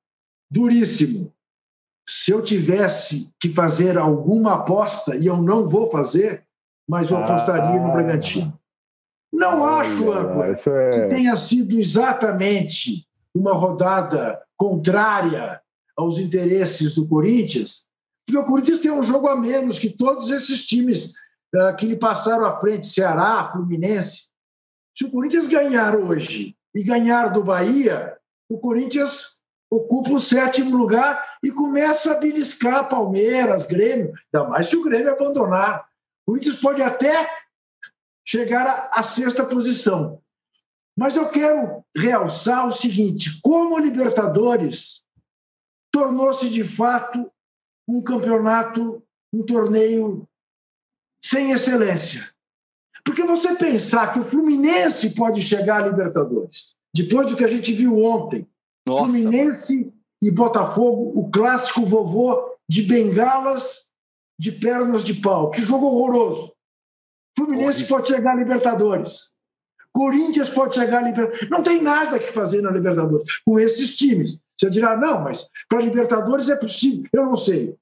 duríssimo. 0.50 1.32
Se 2.08 2.32
eu 2.32 2.42
tivesse 2.42 3.32
que 3.40 3.50
fazer 3.50 3.98
alguma 3.98 4.56
aposta, 4.56 5.16
e 5.16 5.28
eu 5.28 5.42
não 5.42 5.66
vou 5.66 5.90
fazer, 5.90 6.44
mas 6.90 7.10
eu 7.10 7.18
apostaria 7.18 7.80
no 7.80 7.94
Bragantino. 7.94 8.60
Não 9.32 9.64
acho, 9.64 10.12
Âncora, 10.12 10.52
é... 10.52 10.90
que 10.90 11.16
tenha 11.16 11.36
sido 11.36 11.80
exatamente 11.80 13.08
uma 13.34 13.54
rodada 13.54 14.42
contrária 14.58 15.62
aos 15.98 16.18
interesses 16.20 16.96
do 16.96 17.08
Corinthians, 17.08 17.88
porque 18.26 18.40
o 18.40 18.46
Corinthians 18.46 18.80
tem 18.80 18.92
um 18.92 19.04
jogo 19.04 19.28
a 19.28 19.36
menos 19.36 19.80
que 19.80 19.90
todos 19.90 20.30
esses 20.30 20.66
times 20.66 21.14
uh, 21.56 21.76
que 21.78 21.86
lhe 21.86 21.96
passaram 21.96 22.46
à 22.46 22.60
frente, 22.60 22.88
Ceará, 22.88 23.50
Fluminense. 23.52 24.33
Se 24.96 25.06
o 25.06 25.12
Corinthians 25.12 25.48
ganhar 25.48 25.96
hoje 25.96 26.56
e 26.74 26.84
ganhar 26.84 27.30
do 27.30 27.44
Bahia, 27.44 28.18
o 28.50 28.60
Corinthians 28.60 29.42
ocupa 29.70 30.12
o 30.12 30.20
sétimo 30.20 30.78
lugar 30.78 31.38
e 31.44 31.52
começa 31.52 32.12
a 32.12 32.20
beliscar 32.20 32.88
Palmeiras, 32.88 33.66
Grêmio, 33.66 34.14
ainda 34.34 34.48
mais 34.48 34.68
se 34.68 34.76
o 34.76 34.84
Grêmio 34.84 35.12
abandonar. 35.12 35.88
O 36.26 36.32
Corinthians 36.32 36.60
pode 36.60 36.82
até 36.82 37.28
chegar 38.26 38.90
à 38.92 39.02
sexta 39.02 39.46
posição. 39.46 40.22
Mas 40.96 41.16
eu 41.16 41.30
quero 41.30 41.84
realçar 41.96 42.68
o 42.68 42.72
seguinte: 42.72 43.40
como 43.42 43.76
a 43.76 43.82
Libertadores 43.82 45.04
tornou-se 45.92 46.50
de 46.50 46.64
fato 46.64 47.32
um 47.88 48.02
campeonato, 48.02 49.04
um 49.32 49.44
torneio 49.44 50.28
sem 51.24 51.52
excelência. 51.52 52.33
Porque 53.06 53.24
você 53.24 53.56
pensar 53.56 54.14
que 54.14 54.20
o 54.20 54.24
Fluminense 54.24 55.10
pode 55.12 55.42
chegar 55.42 55.84
à 55.84 55.88
Libertadores, 55.88 56.76
depois 56.94 57.28
do 57.28 57.36
que 57.36 57.44
a 57.44 57.48
gente 57.48 57.74
viu 57.74 57.98
ontem, 58.00 58.48
Nossa. 58.86 59.04
Fluminense 59.04 59.94
e 60.22 60.32
Botafogo, 60.32 61.20
o 61.20 61.30
clássico 61.30 61.86
vovô 61.86 62.54
de 62.70 62.84
bengalas 62.84 63.92
de 64.40 64.52
pernas 64.52 65.04
de 65.04 65.16
pau. 65.16 65.52
Que 65.52 65.62
jogo 65.62 65.86
horroroso. 65.88 66.54
Fluminense 67.38 67.86
pode 67.86 68.08
chegar 68.08 68.32
à 68.32 68.36
Libertadores. 68.36 69.34
Corinthians 69.92 70.50
pode 70.50 70.76
chegar 70.76 71.04
à 71.04 71.08
Libertadores. 71.08 71.50
Não 71.50 71.62
tem 71.62 71.82
nada 71.82 72.18
que 72.20 72.32
fazer 72.32 72.62
na 72.62 72.72
Libertadores 72.72 73.42
com 73.46 73.60
esses 73.60 73.96
times. 73.96 74.40
Você 74.58 74.70
dirá, 74.70 74.96
não, 74.96 75.24
mas 75.24 75.50
para 75.68 75.82
Libertadores 75.82 76.50
é 76.50 76.56
possível. 76.56 77.10
Eu 77.12 77.26
não 77.26 77.36
sei. 77.36 77.76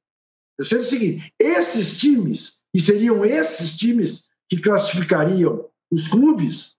Eu 0.58 0.66
sei 0.66 0.80
o 0.80 0.84
seguinte: 0.84 1.34
esses 1.40 1.98
times, 1.98 2.64
e 2.74 2.80
seriam 2.80 3.24
esses 3.24 3.78
times 3.78 4.31
que 4.52 4.60
classificariam 4.60 5.66
os 5.90 6.10
clubes, 6.10 6.76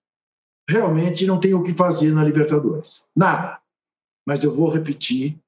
realmente 0.68 1.26
não 1.26 1.40
tem 1.40 1.54
o 1.54 1.62
que 1.62 1.72
fazer 1.72 2.12
na 2.12 2.22
Libertadores. 2.22 3.06
Nada. 3.16 3.62
Mas 4.26 4.44
eu 4.44 4.52
vou 4.52 4.68
repetir 4.68 5.40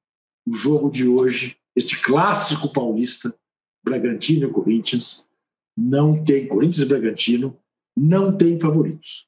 o 0.47 0.51
jogo 0.51 0.89
de 0.89 1.07
hoje, 1.07 1.55
este 1.75 2.01
clássico 2.01 2.73
paulista, 2.73 3.37
Bragantino 3.83 4.47
e 4.47 4.51
Corinthians, 4.51 5.29
não 5.77 6.23
tem, 6.23 6.47
Corinthians 6.47 6.79
e 6.79 6.89
Bragantino, 6.89 7.59
não 7.95 8.35
tem 8.35 8.59
favoritos. 8.59 9.27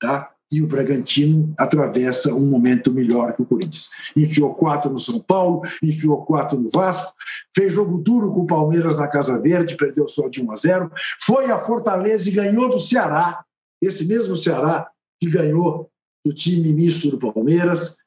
Tá? 0.00 0.34
E 0.50 0.62
o 0.62 0.66
Bragantino 0.66 1.52
atravessa 1.58 2.32
um 2.32 2.48
momento 2.48 2.92
melhor 2.92 3.34
que 3.34 3.42
o 3.42 3.46
Corinthians. 3.46 3.90
Enfiou 4.16 4.54
quatro 4.54 4.90
no 4.90 4.98
São 4.98 5.20
Paulo, 5.20 5.62
enfiou 5.82 6.24
quatro 6.24 6.58
no 6.58 6.70
Vasco, 6.70 7.12
fez 7.54 7.72
jogo 7.72 7.98
duro 7.98 8.32
com 8.32 8.40
o 8.40 8.46
Palmeiras 8.46 8.96
na 8.96 9.06
Casa 9.06 9.38
Verde, 9.38 9.76
perdeu 9.76 10.08
só 10.08 10.28
de 10.28 10.42
1 10.42 10.50
a 10.50 10.56
0. 10.56 10.92
Foi 11.20 11.50
a 11.50 11.58
Fortaleza 11.58 12.28
e 12.28 12.32
ganhou 12.32 12.70
do 12.70 12.80
Ceará, 12.80 13.44
esse 13.82 14.04
mesmo 14.04 14.34
Ceará 14.34 14.90
que 15.20 15.30
ganhou 15.30 15.90
do 16.24 16.32
time 16.32 16.72
misto 16.72 17.10
do 17.10 17.32
Palmeiras. 17.32 17.98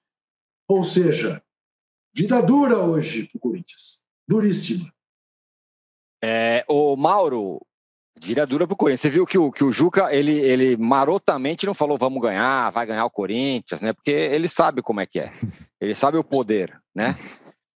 Ou 0.67 0.83
seja, 0.83 1.43
vida 2.15 2.41
dura 2.41 2.79
hoje 2.79 3.27
para 3.27 3.37
o 3.37 3.41
Corinthians. 3.41 4.03
Duríssima. 4.27 4.91
É, 6.23 6.63
o 6.67 6.95
Mauro, 6.95 7.59
Vira 8.19 8.45
dura 8.45 8.67
pro 8.67 8.75
Corinthians. 8.75 9.01
Você 9.01 9.09
viu 9.09 9.25
que 9.25 9.37
o, 9.37 9.51
que 9.51 9.63
o 9.63 9.71
Juca, 9.71 10.13
ele, 10.13 10.37
ele 10.39 10.77
marotamente 10.77 11.65
não 11.65 11.73
falou 11.73 11.97
vamos 11.97 12.21
ganhar, 12.21 12.69
vai 12.69 12.85
ganhar 12.85 13.05
o 13.05 13.11
Corinthians, 13.11 13.81
né? 13.81 13.93
Porque 13.93 14.11
ele 14.11 14.47
sabe 14.47 14.81
como 14.81 14.99
é 14.99 15.05
que 15.05 15.19
é. 15.19 15.31
Ele 15.79 15.95
sabe 15.95 16.17
o 16.17 16.23
poder, 16.23 16.79
né? 16.93 17.15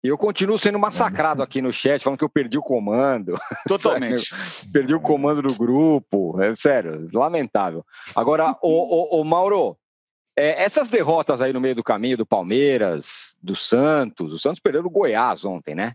E 0.03 0.07
eu 0.07 0.17
continuo 0.17 0.57
sendo 0.57 0.79
massacrado 0.79 1.43
aqui 1.43 1.61
no 1.61 1.71
chat, 1.71 2.03
falando 2.03 2.17
que 2.17 2.25
eu 2.25 2.29
perdi 2.29 2.57
o 2.57 2.63
comando. 2.63 3.37
Totalmente. 3.67 4.31
perdi 4.73 4.95
o 4.95 4.99
comando 4.99 5.43
do 5.43 5.53
grupo. 5.53 6.41
É 6.41 6.55
sério, 6.55 7.07
lamentável. 7.13 7.85
Agora, 8.15 8.57
o, 8.63 9.17
o, 9.17 9.21
o 9.21 9.23
Mauro, 9.23 9.77
é, 10.35 10.63
essas 10.63 10.89
derrotas 10.89 11.39
aí 11.39 11.53
no 11.53 11.61
meio 11.61 11.75
do 11.75 11.83
caminho 11.83 12.17
do 12.17 12.25
Palmeiras, 12.25 13.37
do 13.43 13.55
Santos, 13.55 14.33
o 14.33 14.39
Santos 14.39 14.59
perdeu 14.59 14.83
o 14.83 14.89
Goiás 14.89 15.45
ontem, 15.45 15.75
né? 15.75 15.93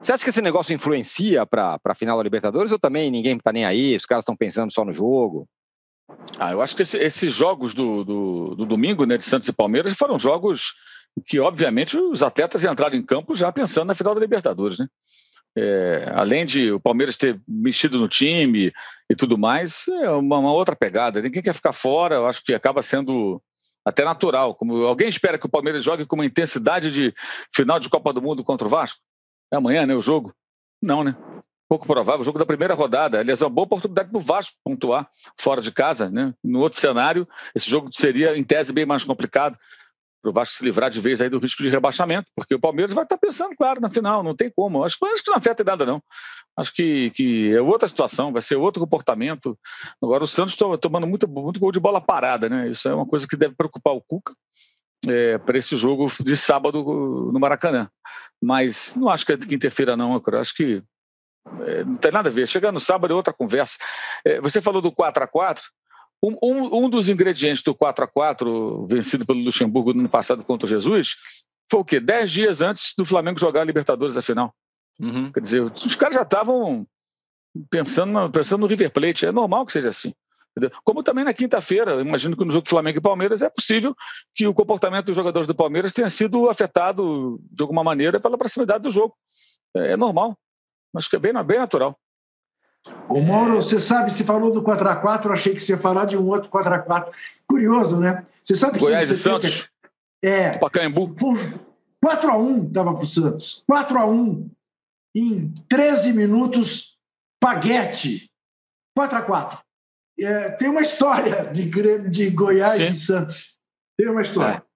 Você 0.00 0.12
acha 0.12 0.22
que 0.22 0.30
esse 0.30 0.42
negócio 0.42 0.74
influencia 0.74 1.44
para 1.44 1.78
a 1.84 1.94
final 1.94 2.16
da 2.16 2.22
Libertadores 2.22 2.70
ou 2.70 2.78
também 2.78 3.10
ninguém 3.10 3.36
está 3.36 3.52
nem 3.52 3.64
aí? 3.64 3.96
Os 3.96 4.06
caras 4.06 4.22
estão 4.22 4.36
pensando 4.36 4.72
só 4.72 4.84
no 4.84 4.94
jogo? 4.94 5.48
Ah, 6.38 6.52
eu 6.52 6.62
acho 6.62 6.76
que 6.76 6.82
esse, 6.82 6.96
esses 6.96 7.34
jogos 7.34 7.74
do, 7.74 8.04
do, 8.04 8.54
do, 8.54 8.66
domingo, 8.66 9.04
né, 9.04 9.18
de 9.18 9.24
Santos 9.24 9.48
e 9.48 9.52
Palmeiras, 9.52 9.92
foram 9.96 10.18
jogos 10.18 10.74
que, 11.26 11.40
obviamente, 11.40 11.98
os 11.98 12.22
atletas 12.22 12.64
entraram 12.64 12.96
em 12.96 13.02
campo 13.02 13.34
já 13.34 13.50
pensando 13.50 13.88
na 13.88 13.94
final 13.94 14.14
da 14.14 14.20
Libertadores, 14.20 14.78
né? 14.78 14.86
É, 15.56 16.12
além 16.14 16.46
de 16.46 16.70
o 16.70 16.78
Palmeiras 16.78 17.16
ter 17.16 17.40
mexido 17.48 17.98
no 17.98 18.08
time 18.08 18.72
e 19.10 19.16
tudo 19.16 19.36
mais, 19.36 19.88
é 19.88 20.10
uma, 20.10 20.38
uma, 20.38 20.52
outra 20.52 20.76
pegada. 20.76 21.20
Ninguém 21.20 21.42
quer 21.42 21.54
ficar 21.54 21.72
fora, 21.72 22.14
eu 22.14 22.26
acho 22.26 22.44
que 22.44 22.54
acaba 22.54 22.80
sendo 22.80 23.42
até 23.84 24.04
natural. 24.04 24.54
Como 24.54 24.84
alguém 24.84 25.08
espera 25.08 25.38
que 25.38 25.46
o 25.46 25.50
Palmeiras 25.50 25.82
jogue 25.82 26.06
com 26.06 26.14
uma 26.14 26.26
intensidade 26.26 26.92
de 26.92 27.12
final 27.52 27.80
de 27.80 27.88
Copa 27.88 28.12
do 28.12 28.22
Mundo 28.22 28.44
contra 28.44 28.68
o 28.68 28.70
Vasco? 28.70 29.00
É 29.52 29.56
amanhã, 29.56 29.86
né? 29.86 29.94
O 29.94 30.00
jogo? 30.00 30.34
Não, 30.82 31.02
né? 31.02 31.16
Pouco 31.68 31.86
provável. 31.86 32.20
O 32.20 32.24
jogo 32.24 32.38
da 32.38 32.46
primeira 32.46 32.74
rodada. 32.74 33.20
Aliás, 33.20 33.40
é 33.40 33.44
uma 33.44 33.50
boa 33.50 33.66
oportunidade 33.66 34.10
para 34.10 34.18
o 34.18 34.20
Vasco 34.20 34.56
pontuar 34.64 35.08
fora 35.38 35.60
de 35.60 35.70
casa, 35.70 36.10
né? 36.10 36.34
No 36.42 36.60
outro 36.60 36.78
cenário, 36.78 37.28
esse 37.54 37.68
jogo 37.68 37.90
seria, 37.92 38.36
em 38.36 38.44
tese, 38.44 38.72
bem 38.72 38.86
mais 38.86 39.04
complicado 39.04 39.58
para 40.20 40.30
o 40.30 40.32
Vasco 40.32 40.56
se 40.56 40.64
livrar 40.64 40.90
de 40.90 41.00
vez 41.00 41.20
aí 41.20 41.28
do 41.28 41.38
risco 41.38 41.62
de 41.62 41.68
rebaixamento, 41.68 42.28
porque 42.34 42.54
o 42.54 42.60
Palmeiras 42.60 42.92
vai 42.92 43.04
estar 43.04 43.16
pensando, 43.16 43.54
claro, 43.56 43.80
na 43.80 43.88
final, 43.88 44.22
não 44.22 44.34
tem 44.34 44.50
como. 44.50 44.82
Acho, 44.82 44.96
acho 45.04 45.22
que 45.22 45.30
não 45.30 45.38
afeta 45.38 45.62
nada, 45.62 45.86
não. 45.86 46.02
Acho 46.56 46.72
que, 46.72 47.10
que 47.10 47.52
é 47.54 47.60
outra 47.60 47.88
situação, 47.88 48.32
vai 48.32 48.42
ser 48.42 48.56
outro 48.56 48.82
comportamento. 48.82 49.56
Agora, 50.02 50.24
o 50.24 50.28
Santos 50.28 50.54
está 50.54 50.66
tomando 50.78 51.06
muito, 51.06 51.28
muito 51.28 51.60
gol 51.60 51.70
de 51.70 51.78
bola 51.78 52.00
parada, 52.00 52.48
né? 52.48 52.68
Isso 52.68 52.88
é 52.88 52.94
uma 52.94 53.06
coisa 53.06 53.28
que 53.28 53.36
deve 53.36 53.54
preocupar 53.54 53.94
o 53.94 54.02
Cuca 54.02 54.34
é, 55.06 55.38
para 55.38 55.58
esse 55.58 55.76
jogo 55.76 56.06
de 56.20 56.36
sábado 56.36 56.82
no 56.82 57.38
Maracanã. 57.38 57.88
Mas 58.42 58.94
não 58.96 59.08
acho 59.08 59.26
que, 59.26 59.36
que 59.36 59.54
interfira, 59.54 59.96
não, 59.96 60.14
eu 60.14 60.38
acho 60.38 60.54
que 60.54 60.82
é, 61.60 61.84
não 61.84 61.96
tem 61.96 62.12
nada 62.12 62.28
a 62.28 62.32
ver. 62.32 62.46
Chegar 62.46 62.72
no 62.72 62.80
sábado 62.80 63.12
é 63.12 63.16
outra 63.16 63.32
conversa. 63.32 63.78
É, 64.24 64.40
você 64.40 64.60
falou 64.60 64.80
do 64.80 64.92
4 64.92 65.24
a 65.24 65.26
4 65.26 65.64
um, 66.22 66.36
um, 66.42 66.84
um, 66.84 66.90
dos 66.90 67.08
ingredientes 67.08 67.62
do 67.62 67.74
4 67.74 68.04
a 68.04 68.08
4 68.08 68.88
vencido 68.88 69.24
pelo 69.24 69.38
Luxemburgo 69.38 69.92
no 69.92 70.00
ano 70.00 70.08
passado 70.08 70.42
contra 70.42 70.66
o 70.66 70.68
Jesus 70.68 71.14
foi 71.70 71.80
o 71.80 71.84
quê? 71.84 72.00
Dez 72.00 72.30
dias 72.30 72.62
antes 72.62 72.94
do 72.96 73.04
Flamengo 73.04 73.38
jogar 73.38 73.60
a 73.60 73.64
Libertadores 73.64 74.16
a 74.16 74.22
final. 74.22 74.54
Uhum. 74.98 75.30
Quer 75.30 75.40
dizer, 75.40 75.62
os 75.62 75.94
caras 75.94 76.14
já 76.14 76.22
estavam 76.22 76.86
pensando, 77.70 78.30
pensando 78.30 78.60
no 78.60 78.66
River 78.66 78.90
Plate. 78.90 79.26
É 79.26 79.32
normal 79.32 79.66
que 79.66 79.72
seja 79.72 79.90
assim. 79.90 80.12
Como 80.84 81.02
também 81.02 81.24
na 81.24 81.32
quinta-feira, 81.32 82.00
imagino 82.00 82.36
que 82.36 82.44
no 82.44 82.50
jogo 82.50 82.68
Flamengo 82.68 82.98
e 82.98 83.02
Palmeiras 83.02 83.42
é 83.42 83.48
possível 83.48 83.94
que 84.34 84.46
o 84.46 84.54
comportamento 84.54 85.06
dos 85.06 85.16
jogadores 85.16 85.46
do 85.46 85.54
Palmeiras 85.54 85.92
tenha 85.92 86.10
sido 86.10 86.48
afetado 86.48 87.40
de 87.50 87.62
alguma 87.62 87.84
maneira 87.84 88.20
pela 88.20 88.38
proximidade 88.38 88.82
do 88.82 88.90
jogo. 88.90 89.14
É, 89.76 89.92
é 89.92 89.96
normal. 89.96 90.36
Acho 90.94 91.08
que 91.08 91.16
é 91.16 91.18
bem, 91.18 91.32
bem 91.44 91.58
natural. 91.58 91.98
Ô 93.08 93.20
Mauro, 93.20 93.56
você 93.56 93.80
sabe, 93.80 94.12
se 94.12 94.24
falou 94.24 94.52
do 94.52 94.62
4x4, 94.62 95.26
eu 95.26 95.32
achei 95.32 95.54
que 95.54 95.60
você 95.60 95.72
ia 95.72 95.78
falar 95.78 96.04
de 96.06 96.16
um 96.16 96.26
outro 96.26 96.50
4x4. 96.50 97.10
Curioso, 97.46 97.98
né? 97.98 98.26
Você 98.44 98.56
sabe 98.56 98.78
Goiás 98.78 99.10
e 99.10 99.18
Santos? 99.18 99.68
É. 100.22 100.56
Pacaembu. 100.58 101.14
4x1 102.04 102.68
estava 102.68 102.94
para 102.94 103.04
o 103.04 103.06
Santos. 103.06 103.64
4x1 103.70 104.48
em 105.14 105.52
13 105.68 106.12
minutos, 106.12 106.96
Paguete. 107.40 108.30
4x4 108.98 109.58
é, 110.24 110.50
tem 110.50 110.68
uma 110.68 110.82
história 110.82 111.44
de, 111.46 111.70
de 112.08 112.30
Goiás 112.30 112.74
Sim. 112.74 112.88
e 112.88 112.94
Santos. 112.94 113.58
Tem 113.96 114.08
uma 114.08 114.22
história. 114.22 114.62
É. 114.64 114.68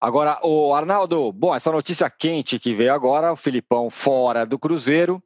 Agora, 0.00 0.40
o 0.42 0.74
Arnaldo, 0.74 1.30
bom, 1.30 1.54
essa 1.54 1.70
notícia 1.70 2.08
quente 2.08 2.58
que 2.58 2.74
veio 2.74 2.92
agora, 2.92 3.32
o 3.32 3.36
Filipão 3.36 3.90
fora 3.90 4.46
do 4.46 4.58
Cruzeiro. 4.58 5.22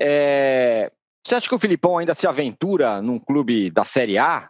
É... 0.00 0.90
Você 1.26 1.34
acha 1.34 1.48
que 1.48 1.54
o 1.54 1.58
Filipão 1.58 1.98
ainda 1.98 2.14
se 2.14 2.26
aventura 2.26 3.02
num 3.02 3.18
clube 3.18 3.70
da 3.70 3.84
Série 3.84 4.18
A? 4.18 4.48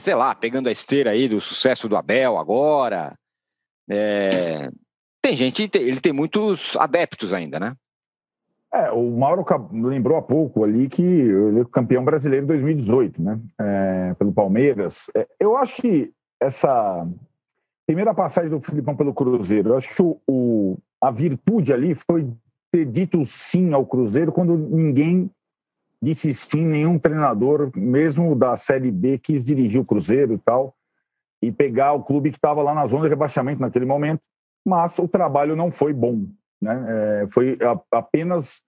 Sei 0.00 0.14
lá, 0.14 0.34
pegando 0.34 0.68
a 0.68 0.72
esteira 0.72 1.10
aí 1.10 1.28
do 1.28 1.40
sucesso 1.40 1.88
do 1.88 1.96
Abel 1.96 2.36
agora. 2.36 3.16
É... 3.88 4.70
Tem 5.22 5.36
gente, 5.36 5.70
ele 5.74 6.00
tem 6.00 6.12
muitos 6.12 6.76
adeptos 6.76 7.32
ainda, 7.32 7.60
né? 7.60 7.74
É, 8.72 8.90
o 8.90 9.10
Mauro 9.10 9.44
lembrou 9.72 10.18
há 10.18 10.22
pouco 10.22 10.62
ali 10.62 10.88
que 10.88 11.02
ele 11.02 11.60
é 11.60 11.64
campeão 11.64 12.04
brasileiro 12.04 12.44
em 12.44 12.48
2018, 12.48 13.22
né? 13.22 13.40
É, 13.58 14.14
pelo 14.18 14.32
Palmeiras. 14.32 15.10
É, 15.16 15.26
eu 15.40 15.56
acho 15.56 15.80
que 15.80 16.12
essa 16.40 17.06
primeira 17.86 18.12
passagem 18.12 18.50
do 18.50 18.60
Filipão 18.60 18.94
pelo 18.94 19.14
Cruzeiro, 19.14 19.70
eu 19.70 19.76
acho 19.76 19.94
que 19.94 20.02
o, 20.02 20.20
o, 20.28 20.78
a 21.00 21.10
virtude 21.10 21.72
ali 21.72 21.94
foi 21.94 22.30
ter 22.70 22.84
dito 22.84 23.24
sim 23.24 23.72
ao 23.72 23.86
Cruzeiro 23.86 24.30
quando 24.30 24.56
ninguém 24.56 25.30
disse 26.00 26.32
sim, 26.32 26.64
nenhum 26.64 26.98
treinador, 26.98 27.70
mesmo 27.74 28.36
da 28.36 28.56
Série 28.56 28.90
B, 28.90 29.18
quis 29.18 29.44
dirigir 29.44 29.80
o 29.80 29.84
Cruzeiro 29.84 30.34
e 30.34 30.38
tal, 30.38 30.74
e 31.42 31.50
pegar 31.50 31.92
o 31.92 32.02
clube 32.02 32.30
que 32.30 32.36
estava 32.36 32.62
lá 32.62 32.74
na 32.74 32.86
zona 32.86 33.04
de 33.04 33.08
rebaixamento 33.08 33.60
naquele 33.60 33.84
momento, 33.84 34.20
mas 34.64 34.98
o 34.98 35.08
trabalho 35.08 35.56
não 35.56 35.70
foi 35.70 35.92
bom. 35.92 36.26
Né? 36.60 37.22
É, 37.22 37.26
foi 37.28 37.58
apenas 37.92 38.62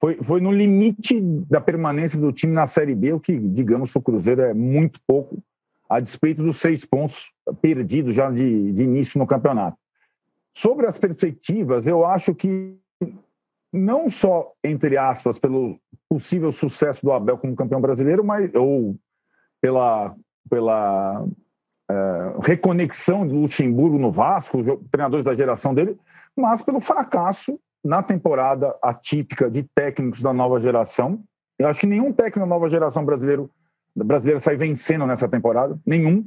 foi, 0.00 0.16
foi 0.22 0.40
no 0.40 0.52
limite 0.52 1.20
da 1.20 1.60
permanência 1.60 2.18
do 2.20 2.32
time 2.32 2.52
na 2.52 2.66
Série 2.66 2.94
B, 2.94 3.12
o 3.12 3.20
que, 3.20 3.36
digamos, 3.36 3.90
para 3.90 3.98
o 3.98 4.02
Cruzeiro 4.02 4.42
é 4.42 4.54
muito 4.54 5.00
pouco. 5.06 5.42
a 5.88 6.00
despeito 6.00 6.42
dos 6.42 6.58
seis 6.58 6.84
pontos 6.84 7.32
perdidos 7.60 8.14
já 8.14 8.30
de, 8.30 8.72
de 8.72 8.82
início 8.82 9.18
no 9.18 9.26
campeonato. 9.26 9.76
Sobre 10.52 10.86
as 10.86 10.98
perspectivas, 10.98 11.86
eu 11.86 12.04
acho 12.04 12.34
que 12.34 12.76
não 13.72 14.08
só, 14.08 14.52
entre 14.62 14.96
aspas, 14.96 15.38
pelo 15.38 15.78
possível 16.08 16.52
sucesso 16.52 17.04
do 17.04 17.12
Abel 17.12 17.38
como 17.38 17.56
campeão 17.56 17.80
brasileiro, 17.80 18.24
mas 18.24 18.54
ou 18.54 18.96
pela, 19.60 20.14
pela 20.48 21.26
é, 21.90 21.94
reconexão 22.42 23.26
do 23.26 23.34
Luxemburgo 23.34 23.98
no 23.98 24.12
Vasco, 24.12 24.62
treinadores 24.90 25.24
da 25.24 25.34
geração 25.34 25.74
dele, 25.74 25.98
mas 26.38 26.62
pelo 26.62 26.80
fracasso 26.80 27.58
na 27.84 28.02
temporada 28.02 28.74
atípica 28.82 29.50
de 29.50 29.62
técnicos 29.74 30.20
da 30.22 30.32
nova 30.32 30.60
geração. 30.60 31.20
Eu 31.58 31.68
acho 31.68 31.80
que 31.80 31.86
nenhum 31.86 32.12
técnico 32.12 32.40
da 32.40 32.46
nova 32.46 32.68
geração 32.68 33.04
brasileiro, 33.04 33.50
brasileira 33.94 34.40
sai 34.40 34.56
vencendo 34.56 35.06
nessa 35.06 35.28
temporada, 35.28 35.78
nenhum. 35.84 36.26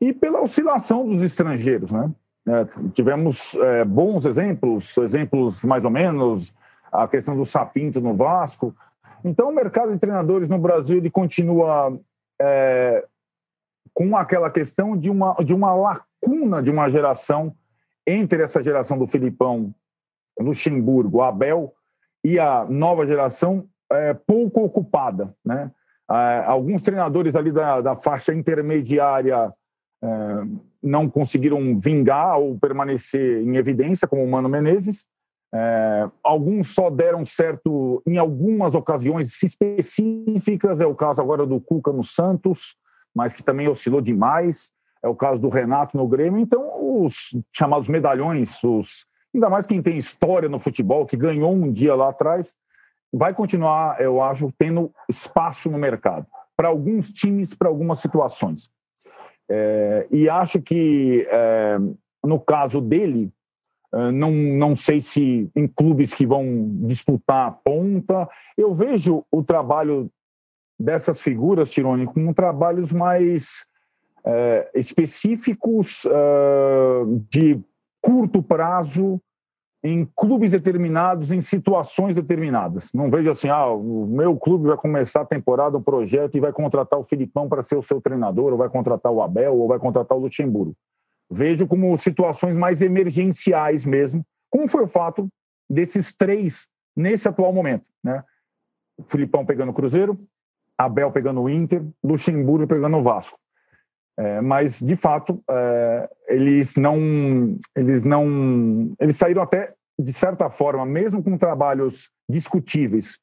E 0.00 0.12
pela 0.12 0.40
oscilação 0.40 1.06
dos 1.06 1.22
estrangeiros, 1.22 1.90
né? 1.90 2.10
É, 2.46 2.66
tivemos 2.94 3.54
é, 3.56 3.84
bons 3.84 4.24
exemplos, 4.24 4.96
exemplos 4.98 5.62
mais 5.62 5.84
ou 5.84 5.90
menos, 5.90 6.54
a 6.90 7.06
questão 7.06 7.36
do 7.36 7.44
Sapinto 7.44 8.00
no 8.00 8.14
Vasco. 8.14 8.74
Então, 9.22 9.50
o 9.50 9.54
mercado 9.54 9.92
de 9.92 9.98
treinadores 9.98 10.48
no 10.48 10.58
Brasil 10.58 10.96
ele 10.96 11.10
continua 11.10 11.98
é, 12.40 13.04
com 13.92 14.16
aquela 14.16 14.50
questão 14.50 14.96
de 14.96 15.10
uma, 15.10 15.34
de 15.44 15.52
uma 15.52 15.74
lacuna 15.74 16.62
de 16.62 16.70
uma 16.70 16.88
geração 16.88 17.54
entre 18.08 18.42
essa 18.42 18.62
geração 18.62 18.98
do 18.98 19.06
Filipão, 19.06 19.74
Luxemburgo, 20.38 21.20
Abel 21.20 21.74
e 22.24 22.38
a 22.38 22.64
nova 22.64 23.06
geração 23.06 23.66
é, 23.90 24.14
pouco 24.14 24.64
ocupada. 24.64 25.34
Né? 25.44 25.70
É, 26.10 26.44
alguns 26.46 26.82
treinadores 26.82 27.36
ali 27.36 27.52
da, 27.52 27.80
da 27.80 27.96
faixa 27.96 28.32
intermediária 28.32 29.52
é, 30.02 30.08
não 30.82 31.08
conseguiram 31.08 31.78
vingar 31.78 32.38
ou 32.38 32.58
permanecer 32.58 33.42
em 33.42 33.56
evidência, 33.56 34.08
como 34.08 34.24
o 34.24 34.30
Mano 34.30 34.48
Menezes. 34.48 35.06
É, 35.52 36.08
alguns 36.22 36.74
só 36.74 36.90
deram 36.90 37.24
certo 37.24 38.02
em 38.06 38.18
algumas 38.18 38.74
ocasiões 38.74 39.42
específicas, 39.42 40.80
é 40.80 40.86
o 40.86 40.94
caso 40.94 41.20
agora 41.22 41.46
do 41.46 41.58
Cuca 41.58 41.90
no 41.90 42.02
Santos, 42.02 42.76
mas 43.14 43.32
que 43.32 43.42
também 43.42 43.66
oscilou 43.66 44.00
demais, 44.00 44.70
é 45.02 45.08
o 45.08 45.14
caso 45.14 45.40
do 45.40 45.48
Renato 45.48 45.96
no 45.96 46.06
Grêmio. 46.06 46.40
Então, 46.40 47.02
os 47.02 47.36
chamados 47.52 47.88
medalhões, 47.88 48.62
os, 48.64 49.06
ainda 49.34 49.48
mais 49.48 49.66
quem 49.66 49.82
tem 49.82 49.96
história 49.96 50.48
no 50.48 50.58
futebol, 50.58 51.06
que 51.06 51.16
ganhou 51.16 51.52
um 51.52 51.72
dia 51.72 51.94
lá 51.94 52.10
atrás, 52.10 52.54
vai 53.12 53.34
continuar, 53.34 54.00
eu 54.00 54.22
acho, 54.22 54.52
tendo 54.58 54.92
espaço 55.08 55.70
no 55.70 55.78
mercado, 55.78 56.26
para 56.56 56.68
alguns 56.68 57.10
times, 57.10 57.54
para 57.54 57.68
algumas 57.68 58.00
situações. 58.00 58.70
É, 59.50 60.06
e 60.10 60.28
acho 60.28 60.60
que, 60.60 61.26
é, 61.30 61.78
no 62.22 62.38
caso 62.38 62.80
dele, 62.80 63.32
é, 63.94 64.10
não, 64.10 64.30
não 64.30 64.76
sei 64.76 65.00
se 65.00 65.50
em 65.56 65.66
clubes 65.66 66.12
que 66.12 66.26
vão 66.26 66.44
disputar 66.82 67.48
a 67.48 67.50
ponta, 67.50 68.28
eu 68.56 68.74
vejo 68.74 69.24
o 69.32 69.42
trabalho 69.42 70.10
dessas 70.78 71.20
figuras, 71.20 71.70
Tirone, 71.70 72.06
como 72.06 72.34
trabalhos 72.34 72.92
mais 72.92 73.66
específicos 74.74 76.04
é, 76.06 77.02
de 77.30 77.60
curto 78.00 78.42
prazo 78.42 79.20
em 79.82 80.04
clubes 80.16 80.50
determinados, 80.50 81.30
em 81.30 81.40
situações 81.40 82.14
determinadas. 82.14 82.92
Não 82.92 83.10
vejo 83.10 83.30
assim, 83.30 83.48
ah, 83.48 83.68
o 83.68 84.06
meu 84.06 84.36
clube 84.36 84.66
vai 84.66 84.76
começar 84.76 85.20
a 85.20 85.26
temporada, 85.26 85.78
um 85.78 85.82
projeto 85.82 86.36
e 86.36 86.40
vai 86.40 86.52
contratar 86.52 86.98
o 86.98 87.04
Filipão 87.04 87.48
para 87.48 87.62
ser 87.62 87.76
o 87.76 87.82
seu 87.82 88.00
treinador, 88.00 88.52
ou 88.52 88.58
vai 88.58 88.68
contratar 88.68 89.12
o 89.12 89.22
Abel, 89.22 89.56
ou 89.56 89.68
vai 89.68 89.78
contratar 89.78 90.18
o 90.18 90.20
Luxemburgo. 90.20 90.74
Vejo 91.30 91.66
como 91.66 91.96
situações 91.96 92.56
mais 92.56 92.80
emergenciais 92.82 93.86
mesmo, 93.86 94.24
como 94.50 94.66
foi 94.66 94.84
o 94.84 94.88
fato 94.88 95.28
desses 95.70 96.14
três 96.14 96.66
nesse 96.96 97.28
atual 97.28 97.52
momento. 97.52 97.84
Né? 98.02 98.24
O 98.96 99.04
Filipão 99.04 99.46
pegando 99.46 99.70
o 99.70 99.74
Cruzeiro, 99.74 100.18
Abel 100.76 101.12
pegando 101.12 101.42
o 101.42 101.48
Inter, 101.48 101.84
Luxemburgo 102.02 102.66
pegando 102.66 102.96
o 102.96 103.02
Vasco. 103.02 103.38
É, 104.18 104.40
mas 104.40 104.80
de 104.80 104.96
fato 104.96 105.40
é, 105.48 106.10
eles 106.26 106.74
não 106.74 107.56
eles 107.76 108.02
não 108.02 108.92
eles 108.98 109.16
saíram 109.16 109.40
até 109.40 109.72
de 109.96 110.12
certa 110.12 110.50
forma 110.50 110.84
mesmo 110.84 111.22
com 111.22 111.38
trabalhos 111.38 112.10
discutíveis 112.28 113.16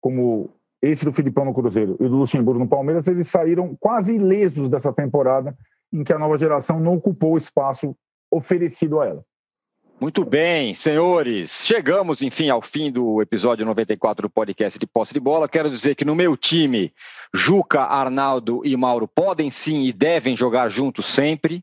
como 0.00 0.50
esse 0.82 1.04
do 1.04 1.12
Filipão 1.12 1.44
no 1.44 1.54
Cruzeiro 1.54 1.96
e 2.00 2.08
do 2.08 2.16
Luxemburgo 2.16 2.58
no 2.58 2.68
Palmeiras 2.68 3.06
eles 3.06 3.28
saíram 3.28 3.76
quase 3.78 4.16
ilesos 4.16 4.68
dessa 4.68 4.92
temporada 4.92 5.56
em 5.92 6.02
que 6.02 6.12
a 6.12 6.18
nova 6.18 6.36
geração 6.36 6.80
não 6.80 6.94
ocupou 6.94 7.34
o 7.34 7.38
espaço 7.38 7.94
oferecido 8.28 9.00
a 9.00 9.06
ela 9.06 9.24
muito 10.00 10.24
bem, 10.24 10.74
senhores. 10.74 11.62
Chegamos, 11.66 12.22
enfim, 12.22 12.48
ao 12.48 12.62
fim 12.62 12.90
do 12.90 13.20
episódio 13.20 13.66
94 13.66 14.22
do 14.22 14.30
podcast 14.30 14.78
de 14.78 14.86
posse 14.86 15.12
de 15.12 15.20
bola. 15.20 15.48
Quero 15.48 15.68
dizer 15.68 15.94
que 15.94 16.06
no 16.06 16.16
meu 16.16 16.36
time, 16.38 16.92
Juca, 17.34 17.82
Arnaldo 17.82 18.62
e 18.64 18.74
Mauro 18.76 19.06
podem 19.06 19.50
sim 19.50 19.84
e 19.84 19.92
devem 19.92 20.34
jogar 20.34 20.70
juntos 20.70 21.04
sempre. 21.04 21.62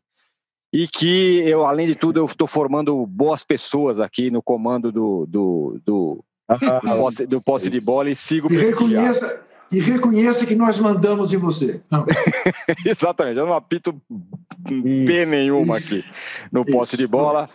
E 0.71 0.87
que 0.87 1.39
eu, 1.47 1.65
além 1.65 1.87
de 1.87 1.95
tudo, 1.95 2.19
eu 2.19 2.25
estou 2.25 2.47
formando 2.47 3.05
boas 3.07 3.41
pessoas 3.41 3.99
aqui 3.99 4.29
no 4.29 4.43
comando 4.43 4.91
do, 4.91 5.25
do, 5.25 5.81
do, 5.83 6.23
ah, 6.47 6.55
do, 6.55 6.81
posse, 6.81 7.25
do 7.25 7.41
posse 7.41 7.69
de 7.69 7.81
bola 7.81 8.09
e 8.09 8.15
sigo 8.15 8.53
e 8.53 8.57
reconheça, 8.57 9.41
e 9.71 9.79
reconheça 9.79 10.45
que 10.45 10.55
nós 10.55 10.77
mandamos 10.77 11.33
em 11.33 11.37
você. 11.37 11.81
Exatamente, 12.85 13.37
eu 13.37 13.47
não 13.47 13.53
apito 13.53 13.99
P 14.63 15.25
nenhuma 15.25 15.77
aqui 15.77 16.03
no 16.51 16.65
posse 16.65 16.95
de 16.97 17.07
bola. 17.07 17.49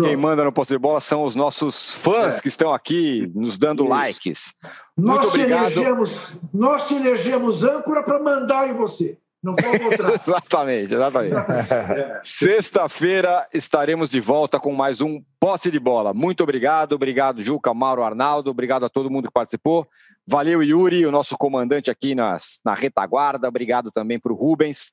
Quem 0.00 0.16
manda 0.16 0.42
no 0.42 0.52
posto 0.52 0.70
de 0.70 0.78
bola 0.78 1.00
são 1.00 1.22
os 1.24 1.36
nossos 1.36 1.94
fãs 1.94 2.38
é. 2.38 2.40
que 2.40 2.48
estão 2.48 2.74
aqui 2.74 3.30
nos 3.34 3.56
dando 3.56 3.84
Isso. 3.84 3.90
likes. 3.90 4.54
Nós 4.96 5.20
Muito 5.20 5.28
obrigado. 5.28 5.70
Te 5.70 5.78
elegemos, 5.78 6.36
nós 6.52 6.88
te 6.88 6.94
elegemos 6.94 7.64
âncora 7.64 8.02
para 8.02 8.20
mandar 8.20 8.68
em 8.68 8.72
você. 8.72 9.18
Não 9.44 9.54
foi 9.54 9.70
exatamente, 10.16 10.94
exatamente. 10.94 11.34
É. 11.36 12.20
Sexta-feira 12.24 13.46
estaremos 13.52 14.08
de 14.08 14.18
volta 14.18 14.58
com 14.58 14.72
mais 14.72 15.02
um 15.02 15.22
Posse 15.38 15.70
de 15.70 15.78
Bola. 15.78 16.14
Muito 16.14 16.42
obrigado, 16.42 16.94
obrigado, 16.94 17.42
Juca, 17.42 17.74
Mauro, 17.74 18.02
Arnaldo, 18.02 18.50
obrigado 18.50 18.86
a 18.86 18.88
todo 18.88 19.10
mundo 19.10 19.28
que 19.28 19.34
participou. 19.34 19.86
Valeu, 20.26 20.62
Yuri, 20.62 21.04
o 21.04 21.12
nosso 21.12 21.36
comandante 21.36 21.90
aqui 21.90 22.14
nas, 22.14 22.58
na 22.64 22.72
retaguarda. 22.72 23.46
Obrigado 23.46 23.92
também 23.92 24.18
para 24.18 24.32
o 24.32 24.36
Rubens. 24.36 24.92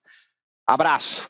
Abraço. 0.68 1.30